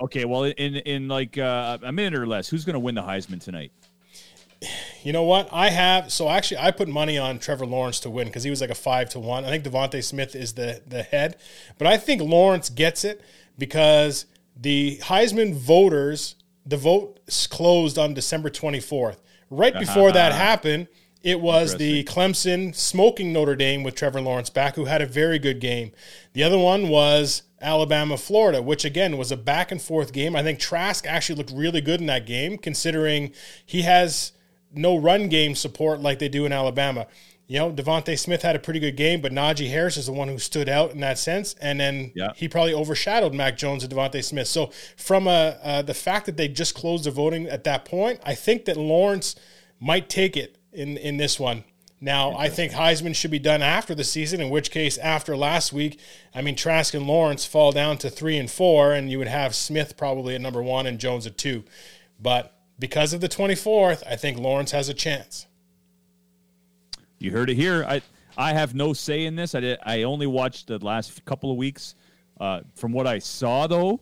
Okay, 0.00 0.24
well, 0.24 0.44
in 0.44 0.76
in 0.76 1.08
like 1.08 1.36
uh, 1.36 1.78
a 1.82 1.92
minute 1.92 2.18
or 2.18 2.26
less, 2.26 2.48
who's 2.48 2.64
going 2.64 2.74
to 2.74 2.80
win 2.80 2.94
the 2.94 3.02
Heisman 3.02 3.42
tonight? 3.42 3.72
You 5.02 5.12
know 5.14 5.24
what? 5.24 5.48
I 5.52 5.70
have 5.70 6.12
so 6.12 6.28
actually 6.28 6.58
I 6.58 6.70
put 6.70 6.86
money 6.88 7.16
on 7.18 7.38
Trevor 7.38 7.64
Lawrence 7.66 8.00
to 8.00 8.10
win 8.10 8.26
because 8.26 8.44
he 8.44 8.50
was 8.50 8.60
like 8.60 8.70
a 8.70 8.74
five 8.74 9.08
to 9.10 9.18
one. 9.18 9.44
I 9.44 9.48
think 9.48 9.64
DeVonta 9.64 10.02
Smith 10.04 10.34
is 10.36 10.52
the 10.54 10.82
the 10.86 11.02
head, 11.02 11.36
but 11.78 11.86
I 11.86 11.96
think 11.96 12.20
Lawrence 12.22 12.68
gets 12.70 13.04
it 13.04 13.22
because 13.58 14.26
the 14.56 14.98
Heisman 15.02 15.54
voters 15.54 16.34
the 16.70 16.76
vote 16.76 17.20
closed 17.50 17.98
on 17.98 18.14
December 18.14 18.48
twenty 18.48 18.80
fourth. 18.80 19.20
Right 19.50 19.74
before 19.74 20.12
that 20.12 20.32
happened, 20.32 20.86
it 21.22 21.40
was 21.40 21.76
the 21.76 22.04
Clemson 22.04 22.74
smoking 22.74 23.32
Notre 23.32 23.56
Dame 23.56 23.82
with 23.82 23.96
Trevor 23.96 24.20
Lawrence 24.20 24.48
back, 24.48 24.76
who 24.76 24.84
had 24.86 25.02
a 25.02 25.06
very 25.06 25.38
good 25.38 25.60
game. 25.60 25.90
The 26.32 26.44
other 26.44 26.56
one 26.56 26.88
was 26.88 27.42
Alabama 27.60 28.16
Florida, 28.16 28.62
which 28.62 28.84
again 28.84 29.18
was 29.18 29.32
a 29.32 29.36
back 29.36 29.72
and 29.72 29.82
forth 29.82 30.12
game. 30.12 30.36
I 30.36 30.42
think 30.42 30.60
Trask 30.60 31.04
actually 31.06 31.36
looked 31.36 31.52
really 31.52 31.80
good 31.80 32.00
in 32.00 32.06
that 32.06 32.24
game, 32.26 32.56
considering 32.56 33.32
he 33.66 33.82
has 33.82 34.32
no 34.72 34.96
run 34.96 35.28
game 35.28 35.56
support 35.56 36.00
like 36.00 36.20
they 36.20 36.28
do 36.28 36.46
in 36.46 36.52
Alabama. 36.52 37.06
You 37.50 37.58
know, 37.58 37.72
DeVonta 37.72 38.16
Smith 38.16 38.42
had 38.42 38.54
a 38.54 38.60
pretty 38.60 38.78
good 38.78 38.96
game, 38.96 39.20
but 39.20 39.32
Najee 39.32 39.70
Harris 39.70 39.96
is 39.96 40.06
the 40.06 40.12
one 40.12 40.28
who 40.28 40.38
stood 40.38 40.68
out 40.68 40.92
in 40.92 41.00
that 41.00 41.18
sense. 41.18 41.56
And 41.60 41.80
then 41.80 42.12
Yeah. 42.14 42.28
he 42.36 42.46
probably 42.46 42.72
overshadowed 42.72 43.34
Mac 43.34 43.56
Jones 43.58 43.82
and 43.82 43.92
DeVonta 43.92 44.22
Smith. 44.22 44.46
So, 44.46 44.70
from 44.96 45.26
a, 45.26 45.58
uh, 45.60 45.82
the 45.82 45.92
fact 45.92 46.26
that 46.26 46.36
they 46.36 46.46
just 46.46 46.76
closed 46.76 47.06
the 47.06 47.10
voting 47.10 47.48
at 47.48 47.64
that 47.64 47.84
point, 47.84 48.20
I 48.22 48.36
think 48.36 48.66
that 48.66 48.76
Lawrence 48.76 49.34
might 49.80 50.08
take 50.08 50.36
it 50.36 50.58
in, 50.72 50.96
in 50.96 51.16
this 51.16 51.40
one. 51.40 51.64
Now, 52.00 52.36
I 52.36 52.48
think 52.48 52.70
Heisman 52.70 53.16
should 53.16 53.32
be 53.32 53.40
done 53.40 53.62
after 53.62 53.96
the 53.96 54.04
season, 54.04 54.40
in 54.40 54.48
which 54.48 54.70
case, 54.70 54.96
after 54.98 55.36
last 55.36 55.72
week, 55.72 55.98
I 56.32 56.42
mean, 56.42 56.54
Trask 56.54 56.94
and 56.94 57.04
Lawrence 57.04 57.46
fall 57.46 57.72
down 57.72 57.98
to 57.98 58.10
three 58.10 58.38
and 58.38 58.48
four, 58.48 58.92
and 58.92 59.10
you 59.10 59.18
would 59.18 59.26
have 59.26 59.56
Smith 59.56 59.96
probably 59.96 60.36
at 60.36 60.40
number 60.40 60.62
one 60.62 60.86
and 60.86 61.00
Jones 61.00 61.26
at 61.26 61.36
two. 61.36 61.64
But 62.22 62.54
because 62.78 63.12
of 63.12 63.20
the 63.20 63.28
24th, 63.28 64.04
I 64.08 64.14
think 64.14 64.38
Lawrence 64.38 64.70
has 64.70 64.88
a 64.88 64.94
chance. 64.94 65.46
You 67.20 67.30
heard 67.30 67.50
it 67.50 67.54
here. 67.54 67.84
I 67.84 68.02
I 68.36 68.54
have 68.54 68.74
no 68.74 68.92
say 68.92 69.26
in 69.26 69.36
this. 69.36 69.54
I 69.54 69.60
did, 69.60 69.78
I 69.84 70.02
only 70.04 70.26
watched 70.26 70.68
the 70.68 70.78
last 70.78 71.24
couple 71.26 71.50
of 71.50 71.56
weeks. 71.56 71.94
Uh, 72.40 72.62
from 72.74 72.92
what 72.92 73.06
I 73.06 73.18
saw, 73.18 73.66
though, 73.66 74.00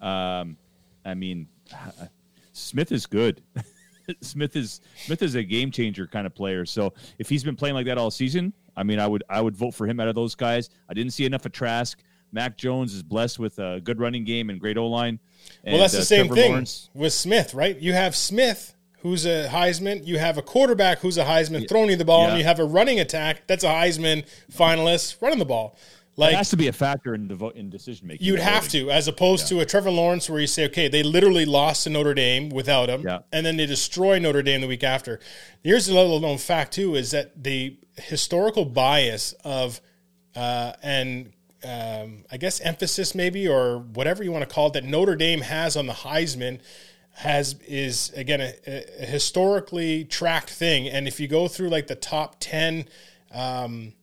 um, 0.00 0.56
I 1.04 1.14
mean, 1.14 1.48
Smith 2.52 2.92
is 2.92 3.06
good. 3.06 3.42
Smith 4.20 4.54
is 4.54 4.80
Smith 5.04 5.22
is 5.22 5.34
a 5.34 5.42
game 5.42 5.70
changer 5.72 6.06
kind 6.06 6.26
of 6.26 6.34
player. 6.34 6.64
So 6.64 6.94
if 7.18 7.28
he's 7.28 7.44
been 7.44 7.56
playing 7.56 7.74
like 7.74 7.86
that 7.86 7.98
all 7.98 8.10
season, 8.10 8.52
I 8.76 8.84
mean, 8.84 9.00
I 9.00 9.06
would 9.06 9.24
I 9.28 9.40
would 9.40 9.56
vote 9.56 9.72
for 9.72 9.86
him 9.86 9.98
out 9.98 10.08
of 10.08 10.14
those 10.14 10.36
guys. 10.36 10.70
I 10.88 10.94
didn't 10.94 11.12
see 11.12 11.24
enough 11.24 11.44
of 11.44 11.52
Trask. 11.52 11.98
Mac 12.32 12.56
Jones 12.56 12.94
is 12.94 13.02
blessed 13.02 13.40
with 13.40 13.58
a 13.58 13.80
good 13.82 13.98
running 13.98 14.24
game 14.24 14.50
and 14.50 14.60
great 14.60 14.78
O 14.78 14.86
line. 14.86 15.18
Well, 15.66 15.78
that's 15.78 15.94
the 15.94 16.04
same 16.04 16.28
thing 16.28 16.64
with 16.94 17.12
Smith, 17.12 17.54
right? 17.54 17.76
You 17.76 17.92
have 17.92 18.14
Smith, 18.14 18.76
who's 19.02 19.24
a 19.26 19.48
Heisman. 19.48 20.06
You 20.06 20.18
have 20.18 20.38
a 20.38 20.42
quarterback 20.42 20.98
who's 21.00 21.18
a 21.18 21.24
Heisman 21.24 21.68
throwing 21.68 21.90
you 21.90 21.96
the 21.96 22.04
ball, 22.04 22.24
Yeah. 22.24 22.28
and 22.30 22.38
you 22.38 22.44
have 22.44 22.58
a 22.60 22.64
running 22.64 23.00
attack 23.00 23.46
that's 23.46 23.64
a 23.64 23.68
Heisman 23.68 24.24
finalist 24.52 25.20
running 25.22 25.38
the 25.38 25.44
ball. 25.44 25.76
Like 26.16 26.32
it 26.34 26.36
has 26.36 26.50
to 26.50 26.56
be 26.56 26.66
a 26.68 26.72
factor 26.72 27.14
in 27.14 27.28
devo- 27.28 27.54
in 27.54 27.70
decision 27.70 28.06
making. 28.08 28.26
You'd 28.26 28.40
have 28.40 28.68
to, 28.70 28.90
as 28.90 29.08
opposed 29.08 29.48
to 29.48 29.60
a 29.60 29.64
Trevor 29.64 29.90
Lawrence, 29.90 30.28
where 30.28 30.40
you 30.40 30.46
say, 30.46 30.66
okay, 30.66 30.88
they 30.88 31.02
literally 31.02 31.46
lost 31.46 31.84
to 31.84 31.90
Notre 31.90 32.12
Dame 32.14 32.50
without 32.50 32.90
him, 32.90 33.02
Yeah. 33.02 33.20
and 33.32 33.46
then 33.46 33.56
they 33.56 33.64
destroy 33.64 34.18
Notre 34.18 34.42
Dame 34.42 34.60
the 34.60 34.66
week 34.66 34.84
after. 34.84 35.18
Here's 35.64 35.88
a 35.88 35.94
little 35.94 36.20
known 36.20 36.36
fact 36.36 36.72
too: 36.74 36.94
is 36.94 37.12
that 37.12 37.42
the 37.42 37.76
historical 37.96 38.64
bias 38.66 39.32
of 39.44 39.80
uh, 40.36 40.72
and 40.82 41.32
um, 41.64 42.24
I 42.30 42.36
guess 42.38 42.60
emphasis 42.60 43.14
maybe 43.14 43.46
or 43.48 43.78
whatever 43.78 44.22
you 44.24 44.32
want 44.32 44.46
to 44.48 44.52
call 44.54 44.68
it 44.68 44.72
that 44.74 44.84
Notre 44.84 45.16
Dame 45.16 45.40
has 45.42 45.76
on 45.76 45.86
the 45.86 45.92
Heisman 45.92 46.60
has 47.20 47.54
is 47.66 48.12
again 48.16 48.40
a, 48.40 48.52
a 48.66 49.06
historically 49.06 50.04
tracked 50.04 50.50
thing. 50.50 50.88
And 50.88 51.06
if 51.08 51.20
you 51.20 51.28
go 51.28 51.48
through 51.48 51.70
like 51.70 51.86
the 51.86 51.96
top 51.96 52.36
ten. 52.40 52.86
Um, 53.32 53.94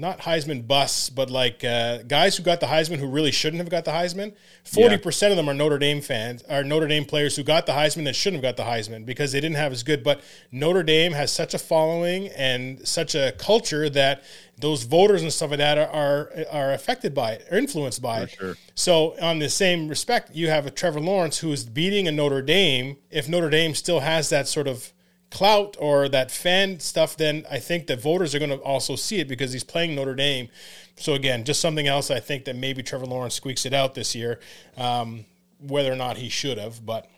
not 0.00 0.20
Heisman 0.20 0.66
busts, 0.66 1.10
but 1.10 1.30
like 1.30 1.62
uh, 1.62 1.98
guys 1.98 2.36
who 2.36 2.42
got 2.42 2.60
the 2.60 2.66
Heisman 2.66 2.98
who 2.98 3.06
really 3.06 3.30
shouldn't 3.30 3.60
have 3.60 3.68
got 3.68 3.84
the 3.84 3.90
Heisman. 3.90 4.34
Forty 4.64 4.96
percent 4.96 5.30
of 5.30 5.36
them 5.36 5.48
are 5.48 5.54
Notre 5.54 5.78
Dame 5.78 6.00
fans, 6.00 6.42
are 6.48 6.64
Notre 6.64 6.88
Dame 6.88 7.04
players 7.04 7.36
who 7.36 7.42
got 7.42 7.66
the 7.66 7.72
Heisman 7.72 8.04
that 8.04 8.16
shouldn't 8.16 8.42
have 8.42 8.56
got 8.56 8.64
the 8.64 8.68
Heisman 8.68 9.04
because 9.04 9.32
they 9.32 9.40
didn't 9.40 9.58
have 9.58 9.72
as 9.72 9.82
good. 9.82 10.02
But 10.02 10.22
Notre 10.50 10.82
Dame 10.82 11.12
has 11.12 11.30
such 11.30 11.52
a 11.52 11.58
following 11.58 12.28
and 12.28 12.86
such 12.88 13.14
a 13.14 13.32
culture 13.36 13.90
that 13.90 14.24
those 14.58 14.84
voters 14.84 15.22
and 15.22 15.32
stuff 15.32 15.50
like 15.50 15.58
that 15.58 15.76
are 15.76 15.90
are, 15.90 16.32
are 16.50 16.72
affected 16.72 17.14
by 17.14 17.32
it, 17.32 17.46
or 17.50 17.58
influenced 17.58 18.00
by 18.00 18.22
it. 18.22 18.30
sure. 18.30 18.56
So, 18.74 19.14
on 19.20 19.38
the 19.38 19.50
same 19.50 19.88
respect, 19.88 20.34
you 20.34 20.48
have 20.48 20.64
a 20.64 20.70
Trevor 20.70 21.00
Lawrence 21.00 21.38
who 21.38 21.52
is 21.52 21.64
beating 21.64 22.08
a 22.08 22.12
Notre 22.12 22.42
Dame. 22.42 22.96
If 23.10 23.28
Notre 23.28 23.50
Dame 23.50 23.74
still 23.74 24.00
has 24.00 24.30
that 24.30 24.48
sort 24.48 24.66
of 24.66 24.94
clout 25.30 25.76
or 25.78 26.08
that 26.08 26.30
fan 26.30 26.80
stuff, 26.80 27.16
then 27.16 27.44
I 27.50 27.58
think 27.58 27.86
that 27.86 28.00
voters 28.00 28.34
are 28.34 28.38
going 28.38 28.50
to 28.50 28.56
also 28.58 28.96
see 28.96 29.20
it 29.20 29.28
because 29.28 29.52
he's 29.52 29.64
playing 29.64 29.94
Notre 29.94 30.14
Dame. 30.14 30.48
So, 30.96 31.14
again, 31.14 31.44
just 31.44 31.60
something 31.60 31.86
else 31.86 32.10
I 32.10 32.20
think 32.20 32.44
that 32.44 32.56
maybe 32.56 32.82
Trevor 32.82 33.06
Lawrence 33.06 33.34
squeaks 33.34 33.64
it 33.64 33.72
out 33.72 33.94
this 33.94 34.14
year, 34.14 34.40
um, 34.76 35.24
whether 35.58 35.90
or 35.92 35.96
not 35.96 36.18
he 36.18 36.28
should 36.28 36.58
have. 36.58 36.84
But 36.84 37.08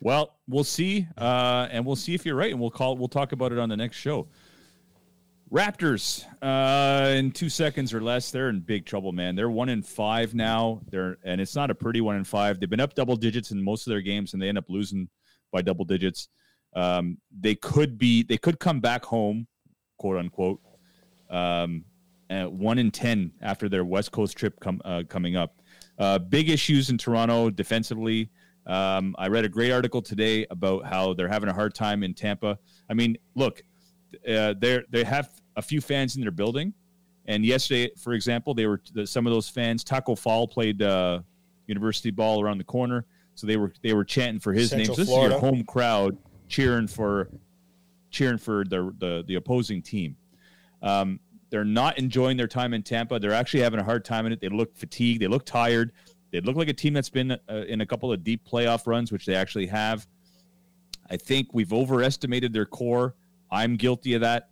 Well, 0.00 0.34
we'll 0.48 0.64
see, 0.64 1.06
uh, 1.16 1.68
and 1.70 1.86
we'll 1.86 1.96
see 1.96 2.14
if 2.14 2.26
you're 2.26 2.34
right, 2.34 2.50
and 2.50 2.60
we'll 2.60 2.70
call. 2.70 2.96
We'll 2.96 3.08
talk 3.08 3.32
about 3.32 3.52
it 3.52 3.58
on 3.58 3.68
the 3.68 3.76
next 3.76 3.96
show. 3.96 4.28
Raptors, 5.52 6.24
uh, 6.42 7.08
in 7.08 7.32
two 7.32 7.48
seconds 7.48 7.92
or 7.92 8.00
less, 8.00 8.30
they're 8.30 8.50
in 8.50 8.60
big 8.60 8.86
trouble, 8.86 9.10
man. 9.10 9.34
They're 9.34 9.50
one 9.50 9.68
in 9.68 9.82
five 9.82 10.32
now. 10.32 10.80
They're 10.90 11.16
and 11.24 11.40
it's 11.40 11.56
not 11.56 11.70
a 11.70 11.74
pretty 11.74 12.00
one 12.00 12.16
in 12.16 12.24
five. 12.24 12.60
They've 12.60 12.70
been 12.70 12.80
up 12.80 12.94
double 12.94 13.16
digits 13.16 13.50
in 13.50 13.62
most 13.62 13.86
of 13.86 13.90
their 13.90 14.00
games, 14.00 14.32
and 14.32 14.40
they 14.40 14.48
end 14.48 14.58
up 14.58 14.66
losing 14.68 15.08
by 15.50 15.62
double 15.62 15.84
digits. 15.84 16.28
Um, 16.74 17.18
they 17.36 17.54
could 17.54 17.98
be, 17.98 18.22
they 18.22 18.36
could 18.38 18.58
come 18.58 18.80
back 18.80 19.04
home, 19.04 19.46
quote 19.98 20.18
unquote, 20.18 20.60
um, 21.28 21.84
one 22.28 22.78
in 22.78 22.90
ten 22.90 23.32
after 23.42 23.68
their 23.68 23.84
West 23.84 24.12
Coast 24.12 24.36
trip 24.36 24.58
com- 24.60 24.82
uh, 24.84 25.02
coming 25.08 25.36
up. 25.36 25.60
Uh, 25.98 26.18
big 26.18 26.48
issues 26.48 26.90
in 26.90 26.96
Toronto 26.96 27.50
defensively. 27.50 28.30
Um, 28.66 29.16
I 29.18 29.28
read 29.28 29.44
a 29.44 29.48
great 29.48 29.72
article 29.72 30.00
today 30.00 30.46
about 30.50 30.86
how 30.86 31.12
they're 31.14 31.28
having 31.28 31.48
a 31.48 31.52
hard 31.52 31.74
time 31.74 32.02
in 32.02 32.14
Tampa. 32.14 32.58
I 32.88 32.94
mean, 32.94 33.16
look, 33.34 33.62
uh, 34.28 34.54
they 34.58 34.82
they 34.90 35.02
have 35.04 35.30
a 35.56 35.62
few 35.62 35.80
fans 35.80 36.14
in 36.14 36.22
their 36.22 36.30
building, 36.30 36.72
and 37.26 37.44
yesterday, 37.44 37.90
for 37.98 38.12
example, 38.12 38.54
they 38.54 38.66
were 38.66 38.80
some 39.04 39.26
of 39.26 39.32
those 39.32 39.48
fans. 39.48 39.82
Taco 39.82 40.14
Fall 40.14 40.46
played 40.46 40.82
uh, 40.82 41.20
university 41.66 42.10
ball 42.10 42.42
around 42.42 42.58
the 42.58 42.64
corner, 42.64 43.06
so 43.34 43.46
they 43.46 43.56
were 43.56 43.72
they 43.82 43.92
were 43.92 44.04
chanting 44.04 44.40
for 44.40 44.52
his 44.52 44.70
Central 44.70 44.88
name. 44.88 44.94
So 44.94 45.00
this 45.00 45.08
Florida. 45.08 45.36
is 45.36 45.42
your 45.42 45.50
home 45.50 45.64
crowd 45.64 46.18
cheering 46.48 46.86
for 46.86 47.30
cheering 48.10 48.38
for 48.38 48.64
the 48.64 48.94
the, 48.98 49.24
the 49.26 49.34
opposing 49.36 49.82
team. 49.82 50.16
Um, 50.82 51.20
they're 51.50 51.64
not 51.64 51.98
enjoying 51.98 52.36
their 52.36 52.46
time 52.46 52.74
in 52.74 52.82
Tampa. 52.82 53.18
They're 53.18 53.32
actually 53.32 53.60
having 53.60 53.80
a 53.80 53.84
hard 53.84 54.04
time 54.04 54.26
in 54.26 54.32
it. 54.32 54.40
They 54.40 54.48
look 54.48 54.76
fatigued. 54.76 55.20
They 55.20 55.26
look 55.26 55.44
tired. 55.44 55.92
They 56.30 56.40
look 56.40 56.56
like 56.56 56.68
a 56.68 56.72
team 56.72 56.92
that's 56.92 57.10
been 57.10 57.32
uh, 57.32 57.64
in 57.66 57.80
a 57.80 57.86
couple 57.86 58.12
of 58.12 58.22
deep 58.22 58.46
playoff 58.48 58.86
runs, 58.86 59.10
which 59.10 59.26
they 59.26 59.34
actually 59.34 59.66
have. 59.66 60.06
I 61.10 61.16
think 61.16 61.48
we've 61.52 61.72
overestimated 61.72 62.52
their 62.52 62.66
core. 62.66 63.16
I'm 63.50 63.76
guilty 63.76 64.14
of 64.14 64.20
that. 64.20 64.50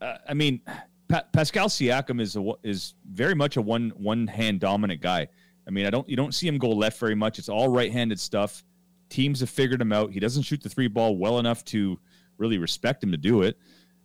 Uh, 0.00 0.16
I 0.26 0.32
mean, 0.32 0.62
pa- 1.08 1.24
Pascal 1.34 1.68
Siakam 1.68 2.18
is 2.18 2.36
a, 2.36 2.52
is 2.62 2.94
very 3.12 3.34
much 3.34 3.58
a 3.58 3.62
one 3.62 3.92
one 3.96 4.26
hand 4.26 4.60
dominant 4.60 5.02
guy. 5.02 5.28
I 5.70 5.72
mean, 5.72 5.86
I 5.86 5.90
don't 5.90 6.08
you 6.08 6.16
don't 6.16 6.34
see 6.34 6.48
him 6.48 6.58
go 6.58 6.70
left 6.70 6.98
very 6.98 7.14
much. 7.14 7.38
It's 7.38 7.48
all 7.48 7.68
right 7.68 7.92
handed 7.92 8.18
stuff. 8.18 8.64
Teams 9.08 9.38
have 9.38 9.50
figured 9.50 9.80
him 9.80 9.92
out. 9.92 10.10
He 10.10 10.18
doesn't 10.18 10.42
shoot 10.42 10.60
the 10.60 10.68
three 10.68 10.88
ball 10.88 11.16
well 11.16 11.38
enough 11.38 11.64
to 11.66 11.96
really 12.38 12.58
respect 12.58 13.04
him 13.04 13.12
to 13.12 13.16
do 13.16 13.42
it. 13.42 13.56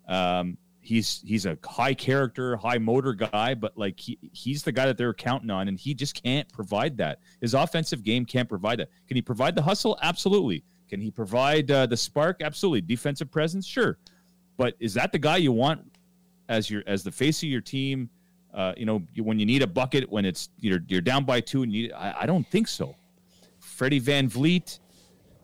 Um, 0.07 0.59
he's 0.81 1.23
he's 1.25 1.47
a 1.47 1.57
high 1.65 1.95
character, 1.95 2.55
high 2.55 2.77
motor 2.77 3.13
guy, 3.13 3.55
but 3.55 3.75
like 3.75 3.99
he, 3.99 4.19
he's 4.31 4.61
the 4.61 4.71
guy 4.71 4.85
that 4.85 4.95
they're 4.95 5.13
counting 5.15 5.49
on, 5.49 5.67
and 5.67 5.79
he 5.79 5.95
just 5.95 6.21
can't 6.21 6.47
provide 6.53 6.97
that. 6.97 7.19
His 7.41 7.55
offensive 7.55 8.03
game 8.03 8.25
can't 8.25 8.47
provide 8.47 8.77
that. 8.79 8.89
Can 9.07 9.15
he 9.15 9.23
provide 9.23 9.55
the 9.55 9.63
hustle? 9.63 9.97
Absolutely. 10.03 10.63
Can 10.87 11.01
he 11.01 11.09
provide 11.09 11.71
uh, 11.71 11.87
the 11.87 11.97
spark? 11.97 12.43
Absolutely. 12.43 12.81
Defensive 12.81 13.31
presence? 13.31 13.65
Sure. 13.65 13.97
But 14.55 14.75
is 14.79 14.93
that 14.93 15.11
the 15.11 15.17
guy 15.17 15.37
you 15.37 15.51
want 15.51 15.81
as 16.47 16.69
your 16.69 16.83
as 16.85 17.03
the 17.03 17.11
face 17.11 17.41
of 17.41 17.49
your 17.49 17.61
team? 17.61 18.11
Uh, 18.55 18.73
you 18.77 18.85
know, 18.85 19.03
when 19.17 19.37
you 19.37 19.45
need 19.45 19.61
a 19.61 19.67
bucket, 19.67 20.09
when 20.09 20.23
it's 20.25 20.47
you're 20.59 20.79
you're 20.87 21.01
down 21.01 21.25
by 21.25 21.41
two, 21.41 21.63
and 21.63 21.73
you, 21.73 21.91
I, 21.93 22.21
I 22.21 22.25
don't 22.25 22.47
think 22.47 22.69
so. 22.69 22.95
Freddie 23.59 23.99
VanVleet 23.99 24.79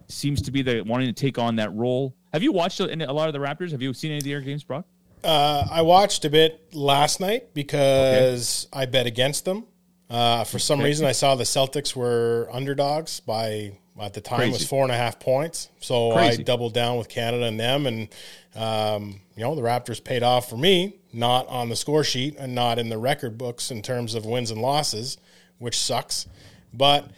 seems 0.07 0.41
to 0.43 0.51
be 0.51 0.61
the 0.61 0.81
wanting 0.81 1.07
to 1.07 1.13
take 1.13 1.37
on 1.37 1.57
that 1.57 1.73
role. 1.75 2.15
Have 2.31 2.41
you 2.41 2.53
watched 2.53 2.79
a, 2.79 3.09
a 3.09 3.11
lot 3.11 3.27
of 3.27 3.33
the 3.33 3.39
Raptors? 3.39 3.71
Have 3.71 3.81
you 3.81 3.93
seen 3.93 4.11
any 4.11 4.19
of 4.19 4.23
their 4.23 4.39
games, 4.39 4.63
Brock? 4.63 4.85
Uh, 5.23 5.65
I 5.69 5.81
watched 5.81 6.23
a 6.25 6.29
bit 6.29 6.73
last 6.73 7.19
night 7.19 7.53
because 7.53 8.67
I 8.71 8.85
bet 8.85 9.05
against 9.07 9.43
them. 9.45 9.65
Uh, 10.09 10.43
for 10.45 10.57
some 10.59 10.79
Okay. 10.79 10.87
reason, 10.89 11.05
I 11.05 11.11
saw 11.11 11.35
the 11.35 11.43
Celtics 11.43 11.95
were 11.95 12.49
underdogs 12.51 13.19
by 13.19 13.77
at 14.01 14.13
the 14.13 14.21
time 14.21 14.41
it 14.41 14.51
was 14.51 14.67
four 14.67 14.83
and 14.83 14.91
a 14.91 14.95
half 14.95 15.19
points. 15.19 15.69
So 15.79 16.13
Crazy. 16.13 16.41
I 16.41 16.43
doubled 16.43 16.73
down 16.73 16.97
with 16.97 17.09
Canada 17.09 17.45
and 17.45 17.59
them, 17.59 17.85
and 17.85 18.09
um, 18.55 19.21
you 19.35 19.43
know 19.43 19.55
the 19.55 19.61
Raptors 19.61 20.03
paid 20.03 20.23
off 20.23 20.49
for 20.49 20.57
me, 20.57 20.95
not 21.13 21.47
on 21.47 21.69
the 21.69 21.75
score 21.75 22.03
sheet 22.03 22.35
and 22.37 22.55
not 22.55 22.79
in 22.79 22.89
the 22.89 22.97
record 22.97 23.37
books 23.37 23.71
in 23.71 23.81
terms 23.81 24.15
of 24.15 24.25
wins 24.25 24.51
and 24.51 24.61
losses, 24.61 25.17
which 25.57 25.77
sucks. 25.77 26.27
But 26.73 27.09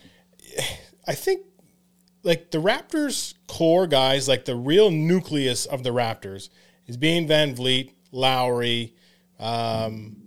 I 1.08 1.14
think 1.16 1.46
like 2.24 2.52
the 2.52 2.60
Raptors 2.60 3.34
core 3.48 3.88
guys, 3.88 4.28
like 4.28 4.46
the 4.46 4.56
real 4.56 4.90
nucleus 4.90 5.66
of 5.66 5.84
the 5.84 5.90
Raptors 5.90 6.50
is 6.88 6.98
being 6.98 7.28
VanVleet, 7.28 7.92
Lowry. 8.12 8.94
Um, 9.40 10.18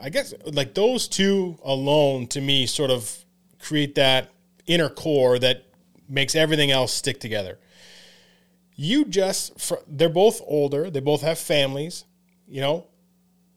I 0.00 0.10
guess 0.10 0.34
like 0.44 0.74
those 0.74 1.08
two 1.08 1.58
alone 1.64 2.26
to 2.28 2.40
me 2.40 2.66
sort 2.66 2.90
of 2.90 3.12
create 3.60 3.94
that 3.96 4.30
inner 4.66 4.88
core 4.88 5.38
that 5.38 5.64
makes 6.08 6.34
everything 6.34 6.70
else 6.70 6.92
stick 6.92 7.20
together. 7.20 7.58
You 8.74 9.04
just, 9.04 9.60
fr- 9.60 9.84
they're 9.86 10.08
both 10.08 10.40
older. 10.46 10.90
They 10.90 11.00
both 11.00 11.22
have 11.22 11.38
families, 11.38 12.04
you 12.46 12.60
know, 12.60 12.86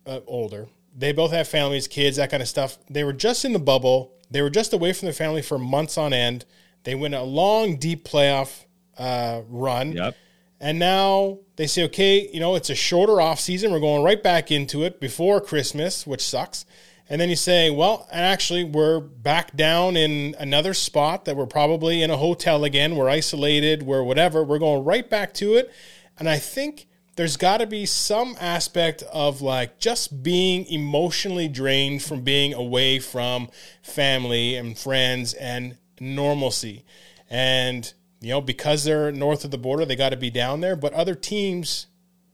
uh, 0.05 0.19
older. 0.25 0.67
They 0.97 1.13
both 1.13 1.31
have 1.31 1.47
families, 1.47 1.87
kids, 1.87 2.17
that 2.17 2.31
kind 2.31 2.41
of 2.41 2.49
stuff. 2.49 2.77
They 2.89 3.03
were 3.03 3.13
just 3.13 3.45
in 3.45 3.53
the 3.53 3.59
bubble. 3.59 4.13
They 4.29 4.41
were 4.41 4.49
just 4.49 4.73
away 4.73 4.93
from 4.93 5.05
their 5.05 5.13
family 5.13 5.41
for 5.41 5.57
months 5.57 5.97
on 5.97 6.11
end. 6.11 6.45
They 6.83 6.95
went 6.95 7.13
a 7.13 7.21
long, 7.21 7.77
deep 7.77 8.03
playoff 8.03 8.65
uh, 8.97 9.41
run. 9.47 9.93
Yep. 9.93 10.15
And 10.59 10.77
now 10.77 11.39
they 11.55 11.67
say, 11.67 11.83
okay, 11.85 12.29
you 12.31 12.39
know, 12.39 12.55
it's 12.55 12.69
a 12.69 12.75
shorter 12.75 13.19
off 13.19 13.39
season. 13.39 13.71
We're 13.71 13.79
going 13.79 14.03
right 14.03 14.21
back 14.21 14.51
into 14.51 14.83
it 14.83 14.99
before 14.99 15.41
Christmas, 15.41 16.05
which 16.05 16.21
sucks. 16.21 16.65
And 17.09 17.19
then 17.19 17.29
you 17.29 17.35
say, 17.35 17.69
well, 17.69 18.07
and 18.11 18.21
actually, 18.21 18.63
we're 18.63 18.99
back 18.99 19.55
down 19.55 19.97
in 19.97 20.35
another 20.39 20.73
spot 20.73 21.25
that 21.25 21.35
we're 21.35 21.45
probably 21.45 22.01
in 22.01 22.09
a 22.09 22.17
hotel 22.17 22.63
again. 22.63 22.95
We're 22.95 23.09
isolated. 23.09 23.83
We're 23.83 24.03
whatever. 24.03 24.43
We're 24.43 24.59
going 24.59 24.85
right 24.85 25.09
back 25.09 25.33
to 25.35 25.55
it. 25.55 25.71
And 26.17 26.29
I 26.29 26.37
think 26.37 26.87
there's 27.17 27.35
got 27.35 27.57
to 27.57 27.67
be 27.67 27.85
some 27.85 28.37
aspect 28.39 29.03
of 29.11 29.41
like 29.41 29.77
just 29.77 30.23
being 30.23 30.65
emotionally 30.67 31.47
drained 31.47 32.01
from 32.01 32.21
being 32.21 32.53
away 32.53 32.99
from 32.99 33.49
family 33.81 34.55
and 34.55 34.77
friends 34.77 35.33
and 35.33 35.77
normalcy. 35.99 36.85
And, 37.29 37.93
you 38.21 38.29
know, 38.29 38.41
because 38.41 38.85
they're 38.85 39.11
north 39.11 39.43
of 39.43 39.51
the 39.51 39.57
border, 39.57 39.85
they 39.85 39.95
got 39.95 40.09
to 40.09 40.17
be 40.17 40.29
down 40.29 40.61
there. 40.61 40.75
But 40.75 40.93
other 40.93 41.15
teams 41.15 41.87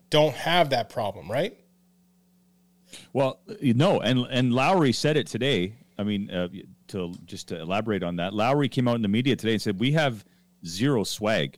don't 0.09 0.36
have 0.36 0.70
that 0.70 0.89
problem, 0.89 1.32
right? 1.32 1.57
Well, 3.18 3.39
know, 3.63 3.99
and 4.01 4.28
and 4.30 4.53
Lowry 4.53 4.91
said 4.91 5.18
it 5.18 5.26
today. 5.26 5.74
I 5.97 6.03
mean, 6.03 6.30
uh, 6.30 6.49
to 6.89 7.11
just 7.26 7.47
to 7.47 7.59
elaborate 7.59 8.03
on 8.03 8.18
that, 8.18 8.36
Lowry 8.36 8.70
came 8.70 8.88
out 8.88 8.95
in 8.95 9.01
the 9.01 9.07
media 9.07 9.36
today 9.36 9.53
and 9.53 9.61
said 9.61 9.80
we 9.80 9.91
have 9.93 10.24
zero 10.68 11.03
swag. 11.03 11.57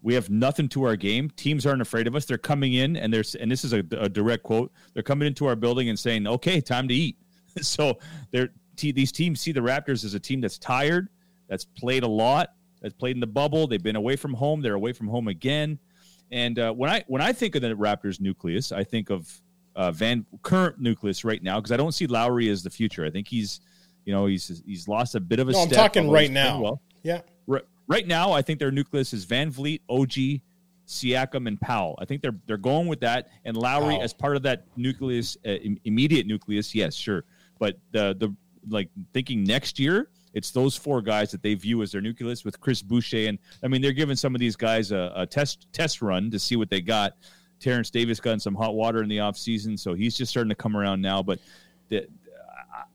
We 0.00 0.14
have 0.14 0.30
nothing 0.30 0.70
to 0.70 0.84
our 0.84 0.96
game. 0.96 1.28
Teams 1.28 1.66
aren't 1.66 1.82
afraid 1.82 2.06
of 2.06 2.16
us. 2.16 2.24
They're 2.24 2.38
coming 2.38 2.72
in 2.72 2.96
and 2.96 3.12
there's 3.12 3.34
and 3.34 3.50
this 3.50 3.62
is 3.62 3.74
a, 3.74 3.84
a 3.90 4.08
direct 4.08 4.42
quote. 4.42 4.72
They're 4.94 5.02
coming 5.02 5.26
into 5.26 5.44
our 5.44 5.54
building 5.54 5.90
and 5.90 5.98
saying, 5.98 6.26
"Okay, 6.26 6.62
time 6.62 6.88
to 6.88 6.94
eat." 6.94 7.18
so 7.60 7.98
they're 8.30 8.48
t- 8.76 8.92
these 8.92 9.12
teams 9.12 9.38
see 9.38 9.52
the 9.52 9.60
Raptors 9.60 10.02
as 10.02 10.14
a 10.14 10.18
team 10.18 10.40
that's 10.40 10.56
tired, 10.56 11.10
that's 11.46 11.66
played 11.66 12.04
a 12.04 12.08
lot, 12.08 12.54
that's 12.80 12.94
played 12.94 13.16
in 13.16 13.20
the 13.20 13.26
bubble. 13.26 13.66
They've 13.66 13.82
been 13.82 13.96
away 13.96 14.16
from 14.16 14.32
home. 14.32 14.62
They're 14.62 14.72
away 14.72 14.94
from 14.94 15.08
home 15.08 15.28
again. 15.28 15.78
And 16.30 16.58
uh, 16.58 16.72
when 16.72 16.88
I 16.88 17.04
when 17.06 17.20
I 17.20 17.34
think 17.34 17.54
of 17.54 17.60
the 17.60 17.74
Raptors 17.74 18.18
nucleus, 18.18 18.72
I 18.72 18.82
think 18.82 19.10
of 19.10 19.42
uh, 19.76 19.92
Van 19.92 20.26
current 20.42 20.80
nucleus 20.80 21.24
right 21.24 21.42
now 21.42 21.60
because 21.60 21.70
I 21.70 21.76
don't 21.76 21.92
see 21.92 22.06
Lowry 22.08 22.48
as 22.48 22.62
the 22.64 22.70
future. 22.70 23.04
I 23.04 23.10
think 23.10 23.28
he's, 23.28 23.60
you 24.04 24.12
know, 24.12 24.26
he's 24.26 24.62
he's 24.66 24.88
lost 24.88 25.14
a 25.14 25.20
bit 25.20 25.38
of 25.38 25.48
a. 25.48 25.52
No, 25.52 25.62
I'm 25.62 25.68
talking 25.70 26.10
right 26.10 26.30
now. 26.30 26.60
Well. 26.60 26.82
Yeah. 27.02 27.20
Right, 27.46 27.62
right 27.86 28.06
now, 28.06 28.32
I 28.32 28.42
think 28.42 28.58
their 28.58 28.72
nucleus 28.72 29.12
is 29.12 29.24
VanVleet, 29.26 29.80
OG, 29.88 30.40
Siakam, 30.86 31.46
and 31.46 31.60
Powell. 31.60 31.96
I 32.00 32.04
think 32.04 32.22
they're 32.22 32.36
they're 32.46 32.56
going 32.56 32.86
with 32.88 33.00
that, 33.00 33.28
and 33.44 33.56
Lowry 33.56 33.94
Wow. 33.94 34.00
as 34.00 34.12
part 34.12 34.36
of 34.36 34.42
that 34.42 34.64
nucleus, 34.76 35.36
uh, 35.46 35.50
im- 35.50 35.78
immediate 35.84 36.26
nucleus. 36.26 36.74
Yes, 36.74 36.94
sure, 36.94 37.24
but 37.58 37.78
the 37.92 38.14
the 38.18 38.34
like 38.68 38.88
thinking 39.12 39.44
next 39.44 39.78
year, 39.78 40.08
it's 40.34 40.50
those 40.50 40.76
four 40.76 41.00
guys 41.02 41.30
that 41.30 41.42
they 41.42 41.54
view 41.54 41.82
as 41.82 41.92
their 41.92 42.00
nucleus 42.00 42.44
with 42.44 42.60
Chris 42.60 42.82
Boucher, 42.82 43.28
and 43.28 43.38
I 43.62 43.68
mean 43.68 43.82
they're 43.82 43.92
giving 43.92 44.16
some 44.16 44.34
of 44.34 44.40
these 44.40 44.56
guys 44.56 44.90
a, 44.92 45.12
a 45.14 45.26
test 45.26 45.66
test 45.72 46.02
run 46.02 46.30
to 46.30 46.38
see 46.38 46.56
what 46.56 46.70
they 46.70 46.80
got. 46.80 47.14
Terrence 47.60 47.90
Davis 47.90 48.20
got 48.20 48.32
in 48.32 48.40
some 48.40 48.54
hot 48.54 48.74
water 48.74 49.02
in 49.02 49.08
the 49.08 49.18
offseason, 49.18 49.78
so 49.78 49.94
he's 49.94 50.16
just 50.16 50.30
starting 50.30 50.50
to 50.50 50.54
come 50.54 50.76
around 50.76 51.00
now. 51.00 51.22
But 51.22 51.38
the, 51.88 52.06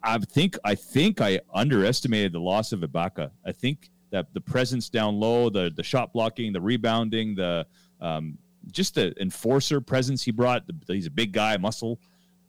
I 0.03 0.17
think 0.17 0.57
I 0.63 0.75
think 0.75 1.21
I 1.21 1.39
underestimated 1.53 2.33
the 2.33 2.39
loss 2.39 2.71
of 2.71 2.81
Ibaka. 2.81 3.31
I 3.45 3.51
think 3.51 3.89
that 4.11 4.33
the 4.33 4.41
presence 4.41 4.89
down 4.89 5.19
low, 5.19 5.49
the 5.49 5.71
the 5.75 5.83
shot 5.83 6.13
blocking, 6.13 6.53
the 6.53 6.61
rebounding, 6.61 7.35
the 7.35 7.65
um, 7.99 8.37
just 8.71 8.95
the 8.95 9.19
enforcer 9.21 9.81
presence 9.81 10.23
he 10.23 10.31
brought. 10.31 10.67
The, 10.67 10.93
he's 10.93 11.07
a 11.07 11.11
big 11.11 11.31
guy, 11.31 11.57
muscle. 11.57 11.99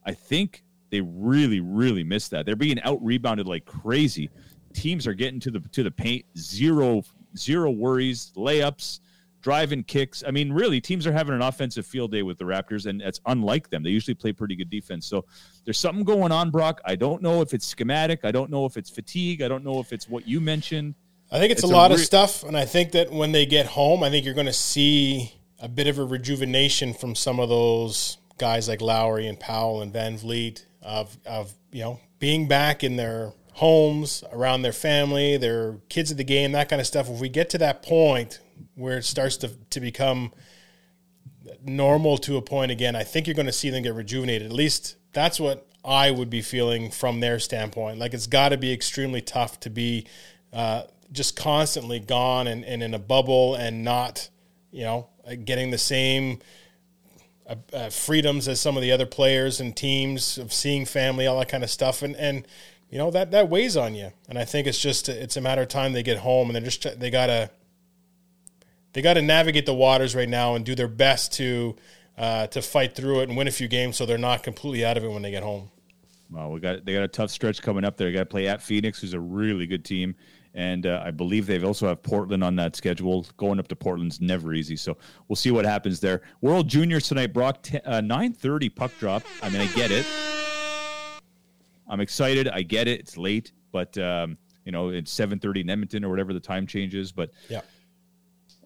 I 0.04 0.12
think 0.12 0.64
they 0.90 1.00
really, 1.00 1.60
really 1.60 2.04
missed 2.04 2.30
that. 2.32 2.44
They're 2.44 2.56
being 2.56 2.80
out 2.82 3.02
rebounded 3.02 3.46
like 3.46 3.64
crazy. 3.64 4.30
Teams 4.74 5.06
are 5.06 5.14
getting 5.14 5.40
to 5.40 5.50
the 5.50 5.60
to 5.60 5.82
the 5.82 5.90
paint, 5.90 6.24
zero 6.36 7.02
zero 7.36 7.70
worries, 7.70 8.32
layups, 8.36 9.00
driving 9.42 9.84
kicks. 9.84 10.22
I 10.26 10.30
mean, 10.30 10.52
really, 10.52 10.80
teams 10.80 11.06
are 11.06 11.12
having 11.12 11.34
an 11.34 11.42
offensive 11.42 11.84
field 11.84 12.12
day 12.12 12.22
with 12.22 12.38
the 12.38 12.44
Raptors, 12.44 12.86
and 12.86 13.02
it's 13.02 13.20
unlike 13.26 13.68
them. 13.68 13.82
They 13.82 13.90
usually 13.90 14.14
play 14.14 14.32
pretty 14.32 14.56
good 14.56 14.70
defense. 14.70 15.06
So 15.06 15.24
there's 15.64 15.78
something 15.78 16.04
going 16.04 16.32
on, 16.32 16.50
Brock. 16.50 16.80
I 16.84 16.96
don't 16.96 17.22
know 17.22 17.42
if 17.42 17.52
it's 17.52 17.66
schematic. 17.66 18.24
I 18.24 18.30
don't 18.30 18.50
know 18.50 18.64
if 18.64 18.76
it's 18.76 18.88
fatigue. 18.88 19.42
I 19.42 19.48
don't 19.48 19.64
know 19.64 19.80
if 19.80 19.92
it's 19.92 20.08
what 20.08 20.26
you 20.26 20.40
mentioned. 20.40 20.94
I 21.30 21.38
think 21.38 21.50
it's, 21.50 21.62
It's 21.62 21.70
a 21.70 21.74
a 21.74 21.76
lot 21.76 21.92
of 21.92 22.00
stuff, 22.00 22.44
and 22.44 22.56
I 22.56 22.64
think 22.64 22.92
that 22.92 23.10
when 23.10 23.32
they 23.32 23.46
get 23.46 23.66
home, 23.66 24.02
I 24.02 24.10
think 24.10 24.24
you're 24.24 24.34
going 24.34 24.46
to 24.46 24.52
see 24.52 25.34
a 25.58 25.68
bit 25.68 25.86
of 25.86 25.98
a 25.98 26.04
rejuvenation 26.04 26.92
from 26.92 27.14
some 27.14 27.40
of 27.40 27.48
those 27.48 28.18
guys 28.38 28.68
like 28.68 28.80
Lowry 28.80 29.28
and 29.28 29.38
Powell 29.38 29.80
and 29.82 29.92
VanVleet 29.92 30.64
of 30.82 31.16
of 31.24 31.52
you 31.70 31.80
know 31.80 32.00
being 32.18 32.48
back 32.48 32.84
in 32.84 32.96
their 32.96 33.32
homes, 33.54 34.24
around 34.32 34.62
their 34.62 34.72
family, 34.72 35.36
their 35.36 35.76
kids 35.88 36.10
at 36.10 36.16
the 36.16 36.24
game, 36.24 36.52
that 36.52 36.68
kind 36.68 36.80
of 36.80 36.86
stuff. 36.86 37.08
If 37.08 37.20
we 37.20 37.28
get 37.28 37.50
to 37.50 37.58
that 37.58 37.82
point 37.82 38.40
where 38.74 38.98
it 38.98 39.04
starts 39.04 39.36
to 39.38 39.48
to 39.70 39.80
become 39.80 40.32
normal 41.64 42.18
to 42.18 42.36
a 42.36 42.42
point 42.42 42.70
again, 42.70 42.96
I 42.96 43.02
think 43.02 43.26
you're 43.26 43.34
going 43.34 43.46
to 43.46 43.52
see 43.52 43.70
them 43.70 43.82
get 43.82 43.94
rejuvenated. 43.94 44.46
At 44.46 44.52
least 44.52 44.96
that's 45.12 45.40
what 45.40 45.66
I 45.84 46.10
would 46.10 46.30
be 46.30 46.42
feeling 46.42 46.90
from 46.90 47.20
their 47.20 47.38
standpoint. 47.38 47.98
Like 47.98 48.14
it's 48.14 48.26
got 48.26 48.50
to 48.50 48.56
be 48.56 48.72
extremely 48.72 49.20
tough 49.20 49.60
to 49.60 49.70
be 49.70 50.06
uh, 50.52 50.84
just 51.10 51.36
constantly 51.36 52.00
gone 52.00 52.46
and, 52.46 52.64
and 52.64 52.82
in 52.82 52.94
a 52.94 52.98
bubble 52.98 53.54
and 53.54 53.84
not, 53.84 54.28
you 54.70 54.84
know, 54.84 55.08
getting 55.44 55.70
the 55.70 55.78
same 55.78 56.38
uh, 57.46 57.56
uh, 57.72 57.90
freedoms 57.90 58.48
as 58.48 58.60
some 58.60 58.76
of 58.76 58.82
the 58.82 58.92
other 58.92 59.06
players 59.06 59.60
and 59.60 59.76
teams 59.76 60.38
of 60.38 60.52
seeing 60.52 60.84
family, 60.84 61.26
all 61.26 61.38
that 61.38 61.48
kind 61.48 61.64
of 61.64 61.70
stuff, 61.70 62.02
and 62.02 62.14
and 62.16 62.46
you 62.88 62.98
know 62.98 63.10
that 63.10 63.30
that 63.32 63.48
weighs 63.48 63.76
on 63.76 63.94
you. 63.94 64.12
And 64.28 64.38
I 64.38 64.44
think 64.44 64.66
it's 64.66 64.78
just 64.80 65.08
it's 65.08 65.36
a 65.36 65.40
matter 65.40 65.62
of 65.62 65.68
time 65.68 65.92
they 65.92 66.02
get 66.02 66.18
home 66.18 66.48
and 66.48 66.54
they're 66.54 66.62
just 66.62 67.00
they 67.00 67.10
gotta 67.10 67.50
they 68.92 69.02
got 69.02 69.14
to 69.14 69.22
navigate 69.22 69.66
the 69.66 69.74
waters 69.74 70.14
right 70.14 70.28
now 70.28 70.54
and 70.54 70.64
do 70.64 70.74
their 70.74 70.88
best 70.88 71.32
to 71.34 71.76
uh, 72.18 72.46
to 72.48 72.60
fight 72.60 72.94
through 72.94 73.20
it 73.20 73.28
and 73.28 73.36
win 73.36 73.48
a 73.48 73.50
few 73.50 73.68
games 73.68 73.96
so 73.96 74.04
they're 74.06 74.18
not 74.18 74.42
completely 74.42 74.84
out 74.84 74.96
of 74.96 75.04
it 75.04 75.10
when 75.10 75.22
they 75.22 75.30
get 75.30 75.42
home. 75.42 75.70
Well, 76.30 76.50
we 76.50 76.60
got 76.60 76.84
they 76.84 76.92
got 76.94 77.02
a 77.02 77.08
tough 77.08 77.30
stretch 77.30 77.60
coming 77.62 77.84
up 77.84 77.96
there. 77.96 78.08
They 78.08 78.14
got 78.14 78.20
to 78.20 78.26
play 78.26 78.48
at 78.48 78.62
Phoenix, 78.62 79.00
who's 79.00 79.12
a 79.14 79.20
really 79.20 79.66
good 79.66 79.84
team, 79.84 80.14
and 80.54 80.86
uh, 80.86 81.02
I 81.04 81.10
believe 81.10 81.46
they've 81.46 81.64
also 81.64 81.88
have 81.88 82.02
Portland 82.02 82.42
on 82.42 82.56
that 82.56 82.74
schedule. 82.74 83.26
Going 83.36 83.58
up 83.58 83.68
to 83.68 83.76
Portland's 83.76 84.20
never 84.20 84.54
easy, 84.54 84.76
so 84.76 84.96
we'll 85.28 85.36
see 85.36 85.50
what 85.50 85.64
happens 85.66 86.00
there. 86.00 86.22
World 86.40 86.68
Juniors 86.68 87.06
tonight, 87.08 87.32
Brock, 87.34 87.62
t- 87.62 87.80
uh, 87.84 88.00
nine 88.00 88.32
thirty 88.32 88.68
puck 88.70 88.92
drop. 88.98 89.22
I 89.42 89.50
mean, 89.50 89.60
I 89.60 89.66
get 89.68 89.90
it. 89.90 90.06
I'm 91.88 92.00
excited. 92.00 92.48
I 92.48 92.62
get 92.62 92.88
it. 92.88 93.00
It's 93.00 93.18
late, 93.18 93.52
but 93.70 93.96
um, 93.98 94.38
you 94.64 94.72
know, 94.72 94.88
it's 94.88 95.12
seven 95.12 95.38
thirty 95.38 95.60
in 95.60 95.68
Edmonton 95.68 96.04
or 96.04 96.08
whatever 96.08 96.32
the 96.32 96.40
time 96.40 96.66
changes. 96.66 97.12
But 97.12 97.30
Yeah. 97.48 97.60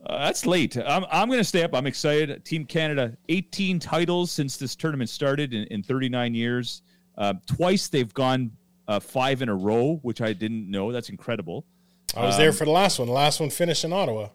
Uh, 0.08 0.24
that's 0.24 0.46
late. 0.46 0.76
I'm, 0.76 1.04
I'm 1.10 1.28
going 1.28 1.40
to 1.40 1.44
stay 1.44 1.62
up. 1.62 1.74
I'm 1.74 1.86
excited. 1.86 2.44
Team 2.44 2.64
Canada, 2.64 3.16
18 3.28 3.78
titles 3.78 4.30
since 4.30 4.56
this 4.56 4.76
tournament 4.76 5.10
started 5.10 5.52
in, 5.52 5.64
in 5.64 5.82
39 5.82 6.34
years. 6.34 6.82
Uh, 7.18 7.34
twice 7.46 7.88
they've 7.88 8.12
gone 8.14 8.52
uh, 8.88 9.00
five 9.00 9.42
in 9.42 9.48
a 9.48 9.54
row, 9.54 9.98
which 10.02 10.20
I 10.20 10.32
didn't 10.32 10.70
know. 10.70 10.92
That's 10.92 11.08
incredible. 11.08 11.64
I 12.16 12.24
was 12.24 12.36
there 12.36 12.52
for 12.52 12.64
the 12.64 12.70
last 12.70 12.98
one. 12.98 13.08
The 13.08 13.14
last 13.14 13.40
one 13.40 13.50
finished 13.50 13.84
in 13.84 13.92
Ottawa. 13.92 14.28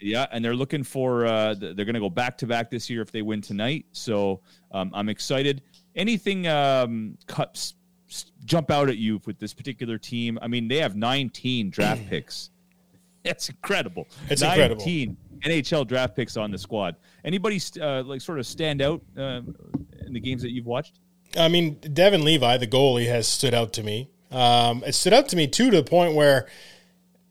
Yeah, 0.00 0.26
and 0.32 0.44
they're 0.44 0.54
looking 0.54 0.82
for. 0.82 1.26
Uh, 1.26 1.54
they're 1.54 1.74
going 1.74 1.94
to 1.94 2.00
go 2.00 2.10
back 2.10 2.38
to 2.38 2.46
back 2.46 2.70
this 2.70 2.88
year 2.88 3.02
if 3.02 3.12
they 3.12 3.22
win 3.22 3.42
tonight. 3.42 3.84
So 3.92 4.40
um, 4.72 4.90
I'm 4.94 5.08
excited. 5.08 5.62
Anything 5.94 6.46
um, 6.48 7.18
cuts 7.26 7.74
s- 8.08 8.32
jump 8.44 8.70
out 8.70 8.88
at 8.88 8.96
you 8.96 9.20
with 9.26 9.38
this 9.38 9.52
particular 9.52 9.98
team? 9.98 10.38
I 10.40 10.48
mean, 10.48 10.68
they 10.68 10.78
have 10.78 10.96
19 10.96 11.70
draft 11.70 12.06
picks. 12.08 12.50
That's 13.24 13.48
incredible. 13.48 14.06
It's 14.28 14.42
incredible. 14.42 14.84
19 14.84 15.16
NHL 15.44 15.86
draft 15.86 16.14
picks 16.16 16.36
on 16.36 16.50
the 16.50 16.58
squad. 16.58 16.96
Anybody 17.24 17.60
uh, 17.80 18.02
like 18.02 18.20
sort 18.20 18.38
of 18.38 18.46
stand 18.46 18.82
out 18.82 19.00
uh, 19.16 19.40
in 20.06 20.12
the 20.12 20.20
games 20.20 20.42
that 20.42 20.50
you've 20.50 20.66
watched? 20.66 20.98
I 21.38 21.48
mean, 21.48 21.74
Devon 21.92 22.24
Levi, 22.24 22.56
the 22.58 22.66
goalie, 22.66 23.06
has 23.06 23.26
stood 23.28 23.54
out 23.54 23.72
to 23.74 23.82
me. 23.82 24.10
Um, 24.30 24.82
it 24.86 24.94
stood 24.94 25.12
out 25.12 25.28
to 25.30 25.36
me 25.36 25.46
too 25.46 25.70
to 25.70 25.76
the 25.78 25.84
point 25.84 26.14
where 26.14 26.46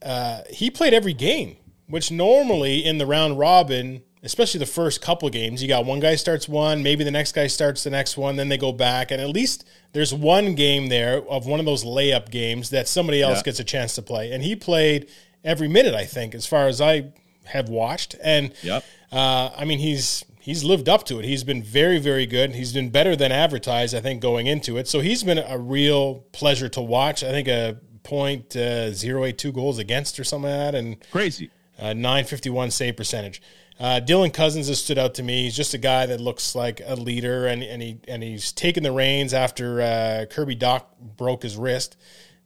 uh, 0.02 0.40
he 0.50 0.70
played 0.70 0.94
every 0.94 1.12
game, 1.14 1.56
which 1.86 2.10
normally 2.10 2.84
in 2.84 2.98
the 2.98 3.06
round 3.06 3.38
robin, 3.38 4.02
especially 4.22 4.58
the 4.58 4.66
first 4.66 5.00
couple 5.00 5.28
games, 5.30 5.62
you 5.62 5.68
got 5.68 5.84
one 5.84 6.00
guy 6.00 6.14
starts 6.14 6.48
one, 6.48 6.82
maybe 6.82 7.04
the 7.04 7.10
next 7.10 7.32
guy 7.32 7.46
starts 7.46 7.84
the 7.84 7.90
next 7.90 8.16
one, 8.16 8.36
then 8.36 8.48
they 8.48 8.58
go 8.58 8.72
back, 8.72 9.10
and 9.10 9.20
at 9.20 9.28
least 9.30 9.66
there's 9.92 10.12
one 10.12 10.54
game 10.54 10.88
there 10.88 11.22
of 11.28 11.46
one 11.46 11.60
of 11.60 11.66
those 11.66 11.84
layup 11.84 12.30
games 12.30 12.70
that 12.70 12.88
somebody 12.88 13.22
else 13.22 13.38
Yeah. 13.38 13.42
gets 13.44 13.60
a 13.60 13.64
chance 13.64 13.94
to 13.94 14.02
play, 14.02 14.32
and 14.32 14.42
he 14.42 14.56
played 14.56 15.08
every 15.44 15.68
minute, 15.68 15.94
I 15.94 16.04
think, 16.04 16.34
as 16.34 16.46
far 16.46 16.66
as 16.68 16.80
I 16.80 17.12
have 17.44 17.68
watched, 17.68 18.14
and 18.22 18.52
Yep. 18.62 18.84
uh, 19.12 19.50
I 19.56 19.64
mean, 19.64 19.78
he's 19.78 20.24
he's 20.40 20.64
lived 20.64 20.88
up 20.88 21.04
to 21.04 21.18
it. 21.18 21.24
He's 21.24 21.44
been 21.44 21.62
very, 21.62 21.98
very 21.98 22.26
good. 22.26 22.54
He's 22.54 22.72
been 22.72 22.90
better 22.90 23.14
than 23.16 23.30
advertised, 23.32 23.94
I 23.94 24.00
think, 24.00 24.20
going 24.22 24.46
into 24.46 24.76
it. 24.78 24.88
So 24.88 25.00
he's 25.00 25.22
been 25.22 25.38
a 25.38 25.58
real 25.58 26.24
pleasure 26.32 26.68
to 26.70 26.80
watch. 26.80 27.22
I 27.24 27.30
think 27.30 27.48
a 27.48 27.76
point 28.02 28.56
uh, 28.56 28.92
zero 28.92 29.24
eight 29.24 29.36
two 29.38 29.52
goals 29.52 29.78
against 29.78 30.18
or 30.18 30.24
something 30.24 30.50
like 30.50 30.58
that, 30.72 30.74
and 30.74 30.96
Crazy. 31.10 31.50
uh, 31.78 31.92
nine 31.92 32.24
fifty 32.24 32.50
one 32.50 32.70
save 32.70 32.96
percentage. 32.96 33.42
Uh, 33.78 33.98
Dylan 33.98 34.32
Cozens 34.32 34.68
has 34.68 34.82
stood 34.82 34.98
out 34.98 35.14
to 35.14 35.22
me. 35.22 35.44
He's 35.44 35.56
just 35.56 35.72
a 35.72 35.78
guy 35.78 36.04
that 36.06 36.20
looks 36.20 36.54
like 36.54 36.82
a 36.84 36.94
leader, 36.94 37.46
and, 37.46 37.62
and 37.62 37.80
he 37.82 37.98
and 38.08 38.22
he's 38.22 38.52
taken 38.52 38.82
the 38.82 38.92
reins 38.92 39.32
after 39.34 39.80
uh, 39.80 40.26
Kirby 40.30 40.54
Dach 40.56 40.84
broke 41.16 41.42
his 41.42 41.56
wrist, 41.56 41.96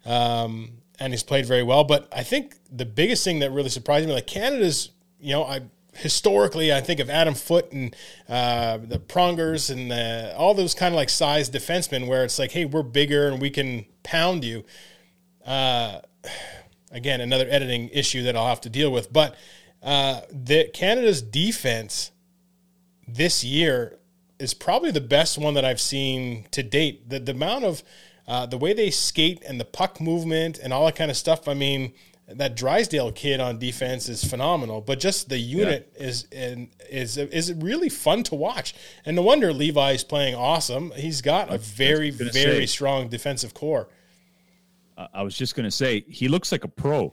um, 0.04 0.70
and 0.98 1.12
he's 1.12 1.22
played 1.22 1.46
very 1.46 1.62
well. 1.62 1.84
But 1.84 2.08
I 2.12 2.22
think 2.22 2.56
the 2.70 2.84
biggest 2.84 3.24
thing 3.24 3.40
that 3.40 3.50
really 3.50 3.68
surprised 3.68 4.06
me, 4.06 4.12
like 4.12 4.26
Canada's, 4.26 4.90
you 5.20 5.32
know, 5.32 5.44
I 5.44 5.62
historically 5.96 6.72
I 6.72 6.80
think 6.80 7.00
of 7.00 7.08
Adam 7.08 7.34
Foote 7.34 7.72
and 7.72 7.94
uh, 8.28 8.78
the 8.78 8.98
Prongers 8.98 9.70
and 9.70 9.90
the, 9.90 10.34
all 10.36 10.54
those 10.54 10.74
kind 10.74 10.92
of 10.92 10.96
like 10.96 11.08
size 11.08 11.50
defensemen, 11.50 12.06
where 12.06 12.24
it's 12.24 12.38
like, 12.38 12.52
hey, 12.52 12.64
we're 12.64 12.82
bigger 12.82 13.28
and 13.28 13.40
we 13.40 13.50
can 13.50 13.86
pound 14.02 14.44
you. 14.44 14.64
Uh, 15.44 16.00
again, 16.90 17.20
another 17.20 17.46
editing 17.48 17.88
issue 17.90 18.22
that 18.22 18.36
I'll 18.36 18.48
have 18.48 18.60
to 18.62 18.70
deal 18.70 18.90
with, 18.90 19.12
but 19.12 19.36
uh, 19.82 20.22
the 20.30 20.70
Canada's 20.72 21.20
defense 21.20 22.10
this 23.06 23.44
year 23.44 23.98
is 24.38 24.54
probably 24.54 24.90
the 24.90 25.00
best 25.00 25.38
one 25.38 25.54
that 25.54 25.64
I've 25.64 25.80
seen 25.80 26.46
to 26.50 26.62
date. 26.62 27.08
The, 27.08 27.20
the 27.20 27.32
amount 27.32 27.64
of 27.64 27.82
uh, 28.26 28.46
the 28.46 28.58
way 28.58 28.72
they 28.72 28.90
skate 28.90 29.42
and 29.46 29.60
the 29.60 29.64
puck 29.64 30.00
movement 30.00 30.58
and 30.58 30.72
all 30.72 30.86
that 30.86 30.96
kind 30.96 31.10
of 31.10 31.16
stuff. 31.16 31.46
I 31.48 31.54
mean, 31.54 31.92
that 32.26 32.56
Drysdale 32.56 33.12
kid 33.12 33.40
on 33.40 33.58
defense 33.58 34.08
is 34.08 34.24
phenomenal, 34.24 34.80
but 34.80 34.98
just 34.98 35.28
the 35.28 35.38
unit 35.38 35.92
is 35.98 36.26
and 36.32 36.68
is 36.88 37.18
is 37.18 37.52
really 37.52 37.88
fun 37.88 38.22
to 38.24 38.34
watch. 38.34 38.74
And 39.04 39.16
no 39.16 39.22
wonder 39.22 39.52
Levi's 39.52 40.04
playing 40.04 40.34
awesome. 40.34 40.92
He's 40.92 41.20
got 41.20 41.52
a 41.52 41.58
very 41.58 42.10
very 42.10 42.30
say. 42.32 42.66
strong 42.66 43.08
defensive 43.08 43.52
core. 43.52 43.88
I- 44.96 45.22
was 45.22 45.36
just 45.36 45.54
gonna 45.54 45.70
say 45.70 46.04
he 46.08 46.28
looks 46.28 46.50
like 46.50 46.64
a 46.64 46.68
pro. 46.68 47.12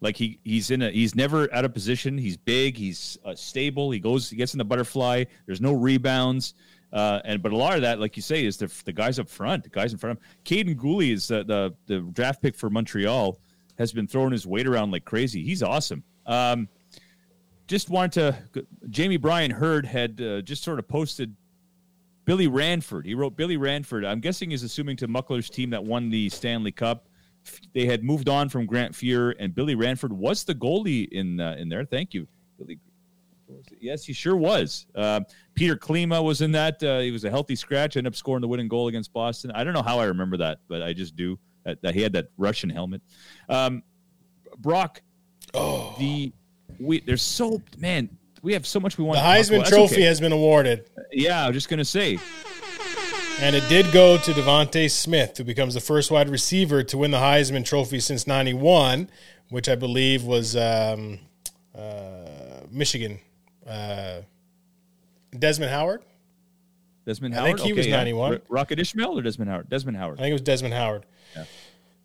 Like 0.00 0.16
he 0.16 0.38
he's 0.44 0.70
in 0.70 0.80
a 0.82 0.90
he's 0.90 1.14
never 1.14 1.52
out 1.52 1.64
of 1.64 1.74
position. 1.74 2.16
He's 2.16 2.36
big. 2.36 2.76
He's 2.76 3.18
uh, 3.24 3.34
stable. 3.34 3.90
He 3.90 3.98
goes 3.98 4.30
he 4.30 4.36
gets 4.36 4.54
in 4.54 4.58
the 4.58 4.64
butterfly. 4.64 5.24
There's 5.44 5.60
no 5.60 5.72
rebounds. 5.72 6.54
Uh, 6.92 7.20
and 7.24 7.42
but 7.42 7.52
a 7.52 7.56
lot 7.56 7.74
of 7.76 7.82
that, 7.82 8.00
like 8.00 8.16
you 8.16 8.22
say, 8.22 8.44
is 8.44 8.56
the 8.56 8.72
the 8.84 8.92
guys 8.92 9.18
up 9.18 9.28
front, 9.28 9.64
the 9.64 9.70
guys 9.70 9.92
in 9.92 9.98
front 9.98 10.18
of 10.18 10.24
him. 10.24 10.30
Kaiden 10.44 10.76
Guhle 10.76 11.12
is 11.12 11.28
the, 11.28 11.44
the 11.44 11.74
the 11.86 12.00
draft 12.12 12.40
pick 12.40 12.56
for 12.56 12.70
Montreal. 12.70 13.38
Has 13.78 13.92
been 13.92 14.08
throwing 14.08 14.32
his 14.32 14.46
weight 14.46 14.66
around 14.66 14.90
like 14.90 15.04
crazy. 15.04 15.44
He's 15.44 15.62
awesome. 15.62 16.02
Um, 16.26 16.68
just 17.66 17.90
wanted 17.90 18.12
to. 18.54 18.64
Jamie 18.90 19.18
Bryan 19.18 19.50
Hurd 19.50 19.86
had 19.86 20.20
uh, 20.20 20.40
just 20.40 20.64
sort 20.64 20.78
of 20.78 20.88
posted 20.88 21.36
Billy 22.24 22.46
Ranford. 22.46 23.06
He 23.06 23.14
wrote 23.14 23.36
Billy 23.36 23.56
Ranford. 23.56 24.04
I'm 24.04 24.20
guessing 24.20 24.52
is 24.52 24.62
assuming 24.62 24.96
to 24.98 25.08
Muckler's 25.08 25.48
team 25.48 25.70
that 25.70 25.84
won 25.84 26.10
the 26.10 26.28
Stanley 26.30 26.72
Cup. 26.72 27.06
They 27.72 27.86
had 27.86 28.02
moved 28.02 28.28
on 28.28 28.48
from 28.48 28.66
Grant 28.66 28.92
Fuhr, 28.92 29.34
and 29.38 29.54
Billy 29.54 29.74
Ranford 29.74 30.12
was 30.12 30.44
the 30.44 30.54
goalie 30.54 31.08
in 31.08 31.38
uh, 31.38 31.56
in 31.58 31.68
there. 31.68 31.84
Thank 31.84 32.14
you, 32.14 32.26
Billy. 32.58 32.78
Yes, 33.80 34.04
he 34.04 34.12
sure 34.12 34.36
was. 34.36 34.86
Uh, 34.94 35.20
Peter 35.54 35.76
Klima 35.76 36.22
was 36.22 36.42
in 36.42 36.52
that. 36.52 36.82
Uh, 36.82 37.00
he 37.00 37.10
was 37.10 37.24
a 37.24 37.30
healthy 37.30 37.56
scratch. 37.56 37.96
Ended 37.96 38.12
up 38.12 38.16
scoring 38.16 38.40
the 38.40 38.48
winning 38.48 38.68
goal 38.68 38.88
against 38.88 39.12
Boston. 39.12 39.50
I 39.54 39.64
don't 39.64 39.72
know 39.72 39.82
how 39.82 39.98
I 39.98 40.04
remember 40.04 40.36
that, 40.38 40.58
but 40.68 40.82
I 40.82 40.92
just 40.92 41.16
do. 41.16 41.38
That, 41.64 41.82
that 41.82 41.94
he 41.94 42.00
had 42.00 42.12
that 42.12 42.28
Russian 42.36 42.70
helmet. 42.70 43.02
Um, 43.48 43.82
Brock, 44.58 45.02
oh, 45.54 45.94
the 45.98 46.32
we 46.78 47.00
there's 47.00 47.22
so 47.22 47.62
man. 47.78 48.08
We 48.42 48.52
have 48.52 48.66
so 48.66 48.80
much 48.80 48.96
we 48.96 49.04
want. 49.04 49.18
The 49.18 49.24
Heisman. 49.24 49.66
Trophy 49.66 49.96
okay. 49.96 50.02
has 50.02 50.20
been 50.20 50.32
awarded. 50.32 50.88
Yeah, 51.12 51.44
I 51.44 51.48
was 51.48 51.54
just 51.54 51.68
gonna 51.68 51.84
say. 51.84 52.18
And 53.40 53.54
it 53.54 53.68
did 53.68 53.92
go 53.92 54.18
to 54.18 54.32
DeVonta 54.32 54.90
Smith, 54.90 55.38
who 55.38 55.44
becomes 55.44 55.74
the 55.74 55.80
first 55.80 56.10
wide 56.10 56.28
receiver 56.28 56.82
to 56.82 56.98
win 56.98 57.12
the 57.12 57.18
Heisman 57.18 57.64
Trophy 57.64 58.00
since 58.00 58.26
'91, 58.26 59.08
which 59.50 59.68
I 59.68 59.74
believe 59.74 60.24
was 60.24 60.56
um, 60.56 61.20
uh, 61.76 62.62
Michigan. 62.70 63.20
Uh, 63.68 64.22
Desmond 65.38 65.70
Howard. 65.70 66.02
Desmond 67.06 67.34
Howard. 67.34 67.44
I 67.50 67.52
think 67.54 67.66
he 67.66 67.72
was 67.72 67.86
Okay, 67.86 67.90
yeah. 67.90 67.96
91. 67.98 68.32
R- 68.32 68.40
Rocket 68.48 68.78
Ismail 68.80 69.18
or 69.18 69.22
Desmond 69.22 69.50
Howard? 69.50 69.68
Desmond 69.68 69.96
Howard. 69.96 70.18
I 70.18 70.22
think 70.22 70.30
it 70.30 70.34
was 70.34 70.42
Desmond 70.42 70.74
Howard. 70.74 71.06
Yeah. 71.36 71.44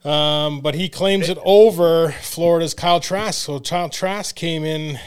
Um, 0.05 0.61
but 0.61 0.75
he 0.75 0.89
claims 0.89 1.29
it 1.29 1.37
over 1.45 2.11
Florida's 2.11 2.73
Kyle 2.73 2.99
Trask. 2.99 3.45
So 3.45 3.59
Kyle 3.59 3.89
Trask 3.89 4.35
came 4.35 4.63
in, 4.65 4.99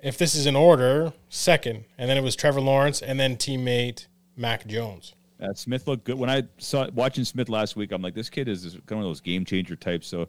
if 0.00 0.16
this 0.16 0.34
is 0.34 0.46
in 0.46 0.56
order, 0.56 1.12
second, 1.28 1.84
and 1.98 2.08
then 2.08 2.16
it 2.16 2.22
was 2.22 2.34
Trevor 2.34 2.60
Lawrence, 2.62 3.02
and 3.02 3.20
then 3.20 3.36
teammate 3.36 4.06
Mac 4.36 4.66
Jones. 4.66 5.14
Uh, 5.40 5.52
Smith 5.54 5.86
looked 5.88 6.04
good. 6.04 6.16
When 6.18 6.30
I 6.30 6.44
saw 6.58 6.88
watching 6.94 7.24
Smith 7.24 7.48
last 7.48 7.74
week, 7.76 7.90
I'm 7.92 8.00
like, 8.00 8.14
this 8.14 8.30
kid 8.30 8.48
is 8.48 8.78
kind 8.86 9.00
of 9.02 9.06
those 9.08 9.20
game 9.20 9.44
changer 9.44 9.76
types. 9.76 10.06
So, 10.06 10.28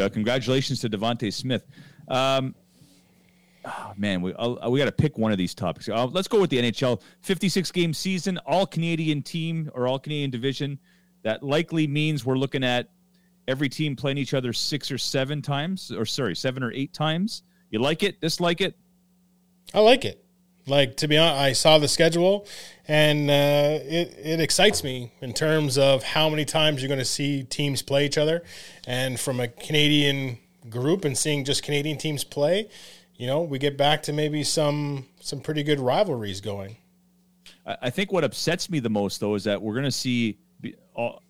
uh, 0.00 0.08
congratulations 0.08 0.80
to 0.80 0.88
DeVonta 0.90 1.32
Smith. 1.32 1.64
Um, 2.08 2.54
oh, 3.64 3.92
man, 3.96 4.22
we 4.22 4.32
we 4.68 4.78
got 4.78 4.86
to 4.86 4.92
pick 4.92 5.18
one 5.18 5.32
of 5.32 5.38
these 5.38 5.54
topics. 5.54 5.88
Uh, 5.88 6.06
let's 6.06 6.28
go 6.28 6.40
with 6.40 6.50
the 6.50 6.58
NHL 6.58 7.00
56 7.20 7.70
game 7.72 7.94
season, 7.94 8.38
all 8.46 8.66
Canadian 8.66 9.22
team 9.22 9.70
or 9.74 9.86
all 9.86 9.98
Canadian 9.98 10.30
division. 10.30 10.78
That 11.22 11.42
likely 11.42 11.86
means 11.86 12.24
we're 12.24 12.36
looking 12.36 12.64
at 12.64 12.90
every 13.48 13.68
team 13.68 13.96
playing 13.96 14.18
each 14.18 14.34
other 14.34 14.52
six 14.52 14.90
or 14.90 14.98
seven 14.98 15.42
times, 15.42 15.90
or 15.90 16.04
sorry, 16.06 16.36
seven 16.36 16.62
or 16.62 16.72
eight 16.72 16.92
times. 16.92 17.42
You 17.70 17.80
like 17.80 18.02
it? 18.02 18.20
Dislike 18.20 18.60
it? 18.60 18.76
I 19.72 19.80
like 19.80 20.04
it. 20.04 20.24
Like 20.66 20.96
to 20.98 21.08
be 21.08 21.18
honest, 21.18 21.40
I 21.40 21.52
saw 21.52 21.78
the 21.78 21.88
schedule, 21.88 22.46
and 22.88 23.28
uh, 23.28 23.80
it 23.82 24.18
it 24.18 24.40
excites 24.40 24.82
me 24.82 25.12
in 25.20 25.34
terms 25.34 25.76
of 25.76 26.02
how 26.02 26.30
many 26.30 26.46
times 26.46 26.80
you're 26.80 26.88
going 26.88 26.98
to 26.98 27.04
see 27.04 27.42
teams 27.42 27.82
play 27.82 28.06
each 28.06 28.16
other, 28.16 28.42
and 28.86 29.20
from 29.20 29.40
a 29.40 29.48
Canadian 29.48 30.38
group 30.70 31.04
and 31.04 31.18
seeing 31.18 31.44
just 31.44 31.62
Canadian 31.62 31.98
teams 31.98 32.24
play, 32.24 32.70
you 33.16 33.26
know, 33.26 33.42
we 33.42 33.58
get 33.58 33.76
back 33.76 34.02
to 34.04 34.12
maybe 34.12 34.42
some 34.42 35.06
some 35.20 35.40
pretty 35.40 35.62
good 35.62 35.80
rivalries 35.80 36.40
going. 36.40 36.76
I 37.66 37.76
I 37.82 37.90
think 37.90 38.12
what 38.12 38.24
upsets 38.24 38.68
me 38.70 38.80
the 38.80 38.90
most, 38.90 39.20
though, 39.20 39.34
is 39.34 39.44
that 39.44 39.60
we're 39.60 39.74
going 39.74 39.84
to 39.84 39.90
see 39.90 40.38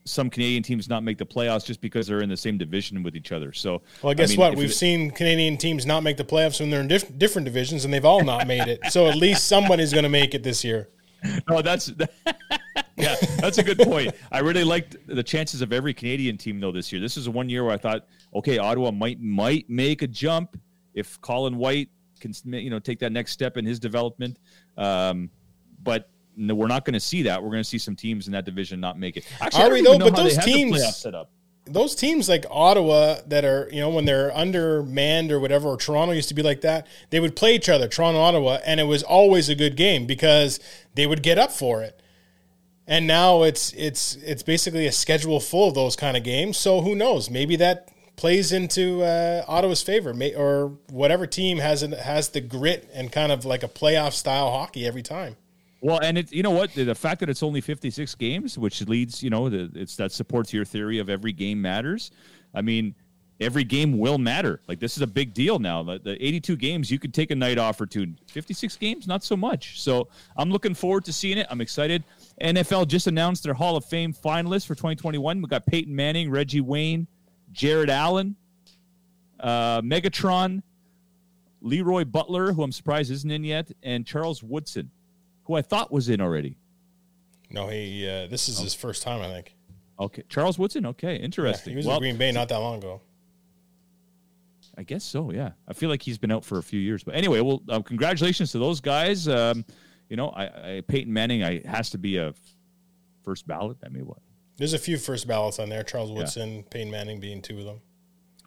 some 0.04 0.28
Canadian 0.28 0.62
teams 0.62 0.88
not 0.88 1.02
make 1.02 1.16
the 1.16 1.24
playoffs 1.26 1.64
just 1.64 1.80
because 1.80 2.06
they're 2.06 2.20
in 2.20 2.28
the 2.28 2.36
same 2.36 2.58
division 2.58 3.02
with 3.02 3.16
each 3.16 3.32
other. 3.32 3.52
So, 3.52 3.82
Well, 4.02 4.14
guess 4.14 4.30
mean, 4.30 4.38
what? 4.38 4.56
We've 4.56 4.68
it- 4.70 4.74
seen 4.74 5.10
Canadian 5.10 5.56
teams 5.56 5.86
not 5.86 6.02
make 6.02 6.16
the 6.18 6.24
playoffs 6.24 6.60
when 6.60 6.70
they're 6.70 6.82
in 6.82 6.88
diff- 6.88 7.16
different 7.18 7.46
divisions, 7.46 7.84
and 7.84 7.92
they've 7.92 8.04
all 8.04 8.22
not 8.22 8.46
made 8.46 8.68
it. 8.68 8.80
So 8.90 9.08
at 9.08 9.16
least 9.16 9.46
somebody's 9.46 9.92
going 9.92 10.02
to 10.04 10.10
make 10.10 10.34
it 10.34 10.42
this 10.42 10.62
year. 10.64 10.90
No, 11.24 11.30
oh, 11.56 11.62
that's 11.62 11.90
yeah, 12.96 13.16
that's 13.38 13.56
a 13.58 13.62
good 13.62 13.78
point. 13.78 14.14
I 14.30 14.40
really 14.40 14.64
liked 14.64 14.96
the 15.06 15.22
chances 15.22 15.62
of 15.62 15.72
every 15.72 15.94
Canadian 15.94 16.36
team 16.36 16.60
though 16.60 16.72
this 16.72 16.92
year. 16.92 17.00
This 17.00 17.16
is 17.16 17.28
one 17.28 17.48
year 17.48 17.64
where 17.64 17.72
I 17.72 17.78
thought, 17.78 18.06
okay, 18.34 18.58
Ottawa 18.58 18.90
might 18.90 19.20
might 19.20 19.68
make 19.70 20.02
a 20.02 20.06
jump 20.06 20.58
if 20.94 21.20
Colin 21.20 21.56
White 21.56 21.88
can 22.20 22.32
you 22.44 22.70
know 22.70 22.78
take 22.78 23.00
that 23.00 23.12
next 23.12 23.32
step 23.32 23.56
in 23.56 23.66
his 23.66 23.78
development. 23.78 24.38
Um, 24.78 25.30
but 25.82 26.08
no, 26.36 26.54
we're 26.54 26.66
not 26.66 26.84
going 26.84 26.94
to 26.94 27.00
see 27.00 27.22
that. 27.24 27.42
We're 27.42 27.50
going 27.50 27.62
to 27.62 27.68
see 27.68 27.78
some 27.78 27.94
teams 27.96 28.26
in 28.26 28.32
that 28.32 28.44
division 28.44 28.80
not 28.80 28.98
make 28.98 29.16
it. 29.16 29.24
Actually, 29.40 29.62
Are 29.62 29.72
we 29.72 29.82
though? 29.82 29.98
But 29.98 30.16
those 30.16 30.38
teams- 30.38 30.96
set 30.96 31.14
up. 31.14 31.30
those 31.66 31.94
teams 31.94 32.28
like 32.28 32.44
Ottawa 32.50 33.18
that 33.28 33.44
are, 33.44 33.68
you 33.72 33.80
know, 33.80 33.90
when 33.90 34.04
they're 34.04 34.36
undermanned 34.36 35.30
or 35.30 35.38
whatever, 35.40 35.68
or 35.68 35.76
Toronto 35.76 36.12
used 36.12 36.28
to 36.30 36.34
be 36.34 36.42
like 36.42 36.62
that, 36.62 36.86
they 37.10 37.20
would 37.20 37.36
play 37.36 37.54
each 37.54 37.68
other, 37.68 37.88
Toronto, 37.88 38.18
Ottawa, 38.20 38.58
and 38.66 38.80
it 38.80 38.84
was 38.84 39.02
always 39.02 39.48
a 39.48 39.54
good 39.54 39.76
game 39.76 40.06
because 40.06 40.60
they 40.94 41.06
would 41.06 41.22
get 41.22 41.38
up 41.38 41.52
for 41.52 41.82
it. 41.82 42.00
And 42.86 43.06
now 43.06 43.44
it's 43.44 43.72
it's 43.74 44.16
it's 44.16 44.42
basically 44.42 44.86
a 44.86 44.92
schedule 44.92 45.40
full 45.40 45.68
of 45.68 45.74
those 45.74 45.96
kind 45.96 46.16
of 46.16 46.22
games. 46.22 46.58
So 46.58 46.80
who 46.82 46.94
knows? 46.94 47.30
Maybe 47.30 47.56
that 47.56 47.88
plays 48.16 48.52
into 48.52 49.02
uh, 49.02 49.44
Ottawa's 49.46 49.82
favor, 49.82 50.14
or 50.36 50.68
whatever 50.90 51.26
team 51.26 51.58
has 51.58 51.82
an, 51.82 51.92
has 51.92 52.28
the 52.28 52.40
grit 52.40 52.88
and 52.94 53.10
kind 53.10 53.32
of 53.32 53.44
like 53.44 53.62
a 53.62 53.68
playoff 53.68 54.12
style 54.12 54.50
hockey 54.50 54.86
every 54.86 55.02
time. 55.02 55.36
Well, 55.80 56.00
and 56.02 56.16
it, 56.16 56.32
you 56.32 56.42
know 56.42 56.50
what? 56.50 56.72
The, 56.72 56.94
fact 56.94 57.20
that 57.20 57.28
it's 57.28 57.42
only 57.42 57.60
56 57.60 58.14
games, 58.14 58.56
which 58.56 58.80
leads, 58.88 59.22
you 59.22 59.28
know, 59.28 59.50
the, 59.50 59.70
it's 59.74 59.96
that 59.96 60.12
supports 60.12 60.50
your 60.50 60.64
theory 60.64 60.98
of 60.98 61.10
every 61.10 61.32
game 61.32 61.60
matters. 61.60 62.10
I 62.54 62.62
mean, 62.62 62.94
every 63.38 63.64
game 63.64 63.98
will 63.98 64.16
matter. 64.16 64.60
Like 64.66 64.80
this 64.80 64.96
is 64.96 65.02
a 65.02 65.06
big 65.06 65.34
deal 65.34 65.58
now. 65.58 65.82
The, 65.82 65.98
the 65.98 66.26
82 66.26 66.56
games, 66.56 66.90
you 66.90 66.98
could 66.98 67.12
take 67.12 67.30
a 67.30 67.34
night 67.34 67.58
off 67.58 67.80
or 67.80 67.86
two. 67.86 68.14
56 68.28 68.76
games, 68.78 69.06
not 69.06 69.22
so 69.22 69.36
much. 69.36 69.80
So 69.80 70.08
I'm 70.38 70.50
looking 70.50 70.72
forward 70.72 71.04
to 71.04 71.12
seeing 71.12 71.36
it. 71.36 71.46
I'm 71.50 71.60
excited. 71.60 72.02
NFL 72.40 72.88
just 72.88 73.06
announced 73.06 73.42
their 73.42 73.54
Hall 73.54 73.76
of 73.76 73.84
Fame 73.84 74.14
finalists 74.14 74.66
for 74.66 74.74
2021. 74.74 75.42
We 75.42 75.48
got 75.48 75.66
Peyton 75.66 75.94
Manning, 75.94 76.30
Reggie 76.30 76.62
Wayne, 76.62 77.06
Jared 77.54 77.88
Allen, 77.88 78.36
uh, 79.40 79.80
Megatron, 79.80 80.62
LeRoy 81.62 82.10
Butler, 82.10 82.52
who 82.52 82.62
I'm 82.62 82.72
surprised 82.72 83.10
isn't 83.10 83.30
in 83.30 83.44
yet, 83.44 83.70
and 83.82 84.04
Charles 84.04 84.42
Woodson, 84.42 84.90
who 85.44 85.54
I 85.54 85.62
thought 85.62 85.90
was 85.90 86.08
in 86.08 86.20
already. 86.20 86.58
No, 87.48 87.68
he 87.68 88.06
uh, 88.06 88.26
this 88.26 88.48
is 88.48 88.58
his 88.58 88.74
first 88.74 89.02
time, 89.02 89.22
I 89.22 89.28
think. 89.28 89.54
Okay, 89.98 90.24
Charles 90.28 90.58
Woodson. 90.58 90.84
Okay, 90.86 91.16
Yeah, 91.16 91.24
interesting. 91.24 91.70
he 91.70 91.76
was 91.76 91.86
well, 91.86 91.96
in 91.96 92.02
Green 92.02 92.16
Bay 92.16 92.32
not 92.32 92.48
that 92.48 92.58
long 92.58 92.78
ago. 92.78 93.00
I 94.76 94.82
guess 94.82 95.04
so. 95.04 95.30
Yeah, 95.30 95.52
I 95.68 95.72
feel 95.72 95.88
like 95.88 96.02
he's 96.02 96.18
been 96.18 96.32
out 96.32 96.44
for 96.44 96.58
a 96.58 96.62
few 96.62 96.80
years. 96.80 97.04
But 97.04 97.14
anyway, 97.14 97.40
well, 97.40 97.62
um, 97.68 97.84
congratulations 97.84 98.50
to 98.52 98.58
those 98.58 98.80
guys. 98.80 99.28
Um, 99.28 99.64
you 100.08 100.16
know, 100.16 100.30
I, 100.30 100.44
I 100.46 100.82
Peyton 100.88 101.12
Manning, 101.12 101.44
I 101.44 101.62
has 101.64 101.90
to 101.90 101.98
be 101.98 102.16
a 102.16 102.34
first 103.22 103.46
ballot. 103.46 103.76
I 103.84 103.88
mean, 103.88 104.04
what? 104.04 104.18
There's 104.56 104.72
a 104.72 104.78
few 104.78 104.98
first 104.98 105.26
ballots 105.26 105.58
on 105.58 105.68
there. 105.68 105.82
Charles 105.82 106.12
Woodson, 106.12 106.64
Peyton 106.70 106.90
Manning 106.90 107.20
being 107.20 107.42
two 107.42 107.58
of 107.58 107.64
them. 107.64 107.80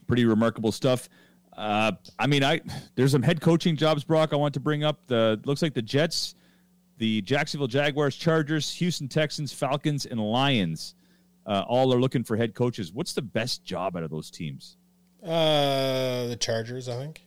Pretty 0.08 0.26
remarkable 0.26 0.72
stuff. 0.72 1.10
Uh, 1.56 1.92
I 2.18 2.28
mean, 2.28 2.44
I 2.44 2.62
there's 2.96 3.12
some 3.12 3.24
head 3.24 3.42
coaching 3.42 3.76
jobs, 3.76 4.04
Brock. 4.04 4.32
I 4.32 4.36
want 4.36 4.54
to 4.54 4.60
bring 4.60 4.84
up. 4.84 5.06
The 5.08 5.42
looks 5.44 5.62
like 5.62 5.74
the 5.74 5.82
Jets, 5.82 6.36
the 6.98 7.22
Jacksonville 7.24 7.68
Jaguars, 7.68 8.16
Chargers, 8.16 8.72
Houston 8.76 9.08
Texans, 9.08 9.52
Falcons, 9.52 10.06
and 10.06 10.20
Lions. 10.20 10.96
Uh, 11.46 11.64
all 11.68 11.94
are 11.94 12.00
looking 12.00 12.24
for 12.24 12.38
head 12.38 12.54
coaches. 12.54 12.94
What's 12.94 13.14
the 13.14 13.22
best 13.22 13.64
job 13.64 13.96
out 13.96 14.04
of 14.04 14.12
those 14.12 14.30
teams? 14.30 14.78
Uh, 15.24 16.28
the 16.28 16.38
Chargers, 16.40 16.88
I 16.88 16.96
think. 16.98 17.24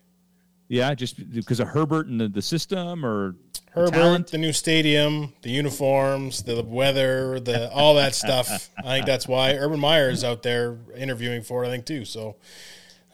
Yeah, 0.69 0.95
just 0.95 1.33
because 1.33 1.59
of 1.59 1.69
Herbert 1.69 2.07
and 2.07 2.21
the, 2.21 2.29
the 2.29 2.43
system, 2.43 3.05
or 3.05 3.35
Herbert, 3.73 3.93
talent? 3.93 4.27
the 4.33 4.39
new 4.39 4.53
stadium, 4.53 5.33
the 5.43 5.51
uniforms, 5.51 6.43
the 6.43 6.63
weather, 6.63 7.39
the 7.41 7.71
all 7.73 7.95
that 7.95 8.15
stuff. 8.15 8.69
I 8.79 8.95
think 8.97 9.07
that's 9.07 9.29
why 9.29 9.55
Urban 9.55 9.79
Meyer 9.81 10.11
is 10.11 10.25
out 10.25 10.43
there 10.43 10.79
interviewing 10.97 11.43
for 11.43 11.65
it. 11.65 11.69
I 11.69 11.71
think 11.71 11.87
too. 11.87 12.05
So, 12.05 12.37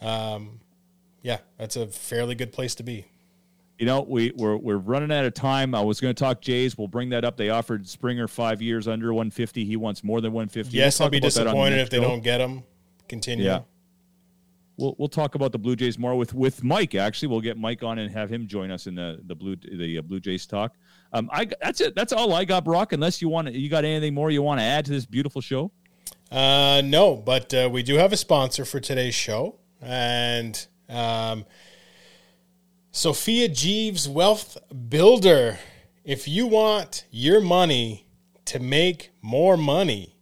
um, 0.01 0.59
yeah, 1.21 1.39
that's 1.57 1.75
a 1.75 1.87
fairly 1.87 2.35
good 2.35 2.51
place 2.51 2.73
to 2.75 2.83
be. 2.83 3.05
you 3.77 3.85
know, 3.85 4.01
we 4.01 4.31
we're 4.35 4.57
we're 4.57 4.77
running 4.77 5.11
out 5.11 5.25
of 5.25 5.33
time. 5.35 5.75
I 5.75 5.81
was 5.81 5.99
going 5.99 6.13
to 6.15 6.19
talk 6.19 6.41
Jays. 6.41 6.77
We'll 6.77 6.87
bring 6.87 7.09
that 7.09 7.23
up. 7.23 7.37
They 7.37 7.49
offered 7.49 7.87
Springer 7.87 8.27
five 8.27 8.61
years 8.61 8.87
under 8.87 9.13
150. 9.13 9.63
He 9.63 9.75
wants 9.77 10.03
more 10.03 10.21
than 10.21 10.33
150. 10.33 10.75
Yes, 10.75 10.99
We'll 10.99 11.05
I'll 11.05 11.09
be 11.11 11.19
talk 11.19 11.31
about 11.31 11.33
that 11.35 11.39
on 11.41 11.45
the 11.45 11.51
disappointed 11.69 11.79
if 11.81 11.89
they 11.91 11.97
show. 11.97 12.03
don't 12.03 12.23
get 12.23 12.41
him. 12.41 12.63
Continue. 13.07 13.45
Yeah. 13.45 13.59
We'll 14.77 14.95
we'll 14.99 15.09
talk 15.09 15.33
about 15.33 15.51
the 15.51 15.57
Blue 15.57 15.75
Jays 15.75 15.97
more 15.97 16.15
with 16.15 16.33
with 16.33 16.63
Mike. 16.63 16.93
Actually, 16.93 17.29
we'll 17.29 17.41
get 17.41 17.57
Mike 17.57 17.81
on 17.81 17.97
and 17.97 18.11
have 18.11 18.29
him 18.29 18.47
join 18.47 18.69
us 18.69 18.85
in 18.85 18.93
the 18.93 19.19
the 19.25 19.35
blue 19.35 19.55
the 19.55 19.97
uh, 19.97 20.01
Blue 20.03 20.19
Jays 20.19 20.45
talk. 20.45 20.73
Um, 21.13 21.29
I 21.33 21.47
that's 21.61 21.81
it. 21.81 21.95
That's 21.95 22.13
all 22.13 22.33
I 22.33 22.45
got, 22.45 22.63
Brock. 22.63 22.93
Unless 22.93 23.21
you 23.21 23.27
want, 23.27 23.51
you 23.53 23.69
got 23.69 23.85
anything 23.85 24.13
more 24.13 24.29
you 24.29 24.43
want 24.43 24.59
to 24.59 24.63
add 24.63 24.85
to 24.85 24.91
this 24.91 25.05
beautiful 25.05 25.41
show? 25.41 25.71
Uh, 26.31 26.81
no, 26.85 27.15
but 27.15 27.53
uh, 27.53 27.69
we 27.71 27.81
do 27.81 27.95
have 27.95 28.13
a 28.13 28.17
sponsor 28.17 28.65
for 28.65 28.79
today's 28.79 29.15
show, 29.15 29.55
and 29.81 30.67
um, 30.89 31.45
Sophia 32.91 33.47
Jeeves 33.47 34.07
Wealth 34.07 34.57
Builder. 34.89 35.57
If 36.03 36.27
you 36.27 36.47
want 36.47 37.05
your 37.11 37.41
money 37.41 38.07
to 38.45 38.59
make 38.59 39.11
more 39.21 39.57
money, 39.57 40.16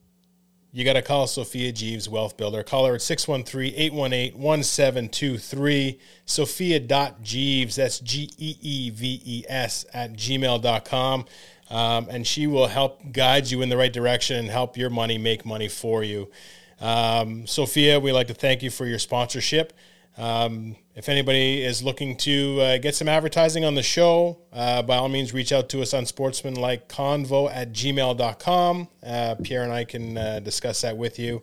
you 0.75 0.83
got 0.83 0.93
to 0.93 1.01
call 1.01 1.25
Sophia 1.25 1.71
Jeeves 1.71 2.09
Wealth 2.09 2.35
Builder. 2.35 2.61
Call 2.61 2.85
her 2.85 2.95
at 2.95 3.01
613 3.01 3.73
818 3.77 4.37
1723. 4.37 5.99
Sophia.jeeves, 6.25 7.75
that's 7.77 7.99
G 8.01 8.29
E 8.37 8.57
E 8.59 8.89
V 8.89 9.21
E 9.23 9.43
S, 9.47 9.85
at 9.93 10.11
gmail.com. 10.11 11.25
Um, 11.69 12.07
and 12.09 12.27
she 12.27 12.45
will 12.47 12.67
help 12.67 13.13
guide 13.13 13.49
you 13.49 13.61
in 13.61 13.69
the 13.69 13.77
right 13.77 13.93
direction 13.93 14.35
and 14.35 14.49
help 14.49 14.75
your 14.75 14.89
money 14.89 15.17
make 15.17 15.45
money 15.45 15.69
for 15.69 16.03
you. 16.03 16.29
Um, 16.81 17.47
Sophia, 17.47 17.97
we'd 17.97 18.11
like 18.11 18.27
to 18.27 18.33
thank 18.33 18.61
you 18.61 18.69
for 18.69 18.85
your 18.85 18.99
sponsorship. 18.99 19.71
Um, 20.17 20.75
if 20.95 21.09
anybody 21.09 21.61
is 21.61 21.83
looking 21.83 22.15
to 22.17 22.61
uh, 22.61 22.77
get 22.77 22.95
some 22.95 23.09
advertising 23.09 23.65
on 23.65 23.75
the 23.75 23.83
show, 23.83 24.37
uh, 24.53 24.81
by 24.81 24.95
all 24.95 25.09
means, 25.09 25.33
reach 25.33 25.51
out 25.51 25.67
to 25.69 25.81
us 25.81 25.93
on 25.93 26.05
sportsmanlikeconvo 26.05 27.53
at 27.53 27.73
gmail.com. 27.73 28.87
Uh, 29.05 29.35
Pierre 29.43 29.63
and 29.63 29.73
I 29.73 29.83
can 29.83 30.17
uh, 30.17 30.39
discuss 30.39 30.81
that 30.81 30.95
with 30.95 31.19
you. 31.19 31.41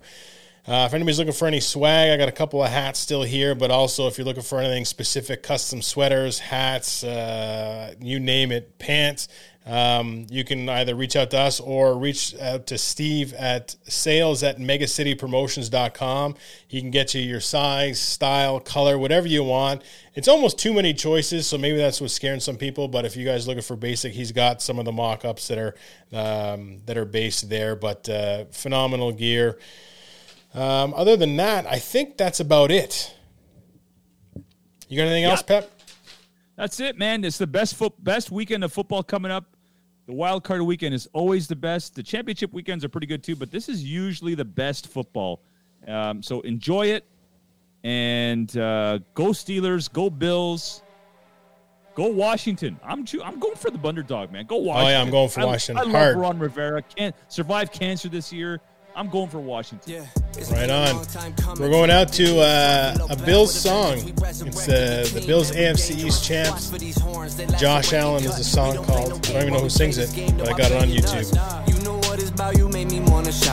Uh, 0.67 0.85
if 0.87 0.95
anybody's 0.95 1.19
looking 1.19 1.35
for 1.35 1.49
any 1.49 1.59
swag, 1.59 2.11
I 2.11 2.17
got 2.17 2.29
a 2.29 2.33
couple 2.33 2.63
of 2.63 2.71
hats 2.71 3.01
still 3.01 3.25
here, 3.25 3.55
but 3.57 3.73
also 3.73 4.07
if 4.07 4.17
you're 4.17 4.25
looking 4.25 4.45
for 4.45 4.61
anything 4.61 4.85
specific, 4.85 5.43
custom 5.43 5.83
sweaters, 5.83 6.39
hats, 6.39 7.03
uh, 7.03 7.95
you 8.01 8.21
name 8.21 8.53
it, 8.53 8.79
pants, 8.79 9.27
um, 9.65 10.27
you 10.29 10.43
can 10.43 10.69
either 10.69 10.95
reach 10.95 11.15
out 11.15 11.31
to 11.31 11.39
us 11.39 11.61
or 11.61 11.97
reach 11.97 12.35
out 12.41 12.67
to 12.67 12.79
Steve 12.79 13.33
at 13.35 13.77
sales 13.85 14.43
at 14.43 14.59
megacitypromotions.com. 14.59 16.35
He 16.67 16.81
can 16.81 16.91
get 16.91 17.15
you 17.15 17.21
your 17.21 17.41
size, 17.41 18.01
style, 18.01 18.59
color, 18.59 18.99
whatever 18.99 19.29
you 19.29 19.45
want. 19.45 19.83
It's 20.15 20.27
almost 20.27 20.59
too 20.59 20.73
many 20.73 20.93
choices, 20.93 21.47
so 21.47 21.59
maybe 21.59 21.79
that's 21.79 22.01
what's 22.01 22.13
scaring 22.13 22.41
some 22.41 22.57
people. 22.57 22.89
But 22.89 23.05
if 23.05 23.17
you 23.17 23.25
guys 23.25 23.47
are 23.47 23.51
looking 23.51 23.63
for 23.63 23.77
basic, 23.77 24.13
he's 24.13 24.33
got 24.33 24.61
some 24.61 24.81
of 24.81 24.85
the 24.85 24.93
mock-ups 24.93 25.47
that 25.49 25.59
are 25.59 25.75
um, 26.13 26.81
that 26.87 26.99
are 26.99 27.05
based 27.05 27.49
there. 27.49 27.77
But 27.77 28.09
uh, 28.09 28.47
phenomenal 28.47 29.13
gear. 29.13 29.59
Um, 30.55 30.93
other 30.95 31.17
than 31.17 31.37
that, 31.37 31.67
I 31.67 31.79
think 31.79 32.19
that's 32.19 32.41
about 32.41 32.71
it. 32.71 33.15
You 34.89 34.97
got 34.97 35.05
anything 35.05 35.25
else, 35.25 35.43
Pep? 35.43 35.71
That's 36.57 36.81
it, 36.81 36.99
man. 36.99 37.25
It's 37.25 37.39
the 37.39 37.47
best 37.47 37.77
foot, 37.77 37.93
best 38.03 38.31
weekend 38.31 38.63
of 38.63 38.73
football 38.73 39.03
coming 39.03 39.33
up. 39.33 39.52
The 40.13 40.19
wild 40.19 40.45
card 40.45 40.61
weekend 40.61 40.95
is 40.95 41.09
always 41.15 41.49
the 41.49 41.57
best. 41.57 41.95
The 41.95 42.03
championship 42.03 42.53
weekends 42.53 42.85
are 42.85 42.91
pretty 42.91 43.07
good 43.07 43.23
too, 43.23 43.35
but 43.35 43.51
this 43.51 43.71
is 43.71 43.83
usually 43.83 44.35
the 44.35 44.45
best 44.45 44.89
football. 44.89 45.41
Um, 45.89 46.23
so 46.23 46.43
enjoy 46.43 46.89
it 46.89 47.07
and 47.83 48.55
uh, 48.59 48.99
go 49.15 49.29
Steelers, 49.29 49.91
go 49.91 50.11
Bills, 50.11 50.83
go 51.95 52.09
Washington. 52.09 52.79
I'm 52.85 53.07
choo- 53.07 53.23
I'm 53.23 53.39
going 53.41 53.57
for 53.57 53.71
the 53.71 53.89
underdog, 53.89 54.31
man. 54.31 54.45
Go 54.45 54.57
Washington. 54.59 54.87
Oh, 54.87 54.91
yeah, 54.91 55.01
I'm 55.01 55.11
going 55.11 55.31
for 55.31 55.41
I- 55.41 55.45
Washington. 55.47 55.79
I, 55.79 55.91
love 55.91 55.93
Hard. 56.03 56.17
Ron 56.19 56.39
Rivera. 56.39 56.83
Can't 56.83 57.17
survive 57.29 57.73
cancer 57.73 58.11
this 58.11 58.31
year. 58.31 58.61
I'm 58.95 59.09
going 59.09 59.29
for 59.29 59.41
Washington. 59.41 60.07
Right 60.51 60.71
on. 60.71 61.05
We're 61.59 61.71
going 61.71 61.91
out 61.91 62.13
to 62.15 62.41
uh, 62.41 63.07
a 63.11 63.17
Bills 63.17 63.55
song. 63.55 64.13
It's 64.19 64.69
uh, 64.69 65.07
the 65.13 65.25
Bills 65.27 65.51
AFC 65.53 66.05
East 66.05 66.25
champs. 66.25 66.71
Josh 67.61 67.93
Allen 67.93 68.25
is 68.25 68.37
the 68.37 68.45
song 68.45 68.77
called. 68.85 69.13
I 69.13 69.33
don't 69.33 69.43
even 69.43 69.53
know 69.55 69.61
who 69.61 69.71
sings 69.71 69.99
it, 69.99 70.37
but 70.37 70.49
I 70.49 70.57
got 70.57 70.71
it 70.71 70.83
on 70.83 70.89
YouTube. 70.89 72.02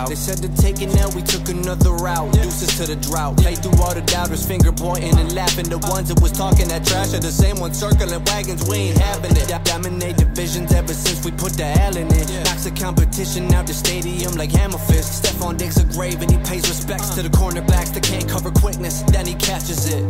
They 0.09 0.15
said 0.15 0.41
to 0.41 0.49
take 0.57 0.81
it 0.81 0.89
now, 0.95 1.05
we 1.13 1.21
took 1.21 1.49
another 1.49 1.93
route. 1.93 2.33
Deuces 2.33 2.73
to 2.81 2.89
the 2.89 2.95
drought. 2.97 3.37
Play 3.37 3.53
through 3.53 3.77
all 3.77 3.93
the 3.93 4.01
doubters, 4.01 4.43
finger 4.43 4.71
pointing 4.71 5.13
and 5.19 5.35
laughing. 5.35 5.69
The 5.69 5.77
ones 5.77 6.09
that 6.09 6.19
was 6.19 6.31
talking 6.31 6.67
that 6.69 6.83
trash 6.83 7.13
are 7.13 7.21
the 7.21 7.29
same 7.29 7.59
ones 7.59 7.77
circling 7.77 8.09
wagons, 8.25 8.67
we 8.67 8.89
ain't 8.89 8.97
having 8.97 9.37
it. 9.37 9.53
Dominate 9.65 10.17
divisions 10.17 10.73
ever 10.73 10.95
since 10.95 11.23
we 11.23 11.29
put 11.29 11.53
the 11.53 11.69
L 11.85 11.95
in 11.95 12.07
it. 12.09 12.25
Knocks 12.41 12.63
the 12.65 12.71
competition 12.73 13.53
out 13.53 13.67
the 13.67 13.73
stadium 13.75 14.33
like 14.33 14.49
hammer 14.49 14.81
fist. 14.89 15.21
Stefon 15.21 15.59
Diggs 15.59 15.77
a 15.77 15.85
grave 15.93 16.19
and 16.23 16.31
he 16.31 16.39
pays 16.41 16.65
respects 16.65 17.13
to 17.13 17.21
the 17.21 17.29
cornerbacks 17.29 17.93
that 17.93 18.01
can't 18.01 18.27
cover 18.27 18.49
quickness. 18.49 19.03
Then 19.13 19.27
he 19.27 19.35
catches 19.35 19.93
it. 19.93 20.01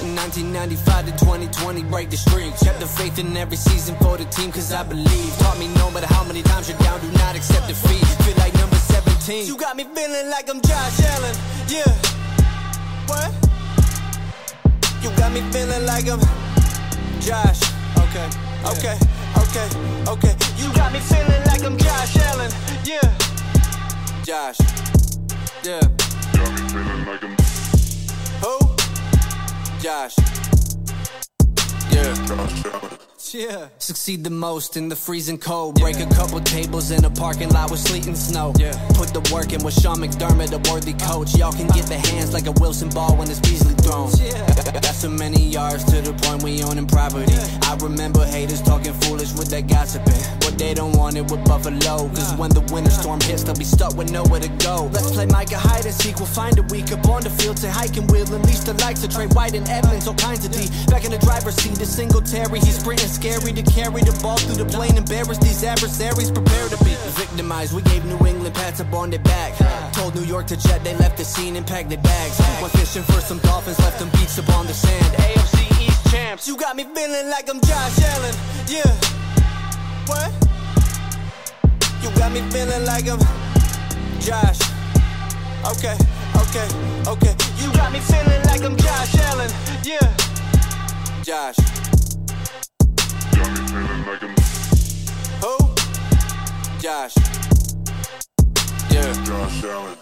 In 0.00 0.16
1995 0.16 1.04
to 1.04 1.12
2020, 1.20 1.82
break 1.92 2.08
the 2.08 2.16
streak. 2.16 2.56
Kept 2.64 2.80
the 2.80 2.88
faith 2.88 3.18
in 3.18 3.36
every 3.36 3.58
season 3.58 3.94
for 4.00 4.16
the 4.16 4.24
team, 4.24 4.50
cause 4.52 4.72
I 4.72 4.84
believe. 4.84 5.36
Taught 5.36 5.58
me 5.58 5.68
no 5.76 5.90
matter 5.90 6.08
how 6.08 6.24
many 6.24 6.40
times 6.40 6.70
you're 6.70 6.80
down, 6.80 6.98
do 7.04 7.12
not 7.20 7.36
accept 7.36 7.68
defeat. 7.68 8.23
Feel 9.24 9.36
like 9.36 9.46
number 9.46 9.46
17. 9.46 9.46
You 9.46 9.56
got 9.56 9.76
me 9.76 9.84
feeling 9.84 10.30
like 10.30 10.50
I'm 10.50 10.60
Josh 10.60 11.00
Allen. 11.00 11.36
Yeah. 11.68 11.88
What? 13.06 13.32
You 15.02 15.10
got 15.16 15.32
me 15.32 15.40
feeling 15.50 15.86
like 15.86 16.08
I'm 16.08 16.20
Josh. 17.20 17.60
Okay. 17.96 18.28
Okay. 18.66 18.98
Okay. 19.36 19.68
Okay. 20.08 20.36
You 20.58 20.72
got 20.74 20.92
me 20.92 21.00
feeling 21.00 21.44
like 21.46 21.64
I'm 21.64 21.76
Josh 21.78 22.16
Allen. 22.18 22.50
Yeah. 22.84 23.00
Josh. 24.24 24.58
Yeah. 25.62 25.80
Who? 28.42 28.58
Josh. 29.80 30.16
Yeah. 31.90 33.04
Yeah. 33.34 33.66
Succeed 33.78 34.22
the 34.22 34.30
most 34.30 34.76
in 34.76 34.88
the 34.88 34.94
freezing 34.94 35.38
cold. 35.38 35.80
Break 35.80 35.98
a 35.98 36.06
couple 36.14 36.38
tables 36.40 36.92
in 36.92 37.04
a 37.04 37.10
parking 37.10 37.48
lot 37.48 37.68
with 37.68 37.80
sleet 37.80 38.06
and 38.06 38.16
snow. 38.16 38.52
Yeah. 38.56 38.78
Put 38.94 39.12
the 39.12 39.28
work 39.34 39.52
in 39.52 39.64
with 39.64 39.74
Sean 39.74 39.96
McDermott, 39.96 40.52
a 40.54 40.62
worthy 40.70 40.92
coach. 40.92 41.34
Y'all 41.34 41.52
can 41.52 41.66
get 41.68 41.86
the 41.86 41.98
hands 41.98 42.32
like 42.32 42.46
a 42.46 42.52
Wilson 42.52 42.90
ball 42.90 43.16
when 43.16 43.28
it's 43.28 43.40
Beasley 43.40 43.74
thrown. 43.82 44.08
Yeah. 44.22 44.38
Got 44.78 44.94
so 44.94 45.10
many 45.10 45.42
yards 45.42 45.82
to 45.90 46.00
the 46.00 46.12
point 46.22 46.44
we 46.44 46.62
owning 46.62 46.86
property. 46.86 47.34
I 47.62 47.74
remember 47.82 48.24
haters 48.24 48.62
talking 48.62 48.94
foolish 49.02 49.32
with 49.32 49.50
that 49.50 49.66
gossiping. 49.66 50.14
But 50.38 50.56
they 50.56 50.72
don't 50.72 50.96
want 50.96 51.16
it 51.16 51.26
with 51.26 51.44
Buffalo. 51.44 52.06
Cause 52.14 52.34
when 52.36 52.50
the 52.50 52.62
winter 52.72 52.92
storm 52.92 53.20
hits, 53.20 53.42
they'll 53.42 53.58
be 53.58 53.64
stuck 53.64 53.96
with 53.96 54.12
nowhere 54.12 54.40
to 54.40 54.52
go. 54.62 54.88
Let's 54.92 55.10
play 55.10 55.26
Micah 55.26 55.58
Hyde 55.58 55.86
and 55.86 55.94
seek. 55.94 56.16
We'll 56.22 56.30
find 56.30 56.56
a 56.58 56.62
week 56.70 56.92
up 56.92 57.08
on 57.08 57.22
the 57.22 57.30
field. 57.30 57.58
Say 57.58 57.70
hike 57.70 57.96
and 57.96 58.08
we'll 58.10 58.32
unleash 58.32 58.62
the 58.62 58.74
lights 58.74 59.02
of 59.02 59.10
Trey 59.10 59.26
White 59.26 59.54
and 59.54 59.68
Edmunds. 59.68 60.06
All 60.06 60.14
kinds 60.14 60.46
of 60.46 60.52
D. 60.52 60.70
Back 60.86 61.04
in 61.04 61.10
the 61.10 61.18
driver's 61.18 61.56
seat, 61.56 61.80
a 61.80 61.86
Singletary. 61.86 62.60
He's 62.60 62.78
sprinting 62.78 63.08
scary 63.24 63.54
to 63.54 63.62
carry 63.72 64.02
the 64.02 64.12
ball 64.22 64.36
through 64.36 64.62
the 64.62 64.68
plane. 64.68 64.96
Embarrass 64.96 65.38
these 65.38 65.64
adversaries. 65.64 66.30
Prepare 66.30 66.68
to 66.68 66.76
be 66.84 66.92
victimized. 67.16 67.72
We 67.72 67.80
gave 67.80 68.04
New 68.04 68.20
England 68.26 68.54
pats 68.54 68.80
up 68.80 68.92
on 68.92 69.08
their 69.08 69.20
back. 69.20 69.56
Told 69.94 70.14
New 70.14 70.24
York 70.24 70.46
to 70.48 70.56
jet. 70.56 70.84
They 70.84 70.94
left 70.96 71.16
the 71.16 71.24
scene 71.24 71.56
and 71.56 71.66
packed 71.66 71.88
their 71.88 72.04
bags. 72.04 72.38
Went 72.60 72.72
fishing 72.74 73.02
for 73.02 73.20
some 73.20 73.38
dolphins. 73.38 73.78
Left 73.78 73.98
them 73.98 74.10
beats 74.10 74.38
up 74.38 74.48
on 74.50 74.66
the 74.66 74.74
sand. 74.74 75.10
AFC 75.16 75.56
East 75.80 76.10
champs. 76.10 76.46
You 76.46 76.56
got 76.58 76.76
me 76.76 76.84
feeling 76.84 77.30
like 77.30 77.48
I'm 77.48 77.60
Josh 77.62 77.98
Allen. 78.12 78.34
Yeah. 78.68 78.92
What? 80.10 80.30
You 82.02 82.10
got 82.20 82.30
me 82.30 82.40
feeling 82.52 82.84
like 82.84 83.08
I'm 83.08 83.20
Josh. 84.20 84.60
Okay, 85.72 85.96
okay, 86.44 86.68
okay. 87.08 87.34
You 87.56 87.72
got 87.72 87.90
me 87.90 88.00
feeling 88.00 88.42
like 88.50 88.62
I'm 88.62 88.76
Josh 88.76 89.14
Allen. 89.28 89.50
Yeah. 89.82 90.12
Josh. 91.22 91.93
Who? 94.04 95.56
Josh. 96.78 97.16
Yeah. 98.90 99.24
Josh 99.24 99.64
Allen. 99.64 99.96